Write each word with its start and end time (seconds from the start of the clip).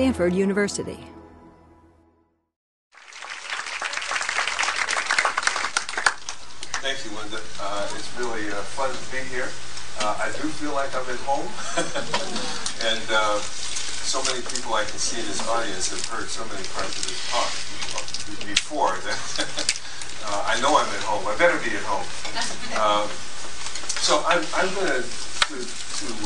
Stanford 0.00 0.32
University. 0.32 0.96
Thank 6.80 7.04
you, 7.04 7.12
Linda. 7.20 7.36
Uh, 7.60 7.84
it's 7.92 8.08
really 8.16 8.48
uh, 8.48 8.64
fun 8.72 8.88
to 8.88 9.04
be 9.12 9.20
here. 9.28 9.52
Uh, 10.00 10.16
I 10.24 10.32
do 10.40 10.48
feel 10.56 10.72
like 10.72 10.88
I'm 10.96 11.04
at 11.04 11.20
home. 11.28 11.44
and 12.88 13.04
uh, 13.12 13.44
so 13.44 14.24
many 14.24 14.40
people 14.40 14.72
I 14.72 14.88
can 14.88 14.96
see 14.96 15.20
in 15.20 15.26
this 15.28 15.46
audience 15.46 15.92
have 15.92 16.00
heard 16.08 16.32
so 16.32 16.48
many 16.48 16.64
parts 16.72 16.96
of 16.96 17.04
this 17.04 17.20
talk 17.28 17.52
before 18.48 18.96
that 19.04 19.20
uh, 20.32 20.48
I 20.48 20.56
know 20.64 20.80
I'm 20.80 20.88
at 20.96 21.04
home. 21.04 21.28
I 21.28 21.36
better 21.36 21.60
be 21.60 21.76
at 21.76 21.84
home. 21.84 22.08
Uh, 22.72 23.04
so 24.00 24.24
I'm, 24.24 24.40
I'm 24.56 24.74
going 24.80 24.88
to 24.88 25.04
to 25.04 26.16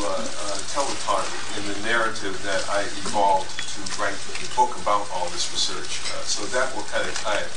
tell 0.71 0.86
the 0.86 0.95
talk 1.03 1.27
in 1.59 1.67
the 1.67 1.75
narrative 1.82 2.41
that 2.45 2.63
I 2.71 2.82
evolved 3.03 3.64
to 3.75 3.83
write 3.99 4.14
the 4.14 4.35
book 4.55 4.77
about 4.79 5.11
all 5.11 5.27
this 5.35 5.51
research. 5.51 5.99
so 6.23 6.46
that 6.55 6.71
will 6.75 6.87
kind 6.95 7.03
of 7.03 7.15
tie 7.19 7.43
it 7.43 7.51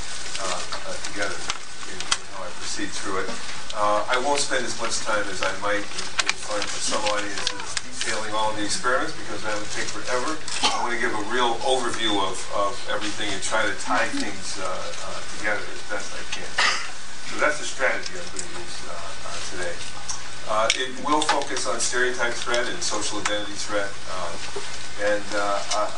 together 1.13 1.38
in 1.94 1.98
how 2.34 2.41
I 2.44 2.49
proceed 2.58 2.89
through 2.89 3.21
it. 3.25 3.30
Uh, 3.77 4.02
I 4.09 4.17
won't 4.25 4.41
spend 4.41 4.66
as 4.66 4.73
much 4.81 4.98
time 5.05 5.22
as 5.30 5.45
I 5.45 5.53
might 5.61 5.85
in, 5.85 6.34
front 6.41 6.63
of 6.66 6.72
some 6.81 7.03
audiences 7.13 7.77
detailing 7.94 8.34
all 8.34 8.49
the 8.58 8.63
experiments 8.63 9.13
because 9.13 9.44
that 9.44 9.53
would 9.53 9.70
take 9.75 9.85
forever. 9.85 10.34
I 10.66 10.81
want 10.81 10.95
to 10.95 10.99
give 10.99 11.13
a 11.13 11.25
real 11.30 11.59
overview 11.61 12.17
of, 12.23 12.39
of 12.55 12.73
everything 12.89 13.30
and 13.30 13.44
try 13.44 13.61
to 13.67 13.75
tie 13.84 14.08
things 14.17 14.58
uh, 14.58 14.66
uh, 14.66 15.20
together 15.38 15.61
as 15.61 15.81
best 15.91 16.09
I 16.16 16.23
can. 16.34 16.49
So 17.30 17.38
that's 17.38 17.59
the 17.59 17.67
strategy 17.67 18.17
I'm 18.17 18.25
going 18.34 18.47
to 18.47 18.53
use 18.66 18.77
uh, 18.88 18.95
uh, 18.95 19.38
today. 19.52 19.96
Uh, 20.49 20.69
it 20.79 20.91
will 21.03 21.21
focus 21.21 21.67
on 21.67 21.79
stereotype 21.79 22.33
threat 22.33 22.67
and 22.67 22.79
social 22.81 23.19
identity 23.19 23.51
threat. 23.53 23.91
and 25.03 25.23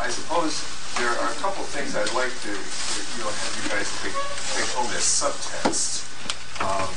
I 0.01 0.09
suppose 0.09 0.65
there 0.97 1.09
are 1.09 1.31
a 1.31 1.37
couple 1.39 1.63
things 1.69 1.95
I'd 1.95 2.11
like 2.17 2.33
to, 2.43 2.51
you 2.51 3.19
know, 3.21 3.29
have 3.29 3.53
you 3.55 3.65
guys 3.69 3.87
take, 4.01 4.17
take 4.57 4.69
home 4.73 4.89
as 4.97 5.05
subtests 5.05 6.09
uh, 6.59 6.87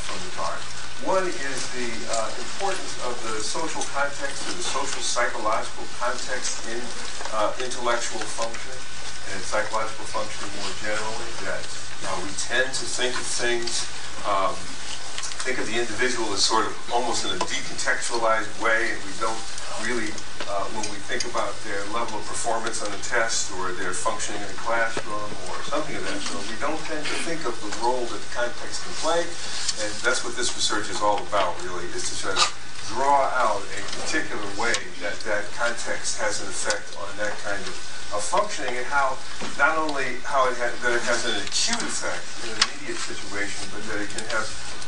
from 0.00 0.18
the 0.22 0.30
talk. 0.38 0.60
One 1.04 1.24
is 1.24 1.60
the 1.72 1.88
uh, 2.12 2.28
importance 2.36 2.92
of 3.08 3.16
the 3.24 3.40
social 3.40 3.80
context 3.96 4.44
or 4.48 4.52
the 4.52 4.64
social 4.64 5.00
psychological 5.00 5.88
context 5.96 6.68
in 6.68 6.80
uh, 7.32 7.52
intellectual 7.56 8.20
function 8.20 8.76
and 9.32 9.40
psychological 9.44 10.04
function 10.12 10.44
more 10.60 10.72
generally, 10.80 11.30
that 11.48 11.64
uh, 12.04 12.16
we 12.20 12.28
tend 12.36 12.68
to 12.68 12.84
think 12.84 13.16
of 13.16 13.24
things, 13.24 13.88
um, 14.28 14.52
think 15.40 15.56
of 15.56 15.64
the 15.72 15.78
individual 15.80 16.28
as 16.36 16.44
sort 16.44 16.68
of 16.68 16.76
almost 16.92 17.24
in 17.24 17.32
a 17.32 17.40
decontextualized 17.48 18.52
way, 18.60 18.92
and 18.92 19.00
we 19.08 19.14
don't 19.16 19.40
really, 19.80 20.12
uh, 20.44 20.68
when 20.76 20.84
we 20.92 21.00
think 21.08 21.24
about 21.24 21.56
their 21.64 21.80
level 21.96 22.20
of 22.20 22.24
performance 22.28 22.84
on 22.84 22.92
a 22.92 23.00
test 23.00 23.48
or 23.56 23.72
their 23.80 23.96
functioning 23.96 24.36
in 24.36 24.50
a 24.52 24.58
classroom 24.60 25.32
or 25.48 25.56
something 25.64 25.96
of 25.96 26.04
that 26.04 26.20
sort, 26.28 26.44
we 26.44 26.60
don't 26.60 26.76
tend 26.84 27.00
to 27.00 27.16
think 27.24 27.40
of 27.48 27.56
the 27.64 27.72
role 27.80 28.04
that 28.12 28.20
the 28.20 28.32
context 28.36 28.84
can 28.84 28.92
play. 29.00 29.24
And 29.80 29.88
that's 30.04 30.20
what 30.20 30.36
this 30.36 30.52
research 30.52 30.92
is 30.92 31.00
all 31.00 31.24
about, 31.24 31.56
really, 31.64 31.88
is 31.96 32.04
to 32.12 32.14
try 32.20 32.36
to 32.36 32.46
draw 32.92 33.32
out 33.32 33.64
a 33.64 33.80
particular 34.04 34.44
way 34.60 34.76
that 35.00 35.16
that 35.24 35.48
context 35.56 36.20
has 36.20 36.44
an 36.44 36.52
effect 36.52 36.92
on 37.00 37.08
that 37.16 37.32
kind 37.40 37.62
of, 37.64 37.72
of 38.12 38.20
functioning 38.20 38.76
and 38.76 38.84
how 38.92 39.16
not 39.56 39.78
only 39.78 40.20
how 40.26 40.44
it 40.50 40.58
ha- 40.60 40.74
that 40.84 40.92
it 40.92 41.04
has 41.08 41.24
an 41.24 41.38
acute 41.40 41.80
effect 41.80 42.26
in 42.44 42.52
an 42.52 42.60
immediate 42.66 42.98
situation, 43.00 43.62
but 43.72 43.80
that 43.88 44.02
it 44.04 44.10
can 44.12 44.26
have 44.36 44.44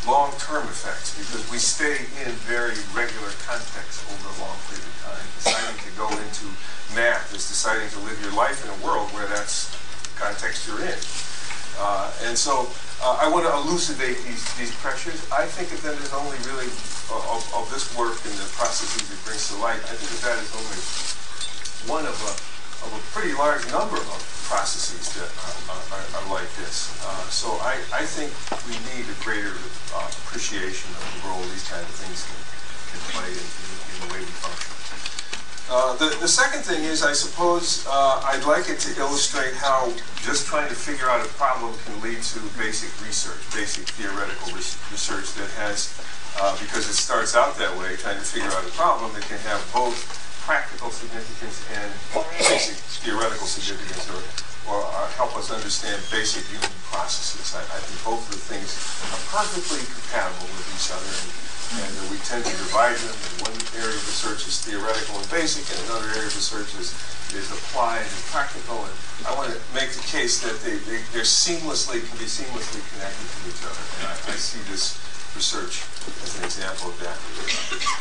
long-term 0.06 0.66
effects 0.66 1.14
because 1.14 1.46
we 1.50 1.58
stay 1.58 2.02
in 2.26 2.30
very 2.42 2.74
regular 2.90 3.30
context 3.46 4.02
over 4.10 4.26
a 4.34 4.36
long 4.42 4.58
period 4.66 4.82
of 4.82 4.96
time. 5.06 5.26
Deciding 5.38 5.78
to 5.78 5.90
go 5.94 6.08
into 6.10 6.46
math 6.94 7.30
is 7.30 7.46
deciding 7.46 7.86
to 7.94 8.00
live 8.02 8.18
your 8.18 8.34
life 8.34 8.62
in 8.66 8.70
a 8.70 8.78
world 8.82 9.06
where 9.14 9.26
that's 9.30 9.70
the 10.02 10.14
context 10.18 10.66
you're 10.66 10.82
in. 10.82 10.98
Uh, 11.78 12.10
and 12.28 12.36
so 12.36 12.68
uh, 13.02 13.18
I 13.22 13.30
want 13.30 13.46
to 13.46 13.52
elucidate 13.62 14.18
these, 14.26 14.42
these 14.58 14.74
pressures. 14.82 15.22
I 15.30 15.46
think 15.46 15.72
of 15.72 15.80
them 15.82 15.94
as 15.98 16.12
only 16.12 16.38
really, 16.50 16.68
of, 17.10 17.42
of, 17.54 17.64
this 17.70 17.90
work 17.96 18.18
and 18.26 18.34
the 18.38 18.48
processes 18.54 19.06
it 19.10 19.18
brings 19.24 19.48
to 19.50 19.56
light, 19.58 19.80
I 19.86 19.94
think 19.96 20.10
of 20.10 20.20
that 20.26 20.38
as 20.38 20.50
only 20.54 20.78
one 21.90 22.06
of 22.06 22.14
a, 22.14 22.32
of 22.86 22.90
a 22.94 23.02
pretty 23.14 23.34
large 23.34 23.64
number 23.70 23.96
of 23.96 24.20
processes 24.52 25.08
that 25.16 25.30
are, 25.32 25.80
are, 25.96 26.06
are 26.18 26.26
like 26.28 26.50
this. 26.60 26.92
Uh, 27.00 27.24
so 27.32 27.56
I, 27.64 27.78
I 27.94 28.04
think 28.04 28.28
we 28.68 28.76
need 28.92 29.08
a 29.08 29.16
greater 29.24 29.56
uh, 29.96 30.10
appreciation 30.26 30.92
of 30.92 31.04
the 31.16 31.20
role 31.28 31.40
these 31.48 31.64
kind 31.68 31.80
of 31.80 31.94
things 31.96 32.26
can, 32.28 32.36
can 32.92 33.00
play 33.16 33.30
in, 33.32 33.40
in, 33.40 33.70
in, 33.80 33.96
the 34.04 34.08
way 34.12 34.20
we 34.20 34.32
function. 34.44 34.72
Uh, 35.72 35.96
the, 35.96 36.12
the 36.20 36.28
second 36.28 36.60
thing 36.60 36.84
is, 36.84 37.02
I 37.02 37.14
suppose, 37.14 37.86
uh, 37.88 38.20
I'd 38.28 38.44
like 38.44 38.68
it 38.68 38.76
to 38.84 38.90
illustrate 39.00 39.54
how 39.54 39.88
just 40.20 40.44
trying 40.44 40.68
to 40.68 40.74
figure 40.74 41.08
out 41.08 41.24
a 41.24 41.30
problem 41.40 41.72
can 41.86 41.96
lead 42.02 42.20
to 42.36 42.40
basic 42.58 42.92
research, 43.00 43.40
basic 43.56 43.88
theoretical 43.96 44.52
research 44.52 45.32
that 45.40 45.48
has, 45.56 45.96
uh, 46.36 46.52
because 46.60 46.90
it 46.90 46.98
starts 46.98 47.34
out 47.34 47.56
that 47.56 47.72
way, 47.78 47.96
trying 47.96 48.20
to 48.20 48.26
figure 48.26 48.52
out 48.52 48.60
a 48.68 48.72
problem, 48.76 49.16
it 49.16 49.24
can 49.24 49.38
have 49.48 49.64
both 49.72 49.96
practical 50.42 50.90
significance 50.90 51.62
and 51.70 51.90
theoretical 53.02 53.46
significance 53.46 54.10
or, 54.10 54.20
or 54.66 54.82
uh, 54.82 55.06
help 55.14 55.34
us 55.38 55.54
understand 55.54 56.02
basic 56.10 56.42
human 56.50 56.70
processes. 56.90 57.54
I, 57.54 57.62
I, 57.62 57.78
think 57.78 57.98
both 58.02 58.22
of 58.26 58.34
the 58.34 58.42
things 58.42 58.74
are 59.10 59.22
perfectly 59.30 59.82
compatible 59.86 60.50
with 60.50 60.66
each 60.74 60.90
other 60.90 61.06
and, 61.06 61.30
and 61.78 62.10
we 62.10 62.18
tend 62.26 62.42
to 62.42 62.54
divide 62.58 62.98
them. 62.98 63.14
And 63.14 63.54
one 63.54 63.56
area 63.78 63.94
of 63.94 64.02
research 64.02 64.42
is 64.50 64.58
theoretical 64.62 65.22
and 65.22 65.28
basic 65.30 65.62
and 65.70 65.78
another 65.86 66.10
area 66.18 66.26
of 66.26 66.34
research 66.34 66.74
is, 66.74 66.90
is 67.38 67.46
applied 67.54 68.02
and 68.02 68.22
practical. 68.34 68.82
And 68.82 68.94
I 69.26 69.38
want 69.38 69.54
to 69.54 69.58
make 69.74 69.94
the 69.94 70.04
case 70.10 70.42
that 70.42 70.58
they, 70.66 70.74
they, 70.90 71.06
they're 71.14 71.26
seamlessly, 71.26 72.02
can 72.02 72.18
be 72.18 72.26
seamlessly 72.26 72.82
connected 72.90 73.26
to 73.30 73.40
each 73.46 73.62
other. 73.62 73.82
And 74.02 74.10
I, 74.10 74.14
I 74.34 74.36
see 74.38 74.58
this 74.66 74.98
research 75.34 75.82
as 76.22 76.38
an 76.38 76.44
example 76.44 76.90
of 76.90 76.96
that. 77.00 77.16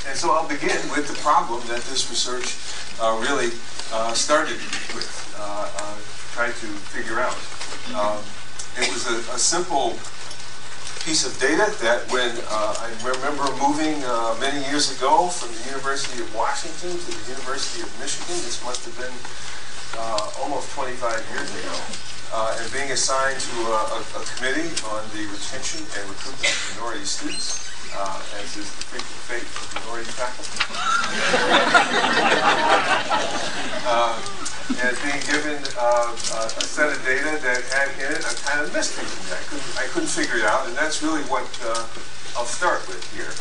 And 0.09 0.17
so 0.17 0.31
I'll 0.31 0.47
begin 0.47 0.77
with 0.91 1.07
the 1.07 1.17
problem 1.21 1.61
that 1.67 1.81
this 1.87 2.09
research 2.09 2.57
uh, 2.99 3.17
really 3.21 3.51
uh, 3.93 4.13
started 4.13 4.59
with, 4.93 5.09
uh, 5.39 5.69
uh 5.71 5.95
tried 6.35 6.55
to 6.63 6.69
figure 6.91 7.19
out. 7.19 7.35
Um, 7.91 8.19
it 8.79 8.87
was 8.93 9.03
a, 9.07 9.19
a, 9.35 9.39
simple 9.39 9.99
piece 11.03 11.27
of 11.27 11.35
data 11.43 11.67
that 11.83 12.07
when 12.07 12.31
uh, 12.47 12.87
I 12.87 12.87
remember 13.03 13.43
moving 13.59 13.99
uh, 14.05 14.37
many 14.39 14.63
years 14.71 14.95
ago 14.95 15.27
from 15.27 15.51
the 15.51 15.63
University 15.67 16.21
of 16.23 16.29
Washington 16.33 16.95
to 16.95 17.11
the 17.11 17.25
University 17.35 17.83
of 17.83 17.91
Michigan, 17.99 18.39
this 18.47 18.63
must 18.63 18.85
have 18.87 18.95
been 18.95 19.11
almost 20.39 20.71
25 20.71 21.19
years 21.35 21.51
ago, 21.51 21.75
uh, 22.33 22.57
and 22.59 22.71
being 22.71 22.91
assigned 22.91 23.39
to 23.39 23.55
a, 23.67 23.79
a, 23.91 23.99
a, 24.15 24.23
committee 24.35 24.71
on 24.87 25.03
the 25.11 25.27
retention 25.27 25.83
and 25.83 26.03
recruitment 26.07 26.47
of 26.47 26.79
minority 26.79 27.03
students, 27.03 27.67
uh, 27.91 28.23
as 28.39 28.55
is 28.55 28.71
the 28.71 28.87
frequent 28.87 29.19
fate 29.27 29.43
of 29.43 29.67
minority 29.75 30.07
faculty. 30.15 30.55
uh, 33.83 34.15
and 34.79 34.95
being 35.03 35.19
given 35.27 35.59
uh, 35.75 36.15
a 36.15 36.63
set 36.63 36.87
of 36.87 36.95
data 37.03 37.35
that 37.43 37.59
had 37.75 37.91
in 37.99 38.15
it 38.15 38.23
a 38.23 38.31
kind 38.47 38.63
of 38.63 38.71
mystery 38.71 39.03
to 39.03 39.19
me. 39.27 39.35
I 39.35 39.43
couldn't, 39.51 39.75
I 39.75 39.83
couldn't 39.91 40.07
figure 40.07 40.39
it 40.39 40.47
out, 40.47 40.63
and 40.67 40.75
that's 40.77 41.03
really 41.03 41.23
what 41.27 41.43
uh, 41.67 41.83
I'll 42.39 42.47
start 42.47 42.87
with 42.87 43.03
here. 43.11 43.35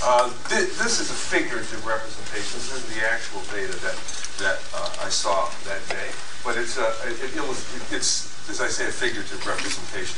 Uh, 0.00 0.32
th 0.48 0.72
this 0.80 0.96
is 0.96 1.12
a 1.12 1.18
figurative 1.28 1.84
representation. 1.84 2.56
This 2.56 2.72
is 2.72 2.88
the 2.88 3.04
actual 3.04 3.44
data 3.52 3.76
that 3.84 4.00
that 4.40 4.64
uh, 4.72 5.04
I 5.04 5.12
saw 5.12 5.52
that 5.68 5.84
day 5.92 6.08
but 6.44 6.56
it's, 6.56 6.78
a, 6.78 6.86
uh, 6.86 7.10
it, 7.10 7.36
it, 7.36 7.92
it's, 7.92 8.32
as 8.48 8.60
I 8.60 8.68
say, 8.68 8.88
a 8.88 8.92
figurative 8.92 9.44
representation. 9.46 10.16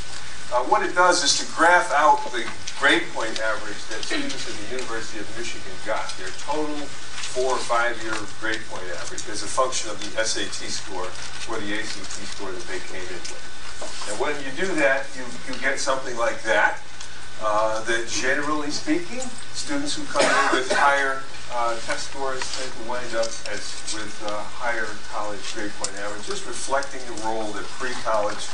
Uh, 0.52 0.62
what 0.68 0.84
it 0.84 0.94
does 0.94 1.24
is 1.24 1.38
to 1.40 1.46
graph 1.56 1.90
out 1.92 2.20
the 2.30 2.44
grade 2.78 3.08
point 3.16 3.32
average 3.40 3.80
that 3.88 4.04
students 4.04 4.44
at 4.44 4.52
the 4.52 4.76
University 4.76 5.18
of 5.18 5.26
Michigan 5.38 5.72
got, 5.86 6.12
their 6.20 6.28
total 6.44 6.76
four 7.32 7.56
or 7.56 7.64
five 7.64 7.96
year 8.04 8.12
grade 8.36 8.60
point 8.68 8.84
average 9.00 9.24
as 9.32 9.40
a 9.42 9.48
function 9.48 9.88
of 9.88 9.96
the 10.02 10.12
SAT 10.20 10.68
score 10.68 11.08
or 11.48 11.56
the 11.64 11.72
ACT 11.72 12.20
score 12.28 12.52
that 12.52 12.66
they 12.68 12.78
came 12.92 13.00
in 13.08 13.22
with. 13.32 13.52
And 14.10 14.20
when 14.20 14.36
you 14.44 14.52
do 14.52 14.68
that, 14.76 15.08
you, 15.16 15.24
you 15.48 15.58
get 15.60 15.80
something 15.80 16.16
like 16.18 16.42
that. 16.42 16.78
Uh, 17.42 17.82
that 17.90 18.06
generally 18.06 18.70
speaking, 18.70 19.18
students 19.50 19.98
who 19.98 20.06
come 20.06 20.22
in 20.22 20.46
with 20.54 20.70
higher 20.70 21.26
uh, 21.50 21.74
test 21.82 22.14
scores 22.14 22.38
tend 22.54 22.70
to 22.70 22.82
wind 22.86 23.10
up 23.18 23.26
as 23.50 23.66
with 23.90 24.14
uh, 24.30 24.38
higher 24.62 24.86
college 25.10 25.42
grade 25.50 25.74
point 25.74 25.90
average, 26.06 26.22
just 26.22 26.46
reflecting 26.46 27.02
the 27.10 27.18
role 27.26 27.50
that 27.50 27.66
pre-college 27.82 28.46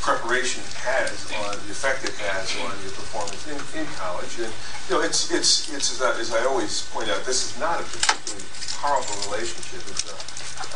preparation 0.00 0.64
has 0.80 1.12
on 1.44 1.52
the 1.68 1.76
effect 1.76 2.00
it 2.08 2.16
has 2.24 2.48
on 2.64 2.72
your 2.80 2.96
performance 2.96 3.44
in, 3.44 3.60
in 3.76 3.84
college. 4.00 4.40
And 4.40 4.48
you 4.88 4.96
know, 4.96 5.00
it's 5.04 5.28
it's 5.28 5.68
it's 5.68 5.92
as 5.92 6.00
I, 6.00 6.16
as 6.16 6.32
I 6.32 6.48
always 6.48 6.88
point 6.96 7.12
out, 7.12 7.28
this 7.28 7.44
is 7.44 7.60
not 7.60 7.76
a 7.76 7.84
particularly 7.84 8.40
powerful 8.80 9.20
relationship. 9.28 9.84
It's 9.84 10.08
a, 10.08 10.16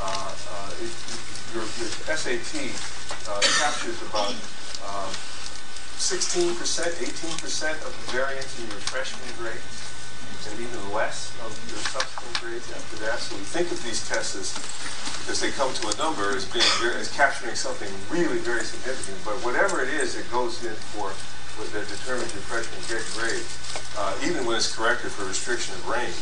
uh, 0.05 0.37
uh 0.37 0.85
it, 0.85 0.93
your, 1.56 1.65
your, 1.81 1.89
SAT 2.12 2.53
uh, 3.25 3.41
captures 3.56 3.97
about 4.05 4.37
16%, 5.99 6.55
18% 6.55 7.75
of 7.83 7.91
the 7.91 8.06
variance 8.15 8.55
in 8.62 8.71
your 8.71 8.83
freshman 8.87 9.27
grade 9.37 9.61
and 10.47 10.56
even 10.62 10.81
less 10.95 11.35
of 11.45 11.53
your 11.69 11.83
subsequent 11.93 12.35
grades 12.41 12.71
after 12.73 12.97
that. 13.05 13.19
So 13.19 13.37
we 13.37 13.43
think 13.43 13.69
of 13.69 13.83
these 13.83 14.06
tests 14.09 14.39
as 14.39 14.49
because 15.29 15.45
they 15.45 15.53
come 15.53 15.69
to 15.69 15.93
a 15.93 15.97
number 16.00 16.33
as 16.33 16.49
being 16.49 16.65
as 16.97 17.12
capturing 17.12 17.53
something 17.53 17.91
really 18.09 18.41
very 18.41 18.65
significant. 18.65 19.19
But 19.29 19.37
whatever 19.45 19.85
it 19.85 19.93
is 19.93 20.17
that 20.17 20.25
goes 20.33 20.65
in 20.65 20.73
for 20.97 21.12
what 21.61 21.69
that 21.77 21.85
determines 21.85 22.33
your 22.33 22.41
freshman 22.49 22.81
grade, 23.12 23.45
uh, 24.00 24.17
even 24.25 24.49
when 24.49 24.56
it's 24.56 24.73
corrected 24.73 25.12
for 25.12 25.29
restriction 25.29 25.77
of 25.77 25.85
range, 25.85 26.17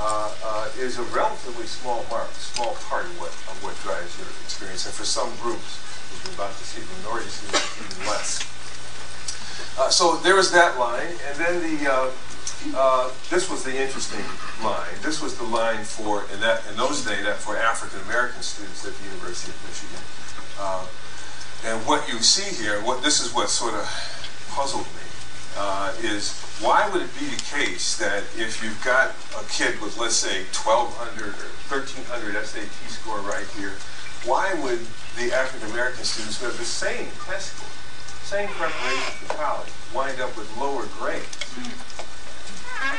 uh, 0.00 0.32
uh, 0.46 0.80
is 0.80 0.96
a 0.96 1.04
relatively 1.12 1.66
small 1.66 2.06
mark, 2.08 2.32
small 2.40 2.72
part 2.88 3.04
of 3.04 3.12
what, 3.20 3.34
of 3.52 3.56
what 3.60 3.76
drives 3.84 4.16
your 4.16 4.30
experience. 4.46 4.86
And 4.88 4.94
for 4.96 5.04
some 5.04 5.28
groups, 5.44 5.84
as 6.14 6.24
you're 6.24 6.38
about 6.38 6.56
to 6.56 6.64
see, 6.64 6.80
the 6.80 6.88
minority 7.04 7.28
students, 7.28 7.68
even 7.84 8.08
less. 8.08 8.57
Uh, 9.78 9.88
so 9.88 10.16
there 10.16 10.34
was 10.34 10.50
that 10.50 10.76
line, 10.78 11.14
and 11.28 11.36
then 11.38 11.62
the 11.62 11.90
uh, 11.90 12.10
uh, 12.74 13.10
this 13.30 13.48
was 13.48 13.62
the 13.62 13.70
interesting 13.70 14.24
line. 14.62 14.90
This 15.02 15.22
was 15.22 15.38
the 15.38 15.44
line 15.44 15.84
for 15.84 16.24
in 16.34 16.40
that 16.40 16.66
in 16.68 16.76
those 16.76 17.04
days 17.04 17.22
that 17.22 17.36
for 17.36 17.56
African 17.56 18.00
American 18.10 18.42
students 18.42 18.84
at 18.84 18.92
the 18.98 19.04
University 19.04 19.52
of 19.52 19.58
Michigan. 19.62 20.02
Uh, 20.58 20.84
and 21.64 21.86
what 21.86 22.08
you 22.10 22.18
see 22.18 22.50
here, 22.62 22.82
what 22.82 23.04
this 23.04 23.20
is 23.20 23.32
what 23.32 23.50
sort 23.50 23.74
of 23.74 23.86
puzzled 24.50 24.86
me, 24.98 25.06
uh, 25.56 25.94
is 26.02 26.34
why 26.58 26.88
would 26.90 27.02
it 27.02 27.14
be 27.14 27.26
the 27.26 27.42
case 27.46 27.96
that 27.98 28.24
if 28.34 28.58
you've 28.62 28.82
got 28.84 29.14
a 29.38 29.44
kid 29.46 29.80
with 29.80 29.96
let's 29.96 30.16
say 30.18 30.42
1200 30.50 31.38
or 31.38 31.54
1300 31.70 32.34
SAT 32.44 32.66
score 32.90 33.20
right 33.20 33.46
here, 33.54 33.78
why 34.26 34.54
would 34.58 34.82
the 35.14 35.30
African 35.30 35.70
American 35.70 36.02
students 36.02 36.40
who 36.40 36.46
have 36.46 36.58
the 36.58 36.66
same 36.66 37.06
test 37.26 37.54
score, 37.54 37.77
same 38.28 38.48
preparation 38.60 39.24
for 39.24 39.34
college, 39.40 39.72
wind 39.96 40.20
up 40.20 40.36
with 40.36 40.44
lower 40.60 40.84
grades? 41.00 41.32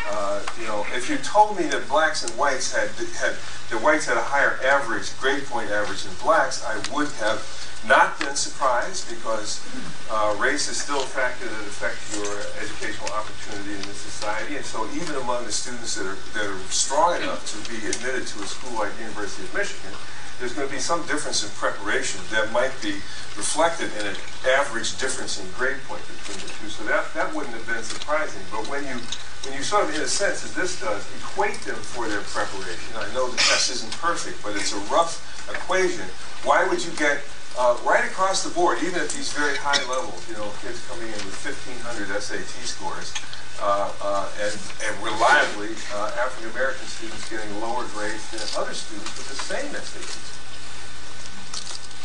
Uh, 0.10 0.42
you 0.60 0.66
know, 0.66 0.82
if 0.98 1.06
you 1.06 1.18
told 1.22 1.56
me 1.56 1.70
that 1.70 1.88
blacks 1.88 2.26
and 2.26 2.34
whites 2.34 2.74
had 2.74 2.90
had 3.22 3.38
the 3.70 3.78
whites 3.86 4.10
had 4.10 4.18
a 4.18 4.26
higher 4.26 4.58
average 4.66 5.14
grade 5.22 5.46
point 5.46 5.70
average 5.70 6.02
than 6.02 6.18
blacks, 6.26 6.66
I 6.66 6.82
would 6.90 7.14
have 7.22 7.46
not 7.86 8.18
been 8.20 8.34
surprised 8.34 9.06
because 9.06 9.62
uh, 10.10 10.34
race 10.42 10.68
is 10.68 10.82
still 10.82 10.98
a 10.98 11.06
factor 11.06 11.46
that 11.46 11.62
affects 11.62 12.10
your 12.18 12.34
educational 12.58 13.14
opportunity 13.14 13.78
in 13.78 13.86
this 13.86 14.02
society. 14.02 14.58
And 14.58 14.66
so 14.66 14.90
even 14.98 15.14
among 15.22 15.46
the 15.46 15.54
students 15.54 15.94
that 15.94 16.10
are, 16.10 16.18
that 16.34 16.50
are 16.50 16.58
strong 16.74 17.22
enough 17.22 17.46
to 17.54 17.58
be 17.70 17.78
admitted 17.86 18.26
to 18.26 18.36
a 18.42 18.48
school 18.50 18.82
like 18.82 18.98
the 18.98 19.06
University 19.06 19.46
of 19.46 19.54
Michigan, 19.54 19.94
there's 20.40 20.54
going 20.54 20.68
to 20.68 20.74
be 20.74 20.80
some 20.80 21.06
difference 21.06 21.44
in 21.44 21.50
preparation 21.60 22.22
that 22.32 22.52
might 22.52 22.72
be 22.82 22.96
reflected 23.36 23.92
in 24.00 24.08
an 24.08 24.16
average 24.48 24.98
difference 24.98 25.40
in 25.40 25.46
grade 25.52 25.78
point 25.88 26.02
between 26.08 26.40
the 26.40 26.52
two. 26.60 26.72
So 26.72 26.84
that, 26.86 27.14
that 27.14 27.36
wouldn't 27.36 27.54
have 27.54 27.68
been 27.68 27.84
surprising. 27.84 28.42
But 28.52 28.68
when 28.68 28.84
you 28.88 29.00
when 29.48 29.56
you 29.56 29.64
sort 29.64 29.88
of, 29.88 29.96
in 29.96 30.02
a 30.02 30.08
sense, 30.08 30.44
as 30.44 30.54
this 30.54 30.82
does, 30.82 31.00
equate 31.16 31.56
them 31.64 31.80
for 31.80 32.10
their 32.12 32.20
preparation, 32.28 32.92
I 33.00 33.08
know 33.16 33.32
the 33.32 33.38
test 33.38 33.72
isn't 33.72 33.94
perfect, 33.96 34.44
but 34.44 34.56
it's 34.56 34.76
a 34.76 34.80
rough 34.92 35.24
equation. 35.48 36.04
Why 36.44 36.68
would 36.68 36.84
you 36.84 36.92
get 37.00 37.24
uh, 37.58 37.80
right 37.88 38.04
across 38.04 38.44
the 38.44 38.52
board, 38.52 38.80
even 38.84 39.00
at 39.00 39.08
these 39.16 39.32
very 39.32 39.56
high 39.56 39.80
levels, 39.88 40.28
you 40.28 40.36
know, 40.36 40.52
kids 40.60 40.84
coming 40.92 41.08
in 41.08 41.20
with 41.24 41.40
1,500 41.40 42.12
SAT 42.20 42.52
scores, 42.68 43.16
and, 43.62 44.56
and, 44.88 44.96
reliably, 45.04 45.76
uh, 45.94 46.12
African 46.20 46.52
American 46.52 46.86
students 46.88 47.30
getting 47.30 47.50
lower 47.60 47.86
grades 47.94 48.24
than 48.32 48.42
other 48.62 48.74
students 48.74 49.12
with 49.18 49.28
the 49.28 49.36
same 49.36 49.72
SAT 49.72 50.08
scores. 50.08 50.40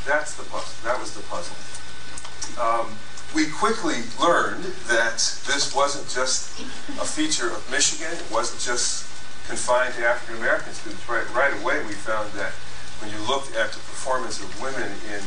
That's 0.07 0.35
the 0.35 0.45
puzzle. 0.45 0.75
That 0.85 1.01
was 1.01 1.15
the 1.15 1.23
puzzle. 1.31 1.57
Um, 2.61 2.91
we 3.35 3.47
quickly 3.51 4.03
learned 4.21 4.65
that 4.87 5.19
this 5.47 5.75
wasn't 5.75 6.07
just 6.09 6.61
a 7.01 7.07
feature 7.07 7.51
of 7.51 7.65
Michigan. 7.71 8.13
It 8.13 8.31
wasn't 8.31 8.61
just 8.61 9.11
confined 9.49 9.95
to 9.95 10.07
African 10.07 10.37
American 10.39 10.73
students. 10.73 11.09
Right, 11.09 11.27
right 11.35 11.55
away, 11.63 11.83
we 11.87 11.95
found 11.95 12.31
that 12.39 12.53
when 13.03 13.11
you 13.11 13.19
looked 13.27 13.57
at 13.57 13.73
the 13.73 13.83
performance 13.91 14.39
of 14.39 14.49
women 14.63 14.91
in 15.11 15.23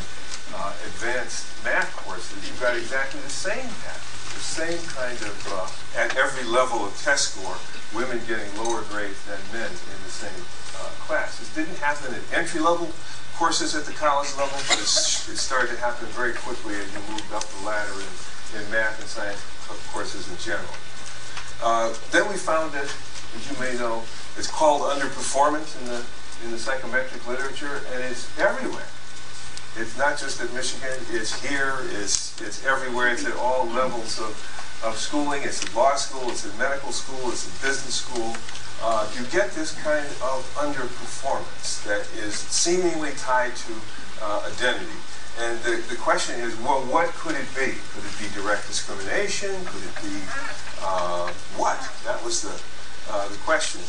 uh, 0.56 0.74
advanced 0.88 1.51
math 1.63 1.91
courses, 2.06 2.38
you 2.47 2.56
got 2.59 2.77
exactly 2.77 3.19
the 3.21 3.29
same 3.29 3.68
pattern, 3.83 4.06
the 4.38 4.45
same 4.45 4.81
kind 4.94 5.18
of, 5.25 5.38
uh, 5.50 5.98
at 5.98 6.13
every 6.16 6.45
level 6.45 6.86
of 6.86 6.94
test 7.01 7.34
score, 7.34 7.57
women 7.98 8.22
getting 8.30 8.45
lower 8.62 8.86
grades 8.94 9.18
than 9.25 9.42
men 9.50 9.66
in 9.66 9.98
the 10.06 10.13
same 10.13 10.45
uh, 10.78 10.94
class. 11.10 11.42
This 11.42 11.50
didn't 11.57 11.78
happen 11.81 12.13
at 12.13 12.22
entry 12.30 12.62
level 12.62 12.94
courses 13.34 13.74
at 13.74 13.86
the 13.86 13.94
college 13.98 14.30
level, 14.38 14.57
but 14.69 14.78
it 14.78 15.38
started 15.42 15.74
to 15.74 15.78
happen 15.81 16.06
very 16.13 16.34
quickly 16.34 16.75
as 16.78 16.86
you 16.94 17.01
moved 17.10 17.34
up 17.34 17.42
the 17.42 17.66
ladder 17.66 17.98
in, 17.98 18.62
in 18.62 18.63
math 18.69 19.01
and 19.01 19.10
science 19.10 19.42
courses 19.89 20.30
in 20.30 20.38
general. 20.38 20.74
Uh, 21.62 21.94
then 22.12 22.30
we 22.30 22.38
found 22.38 22.72
that, 22.74 22.86
as 22.86 23.42
you 23.50 23.57
may 23.57 23.74
know, 23.81 24.06
it's 24.38 24.50
called 24.50 24.86
underperformance 24.86 25.74
in 25.81 25.89
the 25.89 26.06
in 26.45 26.51
the 26.51 26.60
psychometric 26.60 27.25
literature, 27.28 27.81
and 27.92 28.04
it's 28.04 28.30
everywhere. 28.38 28.86
It's 29.75 29.97
not 29.97 30.17
just 30.17 30.41
at 30.41 30.53
Michigan, 30.53 30.97
it's 31.11 31.43
here, 31.43 31.79
it's, 31.99 32.39
it's 32.41 32.65
everywhere, 32.65 33.09
it's 33.09 33.25
at 33.25 33.35
all 33.35 33.67
levels 33.67 34.19
of, 34.19 34.33
of 34.83 34.95
schooling, 34.97 35.43
it's 35.43 35.63
at 35.63 35.75
law 35.75 35.95
school, 35.95 36.29
it's 36.29 36.45
at 36.45 36.57
medical 36.57 36.91
school, 36.91 37.29
it's 37.29 37.45
at 37.45 37.61
business 37.61 37.95
school, 37.95 38.35
uh, 38.81 39.09
you 39.17 39.25
get 39.27 39.51
this 39.51 39.73
kind 39.83 40.05
of 40.21 40.45
underperformance 40.57 41.83
that 41.83 42.07
is 42.23 42.35
seemingly 42.35 43.11
tied 43.17 43.55
to 43.55 43.73
uh, 44.21 44.49
identity. 44.53 44.97
And 45.39 45.59
the, 45.59 45.77
the 45.89 45.95
question 45.95 46.39
is, 46.39 46.55
well, 46.61 46.81
what 46.89 47.09
could 47.13 47.35
it 47.35 47.47
be? 47.53 47.77
Could 47.93 48.05
it 48.05 48.17
be 48.17 48.25
direct 48.33 48.67
discrimination? 48.67 49.53
Could 49.65 49.83
it 49.83 49.95
be 50.01 50.17
uh, 50.81 51.29
what? 51.57 51.77
That 52.05 52.23
was 52.23 52.41
the, 52.41 52.53
uh, 53.11 53.27
the 53.29 53.37
question. 53.45 53.81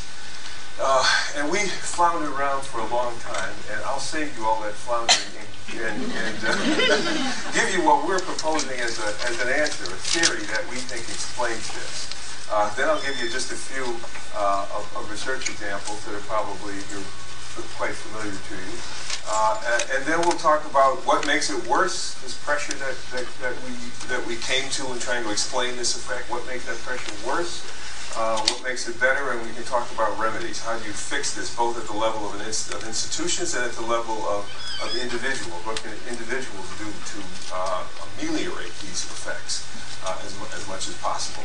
Uh, 0.80 1.04
and 1.36 1.50
we 1.50 1.58
floundered 1.58 2.28
around 2.30 2.62
for 2.62 2.80
a 2.80 2.86
long 2.86 3.19
time, 3.20 3.54
and 3.72 3.80
I'll 3.84 3.98
save 3.98 4.36
you 4.38 4.44
all 4.46 4.60
that 4.62 4.75
floundering 4.75 5.38
and, 5.76 6.00
and, 6.00 6.38
uh, 6.44 6.55
give 7.55 7.69
you 7.75 7.85
what 7.85 8.06
we're 8.06 8.20
proposing 8.20 8.79
as, 8.81 8.99
a, 8.99 9.11
as 9.29 9.37
an 9.44 9.53
answer, 9.53 9.85
a 9.85 9.99
theory 10.09 10.44
that 10.49 10.65
we 10.70 10.76
think 10.76 11.05
explains 11.05 11.69
this. 11.76 12.09
Uh, 12.50 12.73
then 12.75 12.88
I'll 12.88 13.00
give 13.03 13.20
you 13.20 13.29
just 13.29 13.53
a 13.53 13.59
few 13.59 13.85
uh, 14.32 14.67
of, 14.73 14.88
of, 14.97 15.05
research 15.11 15.50
examples 15.50 16.00
that 16.06 16.17
are 16.17 16.25
probably 16.25 16.81
quite 17.76 17.93
familiar 17.93 18.32
to 18.32 18.55
you. 18.56 18.76
Uh, 19.29 19.61
and, 19.69 19.82
and, 19.93 20.03
then 20.09 20.17
we'll 20.25 20.41
talk 20.41 20.65
about 20.70 21.05
what 21.05 21.26
makes 21.26 21.50
it 21.53 21.61
worse, 21.69 22.17
this 22.25 22.32
pressure 22.41 22.73
that, 22.81 22.97
that, 23.12 23.26
that, 23.44 23.53
we, 23.69 23.76
that 24.09 24.25
we 24.25 24.37
came 24.41 24.64
to 24.71 24.88
in 24.93 24.99
trying 24.99 25.23
to 25.23 25.31
explain 25.31 25.76
this 25.76 25.97
effect, 25.97 26.31
what 26.31 26.41
makes 26.47 26.64
that 26.64 26.79
pressure 26.88 27.12
worse, 27.29 27.61
uh, 28.16 28.40
what 28.40 28.62
makes 28.64 28.88
it 28.88 28.99
better, 29.00 29.32
and 29.32 29.43
we 29.46 29.52
can 29.52 29.64
talk 29.64 29.90
about 29.93 30.19
remedies. 30.19 30.62
How 30.62 30.78
do 30.78 30.84
you 30.87 30.93
fix 30.93 31.34
this, 31.34 31.54
both 31.54 31.76
at 31.78 31.87
the 31.87 31.97
level 31.97 32.26
of, 32.26 32.40
inst 32.47 32.73
of 32.73 32.87
institutions 32.87 33.54
and 33.54 33.64
at 33.64 33.73
the 33.73 33.87
level 33.87 34.16
of, 34.28 34.49
of 34.83 34.88
individuals? 34.97 35.61
What 35.66 35.83
can 35.83 35.92
individuals 36.09 36.66
do 36.78 36.88
to 36.88 37.18
uh, 37.52 37.85
ameliorate 38.16 38.73
these 38.80 39.04
effects 39.09 39.66
uh, 40.04 40.18
as, 40.25 40.35
as 40.54 40.68
much 40.68 40.88
as 40.88 40.97
possible? 40.99 41.44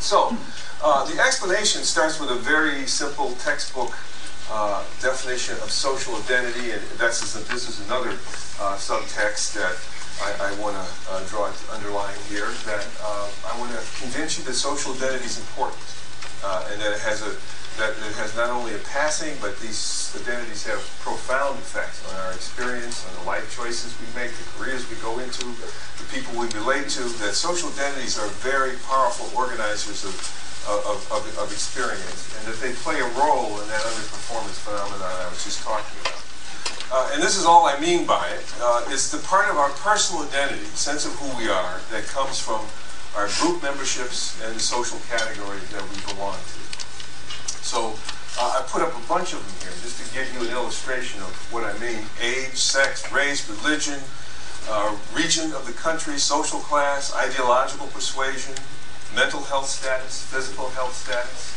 So, 0.00 0.36
uh, 0.82 1.04
the 1.04 1.20
explanation 1.20 1.82
starts 1.82 2.20
with 2.20 2.30
a 2.30 2.36
very 2.36 2.86
simple 2.86 3.32
textbook 3.40 3.92
uh, 4.50 4.84
definition 5.00 5.54
of 5.64 5.70
social 5.70 6.14
identity, 6.16 6.70
and 6.72 6.82
that's 6.98 7.20
this 7.48 7.68
is 7.68 7.84
another 7.86 8.10
uh, 8.60 8.76
subtext 8.76 9.54
that 9.54 9.76
I, 10.22 10.50
I 10.50 10.60
want 10.60 10.76
to 10.76 10.86
uh, 11.10 11.26
draw 11.26 11.50
to 11.50 11.64
underline 11.74 12.14
here. 12.28 12.50
That 12.66 12.86
uh, 13.02 13.28
I 13.50 13.58
want 13.58 13.72
to 13.72 13.82
convince 13.98 14.38
you 14.38 14.44
that 14.44 14.54
social 14.54 14.94
identity 14.94 15.26
is 15.26 15.38
important, 15.38 15.82
uh, 16.44 16.68
and 16.70 16.80
that 16.80 16.92
it 16.92 17.02
has 17.02 17.22
a 17.22 17.34
that 17.78 17.90
it 17.90 18.14
has 18.22 18.36
not 18.36 18.50
only 18.50 18.74
a 18.74 18.82
passing, 18.86 19.34
but 19.42 19.58
these 19.58 20.14
identities 20.14 20.62
have 20.62 20.78
profound 21.02 21.58
effects 21.58 22.06
on 22.06 22.14
our 22.22 22.32
experience, 22.32 23.02
on 23.02 23.12
the 23.18 23.26
life 23.26 23.42
choices 23.50 23.90
we 23.98 24.06
make, 24.14 24.30
the 24.30 24.46
careers 24.54 24.86
we 24.86 24.94
go 25.02 25.18
into, 25.18 25.42
the 25.98 26.06
people 26.14 26.30
we 26.38 26.46
relate 26.54 26.86
to, 26.94 27.02
that 27.18 27.34
social 27.34 27.68
identities 27.74 28.14
are 28.14 28.30
very 28.46 28.78
powerful 28.86 29.26
organizers 29.34 30.06
of, 30.06 30.14
of, 30.70 31.02
of, 31.10 31.22
of 31.34 31.50
experience, 31.50 32.30
and 32.38 32.46
that 32.46 32.62
they 32.62 32.72
play 32.86 33.00
a 33.00 33.10
role 33.18 33.58
in 33.58 33.66
that 33.66 33.82
underperformance 33.82 34.62
phenomenon 34.62 35.10
I 35.10 35.26
was 35.26 35.42
just 35.42 35.58
talking 35.66 35.98
about. 36.06 36.23
Uh, 36.92 37.10
and 37.12 37.22
this 37.22 37.36
is 37.36 37.44
all 37.44 37.66
I 37.66 37.78
mean 37.80 38.06
by 38.06 38.28
it. 38.28 38.44
Uh, 38.60 38.84
it's 38.88 39.10
the 39.10 39.18
part 39.26 39.50
of 39.50 39.56
our 39.56 39.70
personal 39.70 40.22
identity, 40.22 40.64
sense 40.76 41.06
of 41.06 41.12
who 41.12 41.36
we 41.38 41.48
are, 41.48 41.80
that 41.90 42.04
comes 42.04 42.38
from 42.38 42.60
our 43.16 43.28
group 43.40 43.62
memberships 43.62 44.40
and 44.44 44.54
the 44.54 44.60
social 44.60 44.98
categories 45.08 45.68
that 45.70 45.82
we 45.82 46.14
belong 46.14 46.34
to. 46.34 46.60
So 47.64 47.94
uh, 48.38 48.60
I 48.60 48.64
put 48.68 48.82
up 48.82 48.94
a 48.94 49.08
bunch 49.08 49.32
of 49.32 49.40
them 49.40 49.54
here 49.62 49.76
just 49.82 50.02
to 50.02 50.14
give 50.14 50.32
you 50.34 50.48
an 50.48 50.52
illustration 50.52 51.20
of 51.22 51.32
what 51.52 51.64
I 51.64 51.72
mean. 51.78 52.02
Age, 52.20 52.54
sex, 52.54 53.10
race, 53.12 53.48
religion, 53.48 54.00
uh, 54.68 54.96
region 55.14 55.52
of 55.52 55.66
the 55.66 55.72
country, 55.72 56.18
social 56.18 56.58
class, 56.58 57.14
ideological 57.14 57.86
persuasion, 57.88 58.54
mental 59.14 59.42
health 59.42 59.68
status, 59.68 60.22
physical 60.26 60.68
health 60.70 60.94
status. 60.94 61.54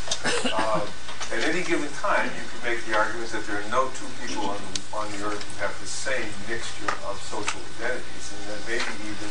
At 1.28 1.44
any 1.44 1.60
given 1.60 1.90
time, 2.00 2.30
you 2.32 2.44
could 2.48 2.64
make 2.64 2.80
the 2.88 2.96
argument 2.96 3.28
that 3.36 3.44
there 3.44 3.60
are 3.60 3.68
no 3.68 3.92
two 3.92 4.08
people 4.22 4.48
on 4.48 4.56
the, 4.56 4.74
on 4.96 5.06
the 5.12 5.20
earth 5.28 5.42
who 5.44 5.54
have 5.60 5.76
the 5.78 5.90
same 5.90 6.24
mixture 6.48 6.88
of 7.04 7.20
social 7.20 7.60
identities, 7.76 8.32
and 8.32 8.40
that 8.48 8.60
maybe 8.64 8.88
even 9.04 9.28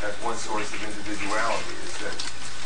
that 0.00 0.14
one 0.22 0.38
source 0.38 0.70
of 0.70 0.80
individuality 0.80 1.74
is 1.84 1.94
that 2.00 2.16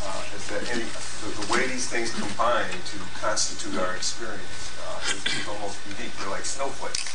uh, 0.04 0.36
is 0.36 0.44
that 0.52 0.62
any, 0.68 0.84
the, 0.84 1.28
the, 1.32 1.46
way 1.48 1.66
these 1.66 1.88
things 1.88 2.12
combine 2.12 2.68
to 2.92 2.96
constitute 3.16 3.72
our 3.80 3.96
experience 3.96 4.76
uh, 4.84 5.00
is, 5.08 5.24
is, 5.32 5.48
almost 5.48 5.80
unique. 5.96 6.12
They're 6.20 6.28
like 6.28 6.44
snowflakes. 6.44 7.08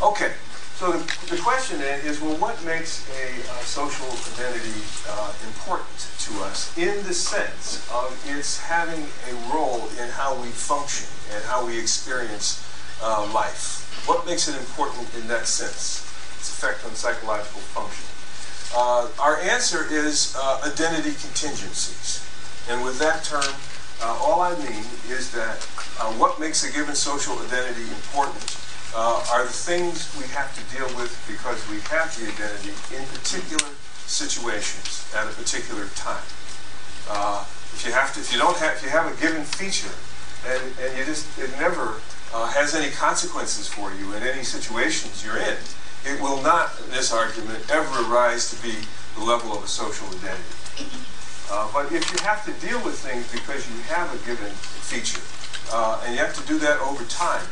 Okay, 0.00 0.32
so 0.78 0.92
the, 0.92 1.02
the 1.34 1.42
question 1.42 1.80
then 1.80 1.98
is, 2.06 2.20
well, 2.20 2.36
what 2.36 2.54
makes 2.64 3.02
a 3.10 3.34
uh, 3.50 3.58
social 3.66 4.06
identity 4.30 4.78
uh, 5.10 5.34
important 5.42 6.06
to 6.22 6.38
us 6.46 6.70
in 6.78 7.02
the 7.02 7.12
sense 7.12 7.82
of 7.90 8.14
its 8.30 8.60
having 8.62 9.02
a 9.02 9.34
role 9.52 9.88
in 9.98 10.08
how 10.10 10.40
we 10.40 10.46
function 10.54 11.10
and 11.34 11.42
how 11.46 11.66
we 11.66 11.76
experience 11.76 12.62
uh, 13.02 13.28
life? 13.34 13.90
What 14.06 14.24
makes 14.24 14.46
it 14.46 14.54
important 14.54 15.12
in 15.18 15.26
that 15.26 15.48
sense? 15.48 16.06
Its 16.38 16.54
effect 16.54 16.86
on 16.86 16.94
psychological 16.94 17.58
function. 17.74 18.06
Uh, 18.70 19.10
our 19.18 19.40
answer 19.50 19.84
is 19.90 20.36
uh, 20.38 20.62
identity 20.62 21.10
contingencies. 21.18 22.22
And 22.70 22.84
with 22.84 23.00
that 23.00 23.24
term, 23.24 23.50
uh, 24.00 24.16
all 24.22 24.42
I 24.42 24.54
mean 24.54 24.86
is 25.10 25.32
that 25.32 25.58
what 26.22 26.38
makes 26.38 26.62
a 26.62 26.70
given 26.70 26.94
social 26.94 27.34
identity 27.40 27.82
important 27.82 28.46
uh, 28.94 29.24
are 29.32 29.44
the 29.44 29.52
things 29.52 30.08
we 30.16 30.24
have 30.32 30.48
to 30.56 30.62
deal 30.74 30.88
with 30.96 31.12
because 31.28 31.60
we 31.68 31.80
have 31.92 32.08
the 32.16 32.24
identity 32.28 32.72
in 32.96 33.04
particular 33.12 33.68
situations 34.06 35.12
at 35.14 35.28
a 35.28 35.32
particular 35.36 35.86
time. 35.94 36.24
Uh, 37.08 37.44
if 37.72 37.84
you 37.86 37.92
have 37.92 38.14
to, 38.14 38.20
if 38.20 38.32
you 38.32 38.38
don't 38.38 38.56
have, 38.56 38.76
if 38.76 38.82
you 38.82 38.88
have 38.88 39.06
a 39.06 39.16
given 39.20 39.44
feature, 39.44 39.92
and, 40.46 40.62
and 40.80 40.96
you 40.96 41.04
just, 41.04 41.26
it 41.38 41.50
never 41.58 42.00
uh, 42.32 42.46
has 42.48 42.74
any 42.74 42.90
consequences 42.90 43.68
for 43.68 43.92
you 43.94 44.14
in 44.14 44.22
any 44.22 44.42
situations 44.42 45.24
you're 45.24 45.38
in, 45.38 45.56
it 46.04 46.20
will 46.20 46.40
not, 46.42 46.72
in 46.84 46.90
this 46.90 47.12
argument, 47.12 47.58
ever 47.70 48.02
rise 48.08 48.50
to 48.50 48.62
be 48.62 48.74
the 49.16 49.24
level 49.24 49.52
of 49.52 49.64
a 49.64 49.68
social 49.68 50.06
identity. 50.08 50.88
Uh, 51.50 51.68
but 51.72 51.92
if 51.92 52.04
you 52.12 52.18
have 52.24 52.44
to 52.44 52.52
deal 52.66 52.82
with 52.84 52.98
things 52.98 53.30
because 53.32 53.68
you 53.68 53.80
have 53.82 54.08
a 54.14 54.18
given 54.26 54.52
feature, 54.84 55.20
uh, 55.72 56.00
and 56.04 56.14
you 56.14 56.20
have 56.20 56.34
to 56.36 56.46
do 56.46 56.58
that 56.58 56.78
over 56.80 57.04
time, 57.04 57.44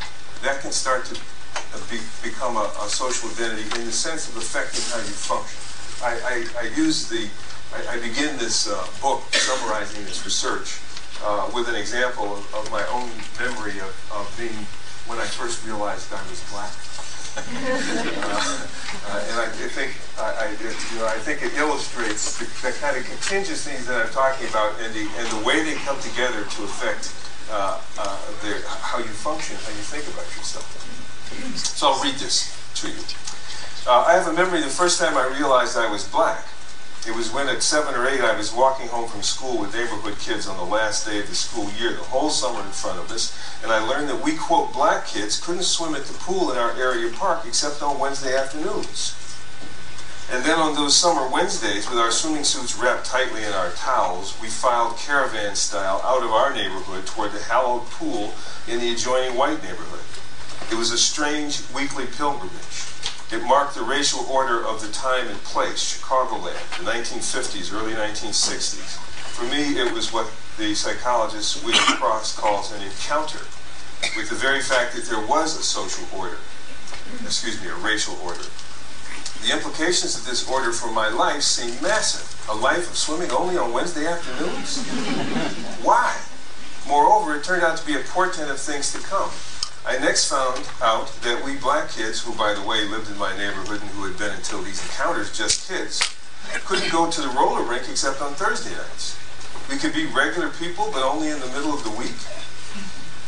that 0.43 0.61
can 0.61 0.73
start 0.73 1.05
to 1.07 1.15
uh, 1.15 1.79
be, 1.91 1.99
become 2.23 2.57
a, 2.57 2.67
a, 2.83 2.89
social 2.89 3.31
identity 3.31 3.65
in 3.81 3.87
the 3.87 3.93
sense 3.93 4.29
of 4.29 4.37
affecting 4.37 4.85
how 4.93 4.99
you 4.99 5.15
function. 5.15 5.59
I, 6.05 6.13
I, 6.23 6.67
I 6.67 6.77
use 6.77 7.09
the, 7.09 7.29
I, 7.73 7.97
I 7.97 8.01
begin 8.01 8.37
this 8.37 8.69
uh, 8.69 8.77
book 9.01 9.23
summarizing 9.33 10.05
this 10.05 10.25
research 10.25 10.81
uh, 11.25 11.51
with 11.55 11.69
an 11.69 11.75
example 11.75 12.37
of, 12.37 12.55
of, 12.55 12.71
my 12.71 12.85
own 12.93 13.09
memory 13.41 13.81
of, 13.81 13.93
of 14.13 14.29
being 14.37 14.67
when 15.09 15.19
I 15.19 15.25
first 15.25 15.65
realized 15.65 16.13
I 16.13 16.21
was 16.29 16.43
black. 16.53 16.73
uh, 17.37 17.43
uh, 19.13 19.29
and 19.29 19.37
I, 19.41 19.69
think 19.69 19.93
I, 20.17 20.57
it, 20.57 20.77
you 20.93 20.99
know, 20.99 21.07
I 21.07 21.21
think 21.21 21.45
it 21.45 21.53
illustrates 21.61 22.39
the, 22.39 22.49
the, 22.65 22.73
kind 22.81 22.97
of 22.97 23.05
contingencies 23.05 23.87
that 23.87 24.07
I'm 24.07 24.13
talking 24.13 24.49
about 24.49 24.73
and 24.81 24.89
the 24.95 25.05
and 25.21 25.29
the 25.29 25.45
way 25.45 25.61
they 25.61 25.77
come 25.85 26.01
together 26.01 26.49
to 26.49 26.59
affect 26.65 27.13
uh, 27.51 27.81
uh, 27.99 28.17
how 28.81 28.99
you 28.99 29.05
function, 29.05 29.57
how 29.57 29.71
you 29.71 29.85
think 29.85 30.05
about 30.13 30.27
yourself. 30.37 30.67
So 31.57 31.89
I'll 31.89 32.03
read 32.03 32.15
this 32.15 32.55
to 32.83 32.89
you. 32.89 33.03
Uh, 33.87 34.05
I 34.07 34.15
have 34.15 34.27
a 34.27 34.33
memory 34.33 34.61
the 34.61 34.69
first 34.69 34.99
time 34.99 35.17
I 35.17 35.27
realized 35.39 35.77
I 35.77 35.91
was 35.91 36.07
black. 36.09 36.45
It 37.07 37.15
was 37.15 37.33
when 37.33 37.49
at 37.49 37.63
seven 37.63 37.95
or 37.95 38.09
eight 38.09 38.21
I 38.21 38.37
was 38.37 38.53
walking 38.53 38.89
home 38.89 39.09
from 39.09 39.23
school 39.23 39.59
with 39.59 39.73
neighborhood 39.73 40.19
kids 40.19 40.49
on 40.49 40.57
the 40.57 40.65
last 40.65 41.07
day 41.07 41.21
of 41.21 41.29
the 41.29 41.37
school 41.37 41.71
year, 41.79 41.93
the 41.93 42.03
whole 42.03 42.31
summer 42.31 42.59
in 42.59 42.73
front 42.73 42.99
of 42.99 43.13
us, 43.13 43.39
and 43.63 43.71
I 43.71 43.79
learned 43.87 44.09
that 44.09 44.21
we, 44.21 44.37
quote, 44.37 44.73
black 44.73 45.07
kids 45.07 45.39
couldn't 45.39 45.63
swim 45.63 45.95
at 45.95 46.05
the 46.05 46.15
pool 46.15 46.51
in 46.51 46.59
our 46.59 46.73
area 46.73 47.11
park 47.13 47.47
except 47.47 47.81
on 47.81 48.01
Wednesday 48.01 48.37
afternoons. 48.37 49.15
And 50.33 50.45
then 50.45 50.59
on 50.59 50.75
those 50.75 50.97
summer 50.97 51.29
Wednesdays, 51.29 51.89
with 51.89 51.99
our 51.99 52.11
swimming 52.11 52.43
suits 52.43 52.77
wrapped 52.77 53.07
tightly 53.07 53.45
in 53.45 53.53
our 53.53 53.71
towels, 53.71 54.37
we 54.43 54.49
filed 54.49 54.97
caravan 54.97 55.55
style 55.55 56.01
out 56.03 56.25
of 56.25 56.33
our 56.33 56.53
neighborhood 56.53 57.07
toward 57.07 57.31
the 57.31 57.43
hallowed 57.43 57.87
pool 57.91 58.35
in 58.67 58.81
the 58.81 58.93
adjoining 58.93 59.37
white 59.37 59.63
neighborhood. 59.63 60.05
It 60.69 60.75
was 60.75 60.91
a 60.91 60.99
strange 60.99 61.63
weekly 61.73 62.07
pilgrimage. 62.07 62.91
It 63.31 63.45
marked 63.45 63.77
the 63.77 63.83
racial 63.83 64.27
order 64.27 64.65
of 64.65 64.81
the 64.81 64.91
time 64.91 65.29
and 65.29 65.39
place, 65.45 65.95
Chicagoland, 65.95 66.59
the 66.79 66.91
1950s, 66.91 67.73
early 67.73 67.93
1960s. 67.93 68.99
For 69.31 69.45
me, 69.45 69.79
it 69.79 69.93
was 69.93 70.13
what 70.13 70.29
the 70.59 70.75
psychologist 70.75 71.65
William 71.65 71.85
Cross 71.99 72.37
calls 72.37 72.73
an 72.73 72.83
encounter 72.83 73.47
with 74.17 74.29
the 74.29 74.35
very 74.35 74.61
fact 74.61 74.97
that 74.97 75.05
there 75.05 75.25
was 75.25 75.57
a 75.57 75.63
social 75.63 76.07
order, 76.19 76.39
excuse 77.23 77.63
me, 77.63 77.69
a 77.69 77.75
racial 77.77 78.17
order. 78.25 78.45
The 79.47 79.53
implications 79.53 80.19
of 80.19 80.27
this 80.27 80.51
order 80.51 80.73
for 80.73 80.91
my 80.91 81.09
life 81.09 81.43
seem 81.43 81.81
massive. 81.81 82.27
A 82.51 82.55
life 82.57 82.91
of 82.91 82.97
swimming 82.97 83.31
only 83.31 83.57
on 83.57 83.73
Wednesday 83.73 84.05
afternoons? 84.05 84.83
Why? 85.87 86.19
Moreover, 86.89 87.37
it 87.37 87.45
turned 87.45 87.63
out 87.63 87.79
to 87.79 87.87
be 87.87 87.95
a 87.95 88.01
portent 88.01 88.51
of 88.51 88.59
things 88.59 88.91
to 88.93 88.99
come. 88.99 89.31
I 89.87 90.03
next 90.03 90.29
found 90.29 90.67
out 90.83 91.15
that 91.23 91.45
we 91.45 91.55
black 91.59 91.91
kids, 91.91 92.23
who 92.23 92.35
by 92.35 92.55
the 92.55 92.67
way 92.67 92.89
lived 92.89 93.09
in 93.09 93.17
my 93.19 93.37
neighborhood 93.37 93.83
and 93.83 93.91
who 93.91 94.03
had 94.11 94.19
been 94.19 94.35
until 94.35 94.63
these 94.63 94.83
encounters 94.83 95.31
just 95.31 95.69
kids, 95.69 96.03
couldn't 96.67 96.91
go 96.91 97.09
to 97.09 97.21
the 97.21 97.29
roller 97.29 97.63
rink 97.63 97.87
except 97.89 98.21
on 98.21 98.35
Thursday 98.35 98.75
nights. 98.75 99.15
We 99.71 99.77
could 99.79 99.95
be 99.95 100.07
regular 100.07 100.51
people, 100.51 100.91
but 100.93 101.07
only 101.07 101.29
in 101.29 101.39
the 101.39 101.55
middle 101.55 101.73
of 101.73 101.85
the 101.85 101.95
week. 101.95 102.19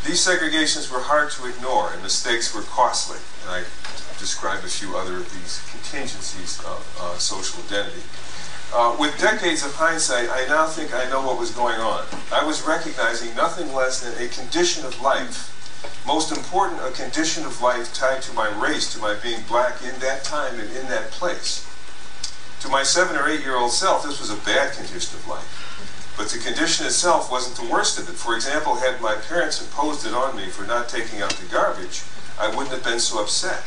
These 0.03 0.19
segregations 0.19 0.91
were 0.91 0.99
hard 0.99 1.31
to 1.39 1.47
ignore, 1.47 1.93
and 1.93 2.03
mistakes 2.03 2.53
were 2.53 2.63
costly. 2.63 3.19
And 3.47 3.63
I 3.63 3.63
describe 4.19 4.65
a 4.65 4.69
few 4.69 4.97
other 4.97 5.17
of 5.17 5.33
these 5.33 5.63
contingencies 5.71 6.59
of 6.61 6.83
uh, 7.01 7.17
social 7.19 7.63
identity. 7.65 8.03
Uh, 8.75 8.95
with 9.01 9.19
decades 9.19 9.65
of 9.65 9.75
hindsight, 9.75 10.29
I 10.29 10.45
now 10.47 10.67
think 10.67 10.95
I 10.95 11.09
know 11.09 11.25
what 11.25 11.39
was 11.39 11.51
going 11.53 11.81
on. 11.81 12.05
I 12.31 12.45
was 12.45 12.67
recognizing 12.67 13.35
nothing 13.35 13.73
less 13.73 14.01
than 14.01 14.13
a 14.23 14.29
condition 14.29 14.85
of 14.85 15.01
life, 15.01 15.55
most 16.07 16.37
important, 16.37 16.81
a 16.83 16.91
condition 16.91 17.47
of 17.47 17.63
life 17.63 17.95
tied 17.95 18.21
to 18.23 18.33
my 18.35 18.49
race, 18.61 18.93
to 18.93 18.99
my 19.01 19.15
being 19.23 19.41
black 19.49 19.83
in 19.83 19.99
that 20.01 20.25
time 20.25 20.59
and 20.61 20.71
in 20.77 20.89
that 20.89 21.11
place. 21.13 21.65
To 22.61 22.69
my 22.69 22.83
seven 22.83 23.17
or 23.17 23.29
eight 23.29 23.41
year 23.41 23.57
old 23.57 23.73
self, 23.73 24.03
this 24.03 24.21
was 24.21 24.31
a 24.31 24.45
bad 24.45 24.75
condition 24.75 25.17
of 25.17 25.27
life. 25.29 26.15
But 26.19 26.29
the 26.29 26.39
condition 26.39 26.85
itself 26.85 27.31
wasn't 27.31 27.57
the 27.57 27.73
worst 27.73 27.99
of 27.99 28.09
it. 28.09 28.17
For 28.17 28.35
example, 28.35 28.75
had 28.75 29.01
my 29.01 29.15
parents 29.15 29.63
imposed 29.63 30.05
it 30.05 30.13
on 30.13 30.37
me 30.37 30.47
for 30.49 30.67
not 30.67 30.89
taking 30.89 31.23
out 31.23 31.31
the 31.31 31.47
garbage, 31.47 32.03
I 32.39 32.49
wouldn't 32.49 32.75
have 32.75 32.85
been 32.85 33.01
so 33.01 33.23
upset. 33.23 33.63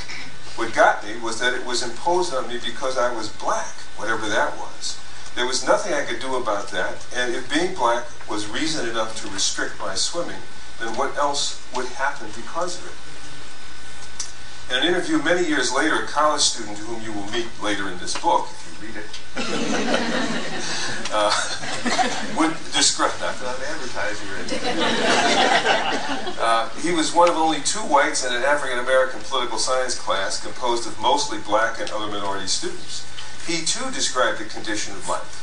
What 0.56 0.74
got 0.74 1.04
me 1.06 1.18
was 1.20 1.40
that 1.40 1.54
it 1.54 1.66
was 1.66 1.82
imposed 1.84 2.34
on 2.34 2.48
me 2.48 2.60
because 2.64 2.98
I 2.98 3.14
was 3.14 3.30
black, 3.30 3.74
whatever 3.98 4.28
that 4.30 4.58
was. 4.58 5.00
There 5.36 5.48
was 5.48 5.66
nothing 5.66 5.94
I 5.94 6.04
could 6.04 6.20
do 6.20 6.36
about 6.36 6.70
that, 6.72 7.08
and 7.16 7.34
if 7.34 7.50
being 7.52 7.74
black 7.74 8.06
was 8.30 8.48
reason 8.50 8.90
enough 8.90 9.16
to 9.22 9.30
restrict 9.30 9.80
my 9.80 9.96
swimming, 9.96 10.42
then 10.80 10.96
what 10.98 11.16
else 11.18 11.66
would 11.74 11.88
happen 11.88 12.28
because 12.36 12.78
of 12.80 12.86
it? 12.88 12.94
In 14.72 14.82
an 14.82 14.88
interview 14.88 15.22
many 15.22 15.48
years 15.48 15.74
later, 15.74 16.04
a 16.04 16.08
college 16.08 16.42
student 16.42 16.78
whom 16.80 17.02
you 17.02 17.12
will 17.12 17.30
meet 17.32 17.48
later 17.62 17.90
in 17.90 17.98
this 18.00 18.18
book, 18.18 18.48
if 18.50 18.82
you 18.82 18.88
read 18.88 18.96
it, 18.98 19.20
uh, 21.14 21.32
would 22.38 22.56
describe, 22.82 23.14
not 23.22 23.38
that 23.38 23.46
I'm 23.46 23.62
advertising 23.78 24.28
or 24.30 24.38
anything. 24.42 24.78
Uh, 26.42 26.68
he 26.82 26.92
was 26.92 27.14
one 27.14 27.30
of 27.30 27.36
only 27.36 27.62
two 27.62 27.80
whites 27.80 28.26
in 28.26 28.34
an 28.34 28.42
African 28.42 28.80
American 28.80 29.20
political 29.22 29.60
science 29.60 29.94
class 29.94 30.42
composed 30.42 30.88
of 30.88 31.00
mostly 31.00 31.38
black 31.38 31.80
and 31.80 31.90
other 31.92 32.08
minority 32.08 32.48
students. 32.48 33.06
He 33.46 33.64
too 33.64 33.92
described 33.92 34.40
the 34.40 34.46
condition 34.46 34.96
of 34.96 35.08
life. 35.08 35.38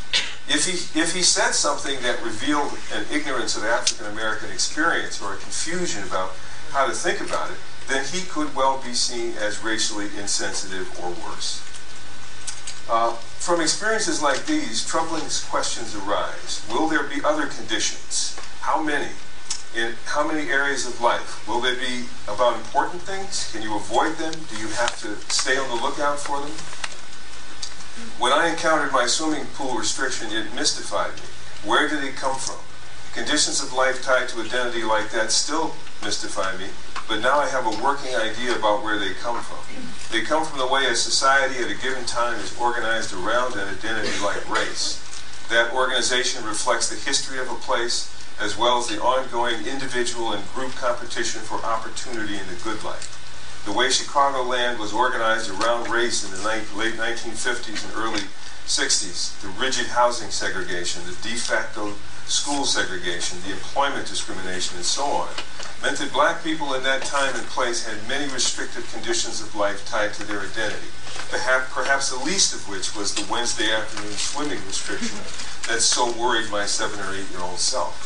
If 0.49 0.67
he, 0.67 0.99
if 0.99 1.15
he 1.15 1.23
said 1.23 1.53
something 1.53 2.03
that 2.03 2.21
revealed 2.25 2.77
an 2.93 3.07
ignorance 3.13 3.57
of 3.57 3.63
African 3.63 4.07
American 4.07 4.51
experience 4.51 5.23
or 5.23 5.35
a 5.35 5.37
confusion 5.37 6.03
about 6.03 6.35
how 6.73 6.87
to 6.87 6.93
think 6.93 7.21
about 7.21 7.51
it, 7.53 7.59
then 7.87 8.05
he 8.05 8.27
could 8.27 8.55
well 8.57 8.83
be 8.83 8.93
seen 8.93 9.35
as 9.39 9.63
racially 9.63 10.07
insensitive 10.19 10.91
or 11.01 11.11
worse. 11.11 11.63
Uh, 12.89 13.13
from 13.13 13.61
experiences 13.61 14.23
like 14.23 14.47
these, 14.47 14.87
troubling 14.87 15.23
questions 15.51 15.95
arise. 15.95 16.65
Will 16.71 16.89
there 16.89 17.05
be 17.05 17.23
other 17.23 17.47
conditions? 17.47 18.39
How 18.61 18.83
many? 18.83 19.11
In 19.77 19.95
how 20.07 20.27
many 20.27 20.49
areas 20.49 20.87
of 20.87 20.99
life? 21.01 21.47
Will 21.47 21.61
they 21.61 21.75
be 21.75 22.07
about 22.27 22.57
important 22.57 23.03
things? 23.03 23.51
Can 23.53 23.63
you 23.63 23.77
avoid 23.77 24.17
them? 24.17 24.33
Do 24.33 24.57
you 24.59 24.69
have 24.69 24.99
to 25.03 25.17
stay 25.31 25.59
on 25.59 25.69
the 25.69 25.83
lookout 25.83 26.19
for 26.19 26.41
them? 26.41 26.51
When 28.19 28.33
I 28.33 28.49
encountered 28.49 28.93
my 28.93 29.07
swimming 29.07 29.47
pool 29.55 29.77
restriction, 29.77 30.33
it 30.33 30.55
mystified 30.55 31.15
me. 31.15 31.29
Where 31.65 31.89
did 31.89 32.03
it 32.05 32.17
come 32.17 32.37
from? 32.37 32.61
Conditions 33.15 33.63
of 33.63 33.73
life 33.73 34.03
tied 34.03 34.29
to 34.29 34.41
identity 34.41 34.83
like 34.83 35.11
that 35.11 35.33
still 35.33 35.75
mystify 36.03 36.57
me, 36.57 36.67
but 37.09 37.21
now 37.21 37.39
I 37.39 37.49
have 37.49 37.67
a 37.67 37.83
working 37.83 38.15
idea 38.15 38.55
about 38.55 38.83
where 38.83 38.99
they 38.99 39.15
come 39.15 39.43
from. 39.43 39.65
They 40.13 40.25
come 40.25 40.45
from 40.45 40.59
the 40.59 40.67
way 40.67 40.87
a 40.87 40.95
society 40.95 41.63
at 41.65 41.71
a 41.71 41.83
given 41.83 42.05
time 42.05 42.39
is 42.39 42.57
organized 42.59 43.13
around 43.13 43.55
an 43.55 43.69
identity 43.69 44.13
like 44.23 44.49
race. 44.49 45.05
That 45.49 45.73
organization 45.73 46.45
reflects 46.45 46.89
the 46.89 46.97
history 46.97 47.39
of 47.39 47.51
a 47.51 47.55
place 47.55 48.15
as 48.41 48.57
well 48.57 48.79
as 48.79 48.87
the 48.87 49.03
ongoing 49.03 49.67
individual 49.67 50.33
and 50.33 50.47
group 50.55 50.73
competition 50.73 51.41
for 51.41 51.57
opportunity 51.65 52.37
in 52.37 52.47
the 52.47 52.61
good 52.63 52.85
life. 52.85 53.19
The 53.65 53.73
way 53.73 53.89
Chicagoland 53.89 54.79
was 54.79 54.93
organized 54.93 55.51
around 55.51 55.91
race 55.91 56.25
in 56.25 56.31
the 56.31 56.47
late 56.47 56.95
1950s 56.95 57.85
and 57.85 57.95
early 57.97 58.23
60s, 58.67 59.41
the 59.41 59.49
rigid 59.49 59.87
housing 59.87 60.31
segregation, 60.31 61.03
the 61.05 61.17
de 61.27 61.35
facto 61.35 61.95
school 62.29 62.65
segregation, 62.65 63.41
the 63.43 63.53
employment 63.53 64.07
discrimination, 64.07 64.77
and 64.77 64.85
so 64.85 65.05
on, 65.05 65.29
meant 65.83 65.97
that 65.97 66.13
black 66.13 66.45
people 66.45 66.75
in 66.75 66.83
that 66.83 67.03
time 67.03 67.35
and 67.35 67.47
place 67.49 67.87
had 67.87 67.97
many 68.07 68.31
restrictive 68.33 68.85
conditions 68.93 69.41
of 69.41 69.55
life 69.55 69.87
tied 69.89 70.13
to 70.13 70.25
their 70.25 70.41
identity, 70.41 70.93
perhaps 71.31 72.11
the 72.11 72.25
least 72.25 72.55
of 72.55 72.69
which 72.69 72.95
was 72.95 73.15
the 73.15 73.27
Wednesday 73.33 73.73
afternoon 73.73 74.13
swimming 74.13 74.61
restriction 74.67 75.17
that 75.73 75.81
so 75.81 76.13
worried 76.21 76.51
my 76.51 76.67
seven 76.67 77.01
or 77.01 77.15
eight 77.15 77.31
year 77.31 77.41
old 77.41 77.59
self. 77.59 78.05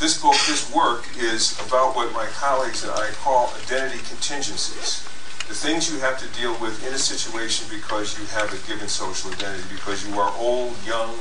This 0.00 0.16
book, 0.20 0.36
this 0.48 0.64
work, 0.72 1.04
is 1.18 1.60
about 1.66 1.94
what 1.94 2.12
my 2.14 2.24
colleagues 2.40 2.82
and 2.84 2.92
I 2.92 3.10
call 3.20 3.52
identity 3.64 4.00
contingencies. 4.08 5.04
The 5.44 5.52
things 5.52 5.92
you 5.92 6.00
have 6.00 6.16
to 6.20 6.40
deal 6.40 6.56
with 6.56 6.80
in 6.86 6.94
a 6.94 6.98
situation 6.98 7.68
because 7.68 8.16
you 8.18 8.24
have 8.32 8.48
a 8.48 8.56
given 8.66 8.88
social 8.88 9.30
identity, 9.32 9.68
because 9.68 10.06
you 10.08 10.18
are 10.18 10.32
old, 10.38 10.72
young, 10.86 11.18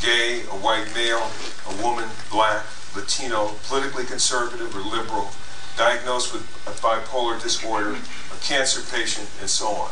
gay, 0.00 0.42
a 0.42 0.56
white 0.60 0.86
male, 0.94 1.30
a 1.68 1.82
woman, 1.82 2.08
black, 2.30 2.64
Latino, 2.94 3.52
politically 3.68 4.04
conservative 4.04 4.74
or 4.74 4.80
liberal, 4.80 5.30
diagnosed 5.76 6.32
with 6.32 6.42
a 6.66 6.70
bipolar 6.80 7.40
disorder, 7.42 7.90
a 7.94 8.38
cancer 8.42 8.82
patient, 8.94 9.28
and 9.40 9.50
so 9.50 9.66
on. 9.66 9.90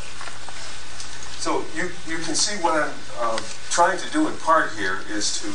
So 1.42 1.64
you, 1.74 1.90
you 2.06 2.22
can 2.22 2.36
see 2.36 2.54
what 2.62 2.74
I'm 2.74 2.94
uh, 3.18 3.40
trying 3.70 3.98
to 3.98 4.10
do 4.12 4.28
in 4.28 4.36
part 4.38 4.72
here 4.78 5.00
is 5.10 5.42
to 5.42 5.50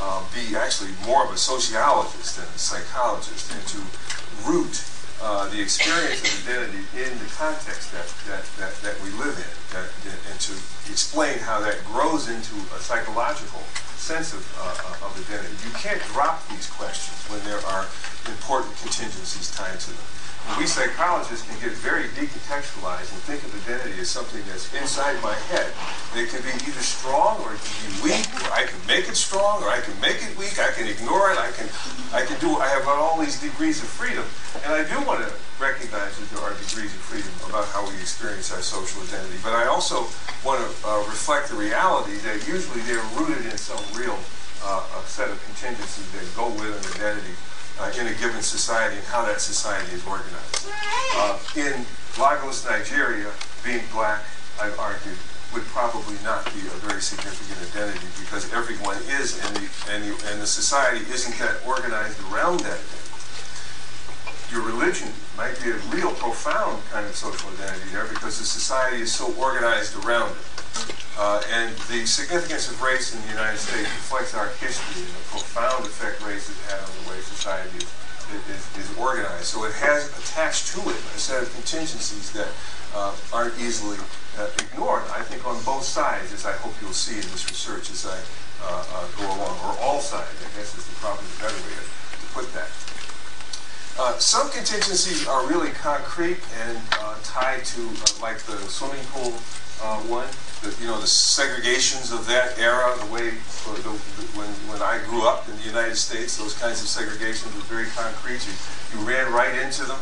uh, 0.00 0.22
be 0.34 0.54
actually 0.56 0.90
more 1.06 1.24
of 1.24 1.32
a 1.32 1.38
sociologist 1.38 2.36
than 2.36 2.44
a 2.44 2.58
psychologist 2.58 3.50
and 3.50 3.64
to 3.68 3.78
root 4.44 4.84
uh, 5.22 5.48
the 5.48 5.60
experience 5.62 6.20
of 6.20 6.48
identity 6.48 6.82
in 6.98 7.14
the 7.22 7.30
context 7.38 7.94
that, 7.94 8.06
that, 8.26 8.42
that, 8.58 8.74
that 8.82 8.98
we 9.06 9.10
live 9.22 9.38
in 9.38 9.52
that, 9.70 9.88
and 10.30 10.40
to 10.40 10.52
explain 10.90 11.38
how 11.38 11.60
that 11.60 11.78
grows 11.86 12.28
into 12.28 12.54
a 12.74 12.80
psychological 12.82 13.62
sense 13.94 14.34
of, 14.34 14.42
uh, 14.58 15.06
of 15.06 15.14
identity. 15.14 15.54
You 15.62 15.72
can't 15.78 16.02
drop 16.10 16.42
these 16.48 16.66
questions 16.66 17.22
when 17.30 17.38
there 17.46 17.62
are 17.70 17.86
important 18.28 18.76
contingencies 18.78 19.50
tied 19.50 19.78
to 19.80 19.90
them. 19.90 20.06
We 20.58 20.66
psychologists 20.66 21.46
can 21.46 21.54
get 21.62 21.72
very 21.78 22.10
decontextualized 22.18 23.14
and 23.14 23.22
think 23.24 23.46
of 23.46 23.54
identity 23.62 24.02
as 24.02 24.10
something 24.10 24.42
that's 24.50 24.66
inside 24.74 25.16
my 25.22 25.38
head. 25.54 25.70
And 26.12 26.20
it 26.20 26.34
can 26.34 26.42
be 26.42 26.50
either 26.66 26.82
strong 26.82 27.40
or 27.46 27.54
it 27.54 27.62
can 27.62 27.78
be 27.78 28.10
weak, 28.10 28.26
or 28.42 28.50
I 28.50 28.66
can 28.66 28.76
make 28.90 29.06
it 29.08 29.14
strong 29.14 29.62
or 29.62 29.70
I 29.70 29.80
can 29.80 29.94
make 30.02 30.18
it 30.18 30.34
weak. 30.36 30.58
I 30.58 30.74
can 30.74 30.90
ignore 30.90 31.30
it. 31.30 31.38
I 31.38 31.54
can, 31.54 31.70
I 32.10 32.26
can 32.26 32.36
do. 32.42 32.58
I 32.58 32.68
have 32.74 32.90
all 32.90 33.22
these 33.22 33.40
degrees 33.40 33.80
of 33.80 33.88
freedom, 33.88 34.26
and 34.66 34.74
I 34.74 34.82
do 34.82 34.98
want 35.06 35.22
to 35.22 35.30
recognize 35.62 36.18
that 36.18 36.28
there 36.34 36.42
are 36.42 36.52
degrees 36.58 36.90
of 36.90 37.00
freedom 37.06 37.32
about 37.48 37.70
how 37.70 37.86
we 37.86 37.94
experience 38.02 38.50
our 38.52 38.60
social 38.60 39.00
identity. 39.06 39.38
But 39.46 39.54
I 39.54 39.70
also 39.70 40.10
want 40.44 40.58
to 40.58 40.68
uh, 40.84 41.00
reflect 41.06 41.48
the 41.48 41.56
reality 41.56 42.18
that 42.26 42.44
usually 42.50 42.82
they're 42.90 43.06
rooted 43.14 43.46
in 43.46 43.56
some 43.56 43.80
real 43.94 44.18
uh, 44.66 44.82
set 45.06 45.30
of 45.30 45.38
contingencies 45.46 46.10
that 46.12 46.26
go 46.34 46.50
with 46.58 46.74
an 46.74 46.84
identity 46.98 47.32
uh, 47.34 47.51
in 47.98 48.06
a 48.06 48.14
given 48.14 48.42
society 48.42 48.96
and 48.96 49.06
how 49.06 49.24
that 49.24 49.40
society 49.40 49.92
is 49.92 50.04
organized. 50.06 50.66
Uh, 51.16 51.38
in 51.56 51.84
Lagos, 52.20 52.64
Nigeria, 52.64 53.30
being 53.64 53.82
black, 53.92 54.22
I've 54.60 54.78
argued, 54.78 55.18
would 55.52 55.64
probably 55.68 56.16
not 56.24 56.44
be 56.54 56.60
a 56.60 56.76
very 56.80 57.00
significant 57.00 57.60
identity 57.68 58.06
because 58.20 58.50
everyone 58.52 58.96
is, 59.20 59.36
and 59.44 59.56
the, 59.56 59.68
and 59.92 60.04
the, 60.04 60.12
and 60.32 60.40
the 60.40 60.46
society 60.46 61.04
isn't 61.12 61.36
that 61.38 61.60
organized 61.66 62.18
around 62.32 62.60
that 62.60 62.80
identity. 62.80 63.01
Your 64.52 64.60
religion 64.68 65.08
might 65.34 65.56
be 65.64 65.70
a 65.70 65.80
real 65.88 66.12
profound 66.12 66.84
kind 66.92 67.06
of 67.06 67.16
social 67.16 67.48
identity 67.56 67.88
there 67.88 68.04
because 68.04 68.36
the 68.36 68.44
society 68.44 69.00
is 69.00 69.10
so 69.10 69.32
organized 69.40 69.96
around 70.04 70.28
it. 70.28 70.92
Uh, 71.16 71.40
and 71.56 71.72
the 71.88 72.04
significance 72.04 72.68
of 72.68 72.76
race 72.82 73.16
in 73.16 73.20
the 73.22 73.28
United 73.28 73.56
States 73.56 73.88
reflects 73.88 74.34
our 74.36 74.52
history 74.60 75.00
and 75.00 75.08
the 75.08 75.24
profound 75.32 75.88
effect 75.88 76.20
race 76.20 76.52
has 76.52 76.60
had 76.68 76.80
on 76.84 76.92
the 77.00 77.04
way 77.08 77.20
society 77.24 77.80
is, 77.80 77.88
is, 78.52 78.62
is 78.76 78.98
organized. 79.00 79.48
So 79.48 79.64
it 79.64 79.72
has 79.80 80.12
attached 80.20 80.76
to 80.76 80.84
it 80.84 81.00
a 81.00 81.20
set 81.20 81.42
of 81.42 81.48
contingencies 81.56 82.32
that 82.32 82.52
uh, 82.92 83.16
aren't 83.32 83.56
easily 83.56 83.96
uh, 84.36 84.52
ignored, 84.60 85.04
I 85.16 85.24
think, 85.24 85.48
on 85.48 85.56
both 85.64 85.84
sides, 85.84 86.32
as 86.32 86.44
I 86.44 86.52
hope 86.60 86.76
you'll 86.84 86.92
see 86.92 87.16
in 87.16 87.24
this 87.32 87.48
research 87.48 87.88
as 87.88 88.04
I 88.04 88.20
uh, 88.68 88.84
uh, 88.84 89.06
go 89.16 89.24
along, 89.32 89.56
or 89.64 89.72
all 89.80 90.00
sides, 90.00 90.28
I 90.44 90.48
guess 90.60 90.76
is 90.76 90.84
the 90.84 90.96
probably 91.00 91.24
the 91.24 91.40
better 91.40 91.56
way 91.56 91.72
to, 91.72 91.84
to 92.20 92.26
put 92.36 92.52
that. 92.52 92.68
Uh, 93.98 94.16
some 94.18 94.50
contingencies 94.50 95.26
are 95.26 95.46
really 95.46 95.70
concrete 95.70 96.38
and 96.64 96.78
tied 97.32 97.64
to, 97.64 97.80
like 98.20 98.38
the 98.44 98.56
swimming 98.68 99.04
pool 99.12 99.32
uh, 99.82 99.98
one, 100.06 100.28
the, 100.62 100.70
you 100.80 100.86
know, 100.86 101.00
the 101.00 101.10
segregations 101.10 102.12
of 102.14 102.26
that 102.26 102.58
era, 102.58 102.94
the 103.00 103.12
way 103.12 103.30
the, 103.30 103.72
the, 103.82 103.92
when, 104.38 104.48
when 104.70 104.80
I 104.80 105.02
grew 105.08 105.26
up 105.26 105.48
in 105.48 105.56
the 105.56 105.64
United 105.64 105.96
States, 105.96 106.36
those 106.36 106.54
kinds 106.54 106.80
of 106.80 106.86
segregations 106.86 107.50
were 107.56 107.66
very 107.66 107.88
concrete. 107.96 108.44
You, 108.46 108.54
you 108.94 108.98
ran 109.04 109.32
right 109.32 109.54
into 109.58 109.84
them. 109.84 109.98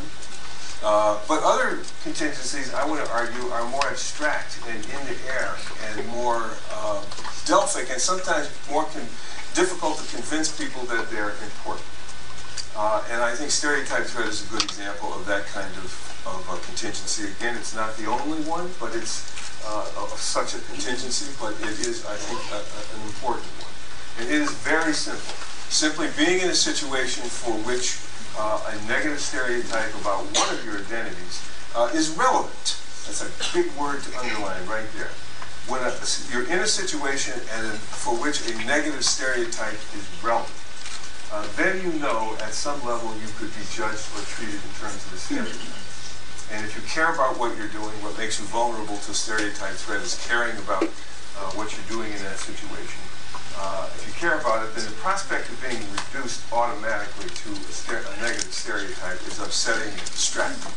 Uh, 0.83 1.19
but 1.29 1.41
other 1.45 1.81
contingencies, 2.03 2.73
I 2.73 2.89
would 2.89 3.01
argue, 3.09 3.49
are 3.53 3.67
more 3.69 3.87
abstract 3.87 4.59
and 4.69 4.83
in 4.85 5.03
the 5.07 5.17
air 5.29 5.57
and 5.87 6.07
more 6.09 6.51
uh, 6.73 7.01
Delphic 7.45 7.91
and 7.91 8.01
sometimes 8.01 8.51
more 8.71 8.85
difficult 9.55 9.99
to 9.99 10.07
convince 10.15 10.53
people 10.57 10.83
that 10.87 11.11
they're 11.11 11.33
important. 11.41 11.85
Uh, 12.77 13.03
and 13.11 13.21
I 13.23 13.35
think 13.35 13.51
stereotype 13.51 14.05
threat 14.07 14.29
is 14.29 14.47
a 14.47 14.49
good 14.51 14.63
example 14.63 15.13
of 15.13 15.27
that 15.27 15.47
kind 15.47 15.71
of, 15.83 15.91
of 16.27 16.63
contingency. 16.67 17.27
Again, 17.39 17.57
it's 17.57 17.75
not 17.75 17.97
the 17.97 18.07
only 18.07 18.39
one, 18.47 18.71
but 18.79 18.95
it's 18.95 19.27
uh, 19.67 19.85
such 20.17 20.55
a 20.55 20.61
contingency, 20.71 21.35
but 21.41 21.53
it 21.61 21.81
is, 21.83 22.07
I 22.07 22.15
think, 22.15 22.41
a, 22.55 22.63
a, 22.63 22.83
an 22.97 23.07
important 23.07 23.51
one. 23.59 23.75
And 24.19 24.31
it 24.31 24.41
is 24.41 24.53
very 24.63 24.93
simple. 24.93 25.35
Simply 25.69 26.09
being 26.17 26.41
in 26.41 26.51
a 26.51 26.55
situation 26.55 27.25
for 27.25 27.53
which 27.67 27.99
uh, 28.39 28.71
a 28.71 28.89
negative 28.89 29.21
stereotype 29.21 29.95
about 30.01 30.25
one 30.39 30.51
of 30.55 30.65
your 30.65 30.79
identities 30.79 31.43
uh, 31.75 31.91
is 31.95 32.11
relevant. 32.17 32.79
That's 33.07 33.23
a 33.23 33.31
big 33.55 33.71
word 33.77 34.03
to 34.03 34.19
underline 34.19 34.67
right 34.67 34.87
there. 34.97 35.11
When 35.69 35.83
a, 35.83 35.93
you're 36.33 36.47
in 36.47 36.63
a 36.63 36.67
situation 36.67 37.35
and 37.35 37.67
for 37.79 38.15
which 38.17 38.47
a 38.49 38.55
negative 38.65 39.05
stereotype 39.05 39.79
is 39.95 40.07
relevant, 40.23 40.55
uh, 41.33 41.47
then 41.57 41.79
you 41.83 41.93
know 42.01 42.35
at 42.43 42.53
some 42.53 42.79
level 42.85 43.15
you 43.23 43.31
could 43.39 43.51
be 43.55 43.65
judged 43.71 44.11
or 44.19 44.23
treated 44.27 44.59
in 44.59 44.73
terms 44.83 44.99
of 45.07 45.11
the 45.15 45.19
stereotype. 45.19 45.79
And 46.51 46.67
if 46.67 46.75
you 46.75 46.83
care 46.91 47.15
about 47.15 47.39
what 47.39 47.57
you're 47.57 47.71
doing, 47.71 47.95
what 48.03 48.19
makes 48.19 48.43
you 48.43 48.47
vulnerable 48.51 48.99
to 48.99 49.15
stereotype 49.15 49.79
threat 49.79 50.03
is 50.03 50.19
caring 50.27 50.59
about 50.59 50.91
uh, 51.39 51.55
what 51.55 51.71
you're 51.71 51.87
doing 51.87 52.11
in 52.11 52.19
that 52.27 52.43
situation. 52.43 52.99
Uh, 53.55 53.87
if 53.95 54.03
you 54.09 54.15
care 54.19 54.41
about 54.43 54.67
it, 54.67 54.75
then 54.75 54.83
the 54.83 54.99
prospect 54.99 55.47
of 55.47 55.57
being 55.63 55.79
reduced 55.95 56.43
automatically 56.51 57.31
to 57.31 57.51
a, 57.55 57.73
a 57.95 58.15
negative 58.19 58.51
stereotype 58.51 59.21
is 59.31 59.39
upsetting 59.39 59.95
and 59.95 60.11
distracting. 60.11 60.75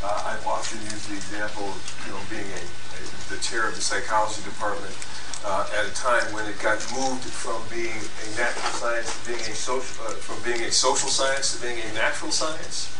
Uh, 0.00 0.32
I've 0.32 0.46
often 0.48 0.80
used 0.88 1.12
the 1.12 1.20
example 1.20 1.68
of 1.68 1.78
you 2.08 2.16
know, 2.16 2.20
being 2.32 2.48
a, 2.48 2.62
a, 2.64 3.00
the 3.28 3.38
chair 3.44 3.68
of 3.68 3.76
the 3.76 3.84
psychology 3.84 4.40
department 4.42 4.96
uh, 5.44 5.66
at 5.78 5.86
a 5.86 5.94
time 5.94 6.24
when 6.32 6.46
it 6.46 6.58
got 6.62 6.78
moved 6.94 7.24
from 7.24 7.58
being 7.68 7.98
a 7.98 8.26
natural 8.38 8.72
science 8.78 9.10
to 9.10 9.20
being 9.26 9.40
a 9.40 9.54
social, 9.54 10.06
uh, 10.06 10.14
from 10.22 10.38
being 10.42 10.62
a 10.62 10.70
social 10.70 11.08
science 11.08 11.54
to 11.54 11.62
being 11.62 11.78
a 11.78 11.92
natural 11.94 12.30
science. 12.30 12.94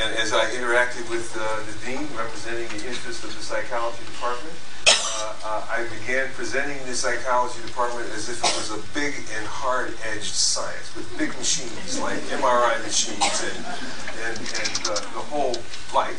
And 0.00 0.12
as 0.20 0.32
I 0.32 0.44
interacted 0.52 1.08
with 1.08 1.32
uh, 1.32 1.40
the 1.64 1.74
dean 1.80 2.04
representing 2.12 2.68
the 2.68 2.84
interests 2.86 3.24
of 3.24 3.32
the 3.32 3.42
psychology 3.42 4.04
department, 4.04 4.52
uh, 5.16 5.34
uh, 5.44 5.66
I 5.70 5.86
began 6.00 6.28
presenting 6.34 6.78
the 6.86 6.94
psychology 6.94 7.60
department 7.64 8.08
as 8.14 8.28
if 8.28 8.38
it 8.38 8.52
was 8.56 8.70
a 8.70 8.82
big 8.94 9.14
and 9.36 9.46
hard-edged 9.46 10.34
science 10.34 10.94
with 10.94 11.06
big 11.16 11.30
machines 11.38 11.98
like 12.00 12.18
MRI 12.28 12.82
machines 12.84 13.24
and, 13.24 13.64
and, 14.28 14.36
and 14.36 14.76
uh, 14.88 14.94
the 14.94 15.24
whole 15.32 15.56
like. 15.94 16.16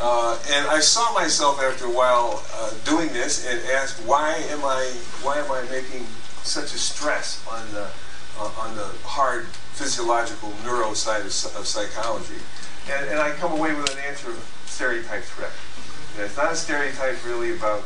Uh, 0.00 0.38
and 0.52 0.66
I 0.68 0.80
saw 0.80 1.12
myself 1.12 1.60
after 1.60 1.84
a 1.84 1.90
while 1.90 2.42
uh, 2.54 2.72
doing 2.84 3.12
this 3.12 3.46
and 3.46 3.60
asked, 3.72 4.00
why 4.06 4.32
am 4.50 4.64
I, 4.64 4.84
why 5.22 5.38
am 5.38 5.50
I 5.52 5.62
making 5.70 6.06
such 6.42 6.74
a 6.74 6.78
stress 6.78 7.44
on 7.50 7.62
the, 7.72 7.86
on 8.40 8.74
the 8.74 8.88
hard 9.04 9.46
physiological 9.76 10.52
neuro 10.64 10.94
side 10.94 11.20
of, 11.20 11.26
of 11.26 11.66
psychology? 11.66 12.40
And, 12.90 13.06
and 13.10 13.20
I 13.20 13.32
come 13.32 13.52
away 13.52 13.74
with 13.74 13.92
an 13.92 14.02
answer 14.08 14.30
of 14.30 14.62
stereotype 14.64 15.24
threat. 15.24 15.52
And 16.16 16.24
it's 16.24 16.36
not 16.36 16.52
a 16.52 16.56
stereotype 16.56 17.24
really 17.24 17.52
about 17.52 17.84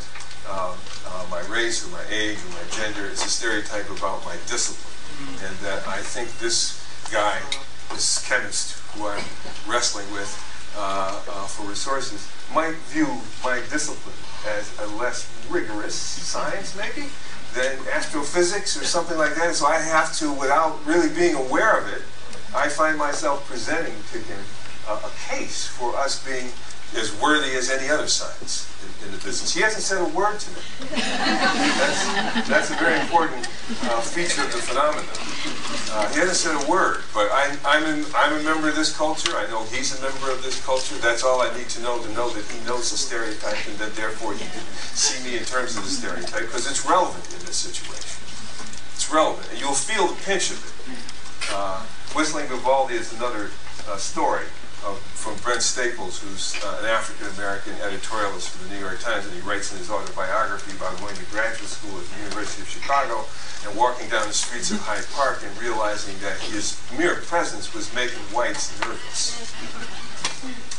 um, 0.50 0.76
uh, 1.07 1.26
my 1.30 1.40
race 1.52 1.87
or 1.87 1.90
my 1.90 2.04
age 2.11 2.38
or 2.38 2.50
my 2.50 2.64
gender. 2.70 3.07
It's 3.07 3.24
a 3.24 3.28
stereotype 3.28 3.88
about 3.90 4.24
my 4.24 4.37
discipline. 4.46 4.92
Mm-hmm. 5.14 5.46
And 5.46 5.54
that 5.59 5.87
I 5.87 5.98
think 5.98 6.28
this 6.38 6.83
guy, 7.12 7.38
this 7.90 8.26
chemist 8.26 8.78
who 8.92 9.07
I'm 9.07 9.24
wrestling 9.68 10.11
with 10.12 10.30
uh, 10.76 11.22
uh, 11.28 11.46
for 11.46 11.68
resources, 11.68 12.28
might 12.52 12.74
view 12.90 13.07
my 13.42 13.61
discipline 13.70 14.16
as 14.59 14.76
a 14.80 14.87
less 14.96 15.30
rigorous 15.48 15.94
science, 15.94 16.76
maybe, 16.76 17.09
than 17.54 17.78
astrophysics 17.92 18.76
or 18.76 18.85
something 18.85 19.16
like 19.16 19.35
that. 19.37 19.54
So 19.54 19.66
I 19.66 19.78
have 19.78 20.12
to, 20.18 20.33
without 20.33 20.85
really 20.85 21.14
being 21.14 21.37
aware 21.37 21.78
of 21.78 21.87
it, 21.88 22.02
I 22.54 22.68
find 22.68 22.98
myself 22.98 23.46
presenting 23.48 23.94
to 24.12 24.18
him 24.18 24.40
a, 24.88 24.94
a 24.94 25.11
case 25.28 25.66
for 25.66 25.94
us 25.96 26.24
being 26.26 26.50
as 26.96 27.14
worthy 27.20 27.54
as 27.57 27.70
any 27.70 27.88
other 27.90 28.07
science 28.07 28.70
in, 28.83 29.07
in, 29.07 29.12
the 29.12 29.18
business. 29.24 29.54
He 29.54 29.61
hasn't 29.61 29.83
said 29.83 30.00
a 30.00 30.09
word 30.16 30.38
to 30.38 30.50
me. 30.50 30.62
that's, 30.94 32.48
that's 32.48 32.70
a 32.70 32.78
very 32.78 32.98
important 33.00 33.46
uh, 33.90 34.00
feature 34.00 34.42
of 34.42 34.52
the 34.52 34.62
phenomenon. 34.62 35.04
Uh, 35.90 36.09
he 36.12 36.20
hasn't 36.20 36.38
said 36.38 36.54
a 36.54 36.70
word, 36.70 37.02
but 37.12 37.30
I, 37.33 37.57
I'm, 37.64 37.85
in, 37.85 38.04
I'm 38.14 38.38
a 38.38 38.42
member 38.42 38.68
of 38.68 38.76
this 38.76 38.94
culture. 38.96 39.37
I 39.37 39.46
know 39.50 39.64
he's 39.64 39.98
a 39.98 40.02
member 40.02 40.30
of 40.30 40.42
this 40.42 40.64
culture. 40.64 40.94
That's 40.96 41.24
all 41.24 41.40
I 41.42 41.50
need 41.57 41.68
to 41.74 41.83
know 41.83 42.00
to 42.02 42.11
know 42.12 42.30
that 42.30 42.44
he 42.50 42.64
knows 42.66 42.90
the 42.90 42.98
stereotype 42.98 43.59
and 43.66 43.78
that 43.78 43.94
therefore 43.96 44.35
he 44.35 44.46
can 44.46 44.64
see 44.94 45.22
me 45.24 45.37
in 45.38 45.44
terms 45.44 45.76
of 45.76 45.85
the 45.85 45.90
stereotype 45.90 46.46
because 46.46 46.70
it's 46.70 46.87
relevant 46.87 47.24
in 47.35 47.40
this 47.46 47.57
situation. 47.57 48.22
It's 48.94 49.11
relevant, 49.11 49.50
and 49.50 49.61
you'll 49.61 49.74
feel 49.74 50.07
the 50.07 50.18
pinch 50.22 50.50
of 50.50 50.62
it. 50.62 50.74
Uh, 51.52 51.83
Whistling 52.14 52.46
Vivaldi 52.46 52.94
is 52.94 53.12
another 53.12 53.50
uh, 53.88 53.96
story 53.96 54.46
from 54.92 55.36
Brent 55.40 55.62
Staples, 55.62 56.20
who's 56.20 56.60
uh, 56.62 56.80
an 56.80 56.86
African 56.86 57.32
American 57.40 57.72
editorialist 57.80 58.52
for 58.52 58.68
the 58.68 58.74
New 58.74 58.80
York 58.80 59.00
Times, 59.00 59.24
and 59.24 59.32
he 59.32 59.40
writes 59.40 59.72
in 59.72 59.78
his 59.78 59.90
autobiography 59.90 60.76
about 60.76 60.98
going 61.00 61.16
to 61.16 61.24
graduate 61.32 61.70
school 61.70 61.96
at 61.96 62.04
the 62.04 62.18
University 62.28 62.60
of 62.60 62.68
Chicago 62.68 63.24
and 63.64 63.72
walking 63.76 64.08
down 64.10 64.28
the 64.28 64.36
streets 64.36 64.70
of 64.70 64.80
Hyde 64.80 65.06
Park 65.16 65.40
and 65.40 65.52
realizing 65.56 66.12
that 66.20 66.36
his 66.52 66.76
mere 66.98 67.16
presence 67.24 67.72
was 67.72 67.88
making 67.94 68.20
whites 68.36 68.78
nervous. 68.80 69.48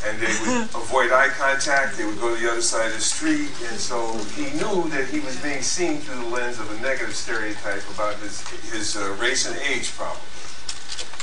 And 0.06 0.22
they 0.22 0.30
would 0.46 0.70
avoid 0.78 1.12
eye 1.12 1.34
contact, 1.34 1.98
they 1.98 2.06
would 2.06 2.20
go 2.20 2.36
to 2.36 2.40
the 2.40 2.52
other 2.52 2.62
side 2.62 2.94
of 2.94 2.94
the 2.94 3.02
street, 3.02 3.50
and 3.66 3.80
so 3.82 4.14
he 4.38 4.54
knew 4.62 4.86
that 4.94 5.10
he 5.10 5.20
was 5.20 5.42
being 5.42 5.64
seen 5.64 5.98
through 5.98 6.22
the 6.22 6.30
lens 6.30 6.60
of 6.60 6.70
a 6.70 6.80
negative 6.82 7.16
stereotype 7.16 7.82
about 7.90 8.14
his, 8.22 8.46
his 8.70 8.96
uh, 8.96 9.18
race 9.20 9.50
and 9.50 9.58
age 9.66 9.90
problem. 9.98 10.22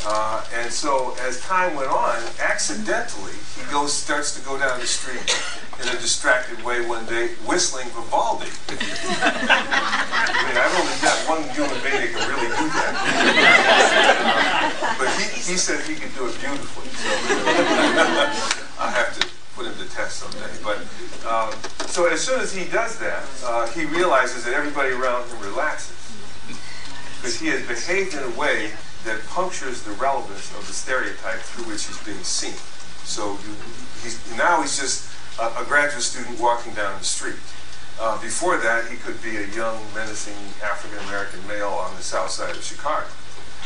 Uh, 0.04 0.44
and 0.54 0.72
so 0.72 1.14
as 1.22 1.40
time 1.42 1.76
went 1.76 1.88
on, 1.88 2.18
accidentally, 2.40 3.32
he 3.54 3.62
goes 3.70 3.92
starts 3.92 4.34
to 4.34 4.44
go 4.44 4.58
down 4.58 4.80
the 4.80 4.86
street 4.86 5.22
in 5.80 5.88
a 5.88 5.92
distracted 6.00 6.60
way 6.64 6.84
one 6.84 7.06
day, 7.06 7.28
whistling 7.46 7.86
Vivaldi. 7.90 8.50
I 9.22 10.42
mean, 10.46 10.58
I've 10.58 10.74
only 10.74 10.98
got 11.02 11.14
one 11.30 11.42
human 11.54 11.78
being 11.86 12.02
that 12.02 12.10
can 12.10 12.28
really 12.34 12.50
do 12.50 12.66
that. 12.74 12.94
But 14.98 15.08
he, 15.18 15.52
he 15.52 15.56
said 15.56 15.78
he 15.86 15.94
could 15.94 16.14
do 16.14 16.26
it 16.26 16.34
beautifully. 16.40 16.88
So 16.98 17.08
I'll 18.82 18.90
have 18.90 19.14
to 19.18 19.26
put 19.54 19.66
him 19.66 19.74
to 19.78 19.86
test 19.94 20.18
someday. 20.18 20.50
But 20.64 20.78
um, 21.26 21.54
so 21.86 22.06
as 22.06 22.20
soon 22.20 22.40
as 22.40 22.52
he 22.52 22.64
does 22.70 22.98
that, 22.98 23.22
uh, 23.44 23.68
he 23.68 23.84
realizes 23.84 24.44
that 24.44 24.54
everybody 24.54 24.90
around 24.90 25.28
him 25.28 25.40
relaxes 25.40 25.94
because 27.18 27.38
he 27.38 27.46
has 27.48 27.64
behaved 27.68 28.14
in 28.14 28.22
a 28.24 28.30
way 28.38 28.72
that 29.04 29.20
punctures 29.28 29.82
the 29.82 29.92
relevance 29.92 30.50
of 30.56 30.66
the 30.66 30.72
stereotype 30.72 31.40
through 31.40 31.64
which 31.64 31.86
he's 31.86 32.02
being 32.04 32.22
seen. 32.22 32.54
So 33.04 33.32
you, 33.42 33.54
he's, 34.02 34.18
now 34.36 34.62
he's 34.62 34.78
just 34.78 35.10
a, 35.40 35.62
a, 35.62 35.64
graduate 35.64 36.02
student 36.02 36.38
walking 36.38 36.72
down 36.74 36.98
the 36.98 37.04
street. 37.04 37.38
Uh, 38.00 38.20
before 38.22 38.58
that, 38.58 38.86
he 38.86 38.96
could 38.96 39.20
be 39.22 39.36
a 39.36 39.46
young, 39.48 39.78
menacing 39.94 40.38
African 40.62 40.98
American 41.08 41.46
male 41.46 41.68
on 41.68 41.94
the 41.96 42.02
south 42.02 42.30
side 42.30 42.56
of 42.56 42.62
Chicago. 42.62 43.06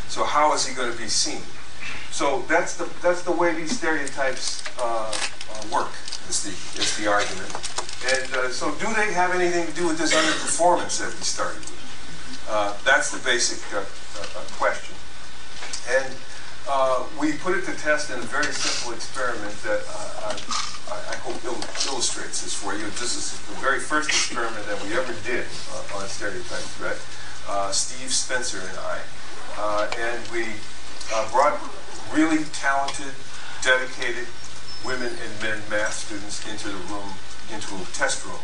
So 0.09 0.25
how 0.25 0.55
is 0.55 0.66
he 0.66 0.75
going 0.75 0.90
to 0.90 0.99
be 0.99 1.09
seen? 1.09 1.42
So 2.11 2.42
that's 2.49 2.77
the 2.77 2.88
that's 3.03 3.22
the 3.22 3.33
way 3.33 3.55
these 3.55 3.77
stereotypes 3.77 4.64
uh, 4.81 5.12
uh, 5.12 5.66
work. 5.72 5.92
Is 6.29 6.42
the 6.42 6.81
is 6.81 6.96
the 6.96 7.07
argument. 7.07 7.53
And 8.05 8.35
uh, 8.35 8.49
so, 8.51 8.72
do 8.72 8.87
they 8.94 9.12
have 9.12 9.35
anything 9.35 9.66
to 9.66 9.72
do 9.72 9.87
with 9.87 9.99
this 9.99 10.14
underperformance 10.14 10.99
that 11.01 11.14
we 11.16 11.25
started 11.25 11.59
with? 11.61 12.46
Uh, 12.49 12.77
that's 12.85 13.11
the 13.11 13.18
basic 13.25 13.59
uh, 13.75 13.85
question. 14.59 14.96
And 15.88 16.14
uh, 16.68 17.05
we 17.20 17.33
put 17.38 17.57
it 17.57 17.64
to 17.66 17.75
test 17.79 18.11
in 18.11 18.18
a 18.18 18.27
very 18.27 18.51
simple 18.51 18.92
experiment 18.92 19.55
that 19.62 19.87
uh, 19.87 20.35
I, 20.90 21.14
I, 21.14 21.16
hope 21.22 21.38
il 21.46 21.55
illustrates 21.87 22.42
this 22.42 22.55
for 22.55 22.75
you. 22.75 22.83
This 22.99 23.14
is 23.14 23.38
the 23.46 23.55
very 23.62 23.79
first 23.79 24.11
experiment 24.11 24.66
that 24.66 24.83
we 24.83 24.90
ever 24.99 25.14
did 25.22 25.46
uh, 25.70 25.99
on 25.99 26.07
stereotype 26.11 26.66
threat. 26.75 26.99
Uh, 27.46 27.70
Steve 27.70 28.11
Spencer 28.11 28.59
and 28.59 28.79
I. 28.83 28.99
Uh, 29.59 29.87
and 29.99 30.18
we 30.35 30.51
uh, 31.14 31.31
brought 31.31 31.55
really 32.12 32.42
talented, 32.51 33.14
dedicated 33.62 34.27
women 34.85 35.14
and 35.14 35.33
men 35.42 35.62
math 35.70 35.94
students 35.94 36.42
into 36.51 36.68
the 36.68 36.83
room, 36.90 37.14
into 37.55 37.70
a 37.79 37.87
test 37.94 38.27
room, 38.27 38.42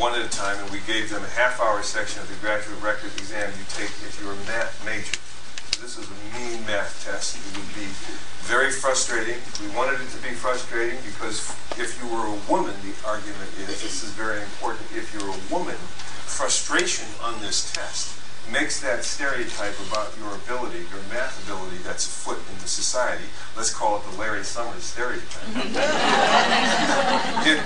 one 0.00 0.16
at 0.16 0.24
a 0.24 0.32
time, 0.32 0.56
and 0.56 0.70
we 0.72 0.80
gave 0.88 1.10
them 1.12 1.22
a 1.22 1.32
half-hour 1.36 1.82
section 1.82 2.22
of 2.22 2.28
the 2.28 2.36
graduate 2.40 2.80
record 2.80 3.12
exam 3.20 3.52
you 3.60 3.64
take 3.76 3.92
if 4.08 4.16
you're 4.20 4.32
a 4.32 4.42
math 4.48 4.72
major 4.84 5.20
this 5.80 5.98
is 5.98 6.06
a 6.10 6.18
mean 6.34 6.66
math 6.66 7.06
test. 7.06 7.38
It 7.38 7.54
would 7.54 7.74
be 7.74 7.86
very 8.42 8.70
frustrating. 8.70 9.38
We 9.62 9.70
wanted 9.76 10.00
it 10.00 10.10
to 10.10 10.20
be 10.22 10.34
frustrating 10.34 10.98
because 11.06 11.54
if 11.78 11.94
you 12.02 12.10
were 12.10 12.26
a 12.26 12.38
woman, 12.50 12.74
the 12.82 12.94
argument 13.06 13.50
is, 13.62 13.82
this 13.82 14.02
is 14.02 14.10
very 14.10 14.42
important, 14.42 14.86
if 14.94 15.14
you're 15.14 15.30
a 15.30 15.40
woman, 15.52 15.76
frustration 16.26 17.06
on 17.22 17.40
this 17.40 17.72
test 17.72 18.18
makes 18.50 18.80
that 18.80 19.04
stereotype 19.04 19.76
about 19.90 20.08
your 20.18 20.34
ability, 20.34 20.78
your 20.88 21.04
math 21.12 21.36
ability 21.44 21.76
that's 21.84 22.06
afoot 22.06 22.40
in 22.50 22.58
the 22.60 22.68
society, 22.68 23.24
let's 23.56 23.72
call 23.72 23.98
it 23.98 24.02
the 24.10 24.16
Larry 24.18 24.42
Summers 24.42 24.82
stereotype. 24.82 25.52
it, 27.44 27.60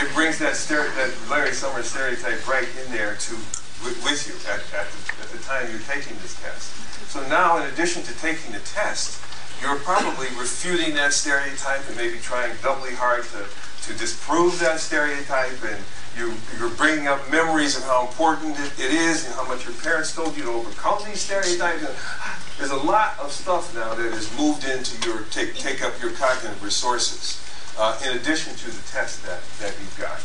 it 0.00 0.14
brings 0.14 0.38
that, 0.38 0.56
that 0.96 1.12
Larry 1.28 1.52
Summers 1.52 1.90
stereotype 1.90 2.48
right 2.48 2.68
in 2.84 2.90
there 2.90 3.16
to 3.16 3.36
with, 3.84 3.96
with 4.04 4.20
you 4.28 4.34
at, 4.50 4.60
at, 4.76 4.88
the, 4.90 5.00
at 5.22 5.28
the 5.32 5.42
time 5.44 5.68
you're 5.70 5.84
taking 5.88 6.16
this 6.20 6.38
test. 6.40 6.74
So 7.10 7.26
now, 7.28 7.58
in 7.58 7.66
addition 7.72 8.02
to 8.04 8.14
taking 8.18 8.52
the 8.52 8.60
test, 8.60 9.22
you're 9.60 9.76
probably 9.76 10.28
refuting 10.38 10.94
that 10.94 11.12
stereotype 11.12 11.86
and 11.88 11.96
maybe 11.96 12.18
trying 12.18 12.54
doubly 12.62 12.94
hard 12.94 13.24
to, 13.34 13.46
to 13.86 13.98
disprove 13.98 14.58
that 14.60 14.80
stereotype 14.80 15.62
and 15.64 15.80
you, 16.16 16.34
you're 16.58 16.70
bringing 16.70 17.06
up 17.06 17.30
memories 17.30 17.76
of 17.76 17.84
how 17.84 18.06
important 18.06 18.58
it, 18.58 18.72
it 18.78 18.90
is 18.92 19.26
and 19.26 19.34
how 19.34 19.46
much 19.46 19.64
your 19.64 19.74
parents 19.74 20.14
told 20.14 20.36
you 20.36 20.42
to 20.42 20.50
overcome 20.50 20.98
these 21.06 21.20
stereotypes. 21.20 21.82
And 21.82 21.94
there's 22.58 22.72
a 22.72 22.82
lot 22.84 23.18
of 23.18 23.32
stuff 23.32 23.74
now 23.74 23.94
that 23.94 24.12
is 24.12 24.30
moved 24.36 24.64
into 24.64 24.98
your, 25.06 25.22
take, 25.30 25.54
take 25.54 25.82
up 25.82 26.00
your 26.02 26.12
cognitive 26.12 26.62
resources 26.62 27.38
uh, 27.78 27.98
in 28.04 28.16
addition 28.16 28.54
to 28.54 28.66
the 28.66 28.82
test 28.90 29.24
that, 29.24 29.40
that 29.60 29.74
you've 29.80 29.96
got. 29.98 30.18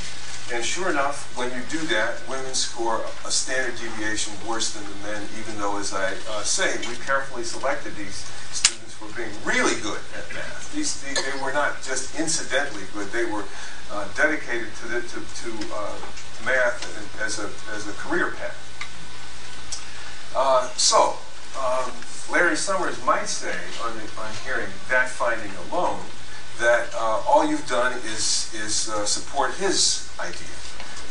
And 0.54 0.64
sure 0.64 0.92
enough, 0.92 1.36
when 1.36 1.50
you 1.50 1.62
do 1.70 1.80
that, 1.88 2.22
women 2.30 2.54
score 2.54 3.02
a 3.26 3.32
standard 3.32 3.80
deviation 3.80 4.32
worse 4.48 4.74
than 4.74 4.84
the 4.84 5.08
men, 5.08 5.28
even 5.40 5.58
though, 5.58 5.80
as 5.80 5.92
I 5.92 6.14
uh, 6.30 6.44
say, 6.44 6.78
we 6.88 6.96
carefully 7.02 7.44
selected 7.44 7.96
these 7.96 8.14
students 8.54 8.94
for 8.94 9.10
being 9.18 9.34
really 9.44 9.74
good 9.82 10.00
at 10.14 10.32
math. 10.36 10.72
These, 10.74 11.02
they 11.02 11.42
were 11.42 11.52
not 11.52 11.82
just 11.82 12.20
incidentally 12.20 12.84
good, 12.94 13.08
they 13.10 13.26
were 13.26 13.44
uh, 13.92 14.08
dedicated 14.14 14.70
to, 14.82 14.88
the, 14.88 15.02
to, 15.02 15.18
to 15.18 15.50
uh, 15.74 15.98
math 16.46 16.78
as 17.22 17.40
a, 17.40 17.50
as 17.74 17.90
a 17.90 17.94
career 17.94 18.32
path. 18.38 18.62
Uh, 20.36 20.70
so, 20.78 21.18
um, 21.58 21.90
Larry 22.32 22.56
Summers 22.56 23.04
might 23.04 23.28
say, 23.28 23.56
on, 23.84 23.96
the, 23.98 24.04
on 24.22 24.30
hearing 24.46 24.70
that 24.90 25.10
finding 25.10 25.52
alone, 25.70 26.00
that 26.60 26.94
uh, 26.94 27.24
all 27.28 27.46
you've 27.46 27.68
done 27.68 27.94
is, 28.06 28.54
is 28.56 28.90
uh, 28.90 29.06
support 29.06 29.54
his 29.56 30.10
idea. 30.20 30.56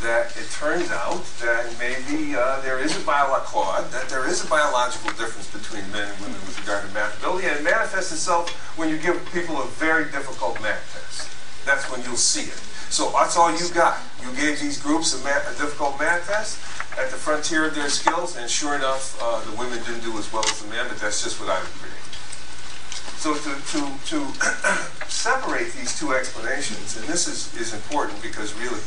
That 0.03 0.37
it 0.37 0.51
turns 0.51 0.91
out 0.91 1.25
that 1.41 1.65
maybe 1.79 2.37
uh, 2.37 2.61
there 2.61 2.79
is 2.79 2.93
a 2.97 3.01
biological 3.07 3.63
that 3.89 4.09
there 4.11 4.29
is 4.29 4.45
a 4.45 4.49
biological 4.49 5.11
difference 5.17 5.49
between 5.49 5.81
men 5.93 6.11
and 6.11 6.21
women 6.21 6.37
with 6.45 6.61
regard 6.61 6.87
to 6.87 6.93
math 6.93 7.17
ability, 7.21 7.47
and 7.49 7.61
it 7.61 7.65
manifests 7.65 8.13
itself 8.13 8.51
when 8.77 8.91
you 8.91 8.99
give 8.99 9.17
people 9.33 9.57
a 9.63 9.67
very 9.81 10.05
difficult 10.13 10.61
math 10.61 10.85
test. 10.93 11.31
That's 11.65 11.91
when 11.91 12.03
you'll 12.03 12.21
see 12.21 12.51
it. 12.51 12.61
So 12.93 13.11
that's 13.17 13.37
all 13.37 13.51
you 13.51 13.67
got. 13.73 13.99
You 14.21 14.29
gave 14.37 14.61
these 14.61 14.81
groups 14.81 15.19
a, 15.19 15.25
math, 15.25 15.49
a 15.49 15.59
difficult 15.59 15.99
math 15.99 16.29
test 16.29 16.61
at 16.99 17.11
the 17.11 17.17
frontier 17.17 17.65
of 17.65 17.75
their 17.75 17.89
skills, 17.89 18.37
and 18.37 18.49
sure 18.51 18.75
enough, 18.77 19.17
uh, 19.23 19.41
the 19.51 19.57
women 19.57 19.79
didn't 19.85 20.05
do 20.05 20.17
as 20.19 20.31
well 20.33 20.45
as 20.45 20.61
the 20.61 20.69
men, 20.69 20.87
but 20.89 20.99
that's 20.99 21.23
just 21.25 21.41
what 21.41 21.49
I 21.49 21.59
would. 21.59 21.94
So 23.17 23.35
to, 23.35 23.41
to, 23.41 23.81
to 24.11 24.19
separate 25.09 25.73
these 25.73 25.99
two 25.99 26.13
explanations, 26.13 26.97
and 26.97 27.07
this 27.07 27.27
is, 27.27 27.55
is 27.59 27.73
important 27.73 28.21
because 28.21 28.53
really 28.61 28.81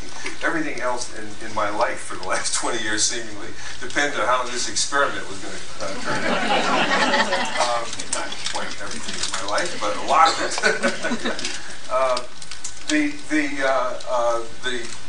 everything 0.44 0.82
else 0.82 1.10
in, 1.18 1.26
in 1.48 1.54
my 1.56 1.70
life 1.70 2.00
for 2.00 2.16
the 2.16 2.28
last 2.28 2.54
20 2.62 2.84
years 2.84 3.04
seemingly 3.04 3.50
depends 3.80 4.18
on 4.18 4.26
how 4.26 4.44
this 4.44 4.70
experiment 4.70 5.28
was 5.28 5.40
going 5.40 5.56
to 5.56 5.64
uh, 5.82 5.94
turn 6.06 6.22
out. 6.26 6.38
um, 7.66 7.86
not 8.14 8.30
quite 8.54 8.70
everything 8.82 9.18
in 9.18 9.30
my 9.34 9.52
life, 9.52 9.78
but 9.82 9.96
a 9.98 10.06
lot 10.08 10.30
of 10.30 10.38
it. 10.42 10.54
uh, 11.92 12.24
the, 12.90 13.12
the, 13.30 13.66
uh, 13.66 14.00
uh, 14.10 14.40
the, 14.64 15.07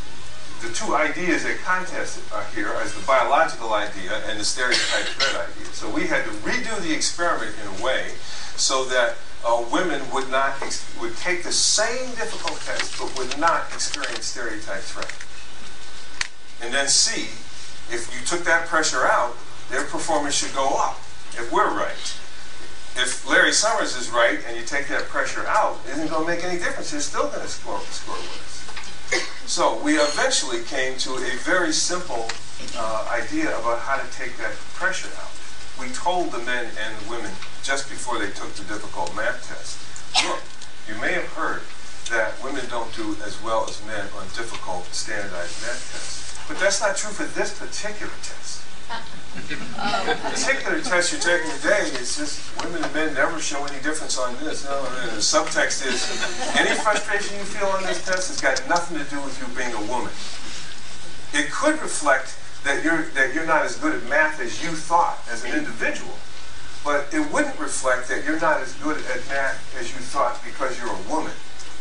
the 0.61 0.73
two 0.73 0.95
ideas 0.95 1.45
that 1.45 1.59
contest 1.59 2.21
here 2.55 2.73
is 2.83 2.95
the 2.95 3.07
biological 3.07 3.73
idea 3.75 4.23
and 4.29 4.41
the 4.41 4.45
stereotype 4.45 5.07
threat 5.15 5.49
idea. 5.49 5.67
So 5.73 5.89
we 5.89 6.07
had 6.07 6.25
to 6.25 6.31
redo 6.43 6.81
the 6.83 6.93
experiment 6.93 7.55
in 7.63 7.81
a 7.81 7.85
way 7.85 8.11
so 8.57 8.85
that 8.87 9.17
uh, 9.45 9.65
women 9.73 10.03
would 10.13 10.29
not 10.31 10.59
would 11.01 11.17
take 11.17 11.45
the 11.45 11.53
same 11.53 12.11
difficult 12.17 12.61
test 12.63 12.99
but 12.99 13.17
would 13.17 13.39
not 13.39 13.73
experience 13.73 14.27
stereotype 14.27 14.83
threat. 14.83 15.15
And 16.61 16.75
then 16.75 16.89
see 16.89 17.31
if 17.95 18.13
you 18.13 18.27
took 18.27 18.45
that 18.45 18.67
pressure 18.67 19.07
out, 19.07 19.37
their 19.71 19.85
performance 19.85 20.35
should 20.35 20.55
go 20.55 20.69
up. 20.77 20.99
If 21.33 21.53
we're 21.53 21.71
right. 21.71 22.15
If 22.97 23.29
Larry 23.29 23.53
Summers 23.53 23.95
is 23.95 24.11
right 24.11 24.41
and 24.47 24.57
you 24.57 24.65
take 24.65 24.89
that 24.89 25.05
pressure 25.05 25.47
out, 25.47 25.79
it 25.87 25.93
isn't 25.93 26.09
going 26.09 26.27
to 26.27 26.35
make 26.35 26.45
any 26.45 26.59
difference. 26.59 26.91
They're 26.91 27.01
still 27.01 27.29
going 27.29 27.43
to 27.43 27.49
score, 27.49 27.79
score 27.81 28.17
us. 28.17 28.58
So 29.47 29.81
we 29.83 29.97
eventually 29.97 30.63
came 30.65 30.99
to 30.99 31.15
a 31.17 31.37
very 31.41 31.73
simple 31.73 32.29
uh, 32.77 33.09
idea 33.11 33.59
about 33.59 33.81
how 33.81 33.97
to 33.97 34.07
take 34.13 34.37
that 34.37 34.53
pressure 34.75 35.09
out. 35.17 35.33
we 35.81 35.89
told 35.95 36.33
the 36.33 36.39
men 36.45 36.67
and 36.79 36.97
the 37.01 37.11
women 37.11 37.33
just 37.63 37.89
before 37.89 38.19
they 38.19 38.31
took 38.31 38.53
the 38.55 38.65
difficult 38.65 39.15
math 39.17 39.49
test, 39.49 39.81
look, 40.29 40.43
you 40.87 41.01
may 41.01 41.13
have 41.15 41.29
heard 41.33 41.63
that 42.11 42.37
women 42.45 42.65
don't 42.69 42.95
do 42.95 43.17
as 43.25 43.41
well 43.43 43.65
as 43.69 43.81
men 43.87 44.07
on 44.21 44.25
difficult 44.37 44.85
standardized 44.93 45.63
math 45.63 45.81
tests. 45.93 46.39
But 46.47 46.59
that's 46.61 46.81
not 46.81 46.97
true 46.97 47.11
for 47.11 47.25
this 47.25 47.59
particular 47.59 48.13
test. 48.23 48.68
The 48.89 50.17
particular 50.23 50.81
test 50.81 51.13
you're 51.13 51.21
taking 51.21 51.51
today 51.61 51.89
is 52.01 52.17
just 52.17 52.41
women 52.65 52.83
and 52.83 52.95
men 52.95 53.15
never 53.15 53.39
show 53.39 53.63
any 53.65 53.81
difference 53.83 54.19
on 54.19 54.35
this. 54.41 54.65
No, 54.65 54.83
the 55.15 55.21
subtext 55.21 55.87
is 55.87 56.09
any 56.57 56.75
frustration 56.75 57.37
you 57.39 57.45
feel 57.45 57.69
on 57.69 57.83
this 57.85 58.05
test 58.05 58.29
has 58.29 58.41
got 58.41 58.67
nothing 58.69 58.99
to 58.99 59.05
do 59.05 59.21
with 59.23 59.39
you 59.41 59.47
being 59.55 59.73
a 59.75 59.85
woman. 59.93 60.13
It 61.33 61.53
could 61.53 61.81
reflect 61.83 62.39
that 62.65 62.83
you're 62.83 63.05
that 63.15 63.35
you're 63.35 63.47
not 63.47 63.65
as 63.65 63.77
good 63.77 63.95
at 63.95 64.09
math 64.09 64.41
as 64.41 64.63
you 64.63 64.71
thought 64.71 65.19
as 65.31 65.45
an 65.45 65.53
individual, 65.55 66.15
but 66.85 67.13
it 67.13 67.31
wouldn't 67.33 67.59
reflect 67.61 68.09
that 68.09 68.25
you're 68.25 68.41
not 68.41 68.61
as 68.61 68.73
good 68.75 68.97
at 68.97 69.29
math 69.29 69.61
as 69.79 69.93
you 69.93 70.01
thought 70.01 70.43
because 70.45 70.79
you're 70.79 70.93
a 70.93 71.03
woman. 71.11 71.33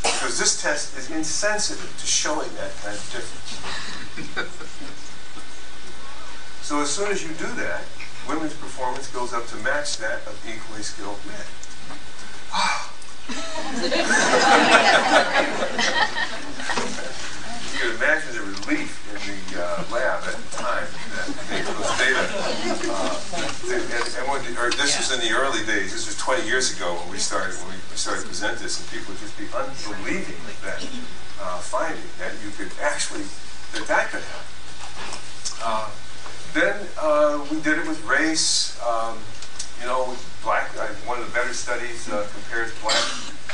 Because 0.03 0.37
this 0.37 0.61
test 0.61 0.97
is 0.97 1.09
insensitive 1.09 1.91
to 1.99 2.05
showing 2.05 2.49
that 2.55 2.71
kind 2.83 2.95
of 2.95 3.03
difference. 3.11 4.76
So 6.67 6.81
as 6.81 6.91
soon 6.91 7.07
as 7.07 7.23
you 7.23 7.31
do 7.39 7.47
that, 7.55 7.79
women's 8.27 8.51
performance 8.59 9.07
goes 9.15 9.31
up 9.31 9.47
to 9.47 9.55
match 9.63 10.03
that 10.03 10.19
of 10.27 10.35
equally 10.43 10.83
skilled 10.83 11.15
men. 11.23 11.47
you 17.71 17.79
can 17.79 17.95
imagine 17.95 18.35
the 18.35 18.43
relief 18.43 18.99
in 19.15 19.23
the 19.23 19.63
uh, 19.63 19.79
lab 19.95 20.19
at 20.27 20.35
the 20.35 20.51
time 20.59 20.83
that 21.15 21.31
those 21.71 21.87
data. 21.95 22.27
Uh, 22.91 23.15
and, 23.71 24.03
and 24.03 24.27
when, 24.27 24.43
or 24.59 24.67
this 24.75 24.99
was 24.99 25.15
in 25.15 25.23
the 25.23 25.31
early 25.31 25.63
days. 25.63 25.95
This 25.95 26.03
was 26.03 26.19
20 26.19 26.43
years 26.43 26.75
ago 26.75 26.99
when 26.99 27.15
we 27.15 27.17
started 27.17 27.55
when 27.63 27.71
we 27.71 27.95
started 27.95 28.23
to 28.23 28.27
present 28.27 28.59
this, 28.59 28.75
and 28.75 28.91
people 28.91 29.15
would 29.15 29.23
just 29.23 29.39
be 29.39 29.47
unbelieving 29.55 30.35
that 30.67 30.83
uh, 31.39 31.63
finding 31.63 32.03
that 32.19 32.35
you 32.43 32.51
could 32.59 32.75
actually 32.83 33.23
that 33.71 33.87
that 33.87 34.11
could 34.11 34.19
happen. 34.19 36.03
Uh, 36.57 36.59
then 36.59 36.87
uh, 36.99 37.45
we 37.51 37.61
did 37.61 37.77
it 37.77 37.87
with 37.87 38.03
race. 38.05 38.79
Um, 38.81 39.17
you 39.79 39.85
know, 39.85 40.15
black. 40.43 40.71
Uh, 40.77 40.87
one 41.05 41.19
of 41.19 41.25
the 41.25 41.31
better 41.31 41.53
studies 41.53 42.09
uh, 42.09 42.25
compares 42.33 42.73
black 42.81 42.97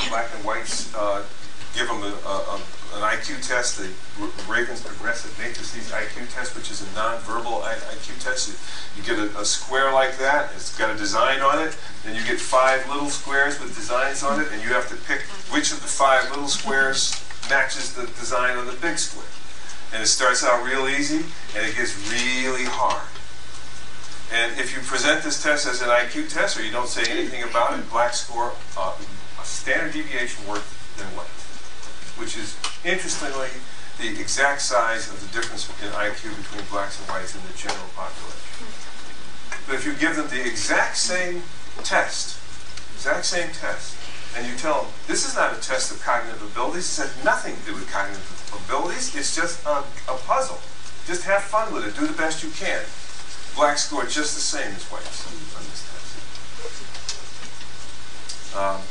black 0.10 0.30
and 0.36 0.46
whites. 0.46 0.88
give 1.76 1.88
them 1.88 2.04
a, 2.04 2.14
a, 2.26 2.36
a 2.56 2.62
an 2.94 3.02
IQ 3.02 3.46
test, 3.46 3.80
the 3.80 3.90
Raven's 4.48 4.82
Progressive 4.82 5.36
Matrices 5.40 5.90
IQ 5.90 6.32
test, 6.32 6.56
which 6.56 6.70
is 6.70 6.82
a 6.86 6.96
non-verbal 6.96 7.66
IQ 7.66 8.24
test. 8.24 8.50
You, 8.96 9.02
you 9.02 9.04
get 9.04 9.18
a, 9.18 9.40
a, 9.40 9.46
square 9.46 9.92
like 9.92 10.20
that, 10.20 10.52
it's 10.54 10.78
got 10.78 10.94
a 10.94 10.96
design 10.96 11.42
on 11.42 11.58
it, 11.58 11.76
then 12.04 12.16
you 12.16 12.24
get 12.24 12.40
five 12.40 12.88
little 12.88 13.10
squares 13.10 13.60
with 13.60 13.74
designs 13.74 14.22
on 14.22 14.40
it, 14.40 14.48
and 14.52 14.62
you 14.62 14.68
have 14.70 14.88
to 14.90 14.96
pick 15.08 15.22
which 15.50 15.72
of 15.72 15.82
the 15.82 15.88
five 15.88 16.30
little 16.30 16.48
squares 16.48 17.26
matches 17.50 17.94
the 17.94 18.06
design 18.06 18.58
on 18.58 18.68
the 18.68 18.74
big 18.74 19.00
square. 19.00 19.26
And 19.94 20.02
it 20.02 20.08
starts 20.08 20.44
out 20.44 20.66
real 20.66 20.90
easy, 20.90 21.24
and 21.56 21.66
it 21.66 21.76
gets 21.78 21.96
really 22.12 22.66
hard. 22.66 23.08
And 24.34 24.60
if 24.60 24.76
you 24.76 24.82
present 24.82 25.24
this 25.24 25.42
test 25.42 25.68
as 25.68 25.82
an 25.82 25.90
IQ 25.90 26.34
test, 26.34 26.58
or 26.58 26.64
you 26.64 26.72
don't 26.72 26.88
say 26.90 27.10
anything 27.12 27.44
about 27.44 27.78
it, 27.78 27.90
black 27.90 28.14
score 28.14 28.54
uh, 28.76 28.98
a 29.40 29.46
standard 29.46 29.94
deviation 29.94 30.48
worse 30.48 30.66
than 30.98 31.06
white 31.16 31.28
which 32.18 32.38
is 32.38 32.56
interestingly 32.86 33.50
the 33.98 34.10
exact 34.20 34.62
size 34.62 35.10
of 35.10 35.20
the 35.22 35.30
difference 35.34 35.70
in 35.82 35.90
IQ 35.90 36.36
between 36.38 36.66
blacks 36.70 37.00
and 37.00 37.10
whites 37.10 37.36
in 37.36 37.42
the 37.46 37.54
general 37.58 37.90
population. 37.96 38.68
But 39.68 39.76
if 39.76 39.86
you 39.86 39.94
give 39.94 40.16
them 40.16 40.28
the 40.30 40.42
exact 40.42 40.98
same 40.98 41.44
test, 41.84 42.40
exact 42.96 43.26
same 43.26 43.50
test, 43.54 43.98
and 44.36 44.48
you 44.48 44.56
tell 44.58 44.84
them, 44.84 44.92
this 45.08 45.28
is 45.28 45.36
not 45.36 45.54
a 45.56 45.62
test 45.62 45.92
of 45.92 46.02
cognitive 46.02 46.42
abilities, 46.42 46.98
it 46.98 47.04
has 47.04 47.24
nothing 47.24 47.56
to 47.56 47.66
do 47.66 47.74
with 47.74 47.90
cognitive 47.92 48.26
abilities, 48.66 49.16
it's 49.16 49.36
just 49.36 49.64
a, 49.66 49.84
a 50.10 50.18
puzzle. 50.26 50.60
Just 51.06 51.24
have 51.26 51.44
fun 51.44 51.74
with 51.74 51.86
it, 51.86 51.96
do 52.00 52.08
the 52.08 52.18
best 52.18 52.44
you 52.44 52.50
can. 52.52 52.82
Blacks 53.56 53.86
score 53.86 54.06
just 54.06 54.34
the 54.34 54.42
same 54.42 54.74
as 54.74 54.84
whites 54.90 55.28
on 55.28 55.64
this 55.70 55.86
test. 55.86 56.18
Um, 58.58 58.82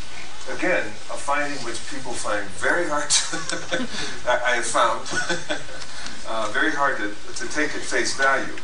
again, 0.55 0.87
a 1.11 1.18
finding 1.18 1.59
which 1.64 1.81
people 1.90 2.12
find 2.12 2.46
very 2.62 2.87
hard 2.88 3.11
to, 3.11 3.87
I 4.31 4.62
have 4.62 4.66
found, 4.66 5.02
uh, 6.28 6.50
very 6.52 6.70
hard 6.70 6.98
to, 6.98 7.14
to 7.35 7.48
take 7.52 7.74
at 7.74 7.83
face 7.83 8.16
value. 8.16 8.55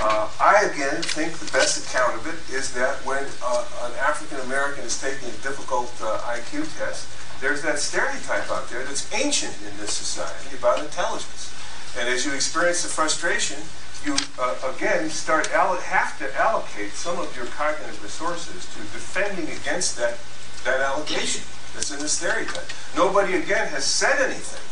Uh, 0.00 0.30
I 0.40 0.64
again 0.64 1.02
think 1.02 1.36
the 1.36 1.52
best 1.52 1.84
account 1.84 2.16
of 2.16 2.24
it 2.24 2.40
is 2.48 2.72
that 2.72 3.04
when 3.04 3.20
uh, 3.44 3.64
an 3.84 3.92
African 4.00 4.40
American 4.48 4.84
is 4.84 4.98
taking 4.98 5.28
a 5.28 5.38
difficult 5.44 5.92
uh, 6.00 6.24
IQ 6.24 6.64
test, 6.80 7.04
there's 7.40 7.60
that 7.62 7.78
stereotype 7.78 8.50
out 8.50 8.68
there 8.70 8.82
that's 8.84 9.12
ancient 9.12 9.52
in 9.60 9.76
this 9.76 9.92
society 9.92 10.56
about 10.56 10.80
intelligence. 10.80 11.52
And 11.98 12.08
as 12.08 12.24
you 12.24 12.32
experience 12.32 12.82
the 12.82 12.88
frustration, 12.88 13.60
you 14.04 14.16
uh, 14.40 14.72
again 14.72 15.10
start 15.10 15.48
have 15.48 16.18
to 16.18 16.26
allocate 16.40 16.92
some 16.92 17.18
of 17.20 17.36
your 17.36 17.44
cognitive 17.52 18.02
resources 18.02 18.64
to 18.72 18.80
defending 18.96 19.52
against 19.52 19.98
that 19.98 20.16
that 20.64 20.80
allocation. 20.80 21.44
That's 21.74 21.92
in 21.92 22.00
the 22.00 22.08
stereotype. 22.08 22.66
Nobody, 22.96 23.36
again, 23.36 23.68
has 23.68 23.84
said 23.84 24.18
anything. 24.18 24.64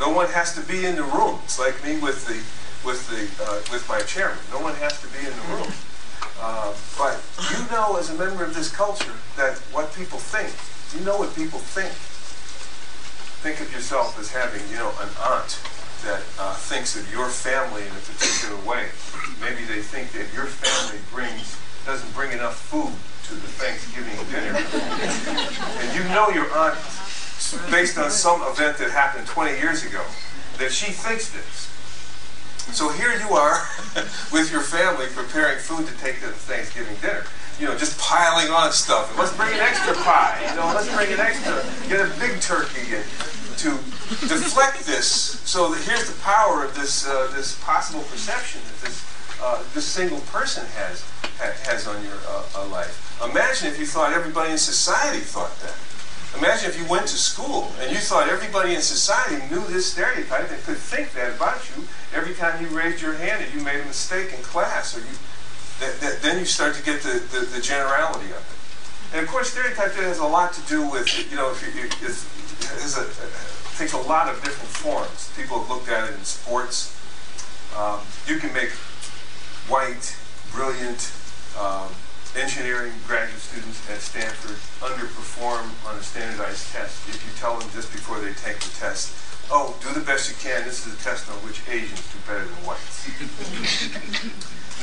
No 0.00 0.10
one 0.10 0.28
has 0.28 0.54
to 0.56 0.60
be 0.62 0.86
in 0.86 0.96
the 0.96 1.04
room. 1.04 1.38
It's 1.44 1.58
like 1.58 1.76
me 1.84 2.00
with 2.00 2.26
the 2.26 2.40
with 2.84 3.04
the 3.08 3.28
uh, 3.44 3.60
with 3.72 3.86
my 3.88 4.00
chairman. 4.02 4.38
No 4.50 4.60
one 4.60 4.74
has 4.76 5.00
to 5.00 5.08
be 5.08 5.20
in 5.20 5.32
the 5.32 5.46
room. 5.54 5.72
Uh, 6.40 6.72
but 6.96 7.20
you 7.52 7.60
know, 7.70 7.96
as 7.96 8.08
a 8.10 8.16
member 8.16 8.44
of 8.44 8.54
this 8.54 8.70
culture, 8.70 9.12
that 9.36 9.58
what 9.72 9.92
people 9.94 10.18
think. 10.18 10.48
You 10.96 11.04
know 11.04 11.16
what 11.16 11.34
people 11.36 11.60
think. 11.60 11.92
Think 13.44 13.60
of 13.60 13.72
yourself 13.72 14.18
as 14.18 14.32
having, 14.32 14.60
you 14.68 14.76
know, 14.76 14.92
an 15.00 15.08
aunt 15.32 15.60
that 16.04 16.20
uh, 16.40 16.54
thinks 16.54 16.96
of 16.96 17.04
your 17.12 17.28
family 17.28 17.82
in 17.82 17.92
a 17.92 18.04
particular 18.08 18.56
way. 18.64 18.88
Maybe 19.40 19.64
they 19.64 19.80
think 19.80 20.12
that 20.12 20.32
your 20.32 20.48
family 20.48 21.00
brings 21.12 21.56
doesn't 21.86 22.12
bring 22.14 22.32
enough 22.32 22.56
food 22.56 22.92
to 23.28 23.34
the 23.34 23.50
Thanksgiving 23.56 24.16
dinner. 24.28 24.56
and 25.80 25.88
you 25.96 26.04
know 26.12 26.28
your 26.28 26.50
aunt, 26.52 26.76
based 27.70 27.96
on 27.96 28.10
some 28.10 28.42
event 28.42 28.76
that 28.78 28.90
happened 28.90 29.26
20 29.26 29.56
years 29.58 29.84
ago, 29.84 30.02
that 30.58 30.72
she 30.72 30.92
thinks 30.92 31.30
this. 31.30 31.70
So 32.72 32.88
here 32.90 33.12
you 33.12 33.34
are 33.34 33.66
with 34.32 34.50
your 34.52 34.62
family 34.62 35.06
preparing 35.14 35.58
food 35.58 35.86
to 35.86 35.94
take 35.98 36.20
to 36.20 36.26
the 36.26 36.32
Thanksgiving 36.32 36.96
dinner. 37.02 37.24
You 37.58 37.66
know, 37.66 37.76
just 37.76 37.98
piling 37.98 38.50
on 38.50 38.72
stuff. 38.72 39.16
Let's 39.18 39.36
bring 39.36 39.52
an 39.52 39.60
extra 39.60 39.94
pie. 39.94 40.40
You 40.48 40.56
know, 40.56 40.72
let's 40.74 40.88
bring 40.94 41.12
an 41.12 41.20
extra, 41.20 41.60
get 41.88 42.00
a 42.00 42.08
big 42.18 42.40
turkey 42.40 42.94
and 42.94 43.04
to 43.60 43.76
deflect 44.28 44.86
this. 44.86 45.06
So 45.44 45.72
here's 45.72 46.10
the 46.10 46.18
power 46.22 46.64
of 46.64 46.74
this 46.74 47.06
uh, 47.06 47.30
this 47.34 47.60
possible 47.62 48.02
perception 48.04 48.62
that 48.64 48.86
this 48.86 49.04
uh, 49.42 49.62
this 49.74 49.84
single 49.84 50.20
person 50.32 50.64
has 50.76 51.04
has 51.66 51.86
on 51.86 52.02
your 52.04 52.16
uh, 52.28 52.44
uh, 52.56 52.66
life. 52.68 53.20
Imagine 53.22 53.68
if 53.68 53.78
you 53.78 53.84
thought 53.84 54.12
everybody 54.12 54.52
in 54.52 54.58
society 54.58 55.20
thought 55.20 55.52
that. 55.60 55.76
Imagine 56.38 56.70
if 56.70 56.78
you 56.78 56.86
went 56.86 57.06
to 57.08 57.18
school 57.18 57.72
and 57.80 57.90
you 57.90 57.98
thought 57.98 58.28
everybody 58.28 58.74
in 58.74 58.80
society 58.80 59.42
knew 59.52 59.60
this 59.66 59.92
stereotype 59.92 60.50
and 60.50 60.62
could 60.62 60.76
think 60.76 61.12
that 61.14 61.34
about 61.34 61.68
you 61.70 61.82
every 62.14 62.34
time 62.34 62.62
you 62.62 62.68
raised 62.68 63.02
your 63.02 63.14
hand 63.14 63.44
and 63.44 63.52
you 63.52 63.60
made 63.62 63.80
a 63.80 63.84
mistake 63.84 64.32
in 64.32 64.42
class, 64.42 64.96
or 64.96 65.00
you, 65.00 65.16
that, 65.80 66.00
that, 66.00 66.22
then 66.22 66.38
you 66.38 66.44
start 66.44 66.74
to 66.74 66.82
get 66.84 67.02
the, 67.02 67.18
the, 67.32 67.46
the, 67.46 67.60
generality 67.60 68.30
of 68.30 68.38
it. 68.38 69.16
And 69.16 69.26
of 69.26 69.28
course, 69.30 69.50
stereotype 69.50 69.92
has 69.94 70.18
a 70.18 70.24
lot 70.24 70.52
to 70.52 70.60
do 70.68 70.88
with, 70.88 71.08
you 71.30 71.36
know, 71.36 71.50
if 71.50 71.62
you, 71.62 71.82
it, 71.82 72.14
a, 72.96 73.02
it 73.02 73.76
takes 73.76 73.92
a 73.92 73.98
lot 73.98 74.28
of 74.28 74.42
different 74.44 74.70
forms. 74.70 75.32
People 75.36 75.58
have 75.58 75.68
looked 75.68 75.88
at 75.88 76.08
it 76.08 76.14
in 76.14 76.24
sports. 76.24 76.94
Um, 77.76 78.00
you 78.26 78.38
can 78.38 78.52
make 78.52 78.70
white, 79.66 80.16
brilliant, 80.52 81.12
um, 81.58 81.90
engineering 82.36 82.92
graduate 83.06 83.40
students 83.40 83.82
at 83.90 83.98
Stanford 83.98 84.58
underperform 84.78 85.66
on 85.88 85.96
a 85.96 86.02
standardized 86.02 86.72
test 86.72 87.08
if 87.08 87.18
you 87.26 87.32
tell 87.38 87.58
them 87.58 87.68
just 87.74 87.90
before 87.92 88.20
they 88.20 88.32
take 88.34 88.58
the 88.60 88.70
test, 88.78 89.14
oh, 89.50 89.74
do 89.82 89.92
the 89.92 90.04
best 90.04 90.30
you 90.30 90.36
can, 90.38 90.64
this 90.64 90.86
is 90.86 90.94
a 90.94 91.02
test 91.02 91.28
on 91.30 91.36
which 91.42 91.60
Asians 91.68 92.00
do 92.12 92.18
better 92.26 92.44
than 92.44 92.60
whites. 92.62 93.10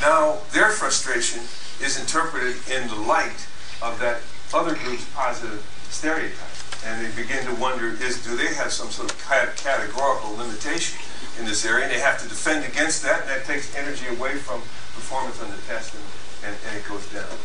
now, 0.00 0.38
their 0.52 0.70
frustration 0.70 1.40
is 1.80 1.98
interpreted 1.98 2.56
in 2.68 2.86
the 2.88 3.00
light 3.08 3.46
of 3.80 3.98
that 4.00 4.20
other 4.52 4.74
group's 4.74 5.04
positive 5.14 5.64
stereotype. 5.88 6.58
And 6.86 7.04
they 7.04 7.10
begin 7.16 7.44
to 7.46 7.54
wonder, 7.60 7.88
is 7.88 8.22
do 8.24 8.36
they 8.36 8.54
have 8.54 8.72
some 8.72 8.90
sort 8.90 9.10
of 9.10 9.18
categorical 9.18 10.36
limitation 10.36 11.00
in 11.38 11.44
this 11.44 11.64
area? 11.64 11.86
And 11.86 11.92
they 11.92 12.00
have 12.00 12.20
to 12.22 12.28
defend 12.28 12.64
against 12.64 13.02
that, 13.02 13.22
and 13.22 13.30
that 13.30 13.44
takes 13.44 13.74
energy 13.74 14.06
away 14.06 14.36
from 14.36 14.60
performance 14.94 15.42
on 15.42 15.50
the 15.50 15.58
test 15.66 15.94
and 15.94 16.02
and, 16.44 16.54
and 16.68 16.76
it 16.76 16.84
goes 16.88 17.06
down. 17.12 17.36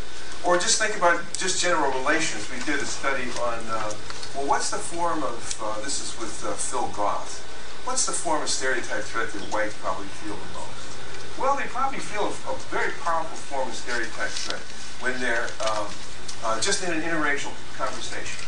Or 0.43 0.57
just 0.59 0.81
think 0.81 0.97
about 0.97 1.23
just 1.37 1.61
general 1.61 1.91
relations. 1.99 2.49
We 2.51 2.59
did 2.65 2.81
a 2.81 2.85
study 2.85 3.29
on, 3.41 3.59
uh, 3.71 3.93
well, 4.35 4.47
what's 4.47 4.71
the 4.71 4.77
form 4.77 5.23
of, 5.23 5.39
uh, 5.63 5.79
this 5.81 6.03
is 6.03 6.19
with 6.19 6.43
uh, 6.43 6.51
Phil 6.53 6.87
Goff, 6.91 7.39
what's 7.85 8.05
the 8.05 8.11
form 8.11 8.41
of 8.43 8.49
stereotype 8.49 9.03
threat 9.03 9.31
that 9.31 9.41
whites 9.53 9.75
probably 9.79 10.07
feel 10.19 10.35
the 10.35 10.51
most? 10.59 11.39
Well, 11.39 11.55
they 11.55 11.67
probably 11.71 11.99
feel 11.99 12.27
a, 12.27 12.33
a 12.51 12.55
very 12.69 12.91
powerful 13.01 13.37
form 13.37 13.69
of 13.69 13.75
stereotype 13.75 14.29
threat 14.29 14.61
when 14.99 15.19
they're 15.19 15.47
um, 15.63 15.87
uh, 16.43 16.59
just 16.59 16.83
in 16.83 16.91
an 16.91 17.01
interracial 17.01 17.55
conversation. 17.79 18.43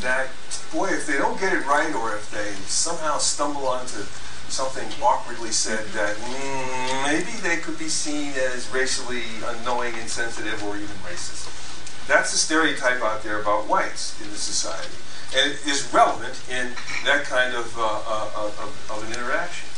That, 0.00 0.28
boy, 0.72 0.88
if 0.88 1.06
they 1.06 1.16
don't 1.16 1.38
get 1.40 1.52
it 1.52 1.66
right 1.66 1.92
or 1.94 2.16
if 2.16 2.30
they 2.30 2.52
somehow 2.68 3.18
stumble 3.18 3.66
onto 3.66 4.04
something 4.48 4.86
awkwardly 5.02 5.50
said 5.50 5.86
that 5.88 6.16
mm, 6.16 7.02
maybe 7.06 7.32
they 7.40 7.56
could 7.56 7.78
be 7.78 7.88
seen 7.88 8.32
as 8.52 8.68
racially 8.72 9.22
unknowing, 9.46 9.94
insensitive, 9.94 10.62
or 10.64 10.76
even 10.76 10.96
racist. 11.04 11.48
That's 12.06 12.34
a 12.34 12.38
stereotype 12.38 13.00
out 13.02 13.22
there 13.22 13.40
about 13.40 13.68
whites 13.68 14.20
in 14.20 14.30
the 14.30 14.36
society. 14.36 14.96
And 15.34 15.52
it 15.52 15.66
is 15.66 15.92
relevant 15.94 16.38
in 16.50 16.72
that 17.04 17.24
kind 17.24 17.54
of, 17.54 17.72
uh, 17.78 17.82
uh, 17.82 18.44
of, 18.44 18.90
of, 18.90 19.04
an 19.06 19.12
interaction. 19.16 19.68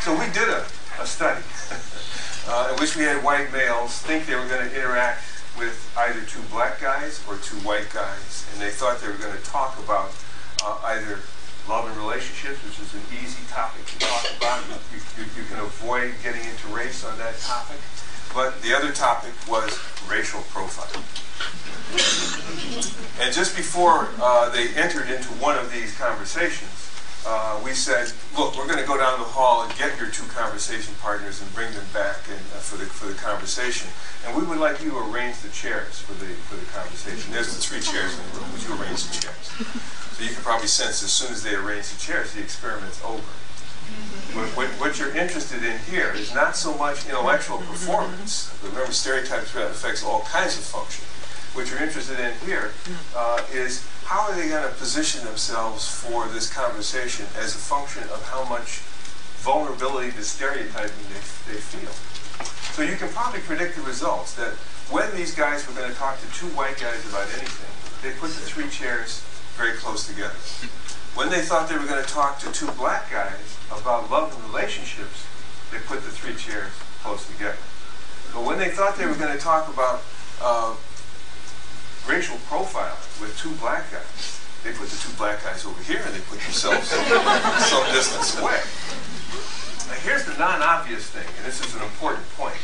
So 0.00 0.12
we 0.12 0.26
did 0.32 0.48
a, 0.48 0.66
a 1.00 1.06
study 1.06 1.44
uh, 2.48 2.72
in 2.72 2.80
which 2.80 2.96
we 2.96 3.04
had 3.04 3.22
white 3.22 3.52
males 3.52 3.98
think 3.98 4.26
they 4.26 4.34
were 4.34 4.48
going 4.48 4.68
to 4.68 4.74
interact 4.74 5.22
with 5.58 5.78
either 5.96 6.20
two 6.22 6.42
black 6.50 6.80
guys 6.80 7.22
or 7.28 7.36
two 7.36 7.56
white 7.58 7.88
guys, 7.92 8.46
and 8.52 8.60
they 8.60 8.70
thought 8.70 9.00
they 9.00 9.06
were 9.06 9.14
going 9.14 9.36
to 9.36 9.44
talk 9.44 9.78
about 9.78 10.10
uh, 10.64 10.80
either 10.84 11.20
love 11.68 11.88
and 11.88 11.96
relationships, 11.96 12.62
which 12.64 12.78
is 12.78 12.94
an 12.94 13.02
easy 13.22 13.42
topic 13.48 13.84
to 13.86 13.98
talk 13.98 14.26
about. 14.36 14.62
You, 14.92 15.00
you, 15.16 15.24
you, 15.36 15.44
can 15.48 15.58
avoid 15.60 16.12
getting 16.22 16.42
into 16.42 16.68
race 16.68 17.04
on 17.04 17.16
that 17.18 17.38
topic. 17.40 17.78
But 18.34 18.60
the 18.62 18.74
other 18.74 18.92
topic 18.92 19.32
was 19.48 19.78
racial 20.08 20.40
profiling. 20.52 21.04
and 23.20 23.32
just 23.32 23.56
before 23.56 24.10
uh, 24.20 24.50
they 24.50 24.68
entered 24.74 25.10
into 25.10 25.28
one 25.40 25.56
of 25.56 25.72
these 25.72 25.96
conversations, 25.96 26.83
uh, 27.26 27.60
we 27.64 27.72
said, 27.72 28.12
look, 28.36 28.56
we're 28.56 28.66
going 28.66 28.78
to 28.78 28.86
go 28.86 28.98
down 28.98 29.18
the 29.18 29.24
hall 29.24 29.62
and 29.64 29.72
get 29.78 29.98
your 29.98 30.10
two 30.10 30.26
conversation 30.28 30.94
partners 31.00 31.40
and 31.40 31.48
bring 31.54 31.72
them 31.72 31.86
back 31.92 32.20
uh, 32.28 32.60
for, 32.60 32.76
the, 32.76 32.84
for 32.84 33.06
the 33.06 33.14
conversation. 33.14 33.88
And 34.26 34.36
we 34.36 34.44
would 34.44 34.58
like 34.58 34.82
you 34.82 34.90
to 34.90 34.98
arrange 35.08 35.40
the 35.40 35.48
chairs 35.48 36.00
for 36.00 36.12
the, 36.20 36.28
for 36.48 36.56
the 36.56 36.66
conversation. 36.76 37.32
There's 37.32 37.54
the 37.56 37.60
three 37.60 37.80
chairs 37.80 38.12
in 38.12 38.20
the 38.28 38.40
room. 38.40 38.52
Would 38.52 38.62
you 38.64 38.72
arrange 38.76 39.08
the 39.08 39.24
chairs? 39.24 39.46
So 40.14 40.22
you 40.22 40.30
can 40.30 40.42
probably 40.44 40.68
sense 40.68 41.02
as 41.02 41.12
soon 41.12 41.32
as 41.32 41.42
they 41.42 41.54
arrange 41.54 41.88
the 41.88 41.98
chairs, 41.98 42.34
the 42.34 42.40
experiment's 42.40 43.02
over. 43.02 43.24
What, 44.32 44.48
what, 44.56 44.68
what, 44.80 44.98
you're 44.98 45.14
interested 45.14 45.62
in 45.62 45.78
here 45.90 46.12
is 46.14 46.34
not 46.34 46.56
so 46.56 46.76
much 46.76 47.06
intellectual 47.06 47.58
performance. 47.58 48.56
Remember, 48.62 48.92
stereotypes 48.92 49.54
affects 49.54 50.04
all 50.04 50.22
kinds 50.22 50.56
of 50.56 50.64
function. 50.64 51.04
What 51.54 51.70
you're 51.70 51.82
interested 51.82 52.18
in 52.18 52.34
here 52.46 52.72
uh, 53.14 53.44
is 53.52 53.86
how 54.04 54.30
are 54.30 54.36
they 54.36 54.48
going 54.48 54.62
to 54.62 54.74
position 54.76 55.24
themselves 55.24 55.88
for 55.88 56.28
this 56.28 56.52
conversation 56.52 57.26
as 57.38 57.54
a 57.54 57.58
function 57.58 58.02
of 58.04 58.22
how 58.28 58.44
much 58.44 58.84
vulnerability 59.40 60.12
to 60.12 60.22
stereotyping 60.22 61.04
they, 61.08 61.20
they 61.52 61.60
feel. 61.60 61.92
So 62.72 62.82
you 62.82 62.96
can 62.96 63.08
probably 63.08 63.40
predict 63.40 63.76
the 63.76 63.82
results 63.82 64.34
that 64.34 64.52
when 64.90 65.08
these 65.16 65.34
guys 65.34 65.66
were 65.68 65.74
going 65.74 65.90
to 65.90 65.96
talk 65.96 66.20
to 66.20 66.26
two 66.32 66.48
white 66.56 66.80
guys 66.80 67.00
about 67.08 67.28
anything, 67.36 67.72
they 68.02 68.16
put 68.18 68.28
the 68.28 68.44
three 68.44 68.68
chairs 68.68 69.20
very 69.56 69.72
close 69.76 70.06
together. 70.06 70.36
When 71.14 71.30
they 71.30 71.40
thought 71.40 71.68
they 71.68 71.78
were 71.78 71.86
going 71.86 72.02
to 72.02 72.10
talk 72.10 72.38
to 72.40 72.52
two 72.52 72.68
black 72.72 73.10
guys 73.10 73.56
about 73.70 74.10
love 74.10 74.34
and 74.34 74.44
relationships, 74.52 75.24
they 75.70 75.78
put 75.78 76.02
the 76.02 76.10
three 76.10 76.34
chairs 76.34 76.72
close 77.00 77.24
together. 77.26 77.60
But 78.34 78.44
when 78.44 78.58
they 78.58 78.70
thought 78.70 78.96
they 78.96 79.06
were 79.06 79.14
going 79.14 79.32
to 79.32 79.42
talk 79.42 79.72
about 79.72 80.02
uh, 80.42 80.74
racial 82.08 82.36
profiling 82.50 83.20
with 83.20 83.36
two 83.38 83.52
black 83.60 83.90
guys. 83.90 84.40
They 84.62 84.72
put 84.72 84.88
the 84.88 84.96
two 84.96 85.12
black 85.16 85.42
guys 85.42 85.64
over 85.66 85.82
here 85.82 86.00
and 86.04 86.14
they 86.14 86.20
put 86.20 86.40
themselves 86.40 86.88
some 87.68 87.84
distance 87.92 88.38
away. 88.40 88.60
Now 89.88 90.00
here's 90.00 90.24
the 90.24 90.36
non-obvious 90.38 91.10
thing, 91.10 91.26
and 91.36 91.44
this 91.44 91.60
is 91.64 91.74
an 91.76 91.82
important 91.82 92.28
point. 92.36 92.56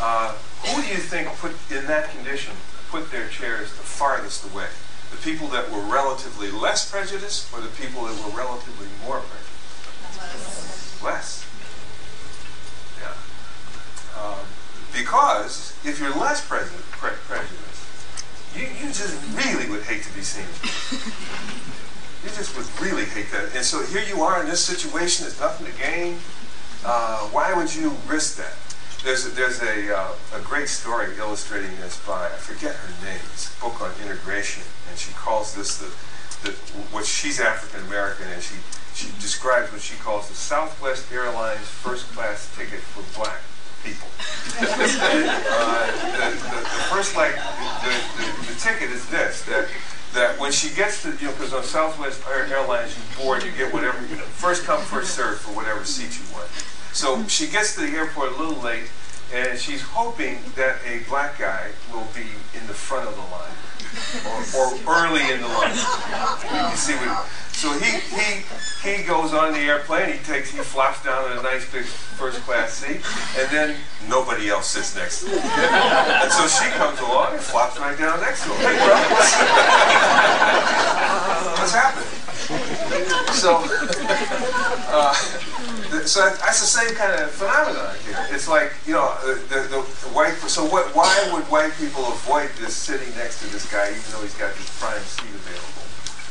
Uh, 0.00 0.34
who 0.66 0.82
do 0.82 0.88
you 0.88 0.98
think 0.98 1.28
put 1.38 1.52
in 1.70 1.86
that 1.86 2.10
condition 2.10 2.54
put 2.90 3.10
their 3.10 3.28
chairs 3.28 3.70
the 3.70 3.82
farthest 3.82 4.44
away? 4.52 4.68
The 5.10 5.18
people 5.18 5.48
that 5.48 5.70
were 5.70 5.80
relatively 5.80 6.50
less 6.50 6.90
prejudiced 6.90 7.52
or 7.52 7.60
the 7.60 7.68
people 7.68 8.04
that 8.04 8.14
were 8.24 8.36
relatively 8.36 8.86
more 9.04 9.20
prejudiced? 9.20 11.02
Less. 11.02 11.46
Yeah. 13.00 13.14
Um, 14.20 14.46
because 14.92 15.76
if 15.84 16.00
you're 16.00 16.14
less 16.14 16.44
prejudiced, 16.46 16.84
you, 18.56 18.66
you 18.80 18.86
just 18.86 19.18
really 19.34 19.68
would 19.70 19.82
hate 19.82 20.02
to 20.02 20.12
be 20.14 20.22
seen. 20.22 20.46
you 22.22 22.30
just 22.36 22.56
would 22.56 22.68
really 22.80 23.04
hate 23.04 23.30
that. 23.32 23.54
And 23.54 23.64
so 23.64 23.82
here 23.84 24.02
you 24.02 24.22
are 24.22 24.40
in 24.40 24.48
this 24.48 24.64
situation, 24.64 25.24
there's 25.24 25.40
nothing 25.40 25.66
to 25.66 25.76
gain. 25.78 26.18
Uh, 26.84 27.28
why 27.28 27.52
would 27.54 27.74
you 27.74 27.96
risk 28.06 28.36
that? 28.38 28.54
There's 29.02 29.26
a, 29.26 29.30
there's 29.30 29.60
a, 29.60 29.96
uh, 29.96 30.14
a 30.34 30.40
great 30.40 30.68
story 30.68 31.16
illustrating 31.18 31.74
this 31.76 32.00
by, 32.06 32.26
I 32.26 32.36
forget 32.40 32.74
her 32.74 33.04
name, 33.04 33.20
it's 33.32 33.54
a 33.54 33.60
book 33.60 33.80
on 33.82 33.90
integration, 34.02 34.62
and 34.88 34.98
she 34.98 35.12
calls 35.12 35.54
this 35.54 35.76
the, 35.76 35.92
the 36.46 36.56
what 36.88 37.04
she's 37.04 37.40
African 37.40 37.86
American, 37.86 38.28
and 38.28 38.42
she, 38.42 38.54
she 38.94 39.08
describes 39.20 39.72
what 39.72 39.82
she 39.82 39.96
calls 39.96 40.28
the 40.28 40.34
Southwest 40.34 41.12
Airlines 41.12 41.66
first 41.68 42.06
class 42.12 42.48
ticket 42.56 42.80
for 42.80 43.04
black 43.18 43.40
people. 43.84 44.08
uh, 44.58 44.64
the, 44.64 46.32
the, 46.32 46.60
the, 46.64 46.82
first 46.88 47.16
leg, 47.16 47.34
the, 47.36 47.92
the, 48.48 48.56
ticket 48.58 48.90
is 48.90 49.08
this, 49.10 49.44
that 49.44 49.68
that 50.14 50.38
when 50.38 50.52
she 50.52 50.74
gets 50.74 51.02
to, 51.02 51.10
you 51.16 51.26
know, 51.26 51.32
because 51.32 51.52
on 51.52 51.64
Southwest 51.64 52.22
Airlines 52.30 52.96
you 52.96 53.24
board, 53.24 53.42
you 53.42 53.50
get 53.50 53.74
whatever, 53.74 54.00
you 54.06 54.16
know, 54.16 54.22
first 54.22 54.64
come, 54.64 54.80
first 54.80 55.14
serve 55.14 55.40
for 55.40 55.50
whatever 55.54 55.84
seat 55.84 56.16
you 56.16 56.24
want. 56.32 56.48
So 56.94 57.26
she 57.26 57.48
gets 57.48 57.74
to 57.74 57.80
the 57.80 57.88
airport 57.88 58.32
a 58.32 58.36
little 58.36 58.62
late, 58.62 58.88
and 59.34 59.58
she's 59.58 59.82
hoping 59.82 60.38
that 60.54 60.78
a 60.86 61.02
black 61.08 61.38
guy 61.38 61.70
will 61.92 62.06
be 62.14 62.30
in 62.56 62.64
the 62.68 62.74
front 62.74 63.08
of 63.08 63.14
the 63.16 63.22
line, 63.22 63.58
or, 64.26 64.38
or 64.58 64.66
early 64.88 65.22
in 65.32 65.40
the 65.40 65.48
line. 65.48 65.74
You 66.70 66.76
see 66.76 66.96
so 67.54 67.70
he, 67.78 68.00
he, 68.10 68.42
he 68.82 69.04
goes 69.04 69.32
on 69.32 69.52
the 69.52 69.60
airplane, 69.60 70.12
he 70.12 70.18
takes, 70.24 70.50
he 70.50 70.58
flops 70.58 71.02
down 71.04 71.30
in 71.30 71.38
a 71.38 71.42
nice 71.42 71.70
big 71.70 71.84
first 71.84 72.40
class 72.40 72.74
seat, 72.74 73.00
and 73.38 73.48
then 73.50 73.76
nobody 74.08 74.50
else 74.50 74.66
sits 74.66 74.96
next 74.96 75.20
to 75.20 75.30
him. 75.30 75.38
and 75.38 76.32
so 76.32 76.48
she 76.48 76.68
comes 76.72 76.98
along 76.98 77.32
and 77.32 77.40
flops 77.40 77.78
right 77.78 77.96
down 77.96 78.20
next 78.20 78.42
to 78.42 78.50
him. 78.50 78.56
What's, 81.54 81.72
happening? 81.72 82.04
So, 83.32 83.64
uh, 84.90 85.14
so 86.06 86.20
that's 86.20 86.60
the 86.60 86.66
same 86.66 86.94
kind 86.94 87.12
of 87.20 87.30
phenomenon 87.30 87.94
here. 88.06 88.26
It's 88.30 88.48
like, 88.48 88.72
you 88.86 88.92
know, 88.94 89.14
the, 89.24 89.34
the, 89.48 89.60
the 89.70 90.10
white, 90.12 90.34
so 90.48 90.64
what, 90.66 90.94
why 90.94 91.12
would 91.32 91.44
white 91.50 91.72
people 91.78 92.04
avoid 92.06 92.50
this 92.60 92.74
sitting 92.74 93.08
next 93.16 93.40
to 93.42 93.52
this 93.52 93.70
guy 93.70 93.90
even 93.90 94.02
though 94.12 94.22
he's 94.22 94.36
got 94.36 94.54
this 94.54 94.68
prime 94.78 95.00
seat 95.02 95.32
available? 95.32 95.84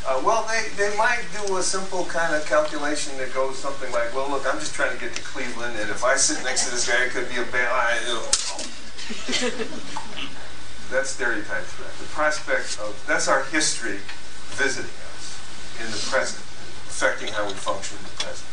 Uh, 0.06 0.22
well, 0.26 0.46
they, 0.52 0.68
they 0.76 0.96
might 0.98 1.24
do 1.32 1.58
a 1.58 1.64
simple 1.64 2.04
kind 2.06 2.36
of 2.36 2.46
calculation 2.46 3.18
that 3.18 3.34
goes 3.34 3.58
something 3.58 3.90
like, 3.92 4.14
well, 4.14 4.30
look, 4.30 4.46
I'm 4.46 4.60
just 4.60 4.76
trying 4.76 4.94
to 4.94 5.00
get 5.00 5.16
to 5.16 5.22
Cleveland, 5.22 5.78
and 5.80 5.90
if 5.90 6.04
I 6.04 6.16
sit 6.18 6.44
next 6.44 6.66
to 6.66 6.72
this 6.72 6.88
guy, 6.88 7.06
it 7.06 7.12
could 7.12 7.30
be 7.30 7.38
a 7.38 7.46
bad. 7.48 8.04
that's 10.92 11.10
stereotype 11.10 11.64
threat. 11.64 11.92
The 11.98 12.06
prospect 12.12 12.78
of 12.84 13.02
that's 13.08 13.28
our 13.28 13.44
history 13.46 14.00
visiting 14.60 14.92
us 15.16 15.40
in 15.80 15.90
the 15.90 15.98
present, 16.12 16.44
affecting 16.92 17.34
how 17.34 17.48
we 17.48 17.54
function 17.54 17.98
in 17.98 18.04
the 18.04 18.24
present. 18.24 18.53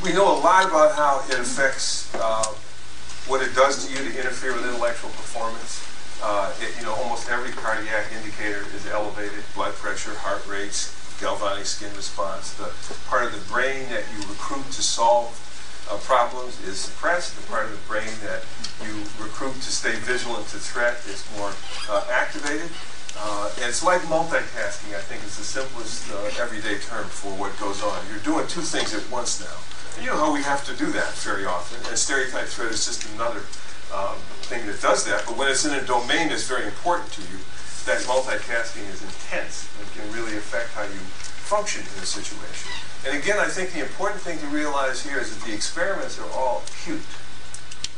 We 0.00 0.12
know 0.12 0.24
a 0.24 0.40
lot 0.40 0.64
about 0.64 0.96
how 0.96 1.22
it 1.28 1.38
affects 1.38 2.12
uh, 2.16 2.44
what 3.28 3.42
it 3.42 3.54
does 3.54 3.84
to 3.84 3.92
you 3.92 4.10
to 4.10 4.18
interfere 4.18 4.54
with 4.54 4.64
intellectual 4.64 5.10
performance. 5.10 5.84
Uh, 6.22 6.50
it, 6.60 6.74
you 6.78 6.82
know, 6.82 6.94
almost 6.94 7.30
every 7.30 7.52
cardiac 7.52 8.10
indicator 8.16 8.64
is 8.74 8.86
elevated, 8.88 9.44
blood 9.54 9.74
pressure, 9.74 10.14
heart 10.16 10.42
rates, 10.48 10.96
galvanic 11.20 11.66
skin 11.66 11.94
response. 11.94 12.54
The 12.54 12.72
part 13.06 13.26
of 13.26 13.32
the 13.32 13.44
brain 13.52 13.86
that 13.90 14.02
you 14.16 14.26
recruit 14.26 14.64
to 14.72 14.82
solve 14.82 15.30
uh, 15.90 15.98
problems 15.98 16.58
is 16.66 16.78
suppressed. 16.78 17.36
The 17.36 17.46
part 17.46 17.66
of 17.66 17.72
the 17.72 17.86
brain 17.86 18.10
that 18.24 18.42
you 18.82 19.04
recruit 19.22 19.54
to 19.54 19.70
stay 19.70 19.92
vigilant 20.02 20.48
to 20.48 20.58
threat 20.58 20.98
is 21.06 21.22
more 21.36 21.52
uh, 21.90 22.06
activated. 22.10 22.70
Uh, 23.14 23.50
it's 23.58 23.84
like 23.84 24.00
multitasking, 24.08 24.96
I 24.96 25.04
think 25.04 25.22
is 25.22 25.36
the 25.36 25.44
simplest 25.44 26.10
uh, 26.10 26.42
everyday 26.42 26.78
term 26.80 27.04
for 27.06 27.30
what 27.36 27.52
goes 27.60 27.82
on. 27.84 28.00
You're 28.10 28.24
doing 28.24 28.48
two 28.48 28.62
things 28.62 28.94
at 28.94 29.04
once 29.12 29.38
now. 29.38 29.71
You 30.00 30.06
know 30.06 30.16
how 30.16 30.32
we 30.32 30.42
have 30.42 30.64
to 30.66 30.76
do 30.76 30.90
that 30.92 31.12
very 31.22 31.44
often, 31.44 31.78
and 31.88 31.98
stereotype 31.98 32.48
threat 32.48 32.72
is 32.72 32.86
just 32.86 33.06
another 33.14 33.40
um, 33.92 34.16
thing 34.48 34.66
that 34.66 34.80
does 34.80 35.04
that, 35.04 35.24
but 35.26 35.36
when 35.36 35.48
it's 35.48 35.64
in 35.64 35.74
a 35.74 35.84
domain 35.84 36.28
that's 36.28 36.48
very 36.48 36.64
important 36.66 37.12
to 37.12 37.22
you, 37.22 37.38
that 37.84 38.00
multitasking 38.06 38.88
is 38.90 39.02
intense 39.02 39.68
and 39.78 39.86
can 39.92 40.06
really 40.12 40.36
affect 40.36 40.70
how 40.72 40.82
you 40.82 41.02
function 41.44 41.82
in 41.82 42.02
a 42.02 42.06
situation. 42.06 42.70
And 43.04 43.18
again, 43.18 43.38
I 43.38 43.46
think 43.46 43.72
the 43.72 43.80
important 43.80 44.22
thing 44.22 44.38
to 44.38 44.46
realize 44.46 45.04
here 45.04 45.18
is 45.18 45.36
that 45.36 45.44
the 45.44 45.52
experiments 45.52 46.18
are 46.18 46.30
all 46.30 46.62
cute, 46.84 47.02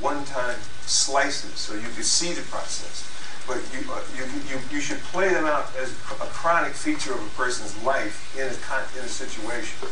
one-time 0.00 0.58
slices, 0.86 1.54
so 1.54 1.74
you 1.74 1.88
can 1.94 2.02
see 2.02 2.32
the 2.32 2.42
process. 2.42 3.08
But 3.46 3.60
you, 3.72 3.84
uh, 3.92 4.00
you, 4.16 4.24
you, 4.48 4.58
you 4.72 4.80
should 4.80 4.98
play 5.12 5.28
them 5.28 5.44
out 5.44 5.68
as 5.78 5.92
a 5.92 6.28
chronic 6.32 6.72
feature 6.72 7.12
of 7.12 7.20
a 7.20 7.30
person's 7.36 7.76
life 7.84 8.34
in 8.34 8.48
a, 8.48 8.98
in 8.98 9.04
a 9.04 9.08
situation. 9.08 9.88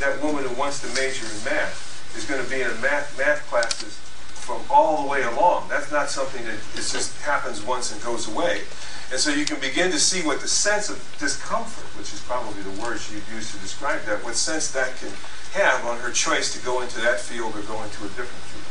That 0.00 0.22
woman 0.22 0.44
who 0.44 0.54
wants 0.54 0.80
to 0.80 0.88
major 0.94 1.26
in 1.26 1.44
math 1.44 1.94
is 2.16 2.24
going 2.24 2.42
to 2.42 2.50
be 2.50 2.60
in 2.60 2.80
math, 2.80 3.16
math 3.18 3.46
classes 3.48 3.98
from 4.44 4.60
all 4.68 5.02
the 5.02 5.08
way 5.08 5.22
along. 5.22 5.68
That's 5.68 5.90
not 5.90 6.10
something 6.10 6.44
that 6.44 6.54
it 6.54 6.76
just 6.76 7.20
happens 7.22 7.64
once 7.64 7.92
and 7.92 8.02
goes 8.02 8.28
away. 8.28 8.62
And 9.10 9.20
so 9.20 9.30
you 9.30 9.44
can 9.44 9.60
begin 9.60 9.90
to 9.90 9.98
see 9.98 10.26
what 10.26 10.40
the 10.40 10.48
sense 10.48 10.90
of 10.90 10.98
discomfort, 11.18 11.86
which 11.98 12.12
is 12.12 12.20
probably 12.22 12.62
the 12.62 12.82
word 12.82 13.00
she'd 13.00 13.22
use 13.32 13.52
to 13.52 13.58
describe 13.58 14.02
that, 14.04 14.24
what 14.24 14.34
sense 14.34 14.70
that 14.72 14.96
can 14.96 15.12
have 15.52 15.84
on 15.86 15.98
her 15.98 16.10
choice 16.10 16.52
to 16.52 16.64
go 16.64 16.82
into 16.82 17.00
that 17.00 17.20
field 17.20 17.54
or 17.54 17.62
go 17.62 17.82
into 17.82 18.04
a 18.04 18.08
different 18.18 18.44
field. 18.50 18.68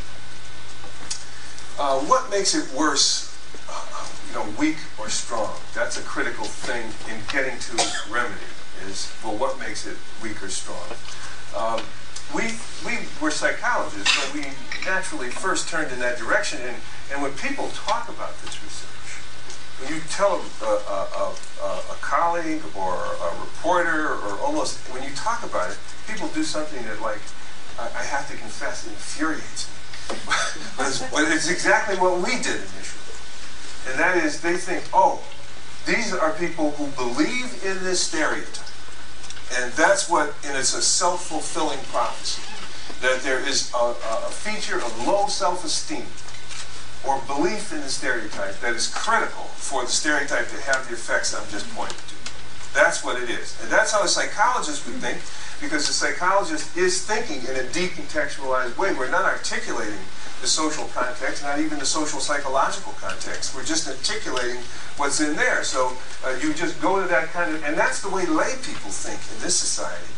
Uh, 1.80 2.00
what 2.06 2.30
makes 2.30 2.54
it 2.54 2.72
worse, 2.78 3.34
uh, 3.70 4.08
you 4.28 4.34
know, 4.36 4.46
weak 4.60 4.78
or 5.00 5.10
strong? 5.10 5.56
That's 5.74 5.98
a 5.98 6.04
critical 6.04 6.46
thing 6.46 6.92
in 7.10 7.20
getting 7.32 7.58
to 7.58 8.12
remedy 8.12 8.53
is, 8.90 9.12
well, 9.24 9.38
what 9.38 9.60
makes 9.60 9.86
it 9.86 9.98
weak 10.22 10.42
or 10.44 10.50
strong? 10.50 10.88
Um, 11.56 11.82
we, 12.36 12.56
we 12.86 12.98
were 13.22 13.32
psychologists, 13.32 14.12
so 14.12 14.34
we 14.34 14.46
naturally 14.86 15.30
first 15.30 15.70
turned 15.70 15.92
in 15.92 16.00
that 16.00 16.18
direction. 16.18 16.60
And, 16.62 16.76
and 17.12 17.22
when 17.22 17.32
people 17.34 17.70
talk 17.74 18.10
about 18.10 18.40
this 18.42 18.62
research, 18.64 18.94
when 19.80 19.94
you 19.94 20.02
tell 20.10 20.42
a, 20.62 20.66
a, 20.66 21.34
a, 21.62 21.68
a 21.92 21.98
colleague 22.02 22.64
or 22.76 22.94
a 22.96 23.30
reporter, 23.40 24.14
or 24.14 24.40
almost 24.40 24.80
when 24.94 25.04
you 25.04 25.14
talk 25.16 25.44
about 25.44 25.72
it, 25.72 25.78
people 26.08 26.28
do 26.30 26.44
something 26.44 26.82
that, 26.86 27.02
like, 27.02 27.22
I, 27.78 27.86
I 27.86 28.04
have 28.04 28.30
to 28.32 28.38
confess, 28.38 28.88
infuriates 28.88 29.68
me. 29.68 30.16
but, 30.78 30.88
it's, 30.88 31.12
but 31.12 31.32
it's 31.32 31.50
exactly 31.50 31.96
what 31.98 32.18
we 32.18 32.32
did 32.42 32.60
initially. 32.60 33.04
And 33.90 34.00
that 34.00 34.24
is, 34.24 34.42
they 34.42 34.58
think, 34.58 34.84
oh, 34.94 35.22
these 35.86 36.14
are 36.14 36.32
people 36.34 36.72
who 36.72 36.88
believe 36.96 37.64
in 37.66 37.84
this 37.84 38.00
stereotype. 38.00 38.73
And 39.56 39.72
that's 39.74 40.10
what, 40.10 40.34
and 40.46 40.58
it's 40.58 40.74
a 40.74 40.82
self-fulfilling 40.82 41.80
prophecy, 41.92 42.42
that 43.02 43.22
there 43.22 43.40
is 43.40 43.72
a, 43.74 43.94
a 43.94 44.32
feature 44.32 44.78
of 44.78 45.08
low 45.08 45.28
self-esteem 45.28 46.06
or 47.06 47.22
belief 47.28 47.72
in 47.72 47.82
the 47.82 47.90
stereotype 47.90 48.60
that 48.62 48.74
is 48.74 48.88
critical 48.88 49.44
for 49.56 49.84
the 49.84 49.92
stereotype 49.92 50.48
to 50.50 50.62
have 50.62 50.88
the 50.88 50.94
effects 50.94 51.34
I'm 51.36 51.48
just 51.52 51.70
pointing 51.76 51.98
to. 51.98 52.13
That's 52.74 53.04
what 53.04 53.22
it 53.22 53.30
is. 53.30 53.58
And 53.62 53.72
that's 53.72 53.92
how 53.92 54.04
a 54.04 54.08
psychologist 54.08 54.86
would 54.88 54.96
think, 54.98 55.22
because 55.62 55.88
the 55.88 55.94
psychologist 55.94 56.76
is 56.76 57.06
thinking 57.06 57.42
in 57.48 57.56
a 57.56 57.70
decontextualized 57.70 58.78
way. 58.78 58.94
We're 58.94 59.12
not 59.12 59.26
articulating 59.26 60.02
the 60.42 60.48
social 60.48 60.86
context, 60.94 61.44
not 61.44 61.60
even 61.60 61.80
the 61.80 61.86
social 61.86 62.20
psychological 62.20 62.94
context. 63.00 63.56
We're 63.56 63.64
just 63.64 63.88
articulating 63.88 64.62
what's 64.98 65.22
in 65.22 65.36
there. 65.36 65.64
So 65.64 65.94
uh, 66.26 66.36
you 66.42 66.54
just 66.54 66.82
go 66.82 67.02
to 67.02 67.08
that 67.08 67.30
kind 67.30 67.56
of, 67.56 67.64
and 67.64 67.78
that's 67.78 68.02
the 68.02 68.10
way 68.10 68.26
lay 68.26 68.54
people 68.64 68.92
think 68.92 69.22
in 69.32 69.42
this 69.42 69.56
society. 69.56 70.12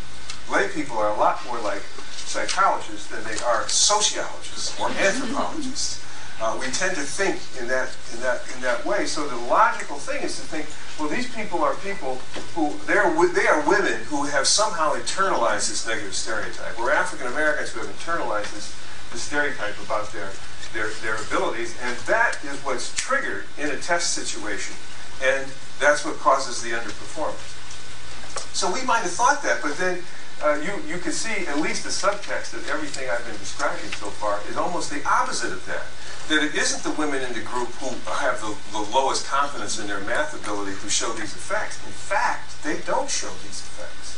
Lay 0.51 0.68
people 0.70 0.97
are 0.97 1.14
a 1.14 1.18
lot 1.18 1.45
more 1.45 1.60
like 1.60 1.82
psychologists 2.10 3.08
than 3.08 3.24
they 3.24 3.38
are 3.43 3.68
sociologists 3.68 4.80
or 4.80 4.89
anthropologists. 4.89 6.05
Uh, 6.42 6.58
we 6.60 6.66
tend 6.68 6.96
to 6.96 7.02
think 7.02 7.40
in 7.62 7.68
that 7.68 7.96
in 8.14 8.20
that 8.20 8.44
in 8.56 8.62
that 8.62 8.86
way. 8.86 9.06
So 9.06 9.28
the 9.28 9.38
logical 9.48 9.96
thing 9.96 10.22
is 10.22 10.36
to 10.36 10.44
think, 10.44 10.68
well, 11.00 11.08
these 11.08 11.34
people 11.34 11.64
are 11.64 11.76
people 11.76 12.20
who 12.56 12.74
they're 12.86 13.08
they 13.32 13.48
are 13.48 13.64
women 13.68 14.04
who 14.12 14.26
have 14.26 14.46
somehow 14.46 14.94
internalized 14.94 15.70
this 15.70 15.88
negative 15.88 16.14
stereotype. 16.14 16.78
We're 16.78 16.92
African 16.92 17.28
Americans 17.28 17.72
who 17.72 17.80
have 17.80 17.90
internalized 17.90 18.54
this 18.54 18.76
the 19.16 19.22
stereotype 19.22 19.80
about 19.86 20.12
their, 20.12 20.30
their, 20.74 20.90
their 21.02 21.16
abilities, 21.16 21.76
and 21.82 21.96
that 22.06 22.38
is 22.44 22.58
what's 22.66 22.94
triggered 22.96 23.46
in 23.58 23.70
a 23.70 23.78
test 23.78 24.14
situation, 24.14 24.76
and 25.24 25.48
that's 25.80 26.04
what 26.04 26.18
causes 26.20 26.62
the 26.62 26.72
underperformance. 26.72 27.56
So 28.54 28.72
we 28.72 28.84
might 28.84 29.00
have 29.08 29.12
thought 29.12 29.42
that, 29.44 29.62
but 29.62 29.78
then 29.78 30.04
uh, 30.44 30.60
you, 30.62 30.72
you 30.88 31.00
can 31.00 31.12
see 31.12 31.48
at 31.48 31.60
least 31.60 31.84
the 31.84 31.90
subtext 31.90 32.54
of 32.54 32.68
everything 32.70 33.10
I've 33.10 33.26
been 33.26 33.38
describing 33.38 33.90
so 33.96 34.08
far 34.08 34.40
is 34.50 34.58
almost 34.58 34.92
the 34.92 35.04
opposite 35.08 35.52
of 35.52 35.66
that. 35.66 35.86
That 36.28 36.44
it 36.44 36.56
isn't 36.56 36.84
the 36.84 36.92
women 37.00 37.22
in 37.22 37.34
the 37.34 37.42
group 37.42 37.70
who 37.80 37.94
have 38.12 38.42
the, 38.42 38.56
the 38.72 38.82
lowest 38.92 39.28
confidence 39.28 39.80
in 39.80 39.88
their 39.88 40.02
math 40.02 40.34
ability 40.34 40.72
who 40.72 40.90
show 40.90 41.14
these 41.14 41.34
effects. 41.36 41.78
In 41.86 41.92
fact, 41.94 42.64
they 42.64 42.80
don't 42.86 43.10
show 43.10 43.30
these 43.44 43.62
effects. 43.62 44.18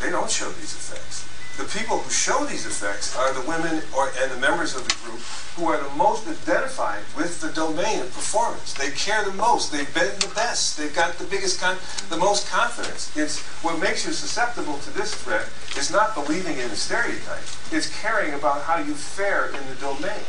They 0.00 0.10
don't 0.10 0.30
show 0.30 0.50
these 0.50 0.72
effects 0.72 1.31
the 1.58 1.64
people 1.64 1.98
who 1.98 2.10
show 2.10 2.44
these 2.44 2.64
effects 2.64 3.14
are 3.16 3.32
the 3.34 3.46
women 3.46 3.82
or, 3.94 4.10
and 4.20 4.30
the 4.30 4.40
members 4.40 4.74
of 4.74 4.88
the 4.88 4.94
group 5.04 5.20
who 5.56 5.68
are 5.68 5.76
the 5.76 5.94
most 5.96 6.26
identified 6.26 7.04
with 7.14 7.40
the 7.42 7.52
domain 7.52 8.00
of 8.00 8.08
performance. 8.14 8.72
They 8.72 8.90
care 8.92 9.22
the 9.24 9.32
most. 9.32 9.70
They've 9.70 9.92
been 9.92 10.16
the 10.20 10.32
best. 10.34 10.78
They've 10.78 10.94
got 10.94 11.18
the 11.18 11.24
biggest, 11.24 11.60
the 12.08 12.16
most 12.16 12.48
confidence. 12.48 13.14
It's 13.16 13.40
what 13.60 13.78
makes 13.80 14.06
you 14.06 14.12
susceptible 14.12 14.78
to 14.78 14.90
this 14.96 15.14
threat 15.14 15.46
is 15.76 15.92
not 15.92 16.14
believing 16.14 16.56
in 16.56 16.68
the 16.70 16.76
stereotype. 16.76 17.44
It's 17.70 17.92
caring 18.00 18.32
about 18.32 18.62
how 18.62 18.78
you 18.78 18.94
fare 18.94 19.48
in 19.48 19.60
the 19.68 19.76
domain. 19.76 20.24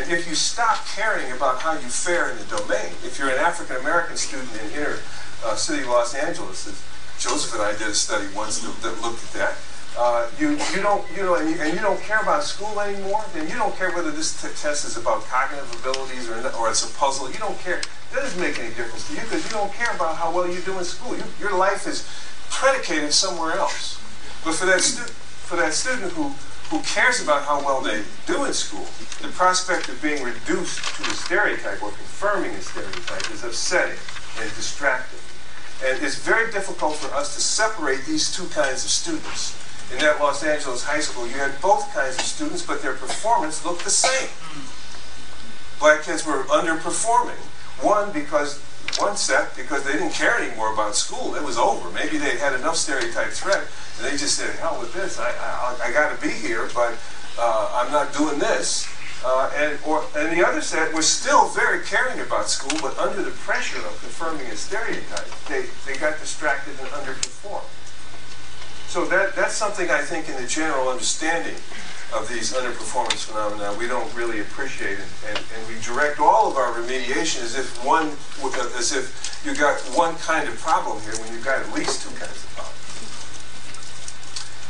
And 0.00 0.10
if 0.10 0.26
you 0.26 0.34
stop 0.34 0.84
caring 0.96 1.30
about 1.32 1.60
how 1.60 1.74
you 1.74 1.88
fare 1.92 2.30
in 2.30 2.38
the 2.38 2.56
domain, 2.56 2.96
if 3.04 3.18
you're 3.18 3.28
an 3.28 3.38
African 3.38 3.76
American 3.76 4.16
student 4.16 4.50
in 4.64 4.80
inner 4.80 4.98
uh, 5.44 5.54
city 5.54 5.84
Los 5.84 6.14
Angeles, 6.14 6.66
Joseph 7.20 7.52
and 7.52 7.62
I 7.62 7.72
did 7.72 7.88
a 7.88 7.94
study 7.94 8.26
once 8.34 8.58
that, 8.60 8.74
that 8.82 9.00
looked 9.02 9.22
at 9.22 9.32
that 9.38 9.54
uh, 9.96 10.28
you, 10.40 10.50
you 10.74 10.82
don't, 10.82 11.04
you 11.16 11.22
know, 11.22 11.36
and 11.36 11.48
you, 11.48 11.56
and 11.60 11.72
you, 11.72 11.80
don't 11.80 12.00
care 12.00 12.20
about 12.20 12.42
school 12.42 12.80
anymore, 12.80 13.24
then 13.32 13.48
you 13.48 13.54
don't 13.54 13.74
care 13.76 13.92
whether 13.92 14.10
this 14.10 14.40
test 14.60 14.84
is 14.84 14.96
about 14.96 15.22
cognitive 15.26 15.70
abilities 15.80 16.28
or, 16.28 16.34
or 16.58 16.68
it's 16.68 16.82
a 16.82 16.92
puzzle. 16.98 17.30
You 17.30 17.38
don't 17.38 17.58
care. 17.60 17.80
That 18.12 18.22
doesn't 18.22 18.40
make 18.40 18.58
any 18.58 18.74
difference 18.74 19.06
to 19.08 19.14
you 19.14 19.20
because 19.20 19.44
you 19.44 19.50
don't 19.50 19.72
care 19.72 19.94
about 19.94 20.16
how 20.16 20.34
well 20.34 20.50
you 20.50 20.60
do 20.62 20.76
in 20.78 20.84
school. 20.84 21.16
You, 21.16 21.22
your 21.38 21.56
life 21.56 21.86
is 21.86 22.08
predicated 22.50 23.12
somewhere 23.12 23.52
else. 23.52 24.00
But 24.44 24.54
for 24.54 24.66
that, 24.66 24.82
for 24.82 25.56
that 25.56 25.72
student 25.72 26.10
who, 26.12 26.34
who 26.74 26.82
cares 26.82 27.22
about 27.22 27.44
how 27.44 27.64
well 27.64 27.80
they 27.80 28.02
do 28.26 28.44
in 28.44 28.52
school, 28.52 28.86
the 29.22 29.28
prospect 29.28 29.88
of 29.88 30.02
being 30.02 30.24
reduced 30.24 30.82
to 30.96 31.02
a 31.08 31.14
stereotype 31.14 31.80
or 31.82 31.90
confirming 31.90 32.50
a 32.50 32.60
stereotype 32.60 33.30
is 33.30 33.44
upsetting 33.44 33.98
and 34.40 34.50
distracting. 34.56 35.20
And 35.86 36.02
it's 36.02 36.18
very 36.18 36.50
difficult 36.50 36.96
for 36.96 37.14
us 37.14 37.36
to 37.36 37.40
separate 37.40 38.04
these 38.06 38.34
two 38.34 38.46
kinds 38.48 38.84
of 38.84 38.90
students 38.90 39.63
in 39.92 39.98
that 39.98 40.20
Los 40.20 40.42
Angeles 40.42 40.84
high 40.84 41.00
school, 41.00 41.26
you 41.26 41.34
had 41.34 41.60
both 41.60 41.92
kinds 41.94 42.16
of 42.16 42.24
students, 42.24 42.64
but 42.64 42.82
their 42.82 42.94
performance 42.94 43.64
looked 43.64 43.84
the 43.84 43.90
same. 43.90 44.28
Black 45.78 46.02
kids 46.02 46.26
were 46.26 46.44
underperforming. 46.44 47.40
One, 47.82 48.12
because 48.12 48.60
one 48.98 49.16
set, 49.16 49.56
because 49.56 49.82
they 49.84 49.92
didn't 49.92 50.12
care 50.12 50.38
anymore 50.40 50.72
about 50.72 50.94
school. 50.94 51.34
It 51.34 51.42
was 51.42 51.58
over. 51.58 51.90
Maybe 51.90 52.16
they 52.16 52.38
had 52.38 52.54
enough 52.54 52.76
stereotype 52.76 53.30
threat, 53.30 53.66
and 53.98 54.06
they 54.06 54.16
just 54.16 54.38
said, 54.38 54.54
hell 54.56 54.78
with 54.80 54.92
this. 54.94 55.18
I, 55.18 55.30
I, 55.30 55.88
I 55.88 55.92
got 55.92 56.14
to 56.14 56.20
be 56.20 56.32
here, 56.32 56.68
but 56.74 56.96
uh, 57.38 57.70
I'm 57.74 57.92
not 57.92 58.12
doing 58.14 58.38
this. 58.38 58.88
Uh, 59.24 59.50
and, 59.56 59.78
or, 59.86 60.04
and 60.16 60.36
the 60.36 60.46
other 60.46 60.60
set 60.60 60.92
was 60.92 61.08
still 61.08 61.48
very 61.48 61.82
caring 61.84 62.20
about 62.20 62.48
school, 62.48 62.78
but 62.82 62.96
under 62.98 63.22
the 63.22 63.30
pressure 63.30 63.78
of 63.78 63.98
confirming 64.00 64.46
a 64.48 64.56
stereotype, 64.56 65.26
they, 65.48 65.64
they 65.86 65.98
got 65.98 66.18
distracted 66.20 66.78
and 66.78 66.88
underperformed. 66.90 67.64
So 68.88 69.04
that, 69.06 69.34
that's 69.34 69.54
something 69.54 69.90
I 69.90 70.02
think 70.02 70.28
in 70.28 70.40
the 70.40 70.46
general 70.46 70.88
understanding 70.88 71.56
of 72.14 72.28
these 72.28 72.52
underperformance 72.54 73.26
phenomena 73.26 73.74
we 73.78 73.88
don't 73.88 74.12
really 74.14 74.40
appreciate 74.40 74.98
and, 74.98 75.12
and, 75.28 75.38
and, 75.38 75.68
we 75.68 75.74
direct 75.82 76.20
all 76.20 76.48
of 76.48 76.56
our 76.56 76.72
remediation 76.72 77.42
as 77.42 77.58
if 77.58 77.84
one 77.84 78.06
as 78.78 78.92
if 78.94 79.42
you 79.44 79.54
got 79.54 79.80
one 79.98 80.14
kind 80.16 80.48
of 80.48 80.54
problem 80.60 81.00
here 81.02 81.14
when 81.18 81.32
you've 81.32 81.44
got 81.44 81.60
at 81.60 81.72
least 81.74 82.06
two 82.06 82.14
kinds 82.14 82.38
of 82.38 82.50
problems. 82.54 82.78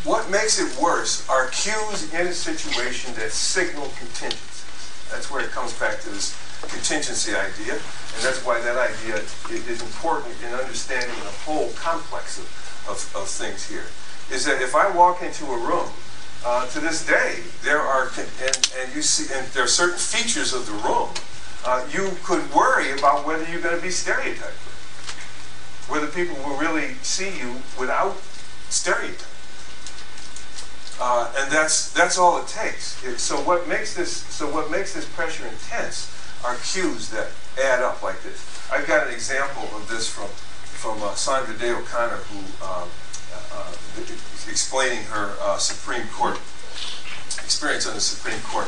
What 0.08 0.30
makes 0.30 0.56
it 0.58 0.72
worse 0.80 1.28
are 1.28 1.48
cues 1.48 2.12
in 2.14 2.28
a 2.28 2.32
situation 2.32 3.14
that 3.14 3.30
signal 3.30 3.92
contingencies. 3.98 4.64
That's 5.10 5.30
where 5.30 5.44
it 5.44 5.50
comes 5.50 5.72
back 5.78 6.00
to 6.00 6.10
this 6.10 6.32
contingency 6.62 7.36
idea, 7.36 7.74
and 7.76 8.20
that's 8.24 8.44
why 8.44 8.60
that 8.60 8.76
idea 8.76 9.20
is 9.52 9.82
important 9.82 10.32
in 10.44 10.54
understanding 10.54 11.14
the 11.20 11.34
whole 11.44 11.70
complex 11.76 12.38
of, 12.38 12.48
of, 12.88 12.96
of 13.16 13.28
things 13.28 13.68
here 13.68 13.84
is 14.30 14.44
that 14.44 14.62
if 14.62 14.74
I 14.74 14.94
walk 14.94 15.22
into 15.22 15.44
a 15.46 15.58
room, 15.58 15.88
uh, 16.44 16.66
to 16.68 16.80
this 16.80 17.06
day, 17.06 17.38
there 17.62 17.80
are, 17.80 18.10
and, 18.18 18.70
and 18.78 18.94
you 18.94 19.00
see, 19.00 19.32
and 19.34 19.46
there 19.48 19.64
are 19.64 19.68
certain 19.68 19.98
features 19.98 20.52
of 20.52 20.66
the 20.66 20.72
room, 20.72 21.08
uh, 21.64 21.86
you 21.90 22.10
could 22.22 22.52
worry 22.54 22.92
about 22.92 23.26
whether 23.26 23.48
you're 23.50 23.62
going 23.62 23.76
to 23.76 23.82
be 23.82 23.90
stereotyped, 23.90 24.52
whether 25.88 26.06
people 26.06 26.36
will 26.44 26.56
really 26.56 26.94
see 27.02 27.38
you 27.38 27.56
without 27.78 28.16
stereotype. 28.68 29.22
Uh, 31.00 31.32
and 31.38 31.50
that's 31.50 31.92
that's 31.92 32.18
all 32.18 32.40
it 32.40 32.46
takes. 32.46 33.02
It, 33.04 33.18
so 33.18 33.36
what 33.40 33.66
makes 33.66 33.96
this 33.96 34.12
so 34.12 34.46
what 34.52 34.70
makes 34.70 34.94
this 34.94 35.06
pressure 35.06 35.44
intense 35.46 36.12
are 36.44 36.54
cues 36.56 37.10
that 37.10 37.28
add 37.60 37.82
up 37.82 38.02
like 38.02 38.22
this. 38.22 38.68
I've 38.70 38.86
got 38.86 39.08
an 39.08 39.12
example 39.12 39.64
of 39.76 39.88
this 39.88 40.08
from 40.08 40.28
from 40.28 41.02
uh, 41.02 41.14
Sandra 41.14 41.56
Day 41.56 41.72
O'Connor, 41.72 42.16
who 42.30 42.38
um, 42.64 42.88
explaining 44.48 45.02
her 45.04 45.34
uh, 45.40 45.56
Supreme 45.58 46.06
Court 46.08 46.36
experience 47.42 47.86
on 47.86 47.94
the 47.94 48.00
Supreme 48.00 48.40
Court. 48.42 48.66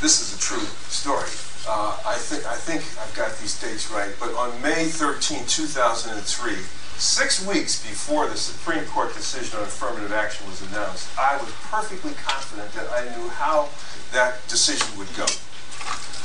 This 0.00 0.20
is 0.20 0.36
a 0.36 0.40
true 0.40 0.66
story. 0.90 1.30
uh, 1.68 1.94
I, 2.06 2.14
think, 2.18 2.46
I 2.46 2.56
think 2.56 2.82
I've 2.98 3.14
got 3.14 3.38
these 3.38 3.60
dates 3.60 3.90
right, 3.90 4.10
but 4.18 4.34
on 4.34 4.50
May 4.62 4.86
13, 4.86 5.46
2003, 5.46 6.54
six 6.98 7.46
weeks 7.46 7.82
before 7.82 8.28
the 8.28 8.36
Supreme 8.36 8.84
Court 8.86 9.14
decision 9.14 9.58
on 9.58 9.64
affirmative 9.64 10.12
action 10.12 10.46
was 10.46 10.62
announced, 10.70 11.06
I 11.18 11.36
was 11.38 11.50
perfectly 11.70 12.12
confident 12.14 12.72
that 12.74 12.90
I 12.90 13.04
knew 13.16 13.28
how 13.30 13.68
that 14.12 14.46
decision 14.48 14.86
would 14.98 15.10
go. 15.16 15.26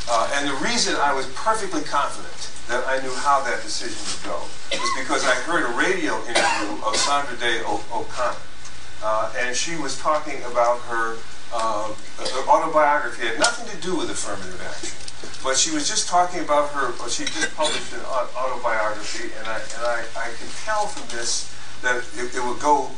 Uh, 0.10 0.32
and 0.36 0.50
the 0.50 0.58
reason 0.66 0.96
I 0.96 1.14
was 1.14 1.26
perfectly 1.34 1.82
confident 1.82 2.57
that 2.68 2.84
I 2.88 3.00
knew 3.02 3.14
how 3.24 3.44
that 3.44 3.64
decision 3.64 3.96
would 3.96 4.24
go 4.28 4.44
was 4.76 4.92
because 5.00 5.24
I 5.24 5.36
heard 5.48 5.64
a 5.64 5.74
radio 5.80 6.20
interview 6.28 6.84
of 6.84 6.96
Sandra 6.96 7.38
Day 7.40 7.64
O'Connor. 7.64 8.36
Uh, 9.04 9.34
and 9.40 9.56
she 9.56 9.78
was 9.78 9.98
talking 10.00 10.42
about 10.44 10.80
her 10.92 11.18
uh, 11.54 11.94
autobiography. 12.48 13.24
It 13.24 13.38
had 13.38 13.40
nothing 13.40 13.68
to 13.72 13.80
do 13.80 13.96
with 13.96 14.10
affirmative 14.10 14.60
action. 14.60 14.98
But 15.44 15.56
she 15.56 15.72
was 15.72 15.88
just 15.88 16.08
talking 16.08 16.42
about 16.42 16.70
her, 16.72 16.92
well, 17.00 17.08
she 17.08 17.24
just 17.26 17.56
published 17.56 17.94
an 17.94 18.02
autobiography, 18.04 19.32
and 19.38 19.48
I, 19.48 19.58
and 19.58 19.84
I, 19.86 20.04
I 20.18 20.28
could 20.36 20.52
tell 20.66 20.88
from 20.88 21.08
this 21.16 21.54
that 21.82 22.04
it, 22.18 22.36
it 22.36 22.44
would 22.44 22.60
go 22.60 22.92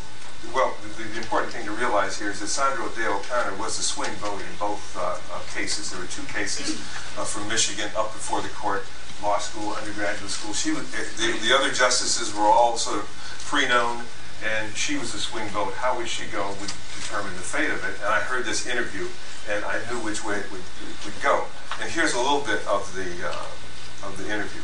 well, 0.53 0.73
the, 0.81 1.03
the, 1.03 1.17
important 1.17 1.51
thing 1.51 1.65
to 1.65 1.71
realize 1.71 2.17
here 2.17 2.31
is 2.31 2.39
that 2.39 2.47
Sandra 2.47 2.87
Day 2.95 3.05
O'Connor 3.07 3.57
was 3.57 3.77
a 3.77 3.83
swing 3.83 4.11
vote 4.23 4.39
in 4.39 4.55
both 4.57 4.95
uh, 4.97 5.19
uh, 5.35 5.41
cases. 5.53 5.91
There 5.91 5.99
were 5.99 6.07
two 6.07 6.23
cases 6.31 6.79
uh, 7.19 7.27
from 7.27 7.47
Michigan 7.49 7.91
up 7.97 8.13
before 8.13 8.41
the 8.41 8.47
court, 8.49 8.85
law 9.21 9.37
school, 9.37 9.73
undergraduate 9.73 10.31
school. 10.31 10.53
She 10.53 10.71
was, 10.71 10.83
eh, 10.95 11.03
the, 11.17 11.47
the 11.47 11.55
other 11.55 11.71
justices 11.71 12.33
were 12.33 12.43
all 12.43 12.77
sort 12.77 12.99
of 12.99 13.05
pre-known, 13.45 14.03
and 14.45 14.75
she 14.75 14.97
was 14.97 15.13
a 15.13 15.19
swing 15.19 15.47
vote. 15.49 15.73
How 15.73 15.97
would 15.97 16.07
she 16.07 16.25
go 16.27 16.55
would 16.61 16.71
determine 17.09 17.33
the 17.33 17.41
fate 17.41 17.71
of 17.71 17.83
it. 17.83 17.97
And 18.03 18.13
I 18.13 18.19
heard 18.19 18.45
this 18.45 18.67
interview, 18.67 19.07
and 19.49 19.65
I 19.65 19.81
knew 19.89 19.97
which 20.05 20.23
way 20.23 20.37
it 20.37 20.51
would, 20.51 20.61
would 21.05 21.17
go. 21.23 21.45
And 21.81 21.89
here's 21.89 22.13
a 22.13 22.19
little 22.19 22.41
bit 22.41 22.61
of 22.67 22.85
the 22.93 23.09
uh, 23.25 24.05
of 24.05 24.13
the 24.17 24.29
interview. 24.29 24.61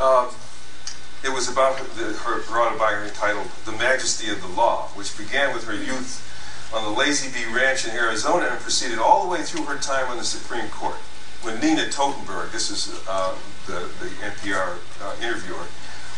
Um, 0.00 0.32
it 1.22 1.32
was 1.32 1.48
about 1.48 1.78
the, 1.94 2.16
her, 2.24 2.42
her 2.42 2.60
autobiography 2.60 3.14
titled 3.14 3.48
"The 3.64 3.72
Majesty 3.72 4.30
of 4.30 4.40
the 4.40 4.48
Law," 4.48 4.88
which 4.94 5.16
began 5.18 5.52
with 5.54 5.64
her 5.66 5.74
youth 5.74 6.28
on 6.72 6.82
the 6.82 6.98
Lazy 6.98 7.28
B 7.28 7.44
Ranch 7.52 7.84
in 7.84 7.90
Arizona 7.92 8.46
and 8.46 8.60
proceeded 8.60 8.98
all 8.98 9.24
the 9.24 9.28
way 9.28 9.42
through 9.42 9.64
her 9.66 9.78
time 9.78 10.08
on 10.08 10.16
the 10.16 10.24
Supreme 10.24 10.68
Court. 10.70 10.96
When 11.42 11.58
Nina 11.60 11.86
Totenberg, 11.86 12.52
this 12.52 12.70
is 12.70 12.94
uh, 13.08 13.34
the, 13.66 13.90
the 13.98 14.08
NPR 14.22 14.78
uh, 15.02 15.16
interviewer, 15.20 15.66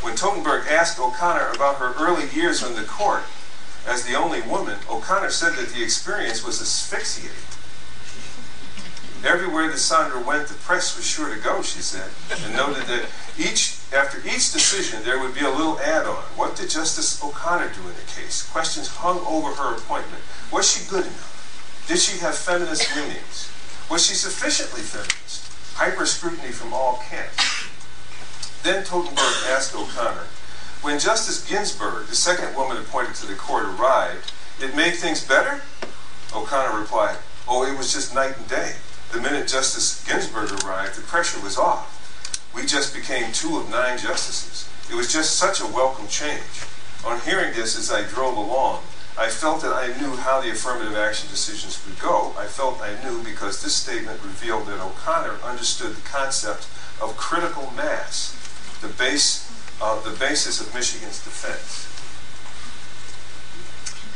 when 0.02 0.14
Totenberg 0.14 0.66
asked 0.68 1.00
O'Connor 1.00 1.52
about 1.54 1.76
her 1.76 1.94
early 1.98 2.28
years 2.28 2.62
on 2.62 2.74
the 2.74 2.82
court 2.82 3.22
as 3.86 4.04
the 4.04 4.14
only 4.14 4.42
woman, 4.42 4.76
O'Connor 4.90 5.30
said 5.30 5.54
that 5.54 5.70
the 5.70 5.82
experience 5.82 6.44
was 6.44 6.60
asphyxiating. 6.60 7.32
Everywhere 9.24 9.68
that 9.68 9.78
Sandra 9.78 10.20
went, 10.20 10.48
the 10.48 10.54
press 10.54 10.94
was 10.94 11.06
sure 11.06 11.34
to 11.34 11.40
go, 11.40 11.62
she 11.62 11.80
said, 11.80 12.10
and 12.44 12.54
noted 12.54 12.84
that 12.84 13.08
each 13.38 13.78
after 13.96 14.18
each 14.28 14.52
decision 14.52 15.02
there 15.04 15.18
would 15.18 15.34
be 15.34 15.40
a 15.40 15.50
little 15.50 15.80
add-on. 15.80 16.22
What 16.36 16.56
did 16.56 16.68
Justice 16.68 17.22
O'Connor 17.24 17.72
do 17.72 17.80
in 17.80 17.94
the 17.94 18.12
case? 18.14 18.46
Questions 18.50 18.88
hung 18.88 19.20
over 19.20 19.54
her 19.54 19.76
appointment. 19.76 20.22
Was 20.52 20.70
she 20.70 20.86
good 20.90 21.06
enough? 21.06 21.84
Did 21.88 21.98
she 21.98 22.18
have 22.18 22.36
feminist 22.36 22.94
leanings? 22.94 23.53
Was 23.90 24.06
she 24.06 24.14
sufficiently 24.14 24.80
feminist? 24.80 25.52
Hyper 25.74 26.06
scrutiny 26.06 26.52
from 26.52 26.72
all 26.72 27.02
camps. 27.08 27.68
Then 28.62 28.84
Totenberg 28.84 29.50
asked 29.50 29.74
O'Connor, 29.74 30.26
when 30.84 30.98
Justice 30.98 31.48
Ginsburg, 31.48 32.08
the 32.08 32.14
second 32.14 32.54
woman 32.54 32.76
appointed 32.76 33.14
to 33.16 33.26
the 33.26 33.34
court, 33.34 33.64
arrived, 33.64 34.32
it 34.60 34.76
made 34.76 34.94
things 34.94 35.26
better? 35.26 35.62
O'Connor 36.34 36.78
replied, 36.78 37.16
oh, 37.48 37.64
it 37.64 37.76
was 37.76 37.92
just 37.92 38.14
night 38.14 38.36
and 38.36 38.48
day. 38.48 38.74
The 39.12 39.20
minute 39.20 39.48
Justice 39.48 40.04
Ginsburg 40.04 40.52
arrived, 40.62 40.96
the 40.96 41.02
pressure 41.02 41.40
was 41.40 41.56
off. 41.56 42.50
We 42.54 42.66
just 42.66 42.94
became 42.94 43.32
two 43.32 43.56
of 43.56 43.70
nine 43.70 43.96
justices. 43.98 44.68
It 44.90 44.94
was 44.94 45.12
just 45.12 45.36
such 45.36 45.60
a 45.60 45.66
welcome 45.66 46.08
change. 46.08 46.42
On 47.06 47.20
hearing 47.20 47.54
this 47.54 47.78
as 47.78 47.90
I 47.90 48.02
drove 48.02 48.36
along, 48.36 48.82
I 49.16 49.28
felt 49.28 49.62
that 49.62 49.72
I 49.72 49.86
knew 50.00 50.16
how 50.16 50.40
the 50.40 50.50
affirmative 50.50 50.96
action 50.96 51.28
decisions 51.28 51.78
would 51.86 52.00
go. 52.00 52.34
I 52.36 52.46
felt 52.46 52.82
I 52.82 53.00
knew 53.04 53.22
because 53.22 53.62
this 53.62 53.74
statement 53.74 54.20
revealed 54.22 54.66
that 54.66 54.80
O'Connor 54.80 55.38
understood 55.44 55.94
the 55.94 56.02
concept 56.02 56.66
of 57.00 57.16
critical 57.16 57.70
mass, 57.76 58.34
the 58.80 58.88
base, 58.88 59.46
uh, 59.80 60.00
the 60.02 60.16
basis 60.18 60.60
of 60.60 60.74
Michigan's 60.74 61.22
defense. 61.22 61.86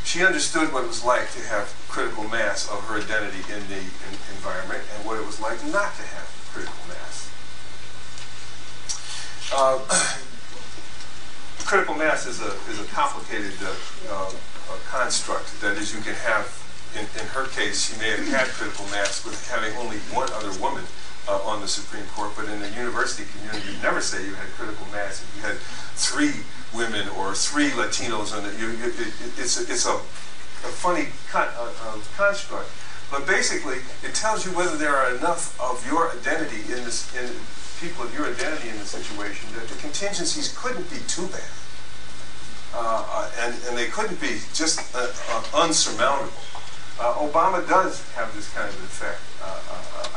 She 0.03 0.25
understood 0.25 0.73
what 0.73 0.83
it 0.83 0.89
was 0.89 1.05
like 1.05 1.31
to 1.33 1.41
have 1.47 1.73
critical 1.87 2.27
mass 2.27 2.69
of 2.69 2.83
her 2.87 2.99
identity 2.99 3.45
in 3.53 3.69
the 3.69 3.79
in 3.79 4.15
environment 4.35 4.83
and 4.97 5.07
what 5.07 5.21
it 5.21 5.27
was 5.27 5.39
like 5.39 5.63
not 5.67 5.95
to 5.95 6.03
have 6.03 6.27
critical 6.51 6.83
mass. 6.89 7.31
Uh, 9.55 9.79
critical 11.69 11.95
mass 11.95 12.27
is 12.27 12.41
a, 12.41 12.51
is 12.71 12.81
a 12.81 12.89
complicated 12.91 13.53
uh, 14.11 14.33
uh, 14.71 14.77
construct. 14.89 15.61
That 15.61 15.77
is, 15.77 15.95
you 15.95 16.01
can 16.01 16.15
have, 16.29 16.47
in, 16.95 17.05
in 17.21 17.27
her 17.35 17.47
case, 17.49 17.89
she 17.89 17.99
may 18.01 18.11
have 18.11 18.27
had 18.29 18.47
critical 18.49 18.87
mass 18.87 19.25
with 19.25 19.37
having 19.49 19.77
only 19.77 19.99
one 20.15 20.31
other 20.33 20.53
woman 20.61 20.85
uh, 21.29 21.41
on 21.45 21.61
the 21.61 21.69
Supreme 21.69 22.07
Court, 22.15 22.33
but 22.37 22.49
in 22.49 22.61
the 22.61 22.71
university 22.71 23.25
community, 23.37 23.73
you 23.73 23.83
never 23.83 24.01
say 24.01 24.25
you 24.25 24.35
had 24.35 24.49
critical 24.57 24.87
mass 24.93 25.21
if 25.23 25.29
you 25.37 25.43
had 25.43 25.59
three 25.97 26.45
women 26.73 27.09
or 27.21 27.35
three 27.35 27.71
Latinos 27.71 28.37
on 28.37 28.49
it. 28.49 28.59
You, 28.59 28.69
you, 28.73 28.89
it, 28.89 29.13
it's 29.37 29.61
a, 29.61 29.63
it's 29.71 29.87
a, 29.87 29.93
a 29.93 30.73
funny 30.73 31.09
con, 31.31 31.49
uh, 31.57 31.99
construct, 32.17 32.69
but 33.11 33.27
basically 33.27 33.79
it 34.03 34.15
tells 34.15 34.45
you 34.45 34.53
whether 34.53 34.77
there 34.77 34.97
are 34.97 35.15
enough 35.17 35.59
of 35.61 35.85
your 35.87 36.13
identity 36.13 36.61
in 36.73 36.85
this 36.85 37.09
in 37.15 37.29
people 37.81 38.05
of 38.05 38.13
your 38.13 38.27
identity 38.27 38.69
in 38.69 38.79
the 38.79 38.85
situation 38.85 39.49
that 39.55 39.69
the 39.69 39.79
contingencies 39.79 40.57
couldn't 40.59 40.89
be 40.91 40.99
too 41.07 41.27
bad, 41.29 41.47
uh, 42.75 43.05
uh 43.07 43.31
and 43.41 43.55
and 43.69 43.77
they 43.77 43.87
couldn't 43.87 44.21
be 44.21 44.41
just 44.55 44.95
uh, 44.95 45.09
uh, 45.31 45.65
unsurmountable. 45.65 46.33
Obama 46.99 47.63
does 47.69 48.03
have 48.15 48.35
this 48.35 48.53
kind 48.53 48.69
of 48.69 48.75
effect. 48.83 49.21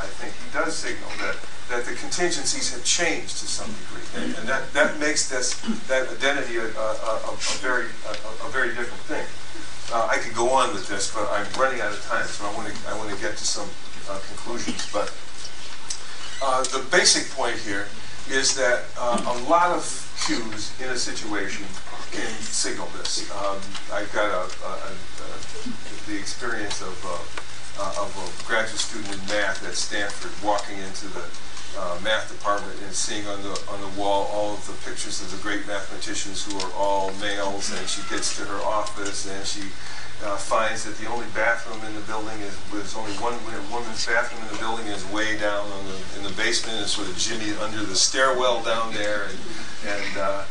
I 0.02 0.10
think 0.18 0.34
he 0.34 0.49
does 0.52 0.76
signal 0.76 1.10
that 1.22 1.38
that 1.72 1.86
the 1.86 1.95
contingencies 1.95 2.74
have 2.74 2.84
changed 2.84 3.39
to 3.39 3.47
some 3.47 3.72
degree, 3.72 4.04
and, 4.20 4.36
and 4.36 4.45
that, 4.47 4.74
that 4.74 4.99
makes 4.99 5.30
this 5.30 5.56
that 5.88 6.10
identity 6.10 6.58
a, 6.58 6.68
a, 6.68 6.88
a, 7.08 7.32
a 7.32 7.36
very 7.64 7.88
a, 8.10 8.49
very 8.52 8.76
different 8.76 8.99
thing. 9.08 9.24
Uh, 9.93 10.08
I 10.12 10.18
could 10.18 10.36
go 10.36 10.49
on 10.49 10.74
with 10.74 10.88
this, 10.89 11.14
but 11.14 11.30
I'm 11.32 11.47
running 11.56 11.80
out 11.80 11.93
of 11.93 12.04
time, 12.06 12.26
so 12.28 12.43
I 12.43 12.54
want 12.56 12.68
to 12.68 12.76
I 12.89 12.97
want 12.97 13.10
to 13.10 13.20
get 13.22 13.38
to 13.38 13.45
some 13.45 13.70
uh, 14.10 14.20
conclusions. 14.28 14.84
But 14.91 15.14
uh, 16.43 16.64
the 16.76 16.84
basic 16.91 17.32
point 17.32 17.56
here 17.56 17.88
is 18.32 18.55
that 18.55 18.86
uh, 18.97 19.19
a 19.27 19.49
lot 19.49 19.71
of 19.71 19.84
cues 20.25 20.71
in 20.79 20.89
a 20.89 20.97
situation 20.97 21.65
can 22.11 22.32
signal 22.39 22.88
this. 22.97 23.29
Um, 23.32 23.59
I've 23.91 24.11
got 24.13 24.32
the 26.07 26.17
experience 26.17 26.82
of 26.82 26.95
uh, 27.05 28.01
of 28.01 28.11
a 28.15 28.47
graduate 28.47 28.79
student 28.79 29.13
in 29.13 29.19
math 29.27 29.65
at 29.67 29.75
Stanford 29.75 30.32
walking 30.45 30.77
into 30.79 31.07
the 31.07 31.25
uh, 31.78 31.99
math 32.03 32.32
department 32.32 32.76
and 32.84 32.93
seeing 32.93 33.26
on 33.28 33.41
the 33.43 33.53
on 33.69 33.80
the 33.82 33.99
wall 33.99 34.30
all 34.34 34.53
of 34.53 34.65
the 34.67 34.74
pictures 34.89 35.22
of 35.22 35.32
the 35.32 35.38
great 35.41 35.65
mathematicians 35.67 36.45
who 36.45 36.57
are 36.59 36.72
all 36.74 37.11
males. 37.19 37.72
And 37.72 37.88
she 37.88 38.01
gets 38.09 38.36
to 38.38 38.43
her 38.43 38.61
office 38.63 39.30
and 39.30 39.45
she 39.45 39.61
uh, 40.24 40.38
finds 40.38 40.84
that 40.84 40.97
the 40.97 41.07
only 41.07 41.26
bathroom 41.34 41.82
in 41.86 41.95
the 41.95 42.01
building 42.01 42.39
is 42.41 42.57
there's 42.72 42.95
only 42.95 43.13
one 43.17 43.34
woman's 43.72 44.05
bathroom 44.05 44.41
in 44.43 44.49
the 44.53 44.59
building 44.59 44.88
is 44.88 45.05
way 45.11 45.38
down 45.38 45.65
on 45.65 45.86
the 45.88 45.97
in 46.17 46.24
the 46.24 46.34
basement 46.38 46.78
and 46.78 46.88
sort 46.88 47.07
of 47.07 47.17
jimmy 47.17 47.51
under 47.61 47.84
the 47.84 47.95
stairwell 47.95 48.61
down 48.63 48.93
there. 48.93 49.26
And, 49.26 49.39
and 49.88 50.17
uh, 50.17 50.43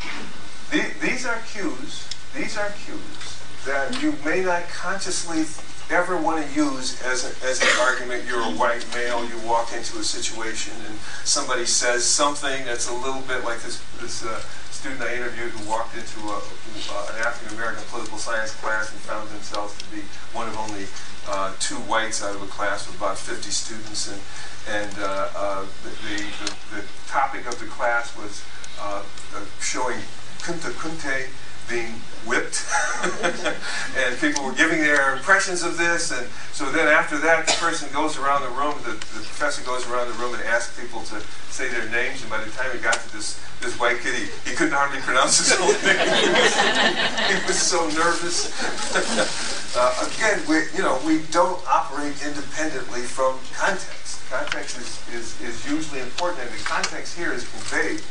the, 0.71 0.83
these 1.01 1.25
are 1.25 1.39
cues. 1.51 2.07
These 2.35 2.57
are 2.57 2.71
cues 2.85 3.41
that 3.65 4.01
you 4.01 4.15
may 4.25 4.41
not 4.41 4.67
consciously 4.69 5.45
ever 5.91 6.15
want 6.15 6.45
to 6.45 6.53
use 6.53 7.01
as, 7.03 7.25
a, 7.25 7.45
as 7.45 7.61
an 7.61 7.67
argument. 7.81 8.23
You're 8.27 8.41
a 8.41 8.55
white 8.55 8.85
male, 8.93 9.25
you 9.25 9.37
walk 9.45 9.73
into 9.73 9.99
a 9.99 10.03
situation 10.03 10.73
and 10.87 10.97
somebody 11.23 11.65
says 11.65 12.05
something 12.05 12.65
that's 12.65 12.89
a 12.89 12.93
little 12.93 13.21
bit 13.21 13.43
like 13.43 13.61
this, 13.61 13.83
this 13.99 14.23
uh, 14.25 14.39
student 14.71 15.01
I 15.01 15.15
interviewed 15.15 15.51
who 15.51 15.69
walked 15.69 15.95
into 15.95 16.19
a, 16.31 16.37
uh, 16.37 17.13
an 17.13 17.21
African 17.21 17.57
American 17.57 17.83
political 17.89 18.17
science 18.17 18.55
class 18.55 18.89
and 18.91 18.99
found 19.01 19.29
themselves 19.29 19.77
to 19.77 19.85
be 19.91 20.01
one 20.33 20.47
of 20.47 20.57
only 20.57 20.87
uh, 21.27 21.53
two 21.59 21.75
whites 21.85 22.23
out 22.23 22.35
of 22.35 22.41
a 22.41 22.47
class 22.47 22.87
of 22.87 22.95
about 22.95 23.17
50 23.17 23.51
students. 23.51 24.09
And, 24.09 24.21
and 24.69 24.91
uh, 24.97 25.29
uh, 25.35 25.65
the, 25.83 25.89
the, 26.07 26.55
the, 26.75 26.83
topic 27.07 27.45
of 27.45 27.59
the 27.59 27.65
class 27.65 28.15
was 28.15 28.41
uh, 28.79 29.03
showing 29.59 29.99
Kunta 30.39 30.71
Kinte 30.71 31.27
being 31.71 31.95
whipped. 32.27 32.67
and 33.97 34.11
people 34.19 34.43
were 34.43 34.53
giving 34.53 34.79
their 34.83 35.15
impressions 35.15 35.63
of 35.63 35.77
this. 35.77 36.11
And 36.11 36.27
so 36.51 36.69
then 36.69 36.87
after 36.87 37.17
that, 37.19 37.47
the 37.47 37.53
person 37.53 37.89
goes 37.93 38.19
around 38.19 38.43
the 38.43 38.53
room, 38.59 38.75
the, 38.83 38.91
the 38.91 39.23
professor 39.23 39.63
goes 39.63 39.87
around 39.87 40.11
the 40.11 40.17
room 40.19 40.35
and 40.35 40.43
asks 40.43 40.77
people 40.79 41.01
to 41.09 41.19
say 41.49 41.69
their 41.69 41.87
names. 41.89 42.21
And 42.21 42.29
by 42.29 42.43
the 42.43 42.51
time 42.51 42.69
he 42.75 42.79
got 42.79 42.99
to 42.99 43.13
this, 43.15 43.39
this 43.61 43.79
white 43.79 43.99
kid, 44.03 44.13
he, 44.13 44.27
he 44.49 44.55
couldn't 44.55 44.75
hardly 44.75 44.99
pronounce 44.99 45.39
his 45.39 45.55
own 45.57 45.73
name. 45.81 45.97
he 47.31 47.47
was 47.47 47.57
so 47.57 47.87
nervous. 47.95 48.51
Uh, 49.73 50.05
again, 50.11 50.37
we, 50.49 50.67
you 50.75 50.83
know, 50.83 50.99
we 51.07 51.21
don't 51.31 51.57
operate 51.65 52.11
independently 52.27 52.99
from 52.99 53.39
context. 53.55 54.19
Context 54.29 54.77
is, 54.77 54.99
is, 55.15 55.39
is 55.39 55.71
usually 55.71 56.01
important, 56.01 56.43
and 56.43 56.51
the 56.51 56.63
context 56.65 57.17
here 57.17 57.31
is 57.31 57.47
conveyed 57.49 58.01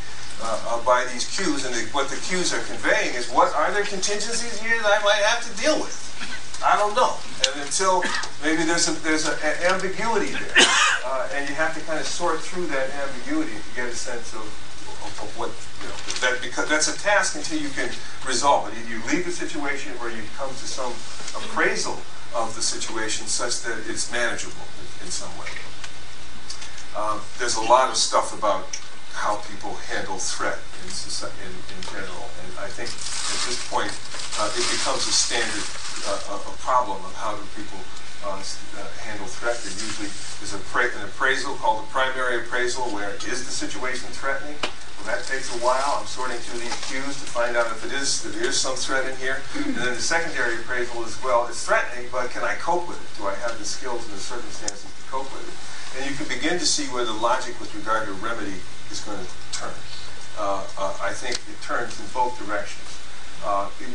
uh, 0.42 0.84
by 0.84 1.04
these 1.12 1.28
cues, 1.36 1.64
and 1.64 1.74
the, 1.74 1.82
what 1.92 2.08
the 2.08 2.16
cues 2.16 2.52
are 2.52 2.62
conveying 2.64 3.14
is 3.14 3.30
what 3.30 3.54
are 3.54 3.72
there 3.72 3.84
contingencies 3.84 4.60
here 4.60 4.76
that 4.82 5.00
I 5.00 5.04
might 5.04 5.22
have 5.28 5.44
to 5.44 5.52
deal 5.62 5.78
with? 5.80 5.96
I 6.64 6.76
don't 6.76 6.94
know. 6.94 7.16
And 7.48 7.62
until 7.64 8.04
maybe 8.44 8.64
there's 8.64 8.88
a, 8.88 8.92
there's 9.00 9.26
an 9.26 9.36
ambiguity 9.64 10.32
there, 10.32 10.52
uh, 11.06 11.28
and 11.34 11.48
you 11.48 11.54
have 11.54 11.74
to 11.74 11.80
kind 11.86 11.98
of 11.98 12.06
sort 12.06 12.40
through 12.40 12.66
that 12.68 12.90
ambiguity 13.00 13.52
to 13.56 13.70
get 13.74 13.88
a 13.88 13.96
sense 13.96 14.34
of, 14.34 14.44
of, 14.44 15.12
of 15.24 15.30
what 15.38 15.48
you 15.80 15.88
know. 15.88 15.96
That 16.20 16.42
because 16.42 16.68
that's 16.68 16.88
a 16.88 16.98
task 17.00 17.36
until 17.36 17.58
you 17.58 17.70
can 17.70 17.88
resolve 18.28 18.68
it. 18.68 18.76
You 18.88 19.00
leave 19.08 19.24
the 19.24 19.32
situation, 19.32 19.92
or 20.00 20.10
you 20.10 20.22
come 20.36 20.50
to 20.50 20.66
some 20.68 20.92
appraisal 21.32 21.96
of 22.36 22.52
the 22.54 22.62
situation 22.62 23.26
such 23.26 23.62
that 23.62 23.80
it's 23.88 24.12
manageable 24.12 24.68
in, 25.00 25.06
in 25.06 25.10
some 25.10 25.32
way. 25.40 25.48
Um, 26.96 27.20
there's 27.38 27.56
a 27.56 27.62
lot 27.62 27.88
of 27.88 27.96
stuff 27.96 28.36
about 28.36 28.66
how 29.20 29.36
people 29.44 29.76
handle 29.92 30.16
threat 30.16 30.56
in, 30.80 30.88
in, 30.88 31.52
in 31.52 31.80
general, 31.92 32.24
and 32.40 32.48
I 32.56 32.72
think 32.72 32.88
at 32.88 33.40
this 33.44 33.60
point 33.68 33.92
uh, 34.40 34.48
it 34.56 34.64
becomes 34.72 35.04
a 35.04 35.12
standard 35.12 35.68
uh, 36.08 36.40
a 36.40 36.56
problem 36.64 36.96
of 37.04 37.12
how 37.20 37.36
do 37.36 37.44
people 37.52 37.76
uh, 38.24 38.40
uh, 38.40 38.88
handle 39.04 39.28
threat. 39.28 39.60
There 39.60 39.76
usually 39.76 40.08
is 40.40 40.56
an 40.56 40.64
appraisal 41.04 41.52
called 41.60 41.84
the 41.84 41.90
primary 41.92 42.40
appraisal, 42.40 42.88
where 42.96 43.12
is 43.28 43.44
the 43.44 43.52
situation 43.52 44.08
threatening? 44.16 44.56
Well, 44.96 45.12
that 45.12 45.24
takes 45.28 45.52
a 45.52 45.60
while. 45.60 46.00
I'm 46.00 46.08
sorting 46.08 46.40
through 46.40 46.64
the 46.64 46.72
cues 46.88 47.20
to 47.20 47.28
find 47.28 47.56
out 47.56 47.68
if 47.72 47.84
it 47.84 47.92
is, 47.92 48.24
if 48.24 48.36
there 48.36 48.48
is 48.48 48.56
some 48.56 48.76
threat 48.76 49.04
in 49.04 49.16
here. 49.16 49.40
And 49.56 49.76
then 49.76 49.92
the 49.96 50.00
secondary 50.00 50.56
appraisal 50.60 51.04
is, 51.04 51.16
well, 51.20 51.44
it's 51.48 51.64
threatening, 51.64 52.08
but 52.12 52.28
can 52.32 52.44
I 52.44 52.56
cope 52.56 52.88
with 52.88 53.00
it? 53.00 53.08
Do 53.20 53.28
I 53.28 53.36
have 53.44 53.56
the 53.60 53.64
skills 53.64 54.04
and 54.08 54.16
the 54.16 54.20
circumstances 54.20 54.88
to 54.88 55.04
cope 55.12 55.28
with 55.32 55.44
it? 55.44 55.56
And 55.96 56.08
you 56.08 56.16
can 56.16 56.28
begin 56.28 56.56
to 56.60 56.64
see 56.64 56.88
where 56.92 57.04
the 57.04 57.16
logic 57.16 57.60
with 57.60 57.74
regard 57.76 58.08
to 58.08 58.12
remedy 58.20 58.60
is 58.90 59.00
going 59.00 59.18
to 59.18 59.30
turn. 59.52 59.74
Uh, 60.38 60.64
uh, 60.78 60.96
I 61.02 61.12
think 61.12 61.36
it 61.36 61.60
turns 61.62 61.98
in 62.00 62.06
both 62.14 62.38
directions. 62.38 62.98
Uh, 63.44 63.70
you, 63.80 63.86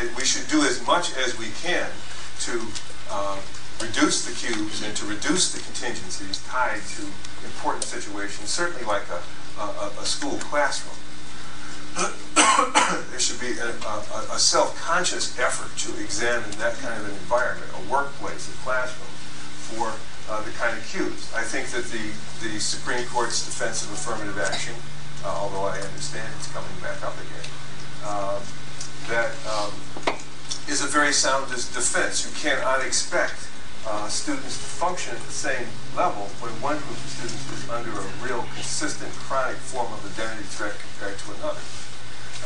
it, 0.00 0.16
we 0.16 0.24
should 0.24 0.48
do 0.48 0.62
as 0.62 0.84
much 0.86 1.16
as 1.16 1.38
we 1.38 1.48
can 1.62 1.88
to 2.40 2.60
uh, 3.10 3.38
reduce 3.80 4.24
the 4.24 4.34
cues 4.34 4.82
and 4.82 4.94
to 4.96 5.06
reduce 5.06 5.52
the 5.52 5.60
contingencies 5.60 6.44
tied 6.46 6.80
to 6.96 7.02
important 7.44 7.84
situations, 7.84 8.48
certainly 8.48 8.84
like 8.84 9.08
a 9.08 9.20
a, 9.58 9.90
a 10.00 10.04
school 10.04 10.38
classroom. 10.38 10.96
there 13.10 13.20
should 13.20 13.40
be 13.40 13.52
a, 13.58 13.68
a, 13.68 14.26
a 14.32 14.38
self-conscious 14.38 15.38
effort 15.38 15.76
to 15.76 15.92
examine 16.02 16.50
that 16.52 16.74
kind 16.78 16.98
of 17.00 17.06
an 17.06 17.12
environment, 17.12 17.70
a 17.76 17.92
workplace, 17.92 18.48
a 18.48 18.56
classroom, 18.64 19.12
for 19.68 19.92
uh, 20.28 20.42
the 20.42 20.50
kind 20.52 20.76
of 20.76 20.84
cues. 20.86 21.32
I 21.34 21.42
think 21.42 21.68
that 21.70 21.84
the, 21.90 22.04
the 22.44 22.60
Supreme 22.60 23.06
Court's 23.08 23.44
defense 23.44 23.84
of 23.84 23.92
affirmative 23.92 24.38
action, 24.38 24.74
uh, 25.24 25.28
although 25.28 25.64
I 25.64 25.78
understand 25.78 26.28
it's 26.38 26.50
coming 26.52 26.72
back 26.80 27.02
up 27.02 27.14
again, 27.14 27.48
uh, 28.04 28.40
that 29.08 29.30
um, 29.46 29.72
is 30.68 30.82
a 30.82 30.86
very 30.86 31.12
sound 31.12 31.50
defense. 31.50 32.24
You 32.24 32.32
cannot 32.38 32.84
expect 32.84 33.48
uh, 33.86 34.06
students 34.08 34.58
to 34.58 34.68
function 34.78 35.14
at 35.14 35.22
the 35.22 35.32
same 35.32 35.66
level 35.96 36.30
when 36.38 36.52
one 36.62 36.78
group 36.78 36.98
of 37.02 37.10
students 37.10 37.42
is 37.50 37.68
under 37.68 37.90
a 37.90 38.06
real 38.22 38.46
consistent 38.54 39.10
chronic 39.26 39.56
form 39.56 39.90
of 39.92 40.00
identity 40.06 40.46
threat 40.54 40.74
compared 40.78 41.18
to 41.18 41.34
another. 41.42 41.62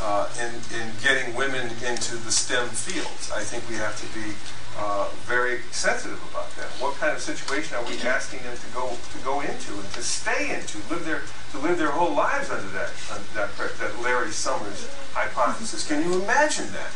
Uh, 0.01 0.29
in, 0.37 0.53
in 0.77 0.93
getting 1.01 1.33
women 1.33 1.69
into 1.85 2.17
the 2.21 2.31
STEM 2.31 2.69
fields, 2.69 3.31
I 3.33 3.41
think 3.41 3.67
we 3.69 3.75
have 3.75 3.97
to 3.97 4.07
be 4.13 4.33
uh, 4.77 5.09
very 5.25 5.61
sensitive 5.71 6.21
about 6.29 6.53
that. 6.55 6.67
What 6.81 6.95
kind 6.95 7.15
of 7.15 7.21
situation 7.21 7.77
are 7.77 7.85
we 7.85 7.97
asking 8.01 8.43
them 8.43 8.55
to 8.57 8.69
go 8.73 8.91
to 8.91 9.17
go 9.23 9.41
into 9.41 9.73
and 9.73 9.89
to 9.93 10.03
stay 10.03 10.53
into, 10.53 10.77
live 10.89 11.05
their 11.05 11.23
to 11.51 11.57
live 11.59 11.77
their 11.77 11.91
whole 11.91 12.13
lives 12.13 12.49
under 12.49 12.69
that 12.69 12.91
under 13.11 13.27
that, 13.33 13.49
that 13.79 14.01
Larry 14.03 14.31
Summers 14.31 14.89
hypothesis? 15.13 15.87
Can 15.87 16.03
you 16.03 16.21
imagine 16.21 16.67
that? 16.73 16.91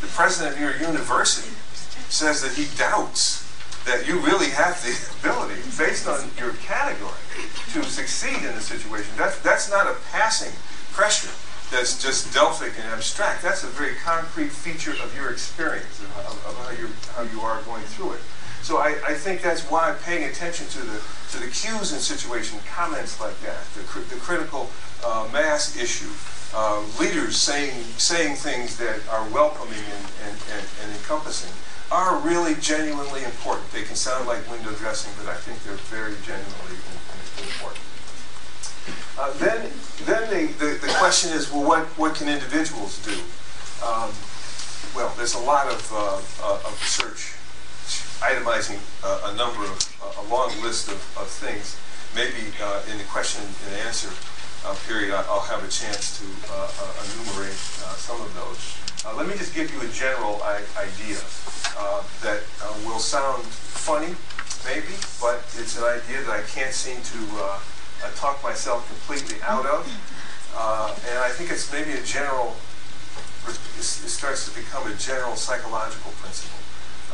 The 0.00 0.08
president 0.08 0.56
of 0.56 0.60
your 0.60 0.76
university 0.76 1.52
says 2.08 2.42
that 2.42 2.52
he 2.52 2.66
doubts 2.76 3.46
that 3.84 4.06
you 4.06 4.18
really 4.20 4.50
have 4.50 4.80
the 4.82 4.92
ability, 5.20 5.60
based 5.78 6.08
on 6.08 6.20
your 6.38 6.52
category, 6.64 7.12
to 7.72 7.82
succeed 7.84 8.36
in 8.36 8.54
the 8.54 8.60
situation. 8.60 9.12
That's, 9.16 9.38
that's 9.40 9.70
not 9.70 9.86
a 9.86 9.96
passing 10.10 10.52
pressure 10.92 11.30
that's 11.70 12.02
just 12.02 12.34
Delphic 12.34 12.72
and 12.78 12.88
abstract. 12.92 13.42
That's 13.42 13.62
a 13.62 13.68
very 13.68 13.94
concrete 14.02 14.50
feature 14.50 14.92
of 15.02 15.14
your 15.14 15.30
experience, 15.30 16.00
of, 16.00 16.44
of 16.46 16.56
how, 16.58 16.70
you 16.70 16.88
how 17.14 17.22
you 17.22 17.40
are 17.40 17.62
going 17.62 17.84
through 17.84 18.14
it. 18.14 18.20
So 18.62 18.78
I, 18.78 18.96
I 19.06 19.14
think 19.14 19.40
that's 19.40 19.62
why 19.70 19.94
paying 20.02 20.24
attention 20.28 20.66
to 20.68 20.78
the, 20.78 21.00
to 21.32 21.38
the 21.38 21.46
cues 21.46 21.92
in 21.92 21.98
situation, 21.98 22.58
comments 22.68 23.20
like 23.20 23.38
that, 23.40 23.64
the, 23.74 23.82
the 24.14 24.20
critical 24.20 24.68
uh, 25.04 25.28
mass 25.32 25.76
issue, 25.76 26.10
uh, 26.54 26.82
leaders 26.98 27.36
saying, 27.36 27.72
saying 27.96 28.36
things 28.36 28.76
that 28.76 29.00
are 29.08 29.26
welcoming 29.30 29.78
and, 29.78 30.06
and, 30.26 30.36
and, 30.52 30.66
and 30.82 30.92
encompassing, 30.92 31.50
are 31.90 32.18
really 32.20 32.54
genuinely 32.56 33.24
important. 33.24 33.70
They 33.72 33.82
can 33.82 33.96
sound 33.96 34.26
like 34.26 34.48
window 34.50 34.72
dressing, 34.72 35.12
but 35.16 35.30
I 35.30 35.36
think 35.36 35.62
they're 35.64 35.74
very 35.90 36.14
genuinely 36.22 36.78
important. 37.42 37.89
Uh, 39.20 39.30
then 39.36 39.68
then 40.08 40.24
the, 40.32 40.48
the, 40.56 40.80
the, 40.80 40.88
question 40.96 41.30
is, 41.36 41.52
well, 41.52 41.60
what, 41.60 41.84
what 42.00 42.14
can 42.14 42.26
individuals 42.26 42.96
do? 43.04 43.12
Um, 43.84 44.08
well, 44.96 45.12
there's 45.20 45.36
a 45.36 45.44
lot 45.44 45.68
of, 45.68 45.84
uh, 45.92 46.16
uh, 46.40 46.64
of 46.64 46.72
research 46.80 47.36
itemizing 48.24 48.80
uh, 49.04 49.28
a 49.28 49.36
number 49.36 49.60
of, 49.60 49.76
a 50.24 50.24
long 50.32 50.48
list 50.64 50.88
of, 50.88 50.96
of 51.20 51.28
things. 51.28 51.76
Maybe 52.16 52.48
uh, 52.64 52.80
in 52.90 52.96
the 52.96 53.04
question 53.12 53.44
and 53.44 53.76
answer 53.84 54.08
uh, 54.64 54.72
period, 54.88 55.12
I'll 55.12 55.44
have 55.52 55.60
a 55.60 55.68
chance 55.68 56.16
to 56.16 56.24
enumerate 57.12 57.60
some 58.00 58.16
of 58.24 58.32
those. 58.32 58.56
let 59.20 59.28
me 59.28 59.36
just 59.36 59.54
give 59.54 59.68
you 59.68 59.84
a 59.84 59.90
general 59.92 60.40
idea 60.80 61.20
uh, 61.76 62.00
that 62.24 62.40
uh, 62.64 62.72
will 62.88 62.98
sound 62.98 63.44
funny, 63.44 64.16
maybe, 64.64 64.96
but 65.20 65.44
it's 65.60 65.76
an 65.76 65.84
idea 65.84 66.24
that 66.24 66.40
I 66.40 66.42
can't 66.48 66.72
seem 66.72 66.96
to 67.12 67.20
uh, 68.02 68.10
talk 68.16 68.42
myself 68.42 68.86
completely 68.88 69.40
out 69.42 69.66
of. 69.66 69.86
Uh, 70.56 70.94
and 71.08 71.18
I 71.18 71.28
think 71.30 71.50
it's 71.50 71.70
maybe 71.72 71.92
a 71.92 72.02
general, 72.02 72.56
it 73.46 73.82
starts 73.82 74.48
to 74.48 74.54
become 74.58 74.90
a 74.90 74.94
general 74.94 75.36
psychological 75.36 76.12
principle. 76.20 76.58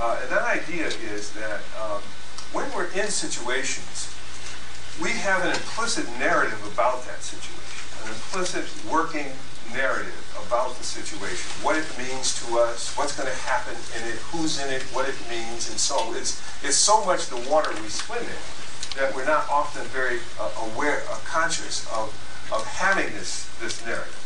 Uh, 0.01 0.19
and 0.23 0.31
that 0.31 0.45
idea 0.45 0.87
is 1.13 1.33
that 1.33 1.61
um, 1.81 2.01
when 2.53 2.71
we're 2.75 2.91
in 2.93 3.09
situations, 3.09 4.13
we 5.01 5.11
have 5.11 5.45
an 5.45 5.53
implicit 5.53 6.07
narrative 6.19 6.61
about 6.73 7.05
that 7.05 7.21
situation, 7.21 7.85
an 8.05 8.09
implicit 8.13 8.65
working 8.91 9.33
narrative 9.73 10.17
about 10.47 10.77
the 10.79 10.85
situation, 10.85 11.45
what 11.65 11.77
it 11.77 11.85
means 11.99 12.41
to 12.41 12.59
us, 12.59 12.97
what's 12.97 13.17
going 13.17 13.29
to 13.29 13.39
happen 13.45 13.75
in 13.97 14.09
it, 14.09 14.17
who's 14.31 14.63
in 14.63 14.73
it, 14.73 14.83
what 14.95 15.09
it 15.09 15.17
means, 15.29 15.69
and 15.69 15.79
so 15.79 16.15
it's 16.15 16.41
it's 16.63 16.77
so 16.77 17.05
much 17.05 17.27
the 17.27 17.37
water 17.51 17.71
we 17.83 17.89
swim 17.89 18.23
in 18.23 18.41
that 18.95 19.15
we're 19.15 19.27
not 19.27 19.49
often 19.51 19.83
very 19.89 20.21
uh, 20.41 20.71
aware, 20.71 21.03
uh, 21.11 21.19
conscious 21.25 21.87
of 21.93 22.15
of 22.53 22.65
having 22.67 23.13
this 23.15 23.51
this 23.61 23.85
narrative. 23.85 24.23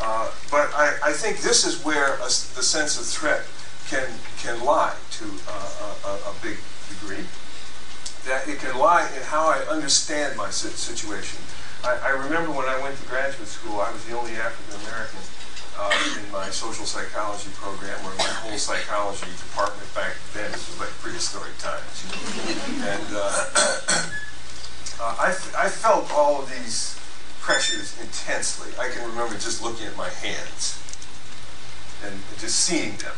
Uh, 0.00 0.30
but 0.50 0.72
I, 0.74 0.96
I 1.04 1.12
think 1.12 1.40
this 1.40 1.66
is 1.66 1.84
where 1.84 2.14
a, 2.14 2.28
the 2.56 2.64
sense 2.64 2.98
of 2.98 3.06
threat 3.06 3.44
can 3.88 4.08
can 4.38 4.64
lie 4.64 4.96
to 5.18 5.24
uh, 5.48 5.94
a, 6.06 6.30
a, 6.30 6.34
big 6.42 6.56
degree. 6.88 7.24
That 8.24 8.48
it 8.48 8.58
can 8.58 8.78
lie 8.78 9.08
in 9.16 9.22
how 9.22 9.48
I 9.48 9.58
understand 9.68 10.36
my 10.36 10.50
situation. 10.50 11.40
I, 11.84 11.96
I 11.96 12.10
remember 12.10 12.52
when 12.52 12.68
I 12.68 12.80
went 12.82 12.96
to 12.98 13.06
graduate 13.08 13.48
school, 13.48 13.80
I 13.80 13.92
was 13.92 14.04
the 14.04 14.16
only 14.16 14.32
African 14.32 14.80
American 14.88 15.20
uh, 15.78 16.18
in 16.18 16.32
my 16.32 16.48
social 16.50 16.84
psychology 16.84 17.50
program, 17.54 17.98
or 18.04 18.14
my 18.16 18.32
whole 18.42 18.58
psychology 18.58 19.26
department 19.38 19.86
back 19.94 20.16
then. 20.34 20.50
This 20.52 20.68
was 20.68 20.80
like 20.80 20.90
prehistoric 21.00 21.56
times. 21.58 22.06
And 22.84 23.06
uh, 23.12 23.20
uh, 25.00 25.16
I, 25.18 25.36
I 25.56 25.68
felt 25.68 26.10
all 26.12 26.42
of 26.42 26.50
these 26.50 26.98
pressures 27.40 27.98
intensely. 28.00 28.72
I 28.78 28.88
can 28.90 29.08
remember 29.08 29.34
just 29.34 29.62
looking 29.62 29.86
at 29.86 29.96
my 29.96 30.08
hands 30.08 30.78
and 32.04 32.14
just 32.38 32.60
seeing 32.60 32.96
them. 32.96 33.16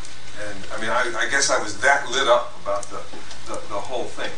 And 0.48 0.58
I 0.72 0.80
mean, 0.80 0.90
I, 0.90 1.26
I 1.26 1.28
guess 1.30 1.50
I 1.50 1.62
was 1.62 1.78
that 1.80 2.08
lit 2.10 2.28
up 2.28 2.56
about 2.62 2.84
the, 2.88 3.02
the, 3.46 3.54
the 3.68 3.80
whole 3.80 4.04
thing. 4.04 4.30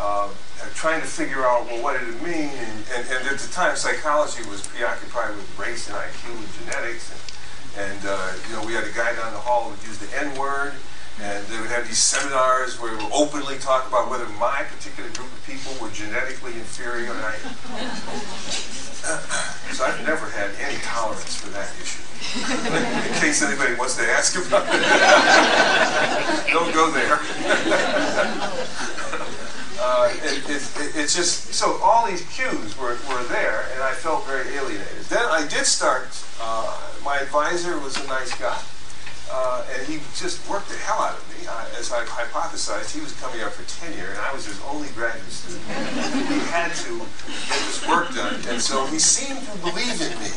Uh, 0.00 0.28
trying 0.74 1.00
to 1.00 1.06
figure 1.06 1.44
out, 1.46 1.64
well, 1.66 1.82
what 1.82 1.98
did 1.98 2.08
it 2.08 2.20
mean? 2.22 2.52
And, 2.52 2.84
and, 2.94 3.04
and, 3.08 3.28
at 3.28 3.38
the 3.38 3.48
time, 3.52 3.76
psychology 3.76 4.44
was 4.48 4.66
preoccupied 4.66 5.34
with 5.34 5.48
race 5.58 5.88
and 5.88 5.96
IQ 5.96 6.36
and 6.36 6.52
genetics. 6.60 7.08
And, 7.12 7.35
and 7.76 8.00
uh, 8.06 8.32
you 8.48 8.56
know, 8.56 8.64
we 8.66 8.72
had 8.72 8.84
a 8.84 8.92
guy 8.92 9.14
down 9.14 9.32
the 9.32 9.38
hall 9.38 9.70
who 9.70 9.86
used 9.86 10.00
the 10.00 10.08
N-word, 10.24 10.74
and 11.20 11.44
they 11.46 11.60
would 11.60 11.70
have 11.70 11.86
these 11.86 11.98
seminars 11.98 12.80
where 12.80 12.96
we 12.96 13.04
would 13.04 13.12
openly 13.12 13.58
talk 13.58 13.86
about 13.88 14.10
whether 14.10 14.28
my 14.40 14.64
particular 14.64 15.10
group 15.10 15.32
of 15.32 15.46
people 15.46 15.72
were 15.80 15.90
genetically 15.92 16.52
inferior. 16.52 17.12
And 17.12 17.20
I, 17.24 17.36
so 19.72 19.84
I've 19.84 20.02
never 20.06 20.28
had 20.30 20.50
any 20.58 20.78
tolerance 20.82 21.36
for 21.36 21.50
that 21.50 21.68
issue. 21.80 22.02
In 22.36 23.20
case 23.20 23.42
anybody 23.42 23.74
wants 23.76 23.96
to 23.96 24.02
ask 24.02 24.36
about 24.36 24.66
it. 24.68 24.82
Don't 26.52 26.72
go 26.74 26.90
there. 26.90 27.20
uh, 29.78 30.12
it, 30.12 30.48
it, 30.48 30.62
it, 30.80 30.96
it's 30.96 31.14
just, 31.14 31.54
so 31.54 31.78
all 31.82 32.06
these 32.06 32.22
cues 32.28 32.76
were, 32.78 32.98
were 33.08 33.24
there, 33.24 33.66
and 33.74 33.82
I 33.82 33.92
felt 33.92 34.26
very 34.26 34.48
alienated. 34.54 35.04
Then 35.08 35.24
I 35.24 35.46
did 35.46 35.66
start, 35.66 36.08
uh, 36.40 36.76
my 37.04 37.18
advisor 37.18 37.78
was 37.80 37.96
a 38.02 38.06
nice 38.06 38.36
guy. 38.38 38.58
Uh, 39.28 39.66
and 39.74 39.86
he 39.88 39.98
just 40.14 40.38
worked 40.48 40.68
the 40.68 40.76
hell 40.86 41.02
out 41.02 41.18
of 41.18 41.24
me. 41.34 41.46
Uh, 41.48 41.78
as 41.78 41.90
I 41.90 42.04
hypothesized, 42.04 42.94
he 42.94 43.00
was 43.00 43.12
coming 43.18 43.42
up 43.42 43.52
for 43.52 43.66
tenure, 43.82 44.10
and 44.10 44.18
I 44.20 44.32
was 44.32 44.46
his 44.46 44.60
only 44.70 44.88
graduate 44.94 45.26
student. 45.26 45.66
he 46.30 46.38
had 46.54 46.70
to 46.86 47.02
get 47.50 47.58
this 47.66 47.82
work 47.88 48.14
done, 48.14 48.38
and 48.48 48.62
so 48.62 48.86
he 48.86 49.00
seemed 49.00 49.42
to 49.42 49.58
believe 49.58 49.98
in 49.98 50.14
me. 50.22 50.30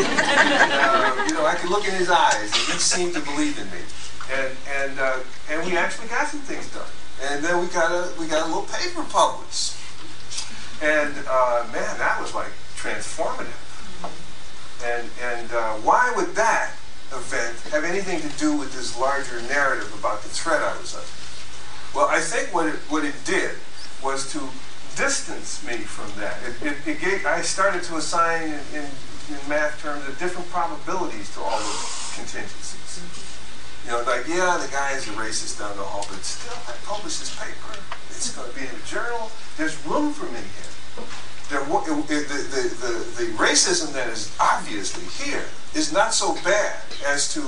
uh, 0.00 1.24
you 1.28 1.34
know, 1.34 1.44
I 1.44 1.54
could 1.60 1.68
look 1.68 1.86
in 1.86 1.92
his 1.92 2.08
eyes, 2.08 2.48
and 2.48 2.72
he 2.72 2.80
seemed 2.80 3.12
to 3.12 3.20
believe 3.20 3.58
in 3.60 3.68
me. 3.70 3.84
And 4.32 4.56
and 4.80 4.98
uh, 4.98 5.18
and 5.50 5.66
we 5.66 5.76
actually 5.76 6.08
got 6.08 6.28
some 6.28 6.40
things 6.40 6.72
done. 6.72 6.88
And 7.22 7.44
then 7.44 7.60
we 7.60 7.66
got 7.68 7.90
a 7.90 8.18
we 8.18 8.26
got 8.26 8.44
a 8.44 8.48
little 8.48 8.68
paper 8.72 9.04
published. 9.10 9.76
And 10.82 11.14
uh, 11.28 11.66
man, 11.72 11.98
that 11.98 12.18
was 12.20 12.34
like 12.34 12.52
transformative. 12.76 13.52
And 14.84 15.10
and 15.22 15.52
uh, 15.52 15.74
why 15.84 16.12
would 16.16 16.34
that 16.36 16.72
event 17.12 17.58
have 17.72 17.84
anything 17.84 18.20
to 18.20 18.38
do 18.38 18.56
with 18.56 18.72
this 18.72 18.98
larger 18.98 19.42
narrative 19.42 19.92
about 19.98 20.22
the 20.22 20.28
threat 20.28 20.62
I 20.62 20.76
was 20.78 20.94
under? 20.94 21.20
Well, 21.94 22.08
I 22.08 22.20
think 22.20 22.54
what 22.54 22.66
it, 22.66 22.76
what 22.88 23.04
it 23.04 23.14
did 23.24 23.56
was 24.02 24.32
to 24.32 24.40
distance 24.96 25.64
me 25.66 25.76
from 25.78 26.08
that. 26.20 26.38
It, 26.46 26.66
it, 26.66 26.76
it 26.86 27.00
gave, 27.00 27.26
I 27.26 27.42
started 27.42 27.82
to 27.84 27.96
assign 27.96 28.42
in, 28.44 28.60
in, 28.72 28.84
in 29.28 29.38
math 29.48 29.80
terms 29.82 30.06
the 30.06 30.12
different 30.12 30.48
probabilities 30.50 31.32
to 31.34 31.40
all 31.40 31.58
those 31.58 32.12
contingencies. 32.14 33.02
You 33.90 33.96
know, 33.98 34.06
like, 34.06 34.22
yeah, 34.28 34.54
the 34.54 34.70
guy 34.70 34.94
is 34.94 35.08
a 35.08 35.12
racist 35.18 35.58
down 35.58 35.76
the 35.76 35.82
hall, 35.82 36.06
but 36.06 36.22
still, 36.22 36.54
I 36.70 36.78
published 36.86 37.18
this 37.18 37.34
paper. 37.34 37.74
It's 38.14 38.30
going 38.30 38.46
to 38.46 38.54
be 38.54 38.62
in 38.62 38.70
a 38.70 38.86
journal. 38.86 39.34
There's 39.58 39.74
room 39.84 40.12
for 40.14 40.30
me 40.30 40.38
here 40.38 40.70
there, 41.50 41.64
the, 41.66 42.22
the, 42.22 42.62
the, 42.78 43.24
the 43.24 43.32
racism 43.34 43.92
that 43.94 44.06
is 44.08 44.34
obviously 44.38 45.02
here 45.26 45.42
is 45.74 45.92
not 45.92 46.14
so 46.14 46.34
bad 46.44 46.78
as 47.06 47.34
to 47.34 47.42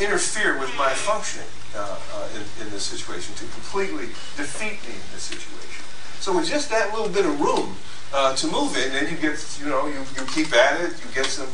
interfere 0.00 0.58
with 0.58 0.72
my 0.78 0.88
functioning 0.96 1.48
uh, 1.76 2.00
uh, 2.14 2.28
in, 2.32 2.64
in 2.64 2.72
this 2.72 2.84
situation, 2.84 3.34
to 3.34 3.44
completely 3.52 4.06
defeat 4.40 4.80
me 4.88 4.96
in 4.96 5.08
this 5.12 5.28
situation. 5.28 5.84
So 6.20 6.36
with 6.36 6.48
just 6.48 6.70
that 6.70 6.94
little 6.94 7.12
bit 7.12 7.26
of 7.26 7.38
room 7.38 7.76
uh, 8.14 8.34
to 8.36 8.46
move 8.46 8.76
in, 8.76 8.92
then 8.92 9.12
you 9.12 9.20
get, 9.20 9.36
you 9.60 9.68
know, 9.68 9.86
you, 9.86 10.00
you 10.16 10.24
keep 10.32 10.54
at 10.54 10.80
it, 10.80 10.96
you 11.04 11.12
get 11.14 11.26
some 11.26 11.48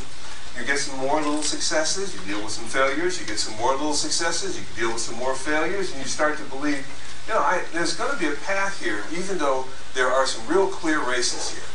you 0.59 0.65
get 0.65 0.77
some 0.77 0.99
more 0.99 1.21
little 1.21 1.41
successes, 1.41 2.13
you 2.13 2.21
deal 2.33 2.43
with 2.43 2.51
some 2.51 2.65
failures, 2.65 3.19
you 3.19 3.25
get 3.25 3.39
some 3.39 3.55
more 3.57 3.71
little 3.71 3.93
successes, 3.93 4.59
you 4.59 4.65
deal 4.75 4.91
with 4.91 5.01
some 5.01 5.15
more 5.15 5.33
failures, 5.33 5.91
and 5.91 6.01
you 6.01 6.07
start 6.07 6.37
to 6.37 6.43
believe, 6.45 6.85
you 7.27 7.33
know, 7.33 7.39
I, 7.39 7.63
there's 7.71 7.95
going 7.95 8.11
to 8.11 8.19
be 8.19 8.27
a 8.27 8.35
path 8.43 8.83
here, 8.83 9.03
even 9.17 9.37
though 9.37 9.65
there 9.93 10.07
are 10.07 10.25
some 10.25 10.45
real 10.47 10.67
clear 10.67 10.99
races 10.99 11.51
here 11.51 11.69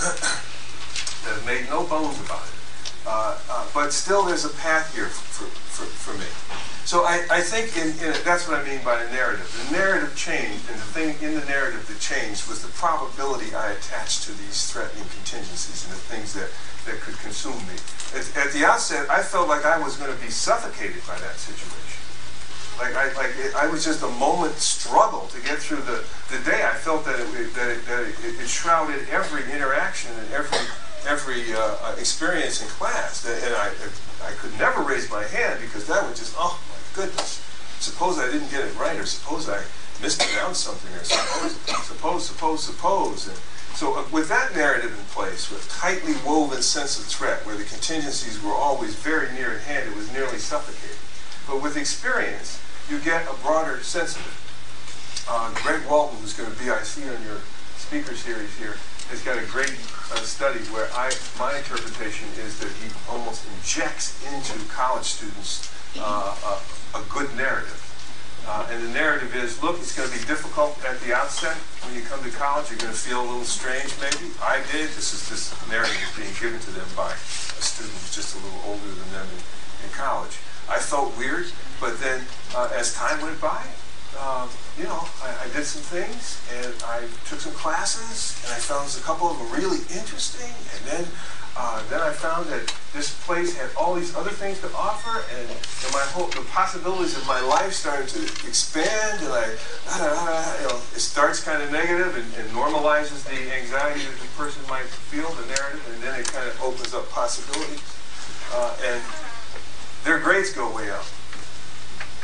that 1.24 1.36
have 1.36 1.46
made 1.46 1.68
no 1.68 1.86
bones 1.86 2.18
about 2.24 2.42
it. 2.42 2.60
Uh, 3.06 3.38
uh, 3.50 3.66
but 3.74 3.92
still, 3.92 4.24
there's 4.24 4.44
a 4.44 4.54
path 4.56 4.94
here 4.94 5.06
for, 5.06 5.44
for, 5.44 5.84
for 5.84 6.18
me. 6.18 6.26
So 6.90 7.06
I, 7.06 7.22
I 7.30 7.38
think 7.38 7.78
in, 7.78 7.94
in 8.02 8.18
that's 8.26 8.50
what 8.50 8.58
I 8.58 8.66
mean 8.66 8.82
by 8.82 8.98
the 8.98 9.06
narrative. 9.14 9.46
The 9.46 9.78
narrative 9.78 10.10
changed, 10.18 10.66
and 10.66 10.74
the 10.74 10.90
thing 10.90 11.14
in 11.22 11.38
the 11.38 11.46
narrative 11.46 11.86
that 11.86 12.02
changed 12.02 12.50
was 12.50 12.66
the 12.66 12.72
probability 12.74 13.54
I 13.54 13.78
attached 13.78 14.26
to 14.26 14.34
these 14.34 14.66
threatening 14.66 15.06
contingencies 15.14 15.86
and 15.86 15.94
the 15.94 16.02
things 16.10 16.34
that, 16.34 16.50
that 16.90 16.98
could 16.98 17.14
consume 17.22 17.62
me. 17.70 17.78
At, 18.10 18.26
at 18.34 18.50
the 18.50 18.66
outset, 18.66 19.06
I 19.06 19.22
felt 19.22 19.46
like 19.46 19.62
I 19.62 19.78
was 19.78 20.02
going 20.02 20.10
to 20.10 20.18
be 20.18 20.34
suffocated 20.34 21.06
by 21.06 21.14
that 21.22 21.38
situation. 21.38 22.02
Like 22.82 22.98
I, 22.98 23.14
like 23.14 23.38
it, 23.38 23.54
I 23.54 23.70
was 23.70 23.86
just 23.86 24.02
a 24.02 24.10
moment 24.18 24.58
struggle 24.58 25.30
to 25.30 25.38
get 25.46 25.62
through 25.62 25.86
the, 25.86 26.02
the 26.26 26.42
day. 26.42 26.66
I 26.66 26.74
felt 26.74 27.06
that 27.06 27.22
it, 27.22 27.54
that 27.54 27.70
it, 27.70 27.86
that 27.86 28.02
it, 28.02 28.42
it 28.42 28.48
shrouded 28.50 29.06
every 29.14 29.46
interaction 29.54 30.10
and 30.18 30.26
every 30.34 30.58
every 31.06 31.54
uh, 31.54 31.86
uh 31.86 31.94
experience 32.02 32.60
in 32.60 32.66
class. 32.82 33.22
And 33.22 33.54
I, 33.54 33.70
I 34.26 34.34
could 34.42 34.58
never 34.58 34.82
raise 34.82 35.08
my 35.08 35.22
hand 35.22 35.60
because 35.62 35.86
that 35.86 36.02
would 36.02 36.16
just, 36.16 36.34
oh 36.36 36.58
goodness. 36.94 37.44
Suppose 37.80 38.18
I 38.18 38.30
didn't 38.30 38.50
get 38.50 38.64
it 38.64 38.78
right, 38.78 38.98
or 38.98 39.06
suppose 39.06 39.48
I 39.48 39.62
mispronounced 40.02 40.64
something, 40.64 40.92
or 40.94 41.04
suppose, 41.04 41.56
suppose, 41.86 42.26
suppose, 42.26 42.62
suppose. 42.64 43.28
And 43.28 43.36
so 43.76 43.96
uh, 43.96 44.04
with 44.12 44.28
that 44.28 44.54
narrative 44.54 44.92
in 44.92 45.04
place, 45.06 45.50
with 45.50 45.68
tightly 45.70 46.14
woven 46.26 46.62
sense 46.62 46.98
of 46.98 47.06
threat, 47.06 47.44
where 47.46 47.56
the 47.56 47.64
contingencies 47.64 48.42
were 48.42 48.52
always 48.52 48.94
very 48.94 49.32
near 49.32 49.52
at 49.52 49.62
hand, 49.62 49.88
it 49.88 49.96
was 49.96 50.12
nearly 50.12 50.38
suffocating. 50.38 51.00
But 51.46 51.62
with 51.62 51.76
experience, 51.76 52.60
you 52.90 52.98
get 52.98 53.26
a 53.28 53.34
broader 53.42 53.80
sense 53.80 54.16
of 54.16 54.26
it. 54.26 55.30
Uh, 55.30 55.54
Greg 55.62 55.86
Walton, 55.88 56.18
who's 56.20 56.34
going 56.34 56.50
to 56.50 56.58
be, 56.58 56.70
I 56.70 56.82
see 56.82 57.08
on 57.08 57.22
your 57.22 57.38
speaker 57.76 58.14
series 58.14 58.54
here, 58.58 58.76
has 59.10 59.22
got 59.22 59.38
a 59.38 59.46
great 59.46 59.74
uh, 60.12 60.22
study 60.22 60.60
where 60.70 60.88
I, 60.94 61.10
my 61.38 61.56
interpretation 61.56 62.28
is 62.44 62.58
that 62.60 62.70
he 62.82 62.90
almost 63.08 63.46
injects 63.56 64.22
into 64.26 64.58
college 64.70 65.04
students 65.04 65.70
uh, 65.98 66.60
a, 66.94 67.02
good 67.08 67.34
narrative. 67.36 67.78
Uh, 68.46 68.66
and 68.70 68.82
the 68.82 68.92
narrative 68.92 69.34
is, 69.36 69.62
look, 69.62 69.78
it's 69.78 69.94
going 69.96 70.08
to 70.08 70.14
be 70.16 70.24
difficult 70.24 70.78
at 70.84 70.98
the 71.00 71.14
outset. 71.14 71.56
When 71.84 71.94
you 71.94 72.02
come 72.02 72.22
to 72.24 72.30
college, 72.30 72.70
you're 72.70 72.78
going 72.78 72.92
to 72.92 72.98
feel 72.98 73.20
a 73.20 73.26
little 73.26 73.44
strange, 73.44 73.92
maybe. 74.00 74.32
I 74.42 74.62
did. 74.72 74.88
This 74.96 75.12
is 75.12 75.28
this 75.28 75.52
narrative 75.68 75.96
is 75.96 76.14
being 76.16 76.34
given 76.40 76.60
to 76.60 76.70
them 76.72 76.88
by 76.96 77.12
a 77.12 77.62
student 77.62 77.94
who's 77.94 78.14
just 78.14 78.34
a 78.34 78.38
little 78.40 78.62
older 78.66 78.90
than 78.90 79.10
them 79.12 79.28
in, 79.28 79.40
in 79.86 79.90
college. 79.92 80.38
I 80.70 80.78
felt 80.78 81.16
weird, 81.18 81.50
but 81.80 81.98
then 82.00 82.24
uh, 82.54 82.70
as 82.74 82.94
time 82.94 83.20
went 83.20 83.40
by, 83.40 83.62
uh, 84.18 84.48
you 84.78 84.84
know, 84.84 85.06
I, 85.22 85.46
I, 85.46 85.46
did 85.54 85.64
some 85.64 85.82
things 85.82 86.42
and 86.50 86.74
I 86.84 87.06
took 87.26 87.40
some 87.40 87.52
classes 87.52 88.42
and 88.44 88.52
I 88.52 88.58
found 88.58 88.90
a 88.90 89.02
couple 89.06 89.30
of 89.30 89.38
them 89.38 89.50
really 89.52 89.78
interesting. 89.94 90.50
And 90.50 90.82
then, 90.84 91.04
uh, 91.56 91.82
then 91.88 92.00
I 92.00 92.10
found 92.10 92.46
that 92.46 92.72
this 92.94 93.14
place 93.26 93.56
had 93.56 93.70
all 93.76 93.94
these 93.94 94.14
other 94.16 94.30
things 94.30 94.60
to 94.60 94.70
offer, 94.74 95.24
and, 95.34 95.48
and 95.50 95.90
my 95.92 96.04
whole 96.14 96.26
the 96.28 96.46
possibilities 96.50 97.16
of 97.16 97.26
my 97.26 97.40
life 97.40 97.72
started 97.72 98.08
to 98.10 98.22
expand. 98.46 99.22
And 99.22 99.32
I, 99.32 99.46
you 100.62 100.68
know, 100.68 100.76
it 100.94 101.00
starts 101.00 101.42
kind 101.42 101.62
of 101.62 101.70
negative 101.72 102.16
and, 102.16 102.26
and 102.34 102.48
normalizes 102.54 103.24
the 103.26 103.38
anxiety 103.54 104.00
that 104.00 104.18
the 104.18 104.30
person 104.38 104.62
might 104.68 104.86
feel, 104.86 105.28
the 105.30 105.46
narrative, 105.46 105.82
and 105.92 106.02
then 106.02 106.18
it 106.20 106.26
kind 106.26 106.48
of 106.48 106.60
opens 106.62 106.94
up 106.94 107.10
possibilities. 107.10 107.82
Uh, 108.52 108.76
and 108.86 109.02
their 110.04 110.18
grades 110.18 110.52
go 110.52 110.74
way 110.74 110.90
up. 110.90 111.04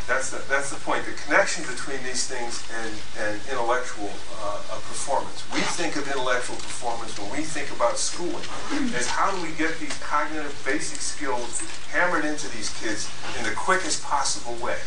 That's 0.06 0.30
the, 0.30 0.38
that's 0.48 0.70
the 0.70 0.78
point. 0.86 1.04
The 1.04 1.18
connection 1.26 1.66
between 1.66 1.98
these 2.06 2.30
things 2.30 2.62
and, 2.78 2.94
and 3.18 3.42
intellectual 3.50 4.10
uh, 4.38 4.62
uh, 4.70 4.78
performance. 4.86 5.42
We 5.52 5.58
think 5.74 5.96
of 5.96 6.06
intellectual 6.06 6.54
performance 6.62 7.18
when 7.18 7.30
we 7.34 7.42
think 7.42 7.74
about 7.74 7.98
schooling 7.98 8.46
as 8.94 9.10
how 9.10 9.34
do 9.34 9.42
we 9.42 9.50
get 9.58 9.74
these 9.82 9.98
cognitive 9.98 10.54
basic 10.64 11.00
skills 11.00 11.58
hammered 11.90 12.24
into 12.24 12.46
these 12.54 12.70
kids 12.78 13.10
in 13.36 13.42
the 13.44 13.54
quickest 13.58 14.04
possible 14.04 14.54
way. 14.62 14.78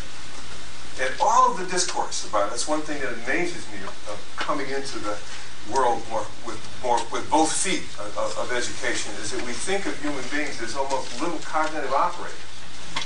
And 1.03 1.11
all 1.19 1.51
of 1.51 1.59
the 1.59 1.67
discourse 1.67 2.27
about 2.27 2.47
it, 2.47 2.49
that's 2.51 2.67
one 2.67 2.81
thing 2.81 3.01
that 3.01 3.11
amazes 3.23 3.67
me 3.75 3.83
of, 3.83 3.91
of 4.07 4.19
coming 4.37 4.69
into 4.71 4.99
the 4.99 5.19
world 5.67 6.01
more 6.09 6.25
with 6.47 6.59
more 6.81 6.97
with 7.11 7.29
both 7.29 7.51
feet 7.51 7.83
of, 7.99 8.15
of, 8.39 8.51
education 8.55 9.13
is 9.21 9.31
that 9.31 9.45
we 9.45 9.51
think 9.51 9.85
of 9.85 9.93
human 10.01 10.23
beings 10.31 10.59
as 10.63 10.75
almost 10.75 11.21
little 11.21 11.37
cognitive 11.39 11.91
operators 11.91 12.48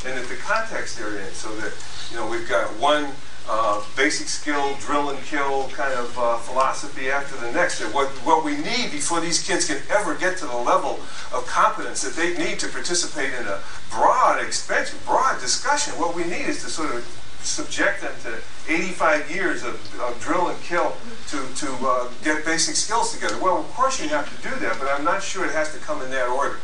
and 0.06 0.18
that 0.18 0.28
the 0.28 0.36
context 0.36 0.98
they're 0.98 1.18
in, 1.18 1.32
so 1.34 1.54
that 1.58 1.74
you 2.12 2.18
know 2.18 2.28
we've 2.30 2.48
got 2.48 2.68
one 2.80 3.08
uh, 3.48 3.84
basic 3.98 4.28
skill, 4.28 4.76
drill 4.80 5.10
and 5.10 5.20
kill 5.26 5.68
kind 5.70 5.94
of 5.94 6.18
uh, 6.18 6.38
philosophy 6.38 7.10
after 7.10 7.36
the 7.38 7.52
next. 7.52 7.80
That 7.80 7.94
what 7.94 8.10
what 8.26 8.44
we 8.46 8.56
need 8.58 8.92
before 8.92 9.20
these 9.20 9.46
kids 9.46 9.68
can 9.68 9.82
ever 9.90 10.16
get 10.16 10.38
to 10.38 10.46
the 10.46 10.58
level 10.58 11.00
of 11.34 11.46
competence 11.48 12.02
that 12.04 12.16
they 12.16 12.38
need 12.38 12.60
to 12.60 12.68
participate 12.68 13.34
in 13.34 13.46
a 13.48 13.60
broad, 13.92 14.44
expansion, 14.44 15.00
broad 15.06 15.40
discussion. 15.40 15.94
What 16.00 16.16
we 16.16 16.24
need 16.24 16.48
is 16.48 16.64
to 16.64 16.70
sort 16.70 16.96
of 16.96 17.04
subject 17.44 18.02
them 18.02 18.14
to 18.24 18.40
85 18.72 19.30
years 19.30 19.64
of, 19.64 19.76
of 20.00 20.20
drill 20.22 20.48
and 20.48 20.62
kill 20.62 20.96
to, 21.28 21.38
to 21.56 21.68
uh, 21.86 22.10
get 22.24 22.46
basic 22.46 22.76
skills 22.76 23.14
together. 23.14 23.38
Well, 23.42 23.60
of 23.60 23.68
course 23.74 24.02
you 24.02 24.08
have 24.10 24.30
to 24.34 24.50
do 24.50 24.56
that, 24.62 24.80
but 24.80 24.88
I'm 24.88 25.04
not 25.04 25.22
sure 25.22 25.46
it 25.46 25.52
has 25.52 25.74
to 25.74 25.80
come 25.80 26.02
in 26.02 26.10
that 26.12 26.30
order. 26.30 26.60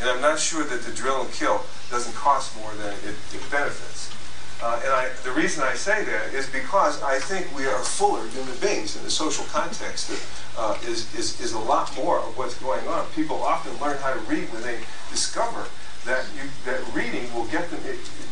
And 0.00 0.08
I'm 0.08 0.20
not 0.20 0.38
sure 0.38 0.64
that 0.64 0.82
the 0.82 0.92
drill 0.92 1.22
and 1.22 1.32
kill 1.32 1.62
doesn't 1.90 2.14
cost 2.14 2.56
more 2.58 2.72
than 2.74 2.92
it, 3.04 3.16
it 3.34 3.42
benefits. 3.50 4.14
Uh, 4.60 4.80
and 4.82 4.92
I, 4.92 5.08
the 5.22 5.32
reason 5.32 5.62
I 5.62 5.74
say 5.74 6.04
that 6.04 6.34
is 6.34 6.48
because 6.50 7.00
I 7.02 7.18
think 7.18 7.46
we 7.56 7.66
are 7.66 7.78
fuller 7.78 8.26
human 8.28 8.56
beings 8.58 8.96
in 8.96 9.04
the 9.04 9.10
social 9.10 9.44
context 9.46 10.08
that 10.08 10.60
uh, 10.60 10.78
is, 10.82 11.14
is, 11.14 11.40
is 11.40 11.52
a 11.52 11.58
lot 11.58 11.94
more 11.96 12.18
of 12.18 12.36
what's 12.36 12.58
going 12.60 12.86
on. 12.88 13.06
People 13.14 13.36
often 13.42 13.72
learn 13.80 13.98
how 13.98 14.12
to 14.12 14.20
read 14.20 14.52
when 14.52 14.62
they 14.62 14.78
discover 15.10 15.66
that, 16.06 16.24
you, 16.34 16.48
that 16.64 16.80
reading 16.94 17.32
will 17.34 17.46
get 17.46 17.70
them 17.70 17.80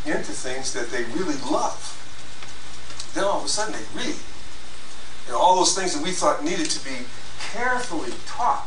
into 0.05 0.33
things 0.33 0.73
that 0.73 0.91
they 0.91 1.05
really 1.14 1.39
love. 1.51 1.79
Then 3.14 3.25
all 3.25 3.39
of 3.39 3.45
a 3.45 3.49
sudden 3.49 3.75
they 3.75 4.03
read. 4.03 4.17
And 5.27 5.35
all 5.35 5.57
those 5.57 5.77
things 5.77 5.95
that 5.95 6.03
we 6.03 6.11
thought 6.11 6.45
needed 6.45 6.71
to 6.71 6.85
be 6.85 7.07
carefully 7.53 8.12
taught 8.27 8.67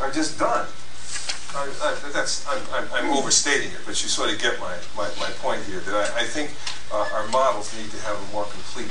are 0.00 0.10
just 0.10 0.38
done 0.38 0.66
I, 1.54 1.70
I, 1.70 2.10
that's 2.10 2.46
I'm, 2.48 2.62
I'm, 2.74 2.88
I'm, 2.92 3.10
overstating 3.16 3.70
it, 3.70 3.78
but 3.86 4.02
you 4.02 4.08
sort 4.08 4.32
of 4.32 4.40
get 4.40 4.58
my, 4.58 4.74
my, 4.96 5.06
my 5.20 5.30
point 5.38 5.62
here. 5.64 5.80
That 5.80 5.94
I, 5.94 6.22
I 6.22 6.24
think 6.24 6.50
uh, 6.92 7.08
our 7.14 7.28
models 7.28 7.70
need 7.78 7.90
to 7.90 8.00
have 8.02 8.18
a 8.18 8.26
more 8.32 8.44
complete 8.44 8.90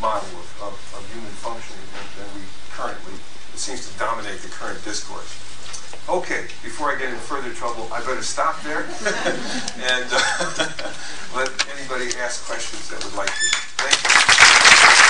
model 0.00 0.28
of, 0.38 0.48
of, 0.62 0.74
of 0.94 1.02
human 1.12 1.34
functioning 1.42 1.82
than, 1.90 2.06
than 2.22 2.28
we 2.38 2.46
currently. 2.70 3.14
It 3.52 3.58
seems 3.58 3.90
to 3.90 3.98
dominate 3.98 4.40
the 4.40 4.48
current 4.48 4.82
discourse. 4.84 5.26
Okay, 6.08 6.46
before 6.62 6.94
I 6.94 6.98
get 6.98 7.10
in 7.10 7.18
further 7.18 7.50
trouble, 7.52 7.88
I 7.90 8.00
better 8.00 8.22
stop 8.22 8.60
there 8.62 8.82
and 9.82 10.06
uh, 10.12 10.70
let 11.34 11.50
anybody 11.78 12.14
ask 12.18 12.44
questions 12.46 12.90
that 12.90 13.02
would 13.02 13.14
like 13.14 13.32
to. 13.32 13.46
Thank 13.80 14.98
you. 14.98 15.03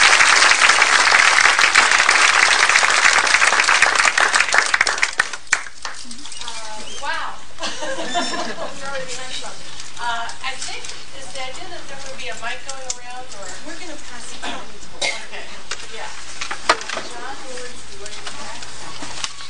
Uh, 8.94 10.30
I 10.46 10.54
think, 10.54 10.86
is 11.18 11.26
the 11.34 11.42
idea 11.42 11.66
that 11.66 11.82
there 11.90 11.98
would 12.06 12.14
be 12.14 12.30
a 12.30 12.36
mic 12.38 12.62
going 12.62 12.86
around, 12.94 13.26
or? 13.42 13.50
We're 13.66 13.74
gonna 13.74 13.98
pass 14.06 14.22
it 14.30 14.38
on. 14.46 14.62
Okay, 15.02 15.42
yeah. 15.98 16.06
John, 17.02 17.34
you, 17.42 17.74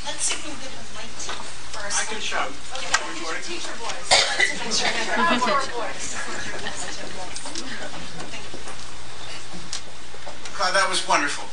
Let's 0.01 0.25
see 0.25 0.33
if 0.33 0.41
we 0.41 0.49
can 0.49 0.57
get 0.65 0.73
the 0.73 0.81
mic 0.97 1.05
to 1.13 1.29
you 1.29 1.45
first. 1.77 1.93
I 1.93 2.09
can 2.09 2.17
show. 2.25 2.49
Okay, 2.73 2.89
Recording. 2.89 3.45
teacher 3.45 3.69
voice. 3.77 4.09
Teacher 4.49 4.89
voice. 5.77 6.17
Uh, 10.57 10.73
that 10.73 10.89
was 10.89 11.05
wonderful. 11.05 11.45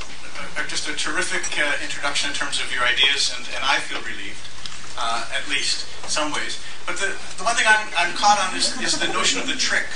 Uh, 0.57 0.65
just 0.65 0.89
a 0.89 0.97
terrific 0.97 1.45
uh, 1.61 1.77
introduction 1.85 2.33
in 2.33 2.37
terms 2.41 2.57
of 2.57 2.73
your 2.73 2.89
ideas, 2.89 3.37
and, 3.37 3.45
and 3.53 3.61
I 3.61 3.85
feel 3.85 4.01
relieved, 4.01 4.49
uh, 4.97 5.29
at 5.37 5.45
least 5.53 5.85
in 6.05 6.09
some 6.09 6.33
ways. 6.33 6.57
But 6.87 6.97
the, 6.97 7.15
the 7.39 7.45
one 7.45 7.55
thing 7.55 7.67
I'm, 7.69 7.87
I'm 7.97 8.15
caught 8.15 8.39
on 8.39 8.57
is, 8.57 8.75
is 8.81 8.99
the 8.99 9.13
notion 9.13 9.41
of 9.41 9.47
the 9.47 9.55
trick. 9.55 9.87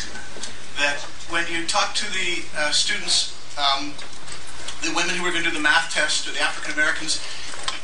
That 0.78 1.01
when 1.30 1.47
you 1.51 1.66
talk 1.66 1.95
to 1.95 2.07
the 2.12 2.45
uh, 2.57 2.70
students, 2.70 3.34
um, 3.59 3.93
the 4.82 4.95
women 4.95 5.16
who 5.16 5.26
are 5.26 5.32
going 5.32 5.43
to 5.43 5.51
do 5.51 5.57
the 5.57 5.62
math 5.62 5.93
test, 5.93 6.28
or 6.28 6.32
the 6.32 6.41
African 6.41 6.74
Americans, 6.74 7.18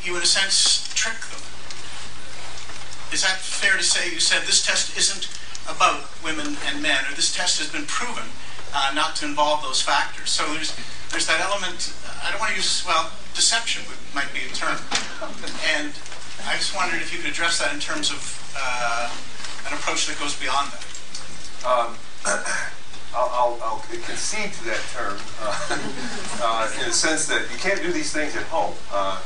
you 0.03 0.15
in 0.15 0.21
a 0.21 0.25
sense 0.25 0.87
trick 0.93 1.19
them. 1.31 1.41
Is 3.11 3.21
that 3.21 3.37
fair 3.39 3.77
to 3.77 3.83
say? 3.83 4.11
You 4.11 4.19
said 4.19 4.43
this 4.43 4.65
test 4.65 4.97
isn't 4.97 5.27
about 5.67 6.09
women 6.23 6.57
and 6.67 6.81
men, 6.81 7.03
or 7.09 7.15
this 7.15 7.33
test 7.33 7.59
has 7.59 7.69
been 7.69 7.85
proven 7.85 8.25
uh, 8.73 8.91
not 8.95 9.15
to 9.17 9.25
involve 9.25 9.61
those 9.61 9.81
factors. 9.81 10.29
So 10.29 10.45
there's 10.53 10.75
there's 11.11 11.27
that 11.27 11.39
element. 11.41 11.93
I 12.23 12.31
don't 12.31 12.39
want 12.39 12.51
to 12.51 12.57
use 12.57 12.83
well, 12.85 13.11
deception 13.35 13.83
might 14.15 14.31
be 14.33 14.41
a 14.45 14.53
term, 14.53 14.79
and 15.75 15.93
I 16.45 16.57
just 16.57 16.75
wondered 16.75 17.01
if 17.01 17.13
you 17.13 17.19
could 17.19 17.31
address 17.31 17.59
that 17.59 17.73
in 17.73 17.79
terms 17.79 18.11
of 18.11 18.19
uh, 18.57 19.09
an 19.67 19.73
approach 19.73 20.07
that 20.07 20.19
goes 20.19 20.35
beyond 20.39 20.71
that. 20.71 20.83
Um, 21.63 21.95
I'll, 23.15 23.29
I'll, 23.29 23.59
I'll, 23.63 23.83
concede 24.09 24.51
to 24.57 24.63
that 24.65 24.81
term 24.91 25.15
uh, 25.39 25.53
uh, 26.41 26.79
in 26.81 26.87
the 26.89 26.93
sense 26.93 27.27
that 27.27 27.45
you 27.51 27.57
can't 27.61 27.79
do 27.81 27.93
these 27.93 28.11
things 28.11 28.35
at 28.35 28.43
home. 28.49 28.73
Uh, 28.91 29.21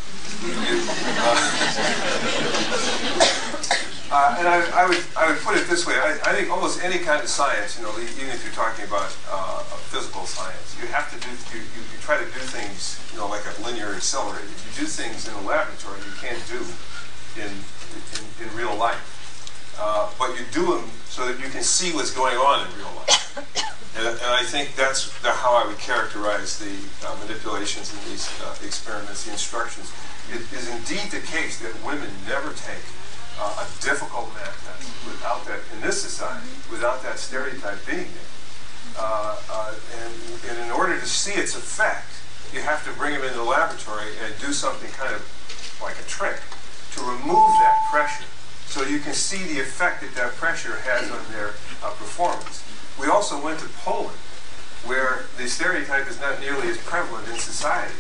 uh, 4.12 4.36
and 4.38 4.48
I, 4.48 4.60
I, 4.76 4.86
would, 4.86 5.02
I 5.16 5.32
would 5.32 5.40
put 5.40 5.56
it 5.56 5.68
this 5.72 5.88
way. 5.88 5.96
I, 5.96 6.20
I, 6.28 6.36
think 6.36 6.52
almost 6.52 6.84
any 6.84 7.00
kind 7.00 7.24
of 7.24 7.30
science, 7.30 7.80
you 7.80 7.86
know, 7.88 7.96
even 7.98 8.28
if 8.36 8.44
you're 8.44 8.54
talking 8.54 8.86
about 8.86 9.16
uh, 9.32 9.64
physical 9.88 10.28
science, 10.28 10.76
you 10.82 10.88
have 10.92 11.08
to 11.16 11.18
do, 11.24 11.32
you, 11.56 11.64
you, 11.64 11.80
you, 11.80 11.98
try 12.02 12.20
to 12.20 12.26
do 12.26 12.44
things, 12.52 13.00
you 13.12 13.18
know, 13.18 13.28
like 13.28 13.48
a 13.48 13.56
linear 13.64 13.96
accelerator. 13.96 14.46
You 14.46 14.84
do 14.84 14.86
things 14.86 15.28
in 15.28 15.34
a 15.34 15.42
laboratory 15.48 16.00
you 16.04 16.16
can't 16.20 16.44
do 16.52 16.60
in, 17.38 17.52
in, 17.52 18.48
in 18.48 18.56
real 18.56 18.76
life. 18.76 19.18
Uh, 19.80 20.10
but 20.18 20.38
you 20.38 20.46
do 20.52 20.74
them 20.74 20.90
so 21.06 21.26
that 21.28 21.40
you 21.40 21.50
can 21.50 21.62
see 21.62 21.94
what's 21.94 22.12
going 22.12 22.36
on 22.36 22.68
in 22.68 22.78
real 22.78 22.94
life. 22.98 23.64
And, 23.98 24.06
and 24.06 24.30
I 24.30 24.44
think 24.44 24.76
that's 24.76 25.10
the, 25.26 25.32
how 25.32 25.58
I 25.58 25.66
would 25.66 25.80
characterize 25.80 26.62
the 26.62 26.70
uh, 27.02 27.18
manipulations 27.26 27.90
in 27.90 27.98
these 28.12 28.30
uh, 28.46 28.54
experiments, 28.62 29.26
the 29.26 29.32
instructions. 29.32 29.90
It 30.30 30.46
is 30.54 30.70
indeed 30.70 31.10
the 31.10 31.26
case 31.26 31.58
that 31.66 31.74
women 31.82 32.06
never 32.30 32.54
take 32.54 32.86
uh, 33.42 33.66
a 33.66 33.66
difficult 33.82 34.30
math 34.38 34.54
test 34.70 34.86
without 35.10 35.46
that, 35.50 35.66
in 35.74 35.82
this 35.82 36.00
society, 36.00 36.46
without 36.70 37.02
that 37.02 37.18
stereotype 37.18 37.82
being 37.88 38.06
there. 38.06 38.32
Uh, 39.00 39.42
uh, 39.50 39.74
and, 39.74 40.14
and 40.50 40.66
in 40.66 40.72
order 40.72 41.00
to 41.00 41.08
see 41.08 41.34
its 41.34 41.56
effect, 41.56 42.22
you 42.54 42.62
have 42.62 42.86
to 42.86 42.94
bring 43.02 43.14
them 43.14 43.24
into 43.24 43.38
the 43.38 43.44
laboratory 43.44 44.14
and 44.22 44.30
do 44.40 44.54
something 44.54 44.92
kind 44.92 45.16
of 45.16 45.26
like 45.82 45.98
a 45.98 46.06
trick 46.06 46.38
to 46.98 47.04
remove 47.06 47.50
that 47.62 47.78
pressure 47.92 48.26
so 48.66 48.84
you 48.84 49.00
can 49.00 49.14
see 49.14 49.42
the 49.54 49.62
effect 49.62 50.02
that 50.02 50.14
that 50.16 50.34
pressure 50.36 50.76
has 50.82 51.10
on 51.10 51.22
their 51.32 51.54
uh, 51.82 51.94
performance. 51.96 52.66
We 53.00 53.08
also 53.08 53.42
went 53.42 53.60
to 53.60 53.70
Poland, 53.86 54.18
where 54.86 55.26
the 55.38 55.48
stereotype 55.48 56.10
is 56.10 56.20
not 56.20 56.40
nearly 56.42 56.68
as 56.70 56.78
prevalent 56.78 57.28
in 57.30 57.38
society. 57.38 57.96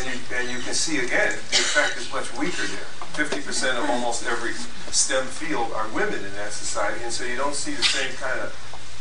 And 0.00 0.06
you, 0.06 0.20
and 0.36 0.50
you 0.50 0.58
can 0.60 0.74
see 0.74 0.98
again, 0.98 1.32
the 1.50 1.58
effect 1.60 1.96
is 1.96 2.12
much 2.12 2.28
weaker 2.36 2.66
there. 2.66 2.88
50% 3.14 3.82
of 3.82 3.90
almost 3.90 4.26
every 4.26 4.52
STEM 4.92 5.24
field 5.26 5.72
are 5.72 5.88
women 5.90 6.24
in 6.24 6.32
that 6.34 6.52
society, 6.52 7.02
and 7.02 7.12
so 7.12 7.24
you 7.24 7.36
don't 7.36 7.54
see 7.54 7.72
the 7.72 7.82
same 7.82 8.12
kind 8.16 8.40
of 8.40 8.52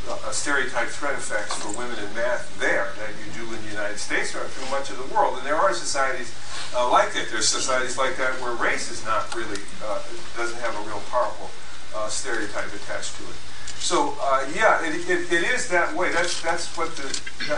uh, 0.10 0.32
stereotype 0.32 0.88
threat 0.88 1.14
effects 1.14 1.55
for 1.55 1.70
women 1.78 1.97
in 1.99 2.10
math 2.16 2.47
there 2.60 2.93
that 2.97 3.12
you 3.20 3.28
do 3.36 3.43
in 3.53 3.62
the 3.64 3.72
United 3.72 3.97
States 3.97 4.36
or 4.36 4.43
through 4.45 4.70
much 4.72 4.89
of 4.89 4.97
the 4.97 5.14
world. 5.14 5.38
And 5.38 5.45
there 5.45 5.55
are 5.55 5.74
societies 5.74 6.34
uh, 6.76 6.89
like 6.89 7.14
that. 7.14 7.28
There's 7.32 7.47
societies 7.47 7.97
like 7.97 8.18
that 8.18 8.34
where 8.41 8.53
race 8.53 8.91
is 8.91 9.03
not 9.05 9.34
really, 9.36 9.60
uh, 9.84 10.01
doesn't 10.36 10.60
have 10.60 10.76
a 10.76 10.84
real 10.88 11.01
powerful 11.12 11.49
uh, 11.95 12.08
stereotype 12.08 12.74
attached 12.74 13.18
to 13.18 13.24
it. 13.24 13.38
So 13.80 14.18
uh, 14.20 14.45
yeah, 14.55 14.84
it, 14.84 14.95
it, 15.08 15.32
it 15.32 15.43
is 15.53 15.70
that 15.70 15.95
way. 15.95 16.12
That's 16.12 16.41
that's 16.41 16.76
what 16.76 16.95
the 16.97 17.08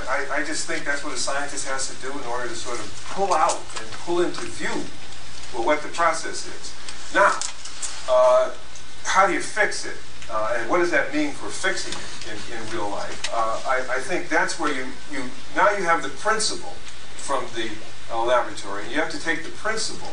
I, 0.10 0.42
I 0.42 0.44
just 0.44 0.68
think 0.68 0.84
that's 0.84 1.04
what 1.04 1.14
a 1.14 1.18
scientist 1.18 1.68
has 1.68 1.90
to 1.90 1.96
do 2.02 2.12
in 2.12 2.24
order 2.28 2.48
to 2.48 2.56
sort 2.56 2.78
of 2.78 2.86
pull 3.16 3.34
out 3.34 3.58
and 3.80 3.90
pull 4.04 4.22
into 4.22 4.42
view 4.42 4.84
well, 5.54 5.66
what 5.66 5.82
the 5.82 5.88
process 5.90 6.46
is. 6.46 7.16
Now, 7.16 7.34
uh, 8.10 8.52
how 9.06 9.28
do 9.28 9.34
you 9.34 9.42
fix 9.42 9.86
it? 9.86 9.98
Uh, 10.32 10.58
and 10.58 10.70
what 10.70 10.78
does 10.78 10.92
that 10.92 11.14
mean 11.14 11.32
for 11.32 11.50
fixing 11.50 11.94
it 11.94 12.30
in, 12.30 12.58
in 12.58 12.72
real 12.72 12.90
life? 12.90 13.30
Uh, 13.34 13.62
I, 13.66 13.98
I, 13.98 14.00
think 14.00 14.30
that's 14.30 14.60
where 14.60 14.72
you, 14.72 14.86
you 15.12 15.24
now 15.56 15.72
you 15.72 15.84
have 15.84 16.04
the 16.04 16.10
principle 16.10 16.76
from 17.18 17.46
the 17.56 17.70
uh, 18.14 18.24
laboratory. 18.24 18.84
And 18.84 18.92
you 18.92 18.98
have 19.00 19.12
to 19.12 19.20
take 19.20 19.44
the 19.44 19.52
principle 19.52 20.12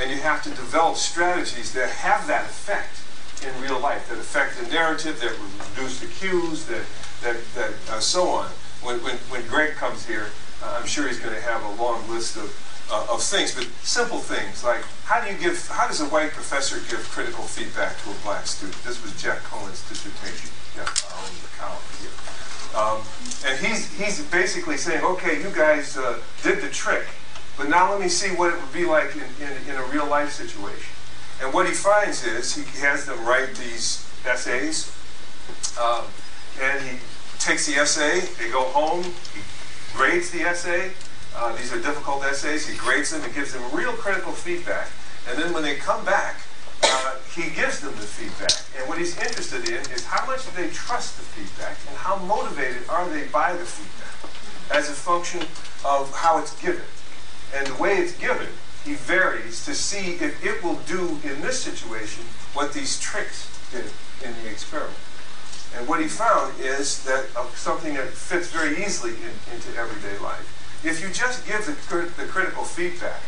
and 0.00 0.10
you 0.10 0.18
have 0.18 0.42
to 0.42 0.50
develop 0.50 0.96
strategies 0.96 1.72
that 1.72 1.88
have 1.88 2.26
that 2.26 2.44
effect 2.44 3.00
in 3.46 3.62
real 3.62 3.78
life, 3.78 4.08
that 4.08 4.18
affect 4.18 4.58
the 4.58 4.68
narrative, 4.72 5.20
that 5.20 5.32
reduce 5.70 6.00
the 6.00 6.06
cues, 6.06 6.64
that, 6.66 6.84
that, 7.22 7.36
that 7.54 7.72
uh, 7.90 8.00
so 8.00 8.28
on. 8.28 8.48
When, 8.82 9.02
when, 9.02 9.16
when 9.28 9.46
Greg 9.46 9.74
comes 9.74 10.06
here, 10.06 10.28
uh, 10.62 10.78
I'm 10.80 10.86
sure 10.86 11.06
he's 11.06 11.20
going 11.20 11.34
to 11.34 11.40
have 11.42 11.62
a 11.62 11.82
long 11.82 12.08
list 12.08 12.36
of, 12.36 12.48
uh, 12.90 13.06
of 13.10 13.22
things, 13.22 13.54
but 13.54 13.64
simple 13.82 14.18
things 14.18 14.62
like 14.64 14.82
how 15.04 15.22
do 15.22 15.30
you 15.30 15.38
give, 15.38 15.68
how 15.68 15.86
does 15.86 16.00
a 16.00 16.06
white 16.06 16.30
professor 16.30 16.76
give 16.88 17.04
critical 17.10 17.44
feedback 17.44 18.00
to 18.02 18.10
a 18.10 18.14
black 18.24 18.46
student? 18.46 18.82
This 18.84 19.02
was 19.02 19.12
Jack 19.20 19.38
Cohen's 19.44 19.86
dissertation. 19.88 20.50
Here. 20.72 20.84
Um, 22.74 23.00
and 23.46 23.64
he's, 23.64 23.92
he's 24.00 24.24
basically 24.30 24.76
saying, 24.76 25.04
okay, 25.04 25.40
you 25.40 25.50
guys 25.50 25.96
uh, 25.96 26.18
did 26.42 26.62
the 26.62 26.68
trick. 26.68 27.06
But 27.56 27.68
now 27.68 27.92
let 27.92 28.00
me 28.00 28.08
see 28.08 28.34
what 28.34 28.52
it 28.52 28.60
would 28.60 28.72
be 28.72 28.84
like 28.84 29.14
in, 29.14 29.22
in, 29.44 29.70
in 29.70 29.76
a 29.76 29.84
real 29.84 30.06
life 30.06 30.32
situation. 30.32 30.92
And 31.42 31.52
what 31.52 31.66
he 31.66 31.72
finds 31.72 32.24
is 32.24 32.54
he 32.56 32.80
has 32.80 33.06
them 33.06 33.22
write 33.24 33.54
these 33.54 34.10
essays, 34.26 34.90
um, 35.80 36.04
and 36.60 36.82
he 36.82 36.98
takes 37.38 37.66
the 37.66 37.74
essay, 37.74 38.20
they 38.38 38.50
go 38.50 38.62
home, 38.62 39.04
he 39.04 39.40
grades 39.94 40.30
the 40.30 40.42
essay. 40.42 40.92
Uh, 41.36 41.54
these 41.56 41.72
are 41.72 41.80
difficult 41.80 42.22
essays. 42.24 42.66
He 42.66 42.76
grades 42.76 43.10
them 43.10 43.22
and 43.22 43.34
gives 43.34 43.52
them 43.52 43.62
real 43.72 43.92
critical 43.92 44.32
feedback. 44.32 44.88
And 45.28 45.36
then 45.36 45.52
when 45.52 45.62
they 45.62 45.76
come 45.76 46.04
back, 46.04 46.36
uh, 46.82 47.16
he 47.34 47.50
gives 47.50 47.80
them 47.80 47.92
the 47.96 48.06
feedback. 48.06 48.54
And 48.78 48.88
what 48.88 48.98
he's 48.98 49.18
interested 49.18 49.68
in 49.68 49.80
is 49.90 50.04
how 50.04 50.26
much 50.26 50.44
do 50.44 50.50
they 50.54 50.70
trust 50.70 51.16
the 51.16 51.24
feedback 51.24 51.76
and 51.88 51.96
how 51.96 52.16
motivated 52.16 52.88
are 52.88 53.08
they 53.08 53.26
by 53.28 53.52
the 53.52 53.64
feedback 53.64 54.30
as 54.70 54.88
a 54.88 54.92
function 54.92 55.40
of 55.84 56.12
how 56.14 56.38
it's 56.38 56.54
given. 56.62 56.84
And 57.54 57.66
the 57.66 57.74
way 57.82 57.94
it's 57.98 58.16
given, 58.16 58.48
he 58.84 58.94
varies 58.94 59.64
to 59.64 59.74
see 59.74 60.14
if 60.22 60.44
it 60.44 60.62
will 60.62 60.78
do 60.86 61.18
in 61.24 61.40
this 61.40 61.62
situation 61.62 62.24
what 62.52 62.72
these 62.72 63.00
tricks 63.00 63.48
did 63.72 63.90
in 64.22 64.34
the 64.42 64.50
experiment. 64.50 64.98
And 65.76 65.88
what 65.88 66.00
he 66.00 66.06
found 66.06 66.54
is 66.60 67.02
that 67.04 67.26
uh, 67.34 67.46
something 67.54 67.94
that 67.94 68.08
fits 68.08 68.50
very 68.50 68.84
easily 68.84 69.14
in, 69.14 69.54
into 69.54 69.76
everyday 69.76 70.16
life. 70.18 70.53
If 70.84 71.00
you 71.00 71.08
just 71.08 71.46
give 71.46 71.64
the, 71.64 71.72
the 72.20 72.28
critical 72.28 72.64
feedback, 72.64 73.20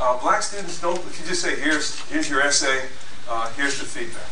uh, 0.00 0.20
black 0.20 0.42
students 0.42 0.80
don't, 0.80 0.98
if 0.98 1.20
you 1.20 1.26
just 1.26 1.42
say, 1.42 1.58
here's, 1.58 2.00
here's 2.08 2.30
your 2.30 2.40
essay, 2.40 2.86
uh, 3.28 3.50
here's 3.54 3.78
the 3.78 3.84
feedback. 3.84 4.30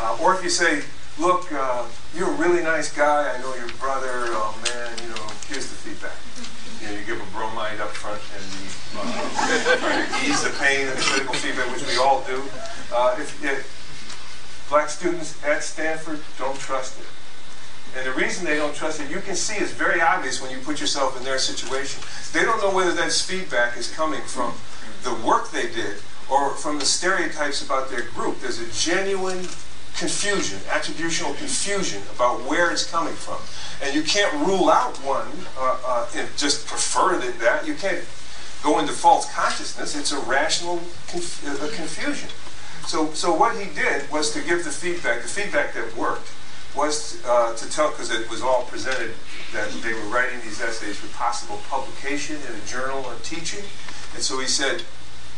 Uh, 0.00 0.22
or 0.22 0.34
if 0.34 0.42
you 0.42 0.50
say, 0.50 0.82
look, 1.18 1.52
uh, 1.52 1.86
you're 2.16 2.30
a 2.30 2.36
really 2.36 2.62
nice 2.62 2.90
guy, 2.94 3.34
I 3.34 3.40
know 3.40 3.54
your 3.56 3.68
brother, 3.76 4.32
oh 4.32 4.58
man, 4.64 4.96
you 5.02 5.08
know, 5.14 5.28
here's 5.48 5.68
the 5.68 5.76
feedback 5.76 6.16
you 6.82 6.88
know, 6.88 6.98
you 6.98 7.04
give 7.06 7.20
a 7.20 7.30
bromide 7.30 7.78
up 7.78 7.90
front 7.90 8.20
and 8.34 8.44
you 8.58 8.66
uh, 8.98 10.26
ease 10.26 10.42
the 10.42 10.50
pain 10.58 10.88
and 10.88 10.98
the 10.98 11.02
critical 11.02 11.34
feedback, 11.34 11.70
which 11.70 11.86
we 11.86 11.96
all 11.96 12.24
do. 12.26 12.42
Uh, 12.92 13.14
if, 13.18 13.42
if, 13.44 13.82
Black 14.68 14.88
students 14.88 15.36
at 15.44 15.62
Stanford 15.62 16.20
don't 16.38 16.58
trust 16.58 16.98
it. 16.98 17.04
And 17.96 18.06
the 18.06 18.12
reason 18.12 18.44
they 18.44 18.56
don't 18.56 18.74
trust 18.74 19.00
it, 19.00 19.10
you 19.10 19.20
can 19.20 19.34
see, 19.34 19.62
is 19.62 19.70
very 19.72 20.00
obvious 20.00 20.40
when 20.40 20.50
you 20.50 20.58
put 20.58 20.80
yourself 20.80 21.16
in 21.16 21.24
their 21.24 21.38
situation. 21.38 22.02
They 22.32 22.44
don't 22.44 22.60
know 22.62 22.74
whether 22.74 22.92
that 22.92 23.12
feedback 23.12 23.76
is 23.76 23.90
coming 23.92 24.22
from 24.22 24.54
the 25.02 25.14
work 25.26 25.50
they 25.50 25.70
did 25.70 25.96
or 26.30 26.50
from 26.50 26.78
the 26.78 26.86
stereotypes 26.86 27.62
about 27.62 27.90
their 27.90 28.02
group. 28.02 28.40
There's 28.40 28.60
a 28.60 28.72
genuine 28.72 29.46
confusion, 29.96 30.58
attributional 30.68 31.36
confusion 31.36 32.00
about 32.14 32.42
where 32.48 32.70
it's 32.70 32.90
coming 32.90 33.12
from. 33.12 33.38
And 33.84 33.94
you 33.94 34.02
can't 34.02 34.32
rule 34.46 34.70
out 34.70 34.96
one 34.98 35.28
uh, 35.58 35.78
uh, 35.84 36.08
and 36.16 36.28
just 36.38 36.66
prefer 36.66 37.18
that. 37.18 37.66
You 37.66 37.74
can't 37.74 38.02
go 38.62 38.78
into 38.78 38.92
false 38.92 39.30
consciousness. 39.34 39.94
It's 39.94 40.12
a 40.12 40.20
rational 40.20 40.76
conf- 41.08 41.46
uh, 41.46 41.76
confusion. 41.76 42.30
So, 42.86 43.12
so 43.12 43.34
what 43.34 43.56
he 43.60 43.72
did 43.74 44.10
was 44.10 44.32
to 44.32 44.40
give 44.40 44.64
the 44.64 44.70
feedback, 44.70 45.22
the 45.22 45.28
feedback 45.28 45.74
that 45.74 45.94
worked 45.94 46.32
was 46.74 47.22
uh, 47.26 47.54
to 47.54 47.70
tell, 47.70 47.90
because 47.90 48.10
it 48.10 48.28
was 48.30 48.42
all 48.42 48.64
presented 48.64 49.12
that 49.52 49.70
they 49.82 49.92
were 49.92 50.08
writing 50.08 50.40
these 50.40 50.60
essays 50.60 50.96
for 50.96 51.14
possible 51.16 51.60
publication 51.68 52.36
in 52.36 52.54
a 52.54 52.66
journal 52.66 53.04
on 53.04 53.18
teaching. 53.20 53.64
And 54.14 54.22
so 54.22 54.38
he 54.38 54.46
said, 54.46 54.82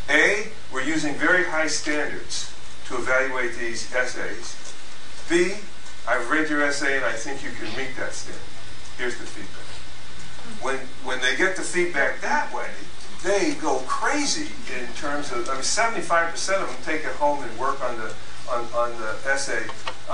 A, 0.08 0.48
we're 0.72 0.84
using 0.84 1.14
very 1.14 1.44
high 1.44 1.66
standards 1.66 2.52
to 2.86 2.96
evaluate 2.96 3.56
these 3.56 3.92
essays. 3.94 4.56
B, 5.28 5.54
I've 6.06 6.30
read 6.30 6.50
your 6.50 6.62
essay 6.62 6.96
and 6.96 7.04
I 7.04 7.12
think 7.12 7.42
you 7.42 7.50
can 7.50 7.66
meet 7.76 7.96
that 7.96 8.12
standard. 8.12 8.42
Here's 8.98 9.18
the 9.18 9.24
feedback. 9.24 9.64
When, 10.62 10.76
when 11.02 11.20
they 11.20 11.36
get 11.36 11.56
the 11.56 11.62
feedback 11.62 12.20
that 12.20 12.52
way, 12.54 12.68
they 13.24 13.54
go 13.54 13.78
crazy 13.86 14.52
in 14.78 14.86
terms 14.94 15.32
of, 15.32 15.48
I 15.48 15.54
mean, 15.54 15.62
75% 15.62 16.62
of 16.62 16.68
them 16.68 16.76
take 16.84 17.04
it 17.04 17.16
home 17.16 17.42
and 17.42 17.58
work 17.58 17.82
on 17.82 17.96
the, 17.96 18.12
on, 18.50 18.64
on 18.74 18.90
the 19.00 19.16
essay. 19.26 19.64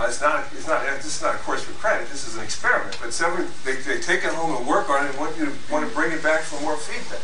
Uh, 0.01 0.07
it's 0.07 0.21
not, 0.23 0.47
it's 0.57 0.67
not, 0.67 0.81
this 0.97 1.05
is 1.05 1.21
not 1.21 1.35
a 1.35 1.39
course 1.39 1.63
for 1.63 1.75
credit, 1.75 2.09
this 2.09 2.27
is 2.27 2.39
an 2.39 2.43
experiment. 2.43 2.97
But 3.03 3.13
seven, 3.13 3.47
they, 3.67 3.75
they 3.75 4.01
take 4.01 4.25
it 4.25 4.33
home 4.33 4.57
and 4.57 4.67
work 4.67 4.89
on 4.89 5.05
it 5.05 5.11
and 5.11 5.19
want 5.19 5.37
you 5.37 5.45
to 5.45 5.53
want 5.71 5.87
to 5.87 5.95
bring 5.95 6.11
it 6.11 6.23
back 6.23 6.41
for 6.41 6.59
more 6.63 6.75
feedback. 6.75 7.21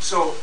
So 0.00 0.34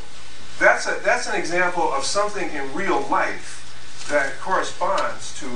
that's, 0.59 0.85
a, 0.85 1.01
that's 1.03 1.25
an 1.27 1.33
example 1.33 1.91
of 1.93 2.03
something 2.05 2.47
in 2.51 2.71
real 2.75 3.01
life 3.09 4.05
that 4.11 4.37
corresponds 4.39 5.33
to 5.39 5.47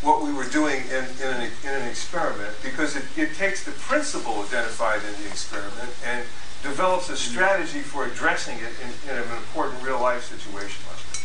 what 0.00 0.24
we 0.24 0.32
were 0.32 0.48
doing 0.48 0.80
in, 0.88 1.04
in, 1.20 1.28
an, 1.36 1.50
in 1.62 1.72
an 1.76 1.88
experiment 1.88 2.56
because 2.62 2.96
it, 2.96 3.04
it 3.18 3.34
takes 3.34 3.64
the 3.64 3.72
principle 3.72 4.40
identified 4.48 5.00
in 5.04 5.12
the 5.22 5.28
experiment 5.28 5.92
and 6.06 6.24
develops 6.62 7.10
a 7.10 7.16
strategy 7.16 7.80
for 7.80 8.06
addressing 8.06 8.56
it 8.56 8.72
in, 8.80 8.88
in 9.12 9.16
an 9.20 9.28
important 9.44 9.76
real 9.84 10.00
life 10.00 10.24
situation 10.24 10.80
like 10.88 11.04
that. 11.04 11.20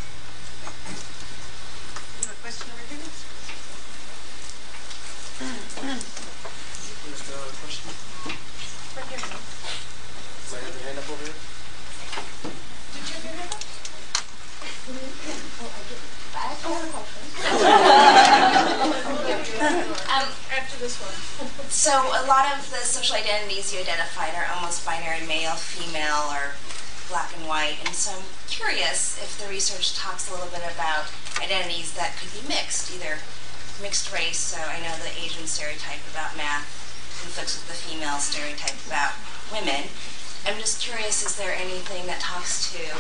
You 2.20 2.28
have 2.28 2.36
a 2.36 2.42
question 2.44 2.68
over 2.68 2.84
here? 2.84 3.20
Who's 5.40 5.48
got 7.32 7.40
a 7.40 7.56
question? 7.64 7.88
Right 8.96 9.08
here. 9.08 9.24
Might 10.52 10.64
have 10.64 10.76
your 10.76 10.84
hand 10.84 11.00
up 11.00 11.10
over 11.10 11.24
here. 11.24 11.40
Did 12.92 13.08
you 13.08 13.16
have 13.16 13.24
your 13.24 13.34
hand 13.40 13.52
up? 13.54 13.70
Um, 20.10 20.30
After 20.54 20.78
this 20.78 21.02
one. 21.02 21.18
so 21.70 21.92
a 21.92 22.24
lot 22.30 22.46
of 22.54 22.70
the 22.70 22.86
social 22.86 23.16
identities 23.16 23.74
you 23.74 23.80
identified 23.82 24.36
are 24.38 24.46
almost 24.54 24.86
binary 24.86 25.26
male, 25.26 25.58
female, 25.58 26.30
or 26.30 26.54
black 27.10 27.34
and 27.36 27.48
white. 27.48 27.78
And 27.86 27.96
so 27.96 28.14
I'm 28.14 28.24
curious 28.48 29.18
if 29.18 29.42
the 29.42 29.50
research 29.50 29.98
talks 29.98 30.30
a 30.30 30.34
little 30.34 30.50
bit 30.50 30.62
about 30.62 31.10
identities 31.42 31.94
that 31.98 32.14
could 32.22 32.30
be 32.38 32.46
mixed, 32.48 32.94
either 32.94 33.18
mixed 33.82 34.14
race. 34.14 34.38
So 34.38 34.62
I 34.62 34.78
know 34.86 34.94
the 35.02 35.14
Asian 35.18 35.50
stereotype 35.50 36.06
about 36.14 36.38
math 36.38 36.70
conflicts 37.22 37.58
with 37.58 37.68
the 37.68 37.74
female 37.82 38.22
stereotype 38.22 38.78
about 38.86 39.18
women. 39.50 39.90
I'm 40.46 40.58
just 40.62 40.82
curious, 40.82 41.26
is 41.26 41.36
there 41.36 41.52
anything 41.52 42.06
that 42.06 42.22
talks 42.22 42.72
to 42.78 42.94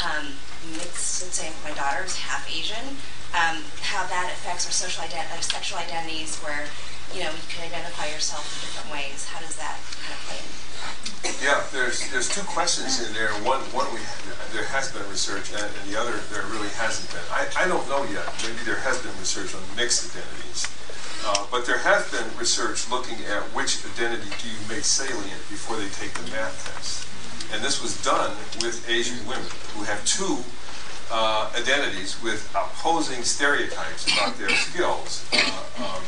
um, 0.00 0.32
mixed, 0.72 1.22
let's 1.22 1.36
say 1.36 1.52
my 1.64 1.74
daughter 1.76 2.04
is 2.04 2.16
half 2.16 2.48
Asian, 2.48 2.96
um, 3.36 3.64
how 3.80 4.06
that 4.08 4.32
affects 4.32 4.66
our 4.66 4.72
social 4.72 5.04
ident- 5.04 5.30
uh, 5.32 5.40
sexual 5.40 5.78
identities 5.78 6.38
where, 6.40 6.68
you 7.12 7.24
know, 7.24 7.30
you 7.30 7.46
can 7.48 7.64
identify 7.66 8.06
yourself 8.08 8.44
in 8.48 8.64
different 8.64 8.90
ways. 8.92 9.28
How 9.28 9.40
does 9.40 9.56
that 9.56 9.76
kind 10.00 10.14
of 10.16 10.20
play 10.28 10.38
in? 10.40 10.62
Yeah, 11.38 11.62
there's 11.70 12.10
there's 12.10 12.28
two 12.28 12.42
questions 12.42 12.98
in 12.98 13.14
there. 13.14 13.30
One 13.46 13.62
one 13.70 13.86
we 13.94 14.00
there 14.52 14.66
has 14.74 14.90
been 14.90 15.06
research, 15.08 15.54
and, 15.54 15.62
and 15.62 15.84
the 15.86 15.94
other 15.98 16.18
there 16.34 16.42
really 16.50 16.70
hasn't 16.74 17.06
been. 17.14 17.22
I, 17.30 17.46
I 17.54 17.68
don't 17.70 17.86
know 17.88 18.02
yet. 18.10 18.26
Maybe 18.42 18.58
there 18.66 18.82
has 18.82 18.98
been 18.98 19.14
research 19.22 19.54
on 19.54 19.62
mixed 19.78 20.10
identities, 20.10 20.66
uh, 21.26 21.46
but 21.50 21.66
there 21.66 21.78
has 21.78 22.10
been 22.10 22.26
research 22.38 22.90
looking 22.90 23.22
at 23.30 23.42
which 23.54 23.78
identity 23.86 24.26
do 24.42 24.50
you 24.50 24.58
make 24.66 24.82
salient 24.82 25.42
before 25.46 25.78
they 25.78 25.88
take 25.94 26.10
the 26.18 26.26
math 26.34 26.66
test, 26.66 27.06
and 27.52 27.62
this 27.62 27.82
was 27.82 28.02
done 28.02 28.30
with 28.60 28.88
Asian 28.88 29.18
women 29.26 29.44
who 29.76 29.84
have 29.84 30.02
two 30.04 30.38
uh, 31.10 31.50
identities 31.54 32.20
with 32.22 32.50
opposing 32.56 33.22
stereotypes 33.22 34.10
about 34.12 34.36
their 34.38 34.48
skills 34.50 35.28
uh, 35.32 35.84
um, 35.84 36.02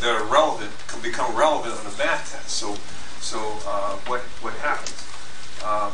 that 0.00 0.08
are 0.08 0.24
relevant 0.24 0.70
can 0.88 1.00
become 1.02 1.36
relevant 1.36 1.74
on 1.74 1.84
a 1.84 1.92
math 1.98 2.32
test. 2.32 2.48
So, 2.48 2.74
so 3.20 3.38
uh, 3.68 3.96
what 4.08 4.22
what 4.40 4.54
happens? 4.64 4.96
Um, 5.60 5.92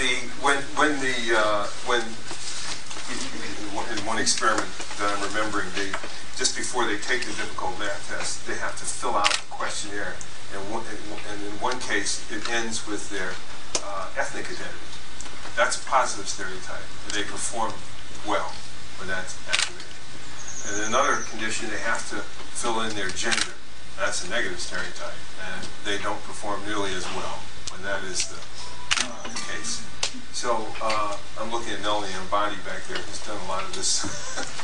the 0.00 0.24
when 0.40 0.56
when 0.80 0.96
the 1.00 1.36
uh, 1.36 1.66
when 1.84 2.00
in 2.00 4.00
one- 4.06 4.18
experiment 4.18 4.66
that 4.98 5.12
I'm 5.12 5.22
remembering, 5.28 5.68
they 5.76 5.92
just 6.36 6.56
before 6.56 6.86
they 6.86 6.96
take 6.96 7.20
the 7.22 7.34
difficult 7.36 7.78
math 7.78 8.08
test, 8.08 8.46
they 8.46 8.56
have 8.56 8.76
to 8.78 8.84
fill 8.84 9.14
out 9.14 9.36
a 9.36 9.40
questionnaire, 9.50 10.14
and, 10.54 10.62
one, 10.72 10.82
and 11.30 11.42
in 11.42 11.52
one 11.60 11.78
case, 11.80 12.24
it 12.32 12.48
ends 12.50 12.86
with 12.88 13.10
their 13.10 13.32
uh, 13.86 14.10
ethnic 14.18 14.46
identity. 14.46 14.90
That's 15.54 15.80
a 15.80 15.84
positive 15.86 16.28
stereotype. 16.28 16.84
They 17.14 17.22
perform 17.22 17.72
well 18.26 18.52
when 18.98 19.08
that's 19.08 19.38
activated. 19.48 19.96
And 20.66 20.90
another 20.90 21.22
condition, 21.30 21.70
they 21.70 21.78
have 21.78 22.02
to 22.10 22.20
fill 22.58 22.82
in 22.82 22.94
their 22.94 23.08
gender. 23.08 23.54
That's 23.96 24.26
a 24.26 24.28
negative 24.28 24.60
stereotype, 24.60 25.16
and 25.40 25.62
they 25.84 25.96
don't 26.02 26.20
perform 26.24 26.60
nearly 26.66 26.92
as 26.92 27.06
well 27.16 27.40
when 27.72 27.80
that 27.82 28.04
is 28.04 28.28
the, 28.28 28.40
uh, 29.06 29.22
the 29.22 29.40
case. 29.48 29.80
So 30.32 30.66
uh, 30.82 31.16
I'm 31.40 31.50
looking 31.50 31.72
at 31.72 31.80
Nalini 31.80 32.12
Ambady 32.12 32.60
back 32.64 32.84
there, 32.88 32.98
who's 32.98 33.24
done 33.24 33.40
a 33.40 33.48
lot 33.48 33.64
of 33.64 33.74
this 33.74 34.04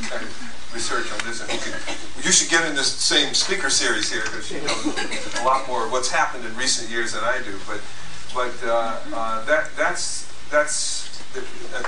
kind 0.10 0.20
of 0.20 0.28
research 0.74 1.08
on 1.12 1.18
this, 1.26 1.40
and 1.40 1.48
could, 1.48 2.24
you 2.24 2.32
should 2.32 2.50
get 2.50 2.68
in 2.68 2.76
this 2.76 2.92
same 2.92 3.32
speaker 3.32 3.70
series 3.70 4.12
here 4.12 4.22
because 4.24 4.46
she 4.46 4.60
knows 4.60 5.40
a 5.40 5.44
lot 5.44 5.66
more 5.68 5.86
of 5.86 5.92
what's 5.92 6.10
happened 6.10 6.44
in 6.44 6.54
recent 6.56 6.90
years 6.90 7.12
than 7.12 7.24
I 7.24 7.38
do. 7.38 7.56
But 7.66 7.80
but 8.34 8.52
uh, 8.64 8.98
uh, 9.12 9.44
that 9.44 9.68
that's 9.76 10.28
that's 10.50 11.08
a, 11.36 11.40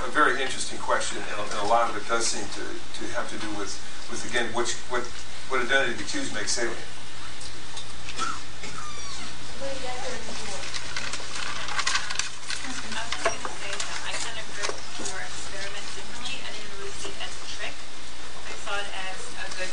a 0.07 0.11
very 0.11 0.42
interesting 0.42 0.78
question, 0.78 1.18
and 1.18 1.53
a, 1.61 1.66
lot 1.66 1.88
of 1.90 1.97
it 1.97 2.07
does 2.09 2.26
seem 2.26 2.45
to, 2.53 2.64
to 3.01 3.14
have 3.14 3.28
to 3.30 3.38
do 3.38 3.49
with 3.59 3.72
with 4.11 4.24
again 4.28 4.53
which 4.53 4.74
what 4.92 5.03
what 5.49 5.64
identity 5.64 5.95
the 5.95 6.05
cues 6.05 6.32
make 6.34 6.49
salient. 6.49 6.78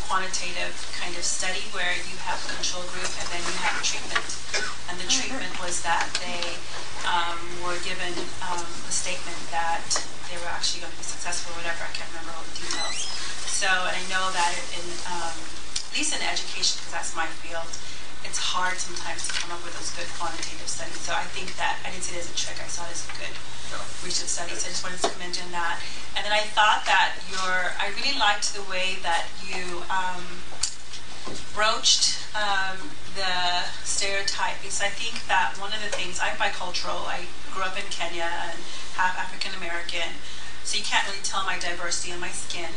Quantitative 0.07 0.75
kind 0.99 1.15
of 1.15 1.23
study 1.23 1.63
where 1.71 1.95
you 2.11 2.17
have 2.27 2.35
a 2.43 2.55
control 2.55 2.83
group 2.91 3.07
and 3.07 3.27
then 3.31 3.39
you 3.39 3.55
have 3.63 3.81
treatment. 3.81 4.40
And 4.91 4.99
the 4.99 5.07
treatment 5.07 5.55
was 5.63 5.79
that 5.87 6.03
they 6.19 6.43
um, 7.07 7.39
were 7.63 7.79
given 7.87 8.11
um, 8.43 8.59
a 8.59 8.91
statement 8.91 9.39
that 9.55 9.87
they 10.27 10.35
were 10.35 10.51
actually 10.51 10.83
going 10.83 10.91
to 10.91 10.99
be 10.99 11.07
successful 11.07 11.55
or 11.55 11.63
whatever. 11.63 11.87
I 11.87 11.95
can't 11.95 12.11
remember 12.11 12.35
all 12.35 12.43
the 12.43 12.59
details. 12.59 13.07
So, 13.47 13.71
and 13.71 13.95
I 13.95 14.03
know 14.11 14.27
that 14.35 14.51
in, 14.75 14.83
um, 15.07 15.31
at 15.31 15.95
least 15.95 16.11
in 16.11 16.19
education, 16.19 16.83
because 16.83 16.91
that's 16.91 17.15
my 17.15 17.23
field, 17.39 17.71
it's 18.27 18.35
hard 18.35 18.75
sometimes 18.83 19.31
to 19.31 19.33
come 19.33 19.55
up 19.55 19.63
with 19.63 19.73
those 19.79 19.95
good 19.95 20.11
quantitative 20.19 20.67
studies. 20.67 20.99
So 20.99 21.15
I 21.15 21.23
think 21.31 21.55
that 21.55 21.79
I 21.87 21.95
didn't 21.95 22.03
see 22.03 22.19
it 22.19 22.27
as 22.27 22.29
a 22.29 22.35
trick. 22.35 22.59
I 22.59 22.67
saw 22.67 22.83
it 22.85 22.91
as 22.91 23.07
a 23.07 23.15
good 23.15 23.35
research 24.03 24.27
study. 24.27 24.59
So 24.59 24.67
I 24.67 24.75
just 24.75 24.83
wanted 24.83 24.99
to 25.07 25.15
mention 25.23 25.47
that. 25.55 25.79
And 26.19 26.27
then 26.27 26.35
I 26.35 26.43
thought 26.51 26.83
that 26.83 27.15
your, 27.31 27.71
I 27.79 27.95
really 27.95 28.19
liked 28.19 28.51
the 28.51 28.67
way 28.67 28.99
that 29.07 29.31
you 29.47 29.87
um, 29.87 30.21
broached 31.53 32.21
um, 32.35 32.91
the 33.15 33.67
stereotype 33.83 34.57
because 34.61 34.81
I 34.81 34.89
think 34.89 35.27
that 35.27 35.59
one 35.59 35.73
of 35.73 35.81
the 35.83 35.91
things 35.91 36.19
I'm 36.21 36.35
bicultural. 36.37 37.05
I 37.07 37.27
grew 37.51 37.63
up 37.63 37.75
in 37.75 37.85
Kenya 37.91 38.29
and 38.49 38.59
half 38.95 39.19
African 39.19 39.51
American, 39.59 40.19
so 40.63 40.77
you 40.77 40.83
can't 40.83 41.05
really 41.07 41.23
tell 41.23 41.43
my 41.43 41.59
diversity 41.59 42.11
in 42.13 42.19
my 42.19 42.31
skin. 42.31 42.71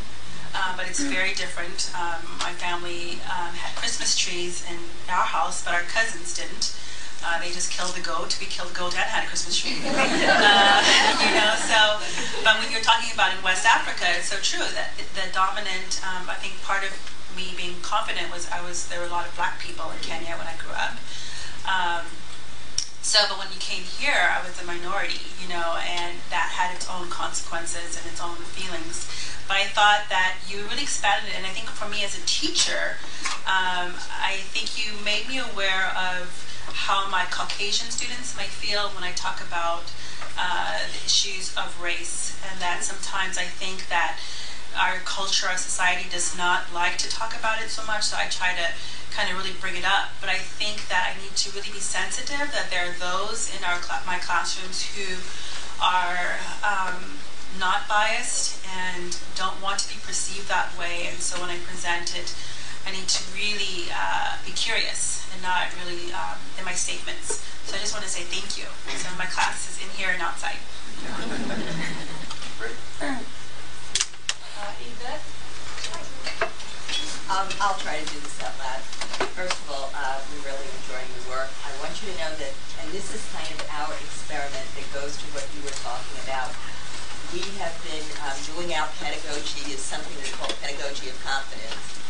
Uh, 0.54 0.76
but 0.76 0.86
it's 0.86 1.02
very 1.02 1.34
different. 1.34 1.90
Um, 1.98 2.38
my 2.38 2.54
family 2.54 3.18
um, 3.26 3.58
had 3.58 3.74
Christmas 3.74 4.14
trees 4.14 4.62
in 4.70 4.78
our 5.10 5.26
house, 5.26 5.64
but 5.64 5.74
our 5.74 5.82
cousins 5.82 6.30
didn't. 6.30 6.78
Uh, 7.24 7.40
they 7.40 7.50
just 7.50 7.72
killed 7.72 7.90
the 7.96 8.04
goat. 8.04 8.36
We 8.38 8.46
killed 8.46 8.70
the 8.70 8.78
goat 8.78 8.94
and 8.94 9.02
had 9.02 9.24
a 9.24 9.26
Christmas 9.26 9.58
tree. 9.58 9.80
uh, 9.82 10.78
you 11.18 11.32
know, 11.34 11.58
so, 11.58 11.98
but 12.46 12.60
when 12.62 12.70
you're 12.70 12.86
talking 12.86 13.10
about 13.10 13.34
in 13.34 13.42
West 13.42 13.66
Africa, 13.66 14.06
it's 14.14 14.30
so 14.30 14.38
true 14.44 14.62
that 14.78 14.94
the 14.98 15.26
dominant, 15.34 15.98
um, 16.06 16.30
I 16.30 16.38
think 16.38 16.60
part 16.62 16.84
of 16.84 16.92
me 17.36 17.54
being 17.56 17.80
confident 17.82 18.32
was 18.32 18.48
I 18.50 18.62
was, 18.62 18.88
there 18.88 19.00
were 19.00 19.06
a 19.06 19.14
lot 19.14 19.26
of 19.26 19.34
black 19.36 19.60
people 19.60 19.90
in 19.90 19.98
Kenya 20.00 20.36
when 20.36 20.46
I 20.46 20.54
grew 20.58 20.74
up. 20.74 20.96
Um, 21.66 22.06
so, 23.04 23.20
but 23.28 23.38
when 23.38 23.52
you 23.52 23.60
came 23.60 23.84
here, 23.84 24.32
I 24.32 24.40
was 24.40 24.56
a 24.62 24.64
minority, 24.64 25.20
you 25.36 25.48
know, 25.48 25.76
and 25.84 26.16
that 26.30 26.56
had 26.56 26.74
its 26.74 26.88
own 26.88 27.10
consequences 27.10 28.00
and 28.00 28.06
its 28.08 28.20
own 28.22 28.36
feelings. 28.56 29.04
But 29.46 29.58
I 29.58 29.64
thought 29.64 30.08
that 30.08 30.40
you 30.48 30.64
really 30.72 30.88
expanded 30.88 31.32
it, 31.32 31.36
and 31.36 31.44
I 31.44 31.50
think 31.50 31.68
for 31.68 31.86
me 31.86 32.02
as 32.02 32.16
a 32.16 32.24
teacher, 32.24 32.96
um, 33.44 33.92
I 34.08 34.40
think 34.56 34.80
you 34.80 34.96
made 35.04 35.28
me 35.28 35.36
aware 35.36 35.92
of 35.92 36.32
how 36.72 37.10
my 37.10 37.28
Caucasian 37.28 37.90
students 37.92 38.34
might 38.36 38.48
feel 38.48 38.88
when 38.96 39.04
I 39.04 39.12
talk 39.12 39.44
about 39.44 39.92
uh, 40.40 40.80
the 40.88 41.04
issues 41.04 41.54
of 41.60 41.76
race, 41.82 42.40
and 42.50 42.58
that 42.60 42.82
sometimes 42.82 43.36
I 43.36 43.44
think 43.44 43.88
that 43.88 44.18
our 44.76 44.98
culture, 45.04 45.46
our 45.46 45.56
society 45.56 46.08
does 46.10 46.36
not 46.36 46.72
like 46.72 46.98
to 46.98 47.08
talk 47.08 47.36
about 47.38 47.62
it 47.62 47.70
so 47.70 47.84
much, 47.86 48.04
so 48.04 48.16
I 48.16 48.26
try 48.28 48.54
to 48.54 48.66
kind 49.14 49.30
of 49.30 49.38
really 49.38 49.54
bring 49.60 49.76
it 49.76 49.84
up. 49.84 50.10
But 50.20 50.28
I 50.28 50.38
think 50.38 50.88
that 50.88 51.14
I 51.14 51.22
need 51.22 51.36
to 51.36 51.50
really 51.54 51.70
be 51.70 51.80
sensitive 51.80 52.50
that 52.52 52.70
there 52.70 52.90
are 52.90 52.96
those 52.98 53.54
in 53.54 53.62
our 53.64 53.80
cl- 53.80 54.02
my 54.06 54.18
classrooms 54.18 54.82
who 54.94 55.18
are 55.82 56.38
um, 56.66 57.18
not 57.58 57.86
biased 57.88 58.58
and 58.66 59.16
don't 59.36 59.60
want 59.62 59.78
to 59.80 59.88
be 59.88 59.98
perceived 60.02 60.48
that 60.48 60.76
way. 60.78 61.06
And 61.08 61.18
so 61.18 61.40
when 61.40 61.50
I 61.50 61.58
present 61.62 62.16
it, 62.18 62.34
I 62.86 62.90
need 62.92 63.08
to 63.08 63.22
really 63.32 63.90
uh, 63.94 64.36
be 64.44 64.52
curious 64.52 65.26
and 65.32 65.42
not 65.42 65.70
really 65.82 66.12
um, 66.12 66.38
in 66.58 66.64
my 66.64 66.74
statements. 66.74 67.40
So 67.64 67.76
I 67.76 67.80
just 67.80 67.94
want 67.94 68.04
to 68.04 68.10
say 68.10 68.22
thank 68.22 68.58
you. 68.58 68.66
So 68.98 69.08
my 69.16 69.26
class 69.26 69.70
is 69.70 69.82
in 69.82 69.90
here 69.96 70.10
and 70.10 70.20
outside. 70.20 70.58
Great. 72.58 73.24
Uh? 74.64 74.72
Um, 77.28 77.48
I'll 77.60 77.76
try 77.84 78.00
to 78.00 78.06
do 78.08 78.16
this 78.20 78.40
out 78.40 78.56
loud. 78.56 78.80
First 79.36 79.52
of 79.60 79.66
all, 79.68 79.92
uh, 79.92 80.16
we're 80.32 80.48
really 80.48 80.64
enjoying 80.80 81.10
the 81.20 81.24
work. 81.28 81.52
I 81.68 81.72
want 81.84 81.92
you 82.00 82.08
to 82.08 82.16
know 82.16 82.32
that, 82.32 82.52
and 82.80 82.88
this 82.88 83.12
is 83.12 83.20
kind 83.36 83.44
of 83.52 83.60
our 83.76 83.92
experiment 83.92 84.64
that 84.72 84.86
goes 84.96 85.20
to 85.20 85.26
what 85.36 85.44
you 85.52 85.60
were 85.68 85.76
talking 85.84 86.16
about. 86.24 86.48
We 87.36 87.44
have 87.60 87.76
been 87.84 88.08
um, 88.24 88.36
doing 88.56 88.72
our 88.72 88.88
pedagogy 88.96 89.68
is 89.68 89.84
something 89.84 90.16
we 90.16 90.32
call 90.32 90.48
pedagogy 90.64 91.12
of 91.12 91.16
confidence. 91.20 92.00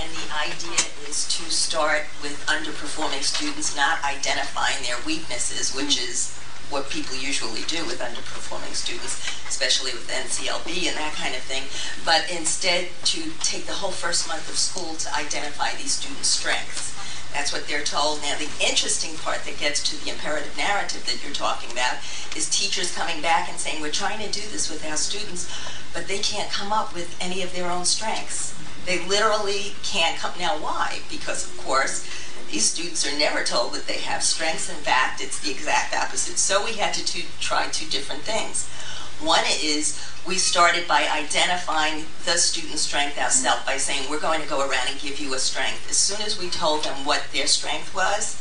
And 0.00 0.08
the 0.08 0.28
idea 0.48 0.80
is 1.04 1.28
to 1.36 1.44
start 1.52 2.08
with 2.24 2.38
underperforming 2.48 3.20
students, 3.20 3.76
not 3.76 4.00
identifying 4.08 4.80
their 4.88 4.96
weaknesses, 5.04 5.76
which 5.76 6.00
is 6.00 6.37
what 6.70 6.90
people 6.90 7.16
usually 7.16 7.62
do 7.62 7.84
with 7.86 8.00
underperforming 8.00 8.74
students, 8.74 9.16
especially 9.48 9.92
with 9.92 10.08
NCLB 10.10 10.88
and 10.88 10.96
that 10.96 11.14
kind 11.14 11.34
of 11.34 11.40
thing, 11.42 11.64
but 12.04 12.28
instead 12.30 12.88
to 13.04 13.30
take 13.40 13.64
the 13.66 13.72
whole 13.72 13.90
first 13.90 14.28
month 14.28 14.48
of 14.48 14.56
school 14.56 14.94
to 14.96 15.14
identify 15.14 15.74
these 15.76 15.92
students' 15.92 16.28
strengths. 16.28 16.94
That's 17.32 17.52
what 17.52 17.68
they're 17.68 17.84
told. 17.84 18.22
Now, 18.22 18.36
the 18.38 18.48
interesting 18.64 19.16
part 19.18 19.44
that 19.44 19.58
gets 19.58 19.82
to 19.90 20.04
the 20.04 20.10
imperative 20.10 20.56
narrative 20.56 21.04
that 21.06 21.22
you're 21.22 21.34
talking 21.34 21.70
about 21.70 21.96
is 22.34 22.48
teachers 22.48 22.94
coming 22.94 23.20
back 23.20 23.48
and 23.48 23.58
saying, 23.58 23.82
We're 23.82 23.92
trying 23.92 24.18
to 24.20 24.32
do 24.32 24.40
this 24.48 24.70
with 24.70 24.84
our 24.86 24.96
students, 24.96 25.50
but 25.92 26.08
they 26.08 26.18
can't 26.18 26.50
come 26.50 26.72
up 26.72 26.94
with 26.94 27.16
any 27.20 27.42
of 27.42 27.54
their 27.54 27.70
own 27.70 27.84
strengths. 27.84 28.54
They 28.86 29.06
literally 29.06 29.74
can't 29.82 30.18
come. 30.18 30.32
Now, 30.38 30.56
why? 30.56 31.00
Because, 31.10 31.44
of 31.44 31.58
course, 31.58 32.08
these 32.50 32.70
students 32.70 33.06
are 33.06 33.18
never 33.18 33.44
told 33.44 33.72
that 33.74 33.86
they 33.86 33.98
have 33.98 34.22
strengths. 34.22 34.68
In 34.70 34.76
fact, 34.76 35.20
it's 35.20 35.40
the 35.40 35.50
exact 35.50 35.94
opposite. 35.94 36.38
So 36.38 36.64
we 36.64 36.74
had 36.74 36.94
to 36.94 37.22
try 37.40 37.68
two 37.68 37.88
different 37.88 38.22
things. 38.22 38.68
One 39.20 39.44
is 39.62 40.00
we 40.26 40.36
started 40.36 40.86
by 40.86 41.08
identifying 41.08 42.04
the 42.24 42.38
student's 42.38 42.82
strength 42.82 43.18
ourselves 43.18 43.66
by 43.66 43.76
saying 43.76 44.08
we're 44.08 44.20
going 44.20 44.40
to 44.40 44.48
go 44.48 44.60
around 44.60 44.88
and 44.88 45.00
give 45.00 45.18
you 45.18 45.34
a 45.34 45.38
strength. 45.38 45.90
As 45.90 45.96
soon 45.96 46.24
as 46.24 46.38
we 46.38 46.48
told 46.48 46.84
them 46.84 47.04
what 47.04 47.26
their 47.32 47.46
strength 47.46 47.94
was, 47.94 48.40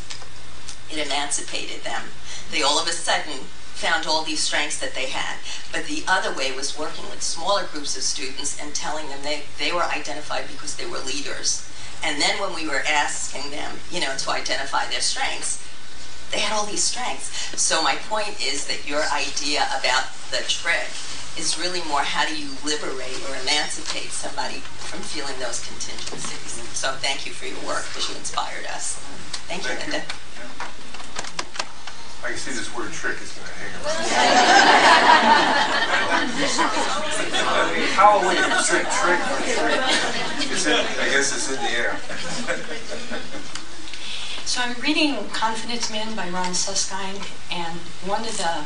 it 0.92 1.06
emancipated 1.06 1.84
them. 1.84 2.04
They 2.52 2.62
all 2.62 2.80
of 2.80 2.88
a 2.88 2.92
sudden 2.92 3.46
found 3.78 4.08
all 4.08 4.24
these 4.24 4.40
strengths 4.40 4.80
that 4.80 4.96
they 4.96 5.08
had. 5.08 5.38
But 5.72 5.86
the 5.86 6.04
other 6.08 6.34
way 6.34 6.52
was 6.52 6.78
working 6.78 7.06
with 7.10 7.22
smaller 7.22 7.66
groups 7.72 7.96
of 7.96 8.04
students 8.04 8.60
and 8.60 8.74
telling 8.74 9.08
them 9.10 9.20
they, 9.24 9.44
they 9.60 9.72
were 9.72 9.84
identified 9.84 10.48
because 10.48 10.76
they 10.76 10.86
were 10.86 11.00
leaders. 11.00 11.70
And 12.04 12.22
then 12.22 12.40
when 12.40 12.54
we 12.54 12.68
were 12.68 12.84
asking 12.88 13.52
them, 13.52 13.72
you 13.92 14.00
know, 14.00 14.16
to 14.16 14.32
identify 14.32 14.88
their 14.88 15.02
strengths, 15.02 15.64
they 16.32 16.40
had 16.40 16.56
all 16.56 16.66
these 16.66 16.84
strengths. 16.84 17.32
So 17.60 17.82
my 17.82 17.96
point 18.10 18.42
is 18.44 18.68
that 18.68 18.88
your 18.88 19.04
idea 19.12 19.68
about 19.80 20.12
the 20.32 20.44
trick 20.48 20.92
is 21.38 21.58
really 21.60 21.82
more 21.88 22.02
how 22.02 22.26
do 22.26 22.36
you 22.36 22.50
liberate 22.66 23.22
or 23.30 23.36
emancipate 23.42 24.12
somebody 24.12 24.60
from 24.90 25.00
feeling 25.02 25.38
those 25.40 25.66
contingencies. 25.66 26.60
So 26.74 26.92
thank 27.00 27.26
you 27.26 27.32
for 27.32 27.46
your 27.46 27.60
work 27.68 27.86
because 27.88 28.10
you 28.10 28.16
inspired 28.16 28.66
us. 28.68 28.98
Thank 29.48 29.64
you, 29.64 29.70
Thank 29.70 29.88
you. 29.88 29.92
Linda. 29.94 30.27
I 32.24 32.30
can 32.30 32.38
see 32.38 32.52
this 32.52 32.74
word 32.76 32.92
trick 32.92 33.22
is 33.22 33.32
going 33.34 33.48
to 33.48 33.54
hang 33.54 33.72
around. 33.78 33.98
Halloween, 37.94 38.44
trick, 38.66 38.88
trick, 38.90 39.22
trick. 39.56 39.82
It's 40.52 40.66
in, 40.66 40.74
I 40.74 41.10
guess 41.10 41.32
it's 41.36 41.50
in 41.50 41.62
the 41.62 41.72
air. 41.72 41.98
So 44.46 44.62
I'm 44.62 44.76
reading 44.82 45.30
Confidence 45.30 45.90
Men 45.92 46.16
by 46.16 46.30
Ron 46.30 46.54
Suskind, 46.54 47.22
and 47.52 47.80
one 48.06 48.22
of 48.22 48.38
the 48.38 48.66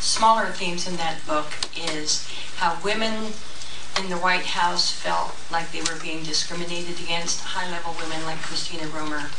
smaller 0.00 0.46
themes 0.46 0.86
in 0.88 0.96
that 0.96 1.24
book 1.26 1.52
is 1.76 2.26
how 2.56 2.78
women 2.82 3.32
in 4.00 4.08
the 4.10 4.16
White 4.16 4.46
House 4.46 4.90
felt 4.90 5.36
like 5.50 5.70
they 5.70 5.82
were 5.82 5.98
being 6.00 6.22
discriminated 6.24 6.98
against, 7.00 7.40
high-level 7.42 7.94
women 8.02 8.24
like 8.26 8.40
Christina 8.42 8.88
Romer. 8.88 9.30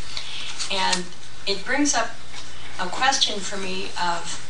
And 0.71 1.05
it 1.47 1.65
brings 1.65 1.93
up 1.95 2.11
a 2.79 2.87
question 2.87 3.39
for 3.39 3.57
me 3.57 3.89
of 4.01 4.45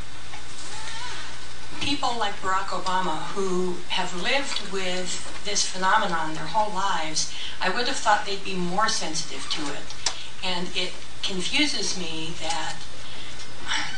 people 1.81 2.15
like 2.19 2.33
Barack 2.41 2.67
Obama 2.67 3.23
who 3.33 3.77
have 3.87 4.21
lived 4.21 4.71
with 4.71 5.43
this 5.45 5.67
phenomenon 5.67 6.35
their 6.35 6.45
whole 6.45 6.71
lives, 6.73 7.33
I 7.59 7.69
would 7.69 7.87
have 7.87 7.95
thought 7.95 8.25
they'd 8.25 8.43
be 8.43 8.55
more 8.55 8.87
sensitive 8.87 9.49
to 9.49 9.61
it. 9.73 9.95
And 10.43 10.67
it 10.75 10.93
confuses 11.23 11.97
me 11.97 12.33
that 12.41 12.75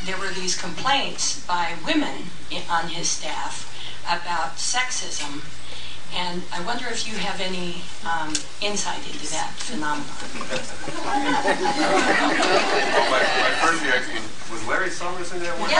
there 0.04 0.16
were 0.16 0.32
these 0.32 0.58
complaints 0.58 1.44
by 1.46 1.74
women 1.84 2.30
on 2.70 2.88
his 2.88 3.08
staff 3.08 3.68
about 4.04 4.56
sexism. 4.56 5.44
And 6.14 6.42
I 6.52 6.60
wonder 6.64 6.84
if 6.88 7.08
you 7.08 7.16
have 7.16 7.40
any 7.40 7.80
um, 8.04 8.34
insight 8.60 9.00
into 9.08 9.26
that 9.32 9.50
phenomenon. 9.56 10.04
My, 13.08 13.20
my 13.40 13.52
first 13.64 13.80
reaction 13.82 14.20
was, 14.52 14.60
Larry 14.68 14.90
Summers 14.90 15.32
in 15.32 15.40
that 15.40 15.56
one? 15.58 15.70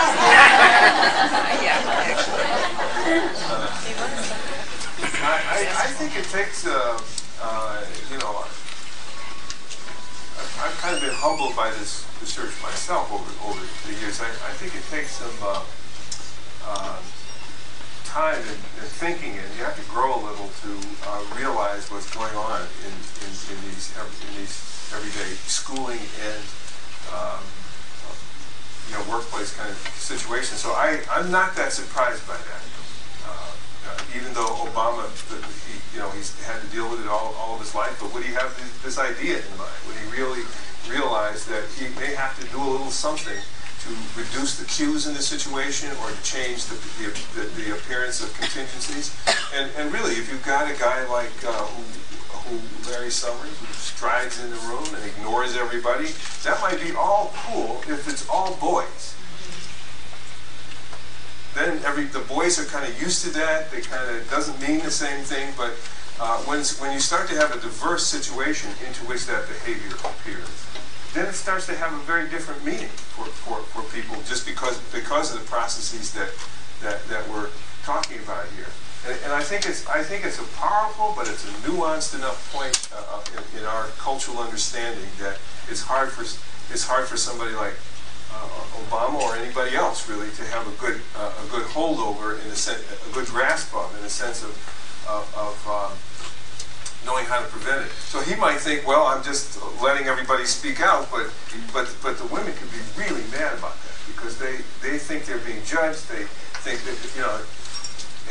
I, 5.20 5.36
I, 5.52 5.58
I 5.84 5.86
think 6.00 6.16
it 6.16 6.24
takes, 6.32 6.66
uh, 6.66 6.98
uh, 7.40 7.84
you 8.10 8.18
know, 8.18 8.32
I've, 8.40 8.56
I've 10.64 10.76
kind 10.80 10.96
of 10.96 11.02
been 11.02 11.14
humbled 11.14 11.54
by 11.54 11.70
this 11.76 12.08
research 12.20 12.56
myself 12.62 13.12
over, 13.12 13.30
over 13.46 13.60
the 13.86 13.94
years. 14.00 14.20
I, 14.20 14.28
I 14.28 14.52
think 14.56 14.74
it 14.74 14.84
takes 14.88 15.12
some 15.12 15.36
uh, 15.42 15.62
uh, 16.64 16.96
time 18.12 18.36
and, 18.36 18.60
and 18.76 18.88
thinking, 19.00 19.32
and 19.40 19.48
you 19.56 19.64
have 19.64 19.72
to 19.72 19.88
grow 19.88 20.12
a 20.12 20.20
little 20.20 20.52
to 20.60 20.70
uh, 21.08 21.24
realize 21.32 21.88
what's 21.88 22.12
going 22.12 22.36
on 22.36 22.60
in, 22.84 22.92
in, 23.24 23.32
in 23.32 23.58
these 23.64 23.88
in 23.96 24.30
these 24.36 24.52
everyday 24.92 25.32
schooling 25.48 26.04
and 26.20 26.44
um, 27.08 27.40
you 28.84 28.92
know 28.92 29.02
workplace 29.08 29.56
kind 29.56 29.72
of 29.72 29.80
situations. 29.96 30.60
So 30.60 30.76
I 30.76 31.00
I'm 31.08 31.32
not 31.32 31.56
that 31.56 31.72
surprised 31.72 32.28
by 32.28 32.36
that. 32.36 32.62
Uh, 33.24 33.32
uh, 33.88 33.96
even 34.12 34.28
though 34.36 34.60
Obama, 34.68 35.08
he, 35.64 35.80
you 35.96 35.98
know, 36.04 36.10
he's 36.12 36.36
had 36.44 36.60
to 36.60 36.68
deal 36.68 36.90
with 36.92 37.00
it 37.00 37.08
all, 37.08 37.34
all 37.40 37.56
of 37.56 37.60
his 37.64 37.74
life, 37.74 37.96
but 37.98 38.12
would 38.12 38.22
he 38.22 38.32
have 38.34 38.52
this, 38.84 38.98
idea 38.98 39.40
in 39.40 39.56
mind? 39.56 39.74
Would 39.88 39.96
he 39.96 40.06
really 40.12 40.44
realize 40.86 41.46
that 41.46 41.64
he 41.80 41.88
may 41.98 42.14
have 42.14 42.38
to 42.38 42.46
do 42.52 42.60
a 42.62 42.68
little 42.68 42.92
something 42.92 43.40
reduce 44.16 44.58
the 44.58 44.66
cues 44.66 45.06
in 45.06 45.14
the 45.14 45.22
situation 45.22 45.90
or 46.02 46.10
to 46.10 46.22
change 46.22 46.66
the, 46.66 46.74
the, 47.34 47.46
the, 47.60 47.74
appearance 47.74 48.22
of 48.22 48.32
contingencies? 48.34 49.16
And, 49.54 49.70
and 49.76 49.92
really, 49.92 50.14
if 50.14 50.30
you've 50.30 50.44
got 50.44 50.70
a 50.70 50.78
guy 50.78 51.06
like 51.08 51.32
uh, 51.46 51.52
who, 51.52 52.56
who 52.56 52.90
Larry 52.90 53.10
Summers, 53.10 53.58
who 53.58 53.72
strides 53.72 54.42
in 54.42 54.50
the 54.50 54.56
room 54.68 54.86
and 54.94 55.04
ignores 55.04 55.56
everybody, 55.56 56.08
that 56.44 56.60
might 56.60 56.80
be 56.80 56.94
all 56.96 57.32
cool 57.46 57.82
if 57.88 58.08
it's 58.08 58.28
all 58.28 58.56
boys 58.56 59.14
then 61.54 61.82
every 61.84 62.04
the 62.04 62.20
boys 62.20 62.58
are 62.58 62.64
kind 62.64 62.90
of 62.90 63.00
used 63.00 63.24
to 63.24 63.30
that. 63.30 63.70
They 63.70 63.80
kind 63.80 64.08
of 64.08 64.28
doesn't 64.30 64.60
mean 64.60 64.80
the 64.80 64.90
same 64.90 65.22
thing, 65.24 65.52
but 65.56 65.72
uh, 66.20 66.38
when 66.44 66.64
when 66.80 66.92
you 66.92 67.00
start 67.00 67.28
to 67.28 67.34
have 67.36 67.54
a 67.54 67.60
diverse 67.60 68.06
situation 68.06 68.70
into 68.86 69.00
which 69.04 69.26
that 69.26 69.46
behavior 69.48 69.94
appears, 70.04 70.66
then 71.14 71.26
it 71.26 71.34
starts 71.34 71.66
to 71.66 71.74
have 71.76 71.92
a 71.92 72.02
very 72.04 72.28
different 72.28 72.64
meaning 72.64 72.88
for, 72.88 73.26
for, 73.26 73.60
for 73.72 73.82
people 73.94 74.16
just 74.24 74.46
because 74.46 74.78
because 74.92 75.34
of 75.34 75.40
the 75.40 75.46
processes 75.46 76.12
that 76.12 76.30
that, 76.82 77.04
that 77.08 77.28
we're 77.28 77.48
talking 77.84 78.18
about 78.18 78.46
here. 78.56 78.70
And, 79.06 79.18
and 79.24 79.32
I 79.32 79.42
think 79.42 79.66
it's 79.66 79.86
I 79.86 80.02
think 80.02 80.24
it's 80.24 80.38
a 80.38 80.48
powerful, 80.56 81.12
but 81.16 81.28
it's 81.28 81.44
a 81.44 81.52
nuanced 81.68 82.14
enough 82.14 82.38
point 82.52 82.88
uh, 82.94 83.20
in, 83.34 83.60
in 83.60 83.64
our 83.66 83.86
cultural 83.98 84.38
understanding 84.38 85.08
that 85.18 85.38
it's 85.68 85.82
hard 85.82 86.10
for 86.10 86.22
it's 86.22 86.84
hard 86.84 87.06
for 87.06 87.16
somebody 87.16 87.52
like 87.54 87.74
uh, 88.32 88.48
Obama 88.88 89.20
or 89.20 89.36
anybody 89.36 89.76
else 89.76 90.08
really 90.08 90.30
to 90.38 90.44
have 90.54 90.66
a 90.66 90.74
good 90.80 91.00
uh, 91.16 91.32
a 91.44 91.46
good 91.50 91.66
holdover 91.66 92.40
in 92.40 92.50
a 92.50 92.56
sense, 92.56 92.80
a 92.80 93.12
good 93.12 93.26
grasp 93.26 93.74
of 93.74 93.92
in 93.98 94.04
a 94.04 94.10
sense 94.10 94.42
of 94.42 94.54
of, 95.08 95.26
of 95.36 95.56
uh, 95.68 95.90
knowing 97.04 97.24
how 97.26 97.40
to 97.40 97.46
prevent 97.46 97.86
it. 97.86 97.92
So 97.92 98.20
he 98.20 98.34
might 98.36 98.58
think, 98.58 98.86
well, 98.86 99.06
I'm 99.06 99.22
just 99.22 99.58
letting 99.82 100.06
everybody 100.06 100.44
speak 100.44 100.80
out, 100.80 101.10
but 101.10 101.30
but 101.72 101.94
but 102.02 102.18
the 102.18 102.26
women 102.26 102.52
could 102.54 102.70
be 102.70 102.82
really 102.96 103.22
mad 103.30 103.58
about 103.58 103.76
that 103.82 103.96
because 104.06 104.38
they 104.38 104.58
they 104.82 104.98
think 104.98 105.26
they're 105.26 105.38
being 105.38 105.62
judged. 105.64 106.08
They 106.08 106.24
think 106.64 106.82
that 106.84 106.96
you 107.16 107.22
know. 107.22 107.40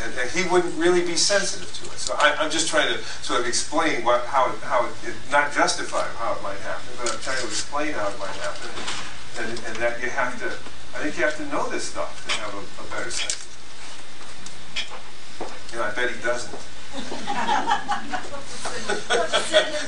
And, 0.02 0.18
and 0.18 0.30
he 0.32 0.48
wouldn't 0.50 0.74
really 0.80 1.06
be 1.06 1.18
sensitive 1.18 1.68
to 1.68 1.84
it. 1.92 2.00
So 2.00 2.16
I, 2.18 2.34
I'm 2.40 2.50
just 2.50 2.70
trying 2.70 2.88
to 2.88 2.98
sort 3.22 3.42
of 3.42 3.46
explain 3.46 4.06
what, 4.06 4.26
how, 4.26 4.50
it, 4.50 4.58
how 4.64 4.86
it, 4.88 4.94
it, 5.06 5.14
not 5.30 5.52
justify 5.52 6.08
how 6.18 6.34
it 6.34 6.42
might 6.42 6.58
happen, 6.60 6.88
but 6.98 7.12
I'm 7.12 7.20
trying 7.20 7.38
to 7.38 7.44
explain 7.44 7.92
how 7.94 8.08
it 8.08 8.18
might 8.18 8.34
happen, 8.40 8.72
and, 9.38 9.50
and, 9.50 9.60
and 9.68 9.76
that 9.84 10.02
you 10.02 10.10
have 10.10 10.40
to, 10.40 10.48
I 10.98 11.04
think 11.04 11.18
you 11.20 11.26
have 11.26 11.36
to 11.38 11.46
know 11.48 11.68
this 11.70 11.90
stuff 11.92 12.26
to 12.26 12.34
have 12.40 12.56
a, 12.56 12.64
a 12.82 12.86
better 12.90 13.12
sense. 13.12 13.42
Know, 15.76 15.84
I 15.84 15.92
bet 15.92 16.10
he 16.12 16.22
doesn't. 16.22 16.52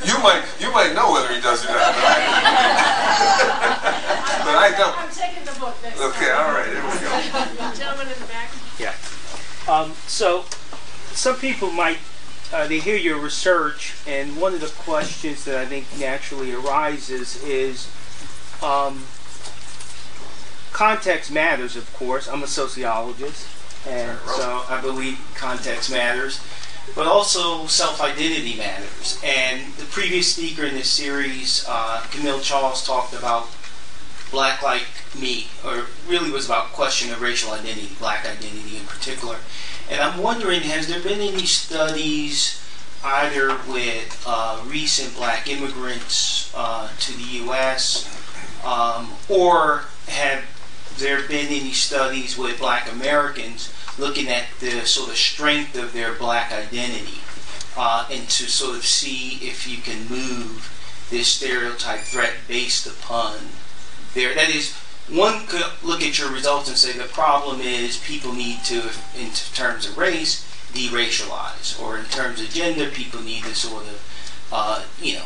You 0.06 0.18
might 0.24 0.44
you 0.60 0.72
might 0.72 0.94
know 0.96 1.12
whether 1.12 1.34
he 1.34 1.42
does 1.42 1.64
or 1.66 1.70
not, 1.70 1.94
but 1.96 2.04
I, 2.04 2.16
but 4.44 4.56
I 4.56 4.72
don't. 4.78 4.98
I'm 4.98 5.10
taking 5.12 5.44
the 5.46 5.60
book 5.60 5.76
next 5.84 6.00
Okay, 6.00 6.28
time. 6.30 6.46
all 6.46 6.54
right, 6.54 6.72
there 6.72 6.84
we 6.84 6.90
go. 7.58 7.74
Gentleman 7.74 8.08
in 8.08 8.20
the 8.20 8.26
back. 8.28 8.50
Yeah. 8.80 8.94
Um, 9.68 9.94
so, 10.08 10.46
some 11.14 11.36
people 11.38 11.72
might, 11.72 11.98
uh, 12.54 12.68
they 12.68 12.80
hear 12.80 12.98
your 12.98 13.18
research, 13.20 13.94
and 14.08 14.36
one 14.38 14.54
of 14.54 14.62
the 14.62 14.68
questions 14.68 15.46
that 15.46 15.58
I 15.58 15.66
think 15.66 15.86
naturally 16.00 16.54
arises 16.54 17.42
is 17.44 17.88
um, 18.62 19.04
context 20.74 21.32
matters, 21.32 21.76
of 21.78 21.92
course. 21.94 22.28
I'm 22.28 22.44
a 22.44 22.48
sociologist, 22.48 23.48
and 23.88 24.18
so 24.26 24.64
I 24.70 24.82
believe 24.82 25.20
context 25.36 25.90
matters. 25.92 26.42
But 26.96 27.08
also 27.08 27.66
self 27.68 28.02
identity 28.02 28.56
matters. 28.56 29.20
And 29.24 29.74
the 29.74 29.86
previous 29.86 30.36
speaker 30.36 30.64
in 30.64 30.76
this 30.76 30.90
series, 30.90 31.66
uh, 31.68 32.06
Camille 32.12 32.42
Charles, 32.42 32.86
talked 32.86 33.14
about 33.14 33.50
black 34.32 34.62
like 34.62 34.88
me, 35.20 35.48
or 35.66 35.86
really 36.08 36.32
was 36.32 36.46
about 36.46 36.74
question 36.74 37.12
of 37.12 37.22
racial 37.22 37.52
identity, 37.52 37.96
black 38.00 38.26
identity 38.26 38.78
in 38.78 38.86
particular. 38.86 39.38
And 39.90 40.02
I'm 40.02 40.22
wondering, 40.22 40.62
has 40.62 40.88
there 40.88 41.02
been 41.02 41.22
any 41.22 41.46
studies 41.46 42.60
either 43.04 43.58
with 43.68 44.24
uh, 44.26 44.62
recent 44.66 45.16
black 45.16 45.48
immigrants 45.50 46.52
uh, 46.56 46.90
to 47.00 47.14
the 47.14 47.24
U.S. 47.44 48.08
Um, 48.64 49.12
or 49.30 49.84
have 50.08 50.44
there 50.98 51.28
been 51.28 51.48
any 51.48 51.72
studies 51.72 52.38
with 52.38 52.60
black 52.60 52.92
Americans 52.92 53.74
looking 53.98 54.28
at 54.28 54.46
the 54.60 54.86
sort 54.86 55.10
of 55.10 55.16
strength 55.16 55.78
of 55.78 55.94
their 55.94 56.14
black 56.14 56.52
identity 56.52 57.20
uh, 57.78 58.08
and 58.12 58.28
to 58.30 58.50
sort 58.50 58.76
of 58.76 58.86
see 58.86 59.36
if 59.46 59.68
you 59.68 59.78
can 59.78 60.08
move 60.08 60.70
this 61.10 61.28
stereotype 61.28 62.02
threat 62.02 62.34
based 62.48 62.88
upon 62.88 63.38
their, 64.14 64.34
that 64.34 64.50
is, 64.50 64.74
one 65.10 65.46
could 65.48 65.66
look 65.84 66.02
at 66.02 66.18
your 66.18 66.32
results 66.32 66.70
and 66.70 66.78
say 66.78 66.94
the 66.94 67.06
problem 67.06 67.60
is 67.60 67.98
people 67.98 68.32
need 68.34 68.64
to, 68.64 68.90
in 69.20 69.30
terms 69.54 69.88
of 69.88 69.98
race, 69.98 70.48
de-racialize, 70.74 71.80
or 71.82 71.98
in 71.98 72.06
terms 72.06 72.42
of 72.42 72.50
gender, 72.50 72.90
people 72.90 73.22
need 73.22 73.44
to 73.44 73.54
sort 73.54 73.84
of, 73.84 74.48
uh, 74.52 74.84
you 75.02 75.16
know, 75.16 75.26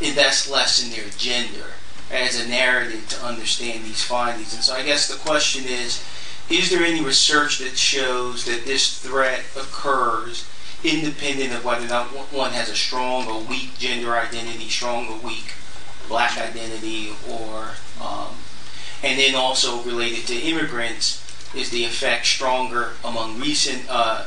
invest 0.00 0.50
less 0.50 0.84
in 0.84 0.90
their 0.90 1.08
gender 1.16 1.72
as 2.10 2.40
a 2.40 2.48
narrative 2.48 3.08
to 3.08 3.24
understand 3.24 3.84
these 3.84 4.02
findings. 4.02 4.54
And 4.54 4.62
so 4.62 4.74
I 4.74 4.84
guess 4.84 5.08
the 5.08 5.16
question 5.16 5.64
is, 5.66 6.04
is 6.50 6.70
there 6.70 6.84
any 6.84 7.02
research 7.02 7.58
that 7.58 7.76
shows 7.76 8.44
that 8.44 8.64
this 8.66 8.98
threat 8.98 9.44
occurs 9.56 10.46
independent 10.82 11.54
of 11.54 11.64
whether 11.64 11.86
or 11.86 11.88
not 11.88 12.08
one 12.32 12.52
has 12.52 12.68
a 12.68 12.76
strong 12.76 13.26
or 13.26 13.40
weak 13.40 13.78
gender 13.78 14.14
identity, 14.14 14.68
strong 14.68 15.08
or 15.08 15.18
weak 15.18 15.54
black 16.08 16.36
identity, 16.36 17.12
or 17.28 17.70
um, 18.00 18.36
and 19.02 19.18
then 19.18 19.34
also 19.34 19.82
related 19.82 20.26
to 20.26 20.34
immigrants, 20.34 21.22
is 21.54 21.70
the 21.70 21.84
effect 21.84 22.26
stronger 22.26 22.92
among 23.04 23.40
recent 23.40 23.84
uh, 23.88 24.26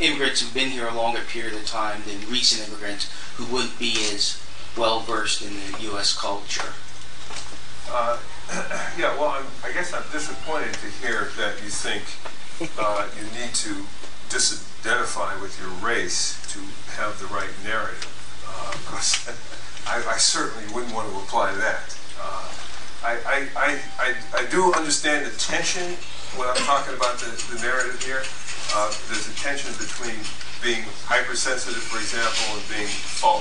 immigrants 0.00 0.40
who've 0.40 0.54
been 0.54 0.70
here 0.70 0.86
a 0.86 0.94
longer 0.94 1.20
period 1.20 1.54
of 1.54 1.66
time 1.66 2.02
than 2.06 2.30
recent 2.30 2.66
immigrants 2.68 3.10
who 3.36 3.44
wouldn't 3.52 3.78
be 3.78 3.92
as 4.12 4.42
well 4.76 5.00
versed 5.00 5.42
in 5.42 5.52
the 5.54 5.82
U.S. 5.90 6.16
culture? 6.16 6.72
Uh, 7.90 8.18
yeah, 8.98 9.16
well, 9.18 9.30
I'm, 9.30 9.46
I 9.64 9.72
guess 9.72 9.92
I'm 9.92 10.04
disappointed 10.12 10.74
to 10.74 10.88
hear 11.02 11.28
that 11.36 11.58
you 11.62 11.70
think 11.70 12.04
uh, 12.78 13.06
you 13.18 13.24
need 13.38 13.54
to 13.66 13.74
disidentify 14.30 15.40
with 15.40 15.58
your 15.60 15.70
race 15.84 16.40
to 16.52 16.60
have 16.94 17.18
the 17.18 17.26
right 17.26 17.50
narrative. 17.64 18.06
Because 18.86 19.26
I, 19.86 20.02
I 20.14 20.16
certainly 20.16 20.66
wouldn't 20.72 20.94
want 20.94 21.10
to 21.10 21.16
apply 21.18 21.54
that. 21.54 21.98
Uh, 22.20 22.48
I, 23.04 23.48
I, 23.56 23.78
I, 23.98 24.14
I, 24.34 24.46
do 24.50 24.72
understand 24.74 25.26
the 25.26 25.36
tension 25.38 25.94
when 26.34 26.48
I'm 26.48 26.62
talking 26.64 26.96
about 26.96 27.18
the, 27.18 27.30
the 27.54 27.60
narrative 27.62 28.02
here. 28.02 28.22
Uh, 28.74 28.90
there's 29.06 29.28
a 29.28 29.36
tension 29.36 29.70
between 29.78 30.16
being 30.62 30.82
hypersensitive, 31.06 31.82
for 31.82 31.98
example, 31.98 32.58
and 32.58 32.64
being 32.66 32.88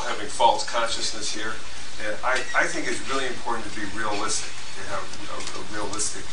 having 0.06 0.28
false 0.28 0.68
consciousness 0.70 1.34
here. 1.34 1.54
And 2.06 2.14
I, 2.22 2.44
I 2.54 2.68
think 2.68 2.88
it's 2.88 3.02
really 3.10 3.26
important 3.26 3.66
to 3.72 3.74
be 3.74 3.88
realistic, 3.96 4.52
to 4.76 4.82
have 4.92 5.04
a, 5.32 5.38
a 5.40 5.62
realistic 5.72 6.28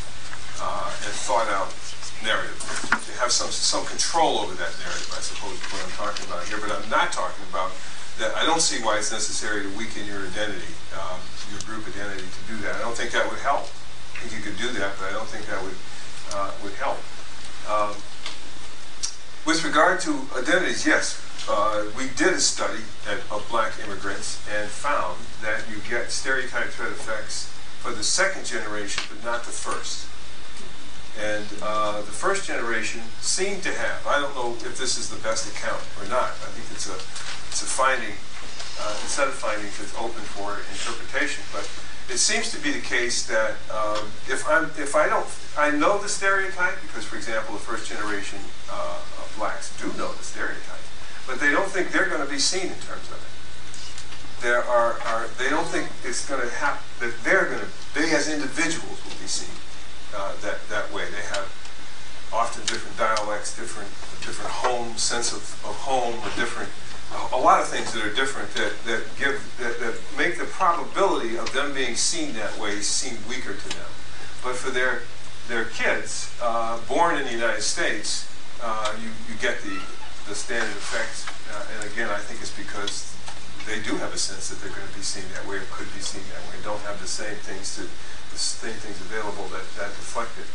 uh, 0.58 0.90
and 0.90 1.14
thought 1.26 1.48
out 1.48 1.70
narrative, 2.22 2.58
to 2.90 3.12
have 3.18 3.30
some 3.30 3.50
some 3.50 3.84
control 3.86 4.38
over 4.38 4.54
that 4.54 4.70
narrative. 4.78 5.10
I 5.14 5.22
suppose 5.22 5.58
is 5.58 5.66
what 5.70 5.82
I'm 5.82 5.94
talking 5.98 6.26
about 6.26 6.46
here. 6.46 6.58
But 6.58 6.70
I'm 6.70 6.86
not 6.90 7.10
talking 7.10 7.42
about 7.50 7.74
that. 8.18 8.34
I 8.38 8.46
don't 8.46 8.62
see 8.62 8.82
why 8.82 8.98
it's 8.98 9.10
necessary 9.10 9.66
to 9.66 9.70
weaken 9.74 10.06
your 10.06 10.22
identity, 10.22 10.70
um, 10.94 11.18
your 11.50 11.62
group 11.66 11.86
identity, 11.86 12.22
to 12.22 12.42
do 12.46 12.56
that. 12.62 12.78
I 12.78 12.82
don't 12.82 12.94
think 12.94 13.10
that 13.12 13.26
would 13.30 13.42
help. 13.42 13.66
I 14.14 14.26
think 14.26 14.38
you 14.38 14.42
could 14.42 14.58
do 14.58 14.70
that, 14.78 14.94
but 14.98 15.10
I 15.10 15.12
don't 15.12 15.26
think 15.26 15.46
that 15.50 15.58
would 15.62 15.78
uh, 16.34 16.50
would 16.62 16.74
help. 16.78 16.98
Um, 17.66 17.94
with 19.46 19.66
regard 19.66 19.98
to 20.06 20.14
identities, 20.38 20.86
yes, 20.86 21.18
uh, 21.50 21.90
we 21.98 22.06
did 22.14 22.34
a 22.34 22.40
study 22.40 22.86
at, 23.10 23.18
of 23.34 23.44
black 23.50 23.74
immigrants 23.82 24.38
and 24.54 24.70
found 24.70 25.18
that 25.42 25.66
you 25.68 25.82
get 25.90 26.10
stereotype 26.10 26.70
threat 26.70 26.92
effects 26.92 27.50
for 27.82 27.90
the 27.90 28.06
second 28.06 28.46
generation, 28.46 29.02
but 29.10 29.18
not 29.26 29.42
the 29.42 29.50
first. 29.50 30.06
And 31.18 31.44
uh, 31.60 31.98
the 32.06 32.14
first 32.14 32.46
generation 32.46 33.02
seemed 33.20 33.66
to 33.66 33.74
have, 33.74 34.06
I 34.06 34.22
don't 34.22 34.32
know 34.38 34.54
if 34.62 34.78
this 34.78 34.96
is 34.96 35.10
the 35.10 35.18
best 35.20 35.50
account 35.50 35.82
or 35.98 36.06
not, 36.06 36.30
I 36.46 36.48
think 36.54 36.70
it's 36.70 36.86
a, 36.86 36.94
it's 37.50 37.60
a 37.60 37.68
finding, 37.68 38.14
uh, 38.80 38.94
a 38.94 39.08
set 39.10 39.26
of 39.26 39.34
findings 39.34 39.76
that's 39.76 39.92
open 39.98 40.22
for 40.30 40.62
interpretation, 40.70 41.42
but 41.50 41.66
it 42.06 42.22
seems 42.22 42.54
to 42.54 42.58
be 42.62 42.70
the 42.70 42.80
case 42.86 43.26
that 43.26 43.58
um, 43.74 44.06
if 44.30 44.46
I'm, 44.46 44.70
if 44.78 44.94
I 44.94 45.10
don't, 45.10 45.26
I 45.58 45.74
know 45.74 45.98
the 45.98 46.08
stereotype 46.08 46.80
because, 46.86 47.04
for 47.04 47.16
example, 47.16 47.58
the 47.58 47.66
first 47.66 47.90
generation 47.90 48.38
uh, 48.70 49.02
of 49.18 49.26
blacks 49.36 49.74
do 49.76 49.90
know 49.98 50.14
the 50.14 50.24
stereotype, 50.24 50.86
but 51.26 51.40
they 51.42 51.50
don't 51.50 51.68
think 51.68 51.90
they're 51.90 52.08
going 52.08 52.24
to 52.24 52.30
be 52.30 52.38
seen 52.38 52.70
in 52.70 52.80
terms 52.86 53.10
of 53.10 53.18
it. 53.18 53.31
There 54.42 54.62
are, 54.64 54.98
are 55.06 55.28
they 55.38 55.48
don't 55.48 55.66
think 55.66 55.88
it's 56.04 56.28
going 56.28 56.42
to 56.42 56.50
happen 56.54 56.82
that 56.98 57.14
they're 57.22 57.46
going 57.46 57.60
to, 57.60 57.70
they 57.94 58.10
as 58.10 58.28
individuals 58.28 58.98
will 59.06 59.18
be 59.22 59.30
seen 59.30 59.54
uh, 60.14 60.34
that 60.42 60.58
that 60.68 60.92
way. 60.92 61.06
They 61.06 61.22
have 61.30 61.46
often 62.32 62.66
different 62.66 62.98
dialects, 62.98 63.54
different 63.56 63.88
different 64.26 64.50
home 64.50 64.96
sense 64.96 65.32
of, 65.32 65.42
of 65.62 65.74
home, 65.86 66.14
or 66.26 66.30
different 66.34 66.68
a 67.32 67.36
lot 67.38 67.60
of 67.60 67.68
things 67.68 67.92
that 67.92 68.04
are 68.04 68.14
different 68.14 68.52
that, 68.54 68.72
that 68.84 69.02
give 69.18 69.38
that, 69.60 69.78
that 69.80 69.94
make 70.16 70.38
the 70.38 70.44
probability 70.44 71.36
of 71.36 71.52
them 71.52 71.74
being 71.74 71.94
seen 71.94 72.32
that 72.34 72.58
way 72.58 72.80
seem 72.80 73.16
weaker 73.28 73.54
to 73.54 73.68
them. 73.68 73.90
But 74.42 74.56
for 74.56 74.70
their 74.70 75.02
their 75.48 75.66
kids 75.66 76.34
uh, 76.42 76.78
born 76.88 77.16
in 77.16 77.24
the 77.24 77.32
United 77.32 77.62
States, 77.62 78.26
uh, 78.62 78.94
you, 79.00 79.10
you 79.28 79.38
get 79.40 79.60
the 79.62 79.78
the 80.28 80.34
standard 80.34 80.76
effects. 80.76 81.26
Uh, 81.52 81.66
and 81.74 81.92
again, 81.92 82.08
I 82.08 82.18
think 82.18 82.40
it's 82.40 82.56
because 82.56 83.14
they 83.66 83.80
do 83.82 83.96
have 83.98 84.12
a 84.12 84.18
sense 84.18 84.48
that 84.50 84.60
they're 84.60 84.74
going 84.74 84.86
to 84.86 84.96
be 84.96 85.04
seen 85.04 85.24
that 85.34 85.46
way 85.46 85.56
or 85.56 85.66
could 85.70 85.88
be 85.94 86.00
seen 86.00 86.22
that 86.34 86.42
way. 86.50 86.56
and 86.56 86.64
Don't 86.64 86.82
have 86.82 87.00
the 87.00 87.08
same 87.08 87.36
things 87.46 87.76
to 87.76 87.82
the 87.86 88.38
same 88.38 88.74
things 88.80 88.98
available 89.00 89.44
that 89.52 89.64
that 89.76 89.92
reflect 90.00 90.32
it. 90.40 90.48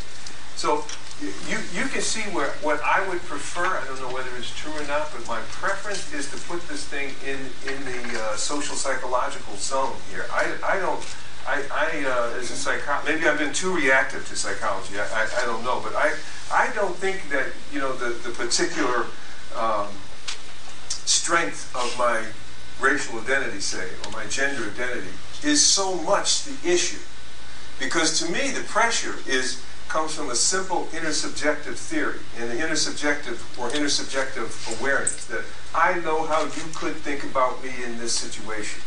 So 0.57 0.83
you, 1.21 1.57
you 1.73 1.85
can 1.89 2.01
see 2.01 2.21
where, 2.33 2.49
what 2.61 2.81
I 2.83 3.07
would 3.07 3.21
prefer, 3.23 3.65
I 3.65 3.85
don't 3.85 4.01
know 4.01 4.13
whether 4.13 4.29
it's 4.37 4.53
true 4.55 4.73
or 4.73 4.85
not, 4.87 5.11
but 5.13 5.27
my 5.27 5.39
preference 5.53 6.13
is 6.13 6.29
to 6.31 6.37
put 6.47 6.67
this 6.67 6.83
thing 6.83 7.13
in, 7.25 7.37
in 7.69 7.77
the 7.85 8.19
uh, 8.19 8.35
social 8.35 8.75
psychological 8.75 9.55
zone 9.55 9.95
here. 10.11 10.25
I, 10.31 10.53
I 10.63 10.79
don't, 10.79 11.01
I, 11.47 11.63
I 11.71 12.05
uh, 12.05 12.39
as 12.39 12.49
a 12.49 13.01
maybe 13.05 13.27
I've 13.27 13.37
been 13.37 13.53
too 13.53 13.75
reactive 13.75 14.27
to 14.27 14.35
psychology, 14.35 14.99
I, 14.99 15.05
I, 15.05 15.43
I 15.43 15.45
don't 15.45 15.63
know, 15.63 15.79
but 15.83 15.95
I, 15.95 16.13
I 16.51 16.71
don't 16.73 16.95
think 16.95 17.29
that, 17.29 17.47
you 17.71 17.79
know, 17.79 17.93
the, 17.93 18.09
the 18.27 18.31
particular 18.31 19.05
um, 19.55 19.87
strength 21.05 21.73
of 21.75 21.95
my 21.97 22.25
racial 22.79 23.19
identity, 23.19 23.59
say, 23.59 23.89
or 24.05 24.11
my 24.11 24.25
gender 24.25 24.63
identity, 24.69 25.09
is 25.43 25.63
so 25.63 25.95
much 25.95 26.43
the 26.45 26.71
issue. 26.71 26.99
Because 27.79 28.19
to 28.19 28.31
me, 28.31 28.51
the 28.51 28.63
pressure 28.63 29.15
is 29.27 29.63
comes 29.87 30.13
from 30.13 30.29
a 30.29 30.35
simple 30.35 30.85
intersubjective 30.91 31.75
theory 31.75 32.19
and 32.37 32.51
the 32.51 32.55
intersubjective 32.55 33.39
or 33.57 33.69
intersubjective 33.69 34.79
awareness 34.79 35.25
that 35.27 35.45
I 35.73 35.99
know 36.01 36.25
how 36.25 36.43
you 36.43 36.63
could 36.75 36.95
think 36.95 37.23
about 37.23 37.63
me 37.63 37.71
in 37.85 37.97
this 37.97 38.11
situation. 38.11 38.81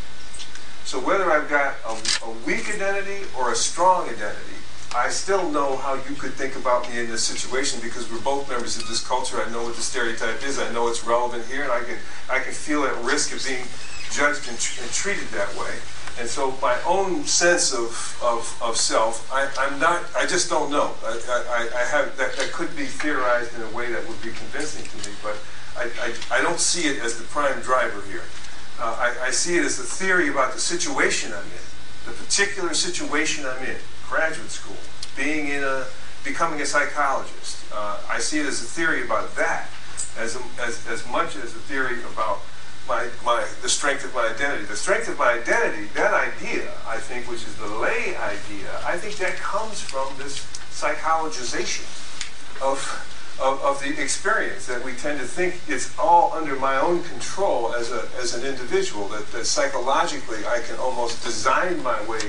So 0.85 0.99
whether 0.99 1.31
I've 1.31 1.49
got 1.49 1.75
a, 1.85 1.97
a 2.25 2.31
weak 2.45 2.69
identity 2.69 3.25
or 3.37 3.51
a 3.51 3.55
strong 3.55 4.09
identity, 4.09 4.60
I 4.93 5.09
still 5.09 5.49
know 5.49 5.77
how 5.77 5.95
you 5.95 6.15
could 6.15 6.33
think 6.33 6.57
about 6.57 6.89
me 6.89 6.99
in 6.99 7.09
this 7.09 7.23
situation 7.23 7.79
because 7.81 8.11
we're 8.11 8.19
both 8.19 8.49
members 8.49 8.77
of 8.77 8.87
this 8.87 9.05
culture. 9.05 9.41
I 9.41 9.49
know 9.49 9.63
what 9.63 9.75
the 9.75 9.81
stereotype 9.81 10.43
is. 10.43 10.59
I 10.59 10.71
know 10.73 10.89
it's 10.89 11.05
relevant 11.05 11.45
here, 11.45 11.63
and 11.63 11.71
I 11.71 11.81
can 11.83 11.97
I 12.29 12.39
can 12.39 12.51
feel 12.51 12.83
at 12.83 12.95
risk 13.03 13.33
of 13.33 13.43
being 13.47 13.63
judged 14.11 14.49
and, 14.49 14.59
and 14.83 14.91
treated 14.91 15.27
that 15.29 15.55
way. 15.55 15.71
And 16.19 16.27
so 16.27 16.51
my 16.61 16.77
own 16.85 17.23
sense 17.23 17.73
of, 17.73 18.19
of, 18.21 18.43
of 18.61 18.75
self, 18.75 19.31
I, 19.31 19.49
I'm 19.57 19.79
not, 19.79 20.03
I 20.15 20.25
just 20.25 20.49
don't 20.49 20.69
know. 20.69 20.91
I, 21.05 21.17
I, 21.49 21.79
I 21.79 21.83
have, 21.85 22.17
that, 22.17 22.35
that 22.35 22.51
could 22.51 22.75
be 22.75 22.83
theorized 22.83 23.55
in 23.55 23.61
a 23.61 23.69
way 23.69 23.91
that 23.91 24.05
would 24.07 24.21
be 24.21 24.29
convincing 24.29 24.83
to 24.83 25.09
me, 25.09 25.15
but 25.23 25.37
I, 25.77 25.89
I, 26.03 26.39
I 26.39 26.41
don't 26.41 26.59
see 26.59 26.89
it 26.89 26.99
as 26.99 27.17
the 27.17 27.23
prime 27.23 27.61
driver 27.61 28.01
here. 28.11 28.23
Uh, 28.77 28.95
I, 28.99 29.27
I 29.27 29.31
see 29.31 29.57
it 29.57 29.63
as 29.63 29.79
a 29.79 29.83
theory 29.83 30.27
about 30.27 30.53
the 30.53 30.59
situation 30.59 31.31
I'm 31.31 31.45
in, 31.45 31.65
the 32.05 32.11
particular 32.11 32.73
situation 32.73 33.45
I'm 33.45 33.63
in, 33.63 33.77
graduate 34.11 34.51
school, 34.51 34.75
being 35.15 35.47
in 35.47 35.63
a, 35.63 35.85
becoming 36.25 36.59
a 36.59 36.65
psychologist. 36.65 37.63
Uh, 37.73 37.97
I 38.09 38.19
see 38.19 38.39
it 38.39 38.45
as 38.45 38.61
a 38.61 38.65
theory 38.65 39.05
about 39.05 39.33
that, 39.37 39.69
as, 40.19 40.35
a, 40.35 40.41
as, 40.61 40.85
as 40.87 41.07
much 41.07 41.37
as 41.37 41.55
a 41.55 41.63
theory 41.71 42.03
about 42.13 42.41
my, 42.89 43.07
my, 43.23 43.47
the 43.61 43.69
strength 43.69 44.03
of 44.03 44.13
my 44.13 44.27
identity. 44.27 44.65
The 44.65 44.75
strength 44.75 45.07
of 45.07 45.17
my 45.17 45.39
identity, 45.39 45.87
that 45.95 46.13
idea, 46.13 46.69
I 46.85 46.97
think, 46.97 47.29
which 47.29 47.43
is 47.47 47.55
the 47.55 47.67
lay 47.67 48.17
idea, 48.17 48.67
I 48.83 48.97
think 48.97 49.15
that 49.17 49.37
comes 49.37 49.79
from 49.79 50.11
this 50.17 50.43
psychologization 50.75 51.87
of, 52.61 52.83
of, 53.41 53.61
of 53.61 53.79
the 53.81 54.01
experience 54.01 54.65
that 54.67 54.83
we 54.83 54.91
tend 54.93 55.21
to 55.21 55.25
think 55.25 55.55
it's 55.69 55.97
all 55.97 56.33
under 56.33 56.57
my 56.57 56.77
own 56.81 57.01
control 57.03 57.73
as, 57.75 57.93
a, 57.93 58.09
as 58.19 58.35
an 58.35 58.45
individual, 58.45 59.07
that, 59.07 59.31
that 59.31 59.45
psychologically 59.45 60.45
I 60.45 60.59
can 60.67 60.77
almost 60.79 61.23
design 61.23 61.81
my 61.81 62.01
way 62.09 62.19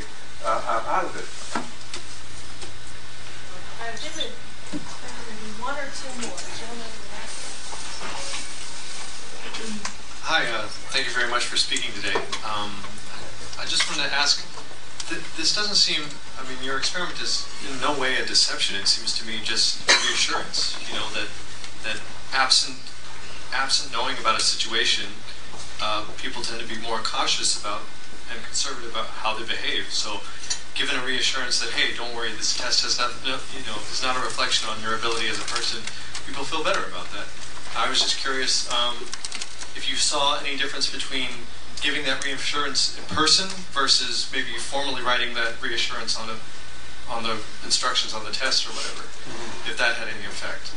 uh, 0.45 0.85
out 0.87 1.05
of 1.05 1.17
it. 1.19 1.72
Hi, 10.23 10.47
uh, 10.47 10.71
thank 10.95 11.07
you 11.07 11.13
very 11.13 11.29
much 11.29 11.47
for 11.47 11.57
speaking 11.57 11.91
today. 11.99 12.15
Um, 12.47 12.71
I 13.59 13.67
just 13.67 13.91
wanted 13.91 14.07
to 14.07 14.15
ask, 14.15 14.39
th 15.11 15.19
this 15.35 15.51
doesn't 15.51 15.75
seem, 15.75 16.07
I 16.39 16.47
mean, 16.47 16.63
your 16.63 16.79
experiment 16.79 17.19
is 17.19 17.43
in 17.67 17.75
no 17.83 17.99
way 17.99 18.23
a 18.23 18.25
deception. 18.25 18.79
It 18.79 18.87
seems 18.87 19.19
to 19.19 19.27
me 19.27 19.43
just 19.43 19.83
reassurance, 20.07 20.79
you 20.87 20.95
know, 20.95 21.11
that, 21.19 21.27
that 21.83 21.99
absent, 22.31 22.79
absent 23.51 23.91
knowing 23.91 24.15
about 24.17 24.39
a 24.39 24.45
situation, 24.45 25.11
uh, 25.83 26.07
people 26.23 26.41
tend 26.43 26.63
to 26.63 26.69
be 26.71 26.79
more 26.79 27.03
cautious 27.03 27.59
about 27.59 27.83
and 28.31 28.39
conservative 28.47 28.95
about 28.95 29.11
how 29.21 29.35
they 29.35 29.45
behave. 29.45 29.91
So 29.91 30.23
given 30.75 30.97
a 30.97 31.05
reassurance 31.05 31.61
that, 31.61 31.71
hey, 31.71 31.95
don't 31.97 32.15
worry, 32.15 32.33
this 32.33 32.57
test 32.57 32.83
has 32.83 32.99
not, 32.99 33.13
you 33.25 33.65
know, 33.69 33.77
is 33.93 34.03
not 34.03 34.17
a 34.17 34.21
reflection 34.21 34.69
on 34.69 34.81
your 34.81 34.95
ability 34.97 35.29
as 35.29 35.39
a 35.39 35.47
person, 35.49 35.83
people 36.27 36.45
feel 36.45 36.65
better 36.65 36.85
about 36.89 37.11
that. 37.13 37.29
I 37.77 37.89
was 37.89 38.01
just 38.01 38.19
curious, 38.19 38.71
um, 38.73 38.97
if 39.77 39.89
you 39.89 39.97
saw 39.97 40.39
any 40.41 40.57
difference 40.57 40.91
between 40.91 41.29
giving 41.81 42.05
that 42.05 42.25
reassurance 42.25 42.97
in 42.97 43.05
person 43.15 43.49
versus 43.73 44.31
maybe 44.33 44.57
formally 44.57 45.03
writing 45.03 45.35
that 45.35 45.61
reassurance 45.61 46.19
on 46.19 46.29
the 46.29 46.37
on 47.11 47.25
the 47.25 47.37
instructions 47.65 48.15
on 48.15 48.25
the 48.25 48.31
test 48.31 48.65
or 48.65 48.71
whatever, 48.71 49.03
mm-hmm. 49.03 49.71
if 49.71 49.77
that 49.77 49.97
had 49.97 50.09
any 50.09 50.25
effect. 50.25 50.73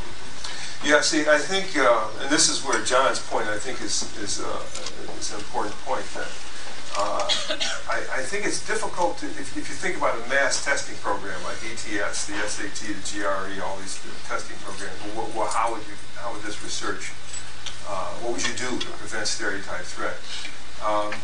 Yeah, 0.84 1.00
see, 1.00 1.24
I 1.26 1.38
think, 1.38 1.78
uh, 1.78 2.10
and 2.20 2.28
this 2.28 2.50
is 2.50 2.62
where 2.62 2.82
John's 2.84 3.18
point, 3.18 3.46
I 3.48 3.56
think, 3.58 3.80
is 3.80 4.04
is, 4.18 4.42
uh, 4.42 4.60
is 5.18 5.32
an 5.32 5.38
important 5.38 5.74
point. 5.86 6.04
That 6.12 6.28
uh, 6.96 7.28
I, 7.90 8.20
I, 8.20 8.22
think 8.22 8.46
it's 8.46 8.66
difficult 8.66 9.18
to, 9.18 9.26
if, 9.26 9.56
if, 9.56 9.68
you 9.68 9.76
think 9.76 9.96
about 9.96 10.16
a 10.16 10.28
mass 10.28 10.64
testing 10.64 10.96
program 10.98 11.36
like 11.44 11.56
ETS, 11.64 12.26
the 12.26 12.34
SAT, 12.48 12.88
the 12.88 13.04
GRE, 13.04 13.60
all 13.62 13.76
these 13.78 14.00
testing 14.24 14.56
programs. 14.64 14.96
Well, 15.14 15.28
well, 15.36 15.46
how 15.46 15.72
would 15.72 15.84
you, 15.84 15.94
how 16.16 16.32
would 16.32 16.42
this 16.42 16.62
research 16.62 17.12
uh, 17.88 18.10
what 18.18 18.32
would 18.32 18.46
you 18.46 18.54
do 18.54 18.78
to 18.78 18.86
prevent 18.98 19.26
stereotype 19.26 19.84
threat? 19.86 20.18
Um, 20.82 21.14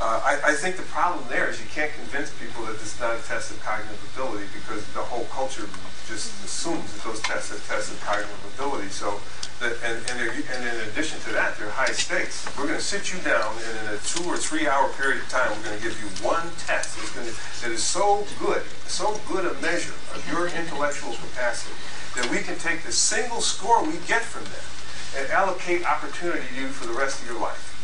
uh, 0.00 0.20
I, 0.24 0.52
I, 0.52 0.54
think 0.54 0.76
the 0.76 0.88
problem 0.92 1.24
there 1.28 1.48
is 1.48 1.56
you 1.56 1.68
can't 1.72 1.92
convince 1.92 2.28
people 2.36 2.64
that 2.68 2.76
this 2.76 2.94
is 2.94 3.00
not 3.00 3.16
a 3.16 3.22
test 3.24 3.50
of 3.50 3.62
cognitive 3.64 3.96
ability 4.12 4.44
because 4.52 4.84
the 4.92 5.00
whole 5.00 5.24
culture 5.32 5.64
just 6.04 6.36
assumes 6.44 6.92
that 6.92 7.02
those 7.02 7.20
tests 7.22 7.48
are 7.48 7.60
tests 7.64 7.92
of 7.92 8.00
cognitive 8.04 8.36
ability. 8.54 8.88
So, 8.92 9.16
that, 9.60 9.72
and, 9.88 9.96
and, 10.12 10.20
and, 10.20 10.60
in 10.68 10.76
addition 10.92 11.16
to 11.24 11.32
that, 11.32 11.56
they're 11.56 11.72
high 11.72 11.96
stakes. 11.96 12.44
We're 12.60 12.68
going 12.68 12.76
to 12.76 12.84
sit 12.84 13.08
you 13.08 13.18
down, 13.24 13.56
and 13.56 13.88
in 13.88 13.94
a 13.96 13.98
two 14.04 14.28
or 14.28 14.36
three 14.36 14.68
hour 14.68 14.92
period 15.00 15.22
of 15.24 15.28
time, 15.32 15.48
we're 15.56 15.72
going 15.72 15.78
to 15.80 15.82
give 15.82 15.96
you 15.96 16.12
one 16.20 16.44
test 16.68 16.92
that's 17.00 17.12
going 17.16 17.24
to, 17.24 17.32
that 17.64 17.72
is 17.72 17.82
so 17.82 18.26
good, 18.36 18.68
so 18.84 19.16
good 19.32 19.48
a 19.48 19.54
measure 19.64 19.96
of 20.12 20.20
your 20.28 20.52
intellectual 20.52 21.16
capacity 21.16 21.72
that 22.20 22.28
we 22.28 22.44
can 22.44 22.58
take 22.60 22.82
the 22.84 22.92
single 22.92 23.40
score 23.40 23.80
we 23.80 23.96
get 24.04 24.20
from 24.20 24.44
that 24.52 24.68
and 25.16 25.32
allocate 25.32 25.88
opportunity 25.88 26.44
to 26.48 26.54
you 26.60 26.68
for 26.68 26.86
the 26.86 26.92
rest 26.92 27.22
of 27.22 27.28
your 27.28 27.40
life. 27.40 27.75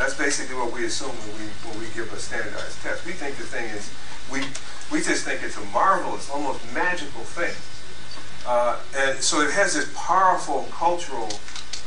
That's 0.00 0.14
basically 0.14 0.56
what 0.56 0.72
we 0.72 0.86
assume 0.86 1.12
when 1.12 1.36
we 1.36 1.46
when 1.68 1.76
we 1.78 1.84
give 1.92 2.10
a 2.10 2.16
standardized 2.16 2.80
test. 2.80 3.04
We 3.04 3.12
think 3.12 3.36
the 3.36 3.44
thing 3.44 3.68
is 3.68 3.92
we 4.32 4.40
we 4.88 5.04
just 5.04 5.28
think 5.28 5.44
it's 5.44 5.60
a 5.60 5.66
marvelous, 5.76 6.30
almost 6.30 6.64
magical 6.72 7.20
thing. 7.20 7.52
Uh, 8.48 8.80
and 8.96 9.20
so 9.20 9.42
it 9.42 9.52
has 9.52 9.74
this 9.74 9.92
powerful 9.94 10.66
cultural 10.72 11.28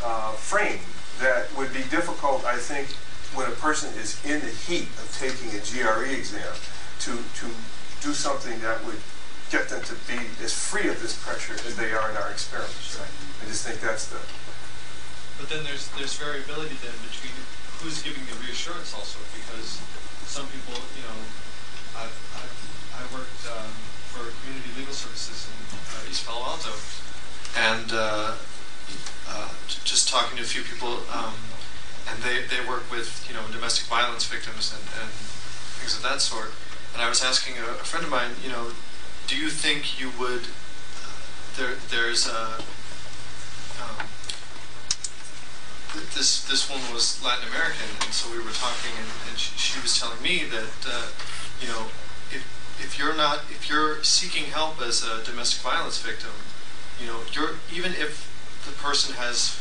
uh, 0.06 0.32
frame 0.34 0.78
that 1.18 1.50
would 1.58 1.74
be 1.74 1.82
difficult, 1.90 2.46
I 2.46 2.58
think, 2.58 2.94
when 3.34 3.50
a 3.50 3.58
person 3.58 3.90
is 3.98 4.22
in 4.24 4.46
the 4.46 4.54
heat 4.70 4.94
of 5.02 5.10
taking 5.18 5.50
a 5.58 5.62
GRE 5.66 6.14
exam 6.14 6.54
to, 7.10 7.18
to 7.18 7.46
do 8.06 8.14
something 8.14 8.62
that 8.62 8.86
would 8.86 9.02
get 9.50 9.70
them 9.74 9.82
to 9.90 9.96
be 10.06 10.22
as 10.38 10.54
free 10.54 10.88
of 10.88 11.02
this 11.02 11.18
pressure 11.18 11.58
as 11.66 11.76
they 11.76 11.92
are 11.92 12.12
in 12.12 12.18
our 12.18 12.30
experiments. 12.30 12.94
Right? 12.94 13.10
I 13.42 13.50
just 13.50 13.66
think 13.66 13.82
that's 13.82 14.06
the 14.06 14.22
but 15.40 15.50
then 15.50 15.64
there's 15.66 15.90
there's 15.98 16.14
variability 16.16 16.78
then 16.86 16.94
between 17.10 17.34
who's 17.84 18.00
giving 18.00 18.24
the 18.32 18.38
reassurance 18.40 18.96
also 18.96 19.20
because 19.36 19.84
some 20.24 20.48
people, 20.56 20.80
you 20.96 21.04
know, 21.04 21.20
I've, 22.00 22.16
I've 22.40 22.56
I 22.96 23.04
worked 23.12 23.44
um, 23.52 23.76
for 24.08 24.32
community 24.40 24.72
legal 24.80 24.96
services 24.96 25.52
in 25.52 25.58
uh, 25.92 26.10
East 26.10 26.24
Palo 26.24 26.48
Alto, 26.48 26.72
and 27.60 27.92
uh, 27.92 28.40
uh, 29.28 29.52
just 29.84 30.08
talking 30.08 30.38
to 30.38 30.44
a 30.44 30.48
few 30.48 30.64
people, 30.64 31.04
um, 31.12 31.36
and 32.08 32.24
they, 32.24 32.48
they 32.48 32.64
work 32.64 32.88
with 32.88 33.28
you 33.28 33.36
know 33.36 33.44
domestic 33.52 33.84
violence 33.92 34.24
victims 34.24 34.72
and, 34.72 34.86
and 35.04 35.12
things 35.76 35.92
of 35.92 36.04
that 36.08 36.22
sort. 36.22 36.56
And 36.94 37.02
I 37.02 37.10
was 37.10 37.22
asking 37.22 37.60
a, 37.60 37.84
a 37.84 37.84
friend 37.84 38.06
of 38.06 38.12
mine, 38.12 38.32
you 38.42 38.50
know, 38.50 38.72
do 39.28 39.36
you 39.36 39.50
think 39.50 40.00
you 40.00 40.08
would 40.18 40.48
uh, 41.04 41.20
there 41.60 41.76
there's 41.92 42.32
a 42.32 42.64
this 45.94 46.44
this 46.50 46.70
one 46.70 46.82
was 46.94 47.22
Latin 47.24 47.48
American, 47.50 47.86
and 48.02 48.14
so 48.14 48.32
we 48.32 48.38
were 48.38 48.54
talking, 48.54 48.92
and, 48.98 49.10
and 49.30 49.38
she, 49.38 49.54
she, 49.58 49.80
was 49.82 50.00
telling 50.00 50.22
me 50.22 50.44
that 50.50 50.74
uh, 50.88 51.08
you 51.62 51.68
know 51.68 51.94
if 52.34 52.42
if 52.82 52.98
you're 52.98 53.16
not 53.16 53.46
if 53.50 53.70
you're 53.70 54.04
seeking 54.04 54.46
help 54.46 54.82
as 54.82 55.04
a 55.04 55.24
domestic 55.24 55.62
violence 55.62 56.02
victim, 56.02 56.34
you 57.00 57.06
know 57.06 57.22
you're 57.34 57.62
even 57.74 57.94
if 57.94 58.30
the 58.66 58.72
person 58.82 59.16
has 59.16 59.60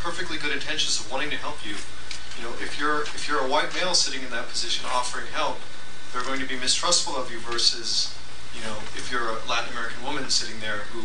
perfectly 0.00 0.38
good 0.38 0.52
intentions 0.52 1.00
of 1.00 1.10
wanting 1.10 1.30
to 1.30 1.36
help 1.36 1.64
you, 1.64 1.76
you 2.38 2.42
know 2.44 2.52
if 2.60 2.80
you're 2.80 3.02
if 3.12 3.28
you're 3.28 3.44
a 3.44 3.48
white 3.48 3.74
male 3.74 3.94
sitting 3.94 4.22
in 4.24 4.30
that 4.30 4.48
position 4.48 4.86
offering 4.88 5.26
help, 5.32 5.60
they're 6.12 6.24
going 6.24 6.40
to 6.40 6.48
be 6.48 6.56
mistrustful 6.56 7.16
of 7.16 7.30
you 7.30 7.38
versus 7.40 8.16
you 8.56 8.64
know 8.64 8.76
if 8.96 9.12
you're 9.12 9.28
a 9.28 9.38
Latin 9.44 9.72
American 9.76 10.02
woman 10.02 10.30
sitting 10.30 10.60
there 10.60 10.88
who 10.96 11.04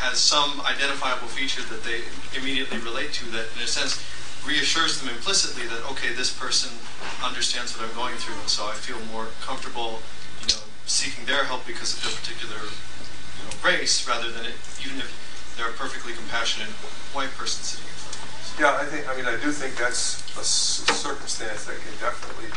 has 0.00 0.18
some 0.18 0.60
identifiable 0.64 1.28
feature 1.28 1.62
that 1.68 1.84
they 1.84 2.00
immediately 2.36 2.78
relate 2.80 3.12
to 3.20 3.24
that, 3.36 3.46
in 3.56 3.62
a 3.62 3.68
sense, 3.68 4.00
reassures 4.46 5.00
them 5.00 5.12
implicitly 5.12 5.68
that, 5.68 5.84
okay, 5.92 6.12
this 6.16 6.32
person 6.32 6.72
understands 7.20 7.76
what 7.76 7.84
I'm 7.84 7.94
going 7.94 8.16
through, 8.16 8.40
and 8.40 8.48
so 8.48 8.64
I 8.66 8.72
feel 8.72 8.96
more 9.12 9.28
comfortable, 9.44 10.00
you 10.40 10.48
know, 10.56 10.64
seeking 10.88 11.28
their 11.28 11.44
help 11.44 11.66
because 11.68 11.92
of 11.92 12.00
their 12.00 12.16
particular, 12.16 12.56
you 12.64 13.42
know, 13.44 13.52
race 13.60 14.08
rather 14.08 14.32
than 14.32 14.48
it, 14.48 14.56
even 14.80 14.96
if 14.98 15.12
they're 15.56 15.68
a 15.68 15.76
perfectly 15.76 16.16
compassionate 16.16 16.72
white 17.12 17.30
person 17.36 17.60
sitting 17.60 17.84
in 17.84 17.96
front 18.00 18.16
of 18.16 18.24
you. 18.24 18.40
So- 18.40 18.56
Yeah, 18.64 18.72
I 18.80 18.84
think, 18.88 19.04
I 19.04 19.12
mean, 19.16 19.28
I 19.28 19.36
do 19.36 19.52
think 19.52 19.76
that's 19.76 20.24
a 20.40 20.44
circumstance 20.44 21.68
that 21.68 21.76
can 21.76 21.92
definitely 22.00 22.48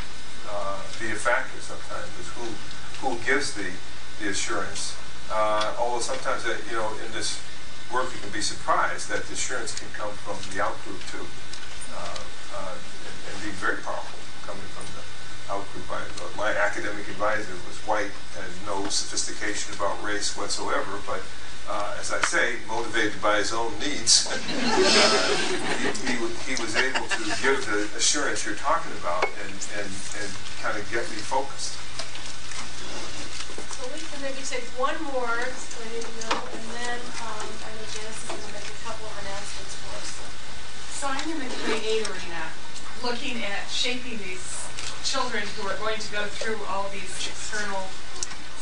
uh, 0.48 0.80
be 1.03 1.11
a 1.11 1.20
factor 1.20 1.60
sometimes, 1.60 2.07
is 2.24 2.32
who, 2.40 2.48
who 3.03 3.20
gives 3.28 3.52
the, 3.53 3.68
the 4.24 4.32
assurance. 4.32 4.95
Uh, 5.32 5.74
Although 5.80 6.00
sometimes, 6.02 6.45
uh, 6.45 6.56
you 6.70 6.76
know, 6.78 6.90
in 7.06 7.12
this 7.14 7.40
work, 7.94 8.12
you 8.14 8.20
can 8.20 8.32
be 8.32 8.41
surprised 8.41 9.10
that 9.10 9.24
the 9.26 9.34
assurance 9.34 9.78
can 9.78 9.90
come 9.94 10.12
from 10.26 10.38
the 10.54 10.62
out-group 10.64 11.00
too. 11.12 11.26
Uh, 11.94 12.20
uh, 12.58 12.74
and 12.74 13.16
and 13.30 13.36
be 13.44 13.50
very 13.62 13.78
powerful 13.82 14.18
coming 14.45 14.66
from 14.74 14.86
the 14.98 15.04
out-group. 15.54 15.86
I- 15.90 16.38
My 16.38 16.50
academic 16.56 17.08
advisor 17.10 17.54
was 17.70 17.78
white, 17.86 18.12
and 18.41 18.50
no 18.66 18.88
sophistication 18.90 19.74
about 19.76 20.02
race 20.04 20.36
whatsoever, 20.38 21.00
but 21.06 21.22
uh, 21.70 21.95
as 22.00 22.12
I 22.12 22.20
say, 22.28 22.58
motivated 22.68 23.22
by 23.22 23.38
his 23.38 23.54
own 23.54 23.72
needs, 23.80 24.28
he, 24.34 26.12
he, 26.12 26.16
he 26.50 26.56
was 26.62 26.76
able 26.76 27.08
to 27.08 27.24
give 27.41 27.64
the 27.70 27.88
assurance 27.95 28.45
you're 28.45 28.56
talking 28.60 28.91
about 29.00 29.24
and, 29.45 29.54
and, 29.80 29.88
and 30.20 30.30
kind 30.62 30.76
of 30.78 30.84
get 30.91 31.08
me 31.10 31.16
focused. 31.24 31.78
So 33.84 33.91
we 33.91 33.99
can 33.99 34.22
maybe 34.23 34.39
take 34.47 34.64
one 34.80 34.95
more, 35.11 35.43
so 35.60 35.84
to 35.84 35.91
and 35.91 36.68
then, 36.72 36.99
um, 37.19 37.43
I 37.43 37.69
know 37.76 37.84
Janice 37.91 38.15
is 38.15 38.31
gonna 38.31 38.55
make 38.55 38.64
a 38.64 38.80
couple 38.88 39.11
of 39.11 39.15
announcements 39.27 39.76
for 39.76 39.91
us. 39.99 40.23
So 40.88 41.11
I'm 41.11 41.27
in 41.27 41.43
the 41.43 41.51
grade 41.68 41.84
eight 41.84 42.07
arena, 42.07 42.47
looking 43.03 43.43
at 43.43 43.68
shaping 43.68 44.23
these 44.23 44.72
children 45.03 45.43
who 45.60 45.68
are 45.68 45.76
going 45.76 45.99
to 45.99 46.11
go 46.15 46.23
through 46.31 46.64
all 46.72 46.88
these 46.95 47.11
external 47.27 47.91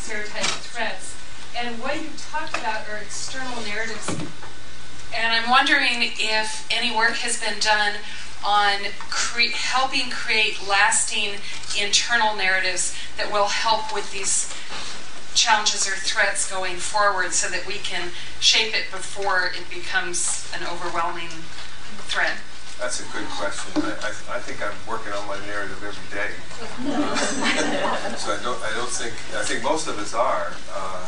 stereotyped 0.01 0.65
threats. 0.65 1.13
And 1.53 1.77
what 1.77 2.01
you 2.01 2.09
talked 2.17 2.57
about 2.57 2.89
are 2.89 2.97
external 2.97 3.61
narratives. 3.61 4.09
And 5.13 5.37
I'm 5.37 5.51
wondering 5.51 6.17
if 6.17 6.65
any 6.71 6.89
work 6.97 7.21
has 7.21 7.39
been 7.39 7.59
done 7.59 8.01
on 8.43 8.89
cre- 9.13 9.53
helping 9.53 10.09
create 10.09 10.57
lasting 10.67 11.37
internal 11.77 12.35
narratives 12.35 12.97
that 13.17 13.31
will 13.31 13.53
help 13.53 13.93
with 13.93 14.11
these 14.11 14.49
challenges 15.33 15.87
or 15.87 15.95
threats 15.95 16.49
going 16.49 16.77
forward 16.77 17.31
so 17.31 17.49
that 17.49 17.65
we 17.65 17.75
can 17.75 18.11
shape 18.39 18.75
it 18.75 18.91
before 18.91 19.51
it 19.55 19.69
becomes 19.69 20.51
an 20.55 20.65
overwhelming 20.67 21.29
threat. 22.09 22.37
That's 22.79 22.99
a 22.99 23.05
good 23.13 23.27
question. 23.37 23.83
I, 23.83 24.09
I, 24.09 24.37
I 24.37 24.39
think 24.41 24.57
I'm 24.57 24.73
working 24.89 25.13
on 25.13 25.27
my 25.27 25.37
narrative 25.45 25.77
every 25.85 26.09
day. 26.09 26.33
Uh, 26.89 27.15
so 28.17 28.33
I 28.33 28.41
don't, 28.41 28.57
I 28.57 28.73
don't 28.73 28.89
think, 28.89 29.13
I 29.37 29.45
think 29.45 29.63
most 29.63 29.87
of 29.87 29.99
us 29.99 30.13
are 30.15 30.51
uh, 30.73 31.05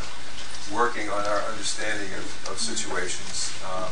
working 0.72 1.10
on 1.10 1.26
our 1.26 1.42
understanding 1.50 2.14
of, 2.14 2.26
of 2.54 2.62
situations 2.62 3.58
um, 3.66 3.90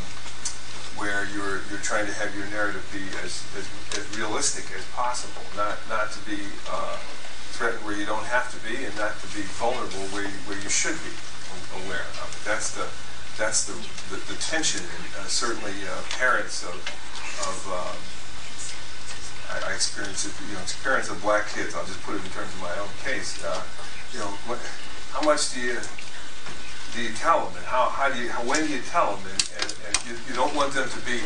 where 0.93 1.25
you're, 1.33 1.65
you're 1.73 1.81
trying 1.81 2.05
to 2.05 2.13
have 2.13 2.29
your 2.37 2.45
narrative 2.53 2.85
be 2.93 3.01
as, 3.25 3.41
as, 3.57 3.65
as 3.97 4.05
realistic 4.13 4.69
as 4.77 4.85
possible, 4.93 5.41
not, 5.57 5.81
not 5.89 6.11
to 6.13 6.19
be 6.29 6.37
uh, 6.69 6.97
threatened 7.61 7.85
where 7.85 7.93
you 7.93 8.09
don't 8.09 8.25
have 8.25 8.49
to 8.49 8.57
be 8.65 8.73
and 8.73 8.89
not 8.97 9.13
to 9.21 9.29
be 9.37 9.45
vulnerable 9.61 10.01
where 10.09 10.25
you, 10.25 10.33
where 10.49 10.57
you 10.57 10.65
should 10.65 10.97
be 11.05 11.13
aware 11.85 12.09
of 12.17 12.25
it. 12.33 12.41
That's 12.41 12.73
the, 12.73 12.89
that's 13.37 13.69
the, 13.69 13.77
the, 14.09 14.17
the 14.33 14.37
tension, 14.41 14.81
and 14.81 15.05
uh, 15.21 15.29
certainly 15.29 15.77
uh, 15.85 16.01
parents 16.17 16.65
of, 16.65 16.73
of 16.73 17.57
um, 17.69 17.97
I, 19.53 19.69
I 19.69 19.77
experience 19.77 20.25
it, 20.25 20.33
you 20.49 20.57
know, 20.57 20.65
experience 20.65 21.13
of 21.13 21.21
black 21.21 21.53
kids. 21.53 21.77
I'll 21.77 21.85
just 21.85 22.01
put 22.01 22.17
it 22.17 22.25
in 22.25 22.33
terms 22.33 22.49
of 22.49 22.65
my 22.65 22.73
own 22.81 22.89
case. 23.05 23.37
Uh, 23.45 23.61
you 24.09 24.25
know, 24.25 24.33
what, 24.49 24.57
how 25.13 25.21
much 25.21 25.53
do 25.53 25.61
you 25.61 25.77
do 26.97 27.05
you 27.05 27.13
tell 27.13 27.45
them, 27.45 27.61
and 27.61 27.65
how, 27.69 27.93
how 27.93 28.09
do 28.09 28.17
you 28.17 28.33
how, 28.33 28.41
when 28.41 28.65
do 28.65 28.73
you 28.73 28.81
tell 28.89 29.15
them, 29.15 29.23
and, 29.29 29.41
and, 29.61 29.69
and 29.85 29.95
you, 30.09 30.17
you 30.27 30.33
don't 30.33 30.57
want 30.57 30.73
them 30.73 30.89
to 30.89 31.01
be 31.05 31.21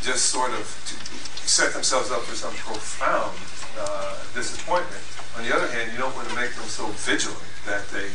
just 0.00 0.32
sort 0.32 0.50
of 0.56 0.64
set 1.44 1.76
themselves 1.76 2.08
up 2.10 2.24
for 2.24 2.34
some 2.34 2.56
profound 2.56 3.36
uh, 3.76 4.16
disappointment. 4.32 5.04
On 5.38 5.44
the 5.46 5.54
other 5.54 5.68
hand, 5.70 5.92
you 5.94 5.98
don't 5.98 6.14
want 6.18 6.28
to 6.28 6.34
make 6.34 6.50
them 6.58 6.66
so 6.66 6.86
vigilant 7.06 7.38
that 7.64 7.86
they 7.94 8.10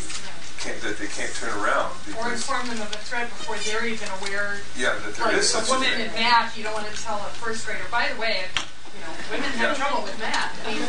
can't 0.60 0.76
that 0.84 1.00
they 1.00 1.08
can't 1.08 1.32
turn 1.40 1.56
around 1.64 1.92
Or 2.20 2.32
inform 2.36 2.68
them 2.68 2.80
of 2.84 2.92
a 2.92 3.00
threat 3.00 3.28
before 3.32 3.56
they're 3.64 3.88
even 3.88 4.08
aware. 4.20 4.60
yeah, 4.76 4.96
that 5.00 5.16
there 5.16 5.28
Like 5.32 5.40
is 5.40 5.48
such 5.48 5.68
a 5.68 5.72
woman 5.72 5.88
in 6.04 6.12
math, 6.20 6.56
you 6.58 6.64
don't 6.68 6.76
want 6.76 6.88
to 6.88 6.96
tell 7.00 7.18
a 7.24 7.32
first 7.40 7.64
grader, 7.66 7.84
by 7.92 8.12
the 8.12 8.20
way, 8.20 8.44
you 8.96 9.00
know, 9.08 9.12
women 9.32 9.48
have 9.56 9.72
Yeah. 9.72 9.80
trouble 9.80 10.04
with 10.04 10.20
math. 10.20 10.52
I 10.68 10.76
mean, 10.76 10.84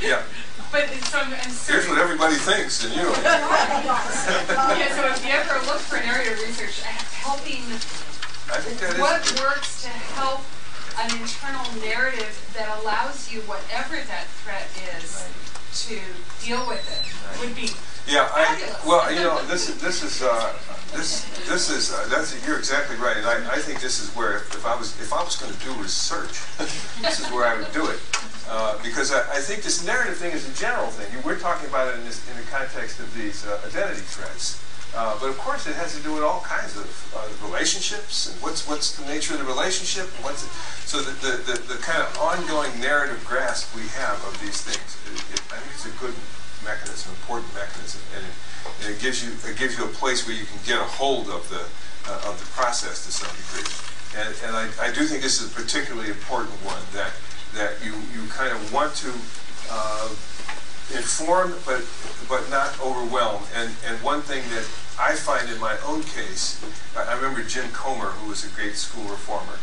Yeah, 0.00 0.24
But 0.72 0.88
some, 1.12 1.28
and 1.32 1.52
here's 1.68 1.88
what 1.88 1.98
everybody 2.00 2.36
thinks, 2.40 2.80
and 2.84 2.92
you 2.96 3.04
yeah, 3.24 4.88
so 4.96 5.12
if 5.12 5.20
you 5.24 5.32
ever 5.32 5.60
look 5.68 5.80
for 5.84 5.96
an 6.00 6.08
area 6.08 6.32
of 6.32 6.40
research, 6.40 6.80
uh, 6.84 6.88
helping, 7.20 7.64
I 8.48 8.60
think 8.64 8.80
that 8.80 8.96
is. 8.96 9.00
what 9.00 9.20
works 9.44 9.82
to 9.84 9.88
help 10.16 10.40
an 11.00 11.08
internal 11.20 11.64
narrative 11.84 12.32
that 12.56 12.68
allows 12.80 13.32
you, 13.32 13.40
whatever 13.48 13.96
that 13.96 14.26
threat 14.44 14.68
is, 14.96 15.24
to 15.72 15.98
deal 16.44 16.66
with 16.66 16.82
it, 16.90 17.04
would 17.40 17.54
be 17.54 17.70
Yeah, 18.08 18.28
I, 18.32 18.76
well, 18.86 19.12
you 19.12 19.20
know, 19.20 19.44
this 19.46 19.68
is, 19.68 19.80
this 19.80 20.02
is, 20.02 20.22
uh, 20.22 20.52
this, 20.92 21.24
this 21.48 21.70
is, 21.70 21.92
uh, 21.92 22.06
that's, 22.10 22.34
you're 22.46 22.58
exactly 22.58 22.96
right, 22.96 23.16
and 23.16 23.26
I, 23.26 23.54
I 23.54 23.58
think 23.58 23.80
this 23.80 24.02
is 24.02 24.14
where, 24.16 24.38
if 24.50 24.66
I 24.66 24.74
was, 24.76 24.98
if 25.00 25.12
I 25.12 25.22
was 25.22 25.36
gonna 25.36 25.54
do 25.62 25.72
research, 25.80 26.42
this 27.02 27.20
is 27.20 27.30
where 27.32 27.46
I 27.46 27.56
would 27.56 27.72
do 27.72 27.86
it. 27.86 28.00
Uh, 28.48 28.76
because 28.82 29.12
I, 29.12 29.20
I 29.30 29.38
think 29.38 29.62
this 29.62 29.86
narrative 29.86 30.16
thing 30.16 30.32
is 30.32 30.48
a 30.48 30.54
general 30.58 30.88
thing. 30.88 31.06
We're 31.22 31.38
talking 31.38 31.68
about 31.68 31.86
it 31.94 31.98
in 32.00 32.04
this, 32.04 32.28
in 32.28 32.36
the 32.36 32.42
context 32.50 32.98
of 32.98 33.14
these 33.14 33.46
uh, 33.46 33.60
identity 33.64 34.00
threats. 34.00 34.58
Uh, 34.94 35.16
but 35.20 35.30
of 35.30 35.38
course, 35.38 35.66
it 35.66 35.76
has 35.76 35.94
to 35.96 36.02
do 36.02 36.12
with 36.12 36.22
all 36.22 36.40
kinds 36.42 36.76
of 36.76 36.88
uh, 37.14 37.46
relationships 37.46 38.26
and 38.26 38.34
what's 38.42 38.66
what's 38.66 38.98
the 38.98 39.06
nature 39.06 39.34
of 39.34 39.40
the 39.40 39.46
relationship 39.46 40.10
and 40.16 40.24
what's 40.24 40.42
it, 40.42 40.50
so 40.82 40.98
the, 40.98 41.14
the, 41.22 41.32
the, 41.46 41.56
the 41.74 41.78
kind 41.78 42.02
of 42.02 42.10
ongoing 42.18 42.74
narrative 42.80 43.22
grasp 43.22 43.70
we 43.76 43.86
have 43.94 44.18
of 44.26 44.34
these 44.42 44.66
things. 44.66 44.98
It, 45.06 45.38
it, 45.38 45.42
I 45.54 45.62
think 45.62 45.70
it's 45.78 45.86
a 45.86 45.94
good 46.02 46.14
mechanism, 46.66 47.14
important 47.22 47.54
mechanism, 47.54 48.02
and 48.18 48.26
it, 48.26 48.34
it 48.90 48.96
gives 48.98 49.22
you 49.22 49.30
it 49.46 49.54
gives 49.54 49.78
you 49.78 49.86
a 49.86 49.92
place 49.94 50.26
where 50.26 50.34
you 50.34 50.44
can 50.44 50.58
get 50.66 50.82
a 50.82 50.88
hold 50.98 51.30
of 51.30 51.46
the 51.54 51.62
uh, 52.10 52.28
of 52.28 52.34
the 52.42 52.48
process 52.50 53.06
to 53.06 53.12
some 53.14 53.30
degree. 53.38 53.70
And, 54.18 54.34
and 54.42 54.56
I, 54.58 54.66
I 54.82 54.90
do 54.90 55.06
think 55.06 55.22
this 55.22 55.40
is 55.40 55.46
a 55.46 55.54
particularly 55.54 56.10
important 56.10 56.50
one 56.66 56.82
that 56.98 57.14
that 57.54 57.78
you, 57.84 57.94
you 58.14 58.26
kind 58.30 58.50
of 58.50 58.58
want 58.72 58.94
to 59.06 59.14
uh, 60.92 60.98
inform 60.98 61.54
but 61.66 61.82
but 62.28 62.48
not 62.50 62.78
overwhelm. 62.80 63.42
And 63.54 63.74
and 63.86 64.02
one 64.02 64.22
thing 64.22 64.42
that 64.50 64.66
I 64.98 65.14
find 65.14 65.48
in 65.50 65.58
my 65.60 65.76
own 65.86 66.02
case, 66.02 66.62
I 66.96 67.02
I 67.04 67.14
remember 67.14 67.42
Jim 67.42 67.70
Comer, 67.72 68.10
who 68.20 68.28
was 68.28 68.44
a 68.44 68.48
great 68.54 68.76
school 68.76 69.04
reformer, 69.04 69.58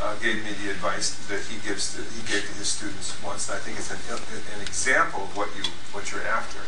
uh, 0.00 0.16
gave 0.18 0.42
me 0.44 0.52
the 0.64 0.70
advice 0.70 1.14
that 1.28 1.42
he 1.44 1.60
gives 1.66 1.94
to, 1.94 2.02
he 2.02 2.22
gave 2.26 2.42
to 2.48 2.54
his 2.54 2.68
students 2.68 3.16
once. 3.22 3.48
And 3.48 3.56
I 3.56 3.60
think 3.60 3.78
it's 3.78 3.90
an, 3.90 4.00
an 4.10 4.60
example 4.62 5.24
of 5.24 5.36
what 5.36 5.48
you 5.56 5.64
what 5.92 6.10
you're 6.10 6.26
after. 6.26 6.60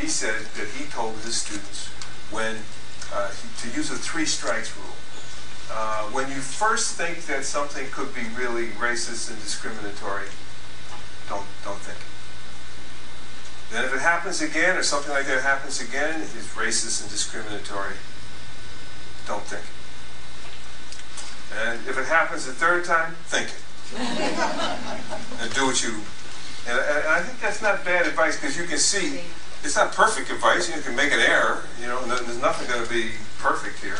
He 0.00 0.08
said 0.08 0.46
that 0.56 0.68
he 0.78 0.86
told 0.86 1.16
his 1.20 1.36
students 1.36 1.88
when 2.30 2.56
uh, 3.12 3.30
to 3.62 3.66
use 3.70 3.90
a 3.90 3.96
three 3.96 4.26
strikes 4.26 4.74
rule. 4.76 4.96
Uh, 5.70 6.04
when 6.16 6.28
you 6.28 6.40
first 6.40 6.96
think 6.96 7.26
that 7.26 7.44
something 7.44 7.84
could 7.92 8.14
be 8.14 8.24
really 8.36 8.68
racist 8.80 9.28
and 9.28 9.38
discriminatory, 9.40 10.28
don't 11.28 11.44
don't 11.64 11.80
think 11.80 11.98
it. 11.98 12.07
Then 13.70 13.84
if 13.84 13.94
it 13.94 14.00
happens 14.00 14.40
again, 14.40 14.76
or 14.76 14.82
something 14.82 15.12
like 15.12 15.26
that 15.26 15.42
happens 15.42 15.80
again, 15.80 16.20
it's 16.22 16.54
racist 16.54 17.02
and 17.02 17.10
discriminatory, 17.10 17.94
don't 19.26 19.42
think 19.42 19.62
it. 19.62 19.78
And 21.56 21.80
if 21.86 21.98
it 21.98 22.06
happens 22.06 22.48
a 22.48 22.52
third 22.52 22.84
time, 22.84 23.14
think 23.26 23.48
it. 23.48 23.62
and 25.40 25.54
do 25.54 25.66
what 25.66 25.82
you. 25.82 26.00
And, 26.68 26.78
and 26.78 27.08
I 27.08 27.20
think 27.20 27.40
that's 27.40 27.62
not 27.62 27.84
bad 27.84 28.06
advice 28.06 28.36
because 28.36 28.56
you 28.56 28.64
can 28.64 28.78
see 28.78 29.20
it's 29.64 29.76
not 29.76 29.92
perfect 29.92 30.30
advice. 30.30 30.74
You 30.74 30.80
can 30.82 30.94
make 30.94 31.12
an 31.12 31.20
error. 31.20 31.64
You 31.80 31.88
know, 31.88 32.00
there's 32.06 32.40
nothing 32.40 32.68
going 32.68 32.84
to 32.86 32.90
be 32.92 33.12
perfect 33.38 33.80
here. 33.80 33.98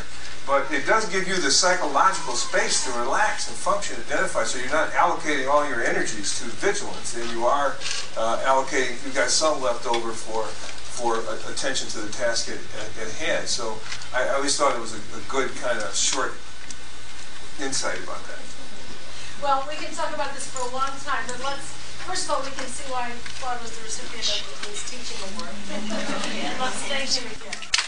But 0.48 0.72
it 0.72 0.86
does 0.86 1.04
give 1.12 1.28
you 1.28 1.36
the 1.36 1.50
psychological 1.50 2.32
space 2.32 2.88
to 2.88 2.98
relax 2.98 3.48
and 3.48 3.56
function, 3.56 4.00
identify, 4.00 4.44
so 4.44 4.58
you're 4.58 4.72
not 4.72 4.88
allocating 4.96 5.46
all 5.46 5.68
your 5.68 5.84
energies 5.84 6.40
to 6.40 6.48
vigilance, 6.56 7.14
and 7.20 7.28
you 7.36 7.44
are 7.44 7.76
uh, 8.16 8.40
allocating. 8.48 8.96
You've 9.04 9.14
got 9.14 9.28
some 9.28 9.60
left 9.60 9.86
over 9.86 10.10
for 10.10 10.48
for 10.98 11.20
attention 11.52 11.86
to 11.86 12.00
the 12.00 12.10
task 12.10 12.48
at, 12.48 12.58
at, 12.80 13.06
at 13.06 13.12
hand. 13.22 13.46
So 13.46 13.78
I, 14.10 14.24
I 14.24 14.40
always 14.40 14.56
thought 14.56 14.74
it 14.74 14.80
was 14.80 14.96
a, 14.96 15.02
a 15.14 15.22
good 15.28 15.54
kind 15.62 15.78
of 15.78 15.94
short 15.94 16.32
insight 17.60 18.00
about 18.02 18.24
that. 18.26 18.42
Well, 19.44 19.62
we 19.68 19.76
can 19.76 19.94
talk 19.94 20.10
about 20.16 20.32
this 20.34 20.50
for 20.50 20.64
a 20.64 20.72
long 20.72 20.90
time, 21.04 21.22
but 21.28 21.38
let's, 21.44 21.70
first 22.08 22.24
of 22.24 22.34
all, 22.34 22.42
we 22.42 22.50
can 22.56 22.66
see 22.66 22.90
why 22.90 23.12
Claude 23.38 23.60
was 23.62 23.76
the 23.78 23.84
recipient 23.84 24.42
of 24.48 24.58
his 24.64 24.80
teaching 24.90 25.20
award. 25.28 25.54
Let's 26.58 26.82
thank 26.88 27.06
him 27.14 27.30
again. 27.36 27.87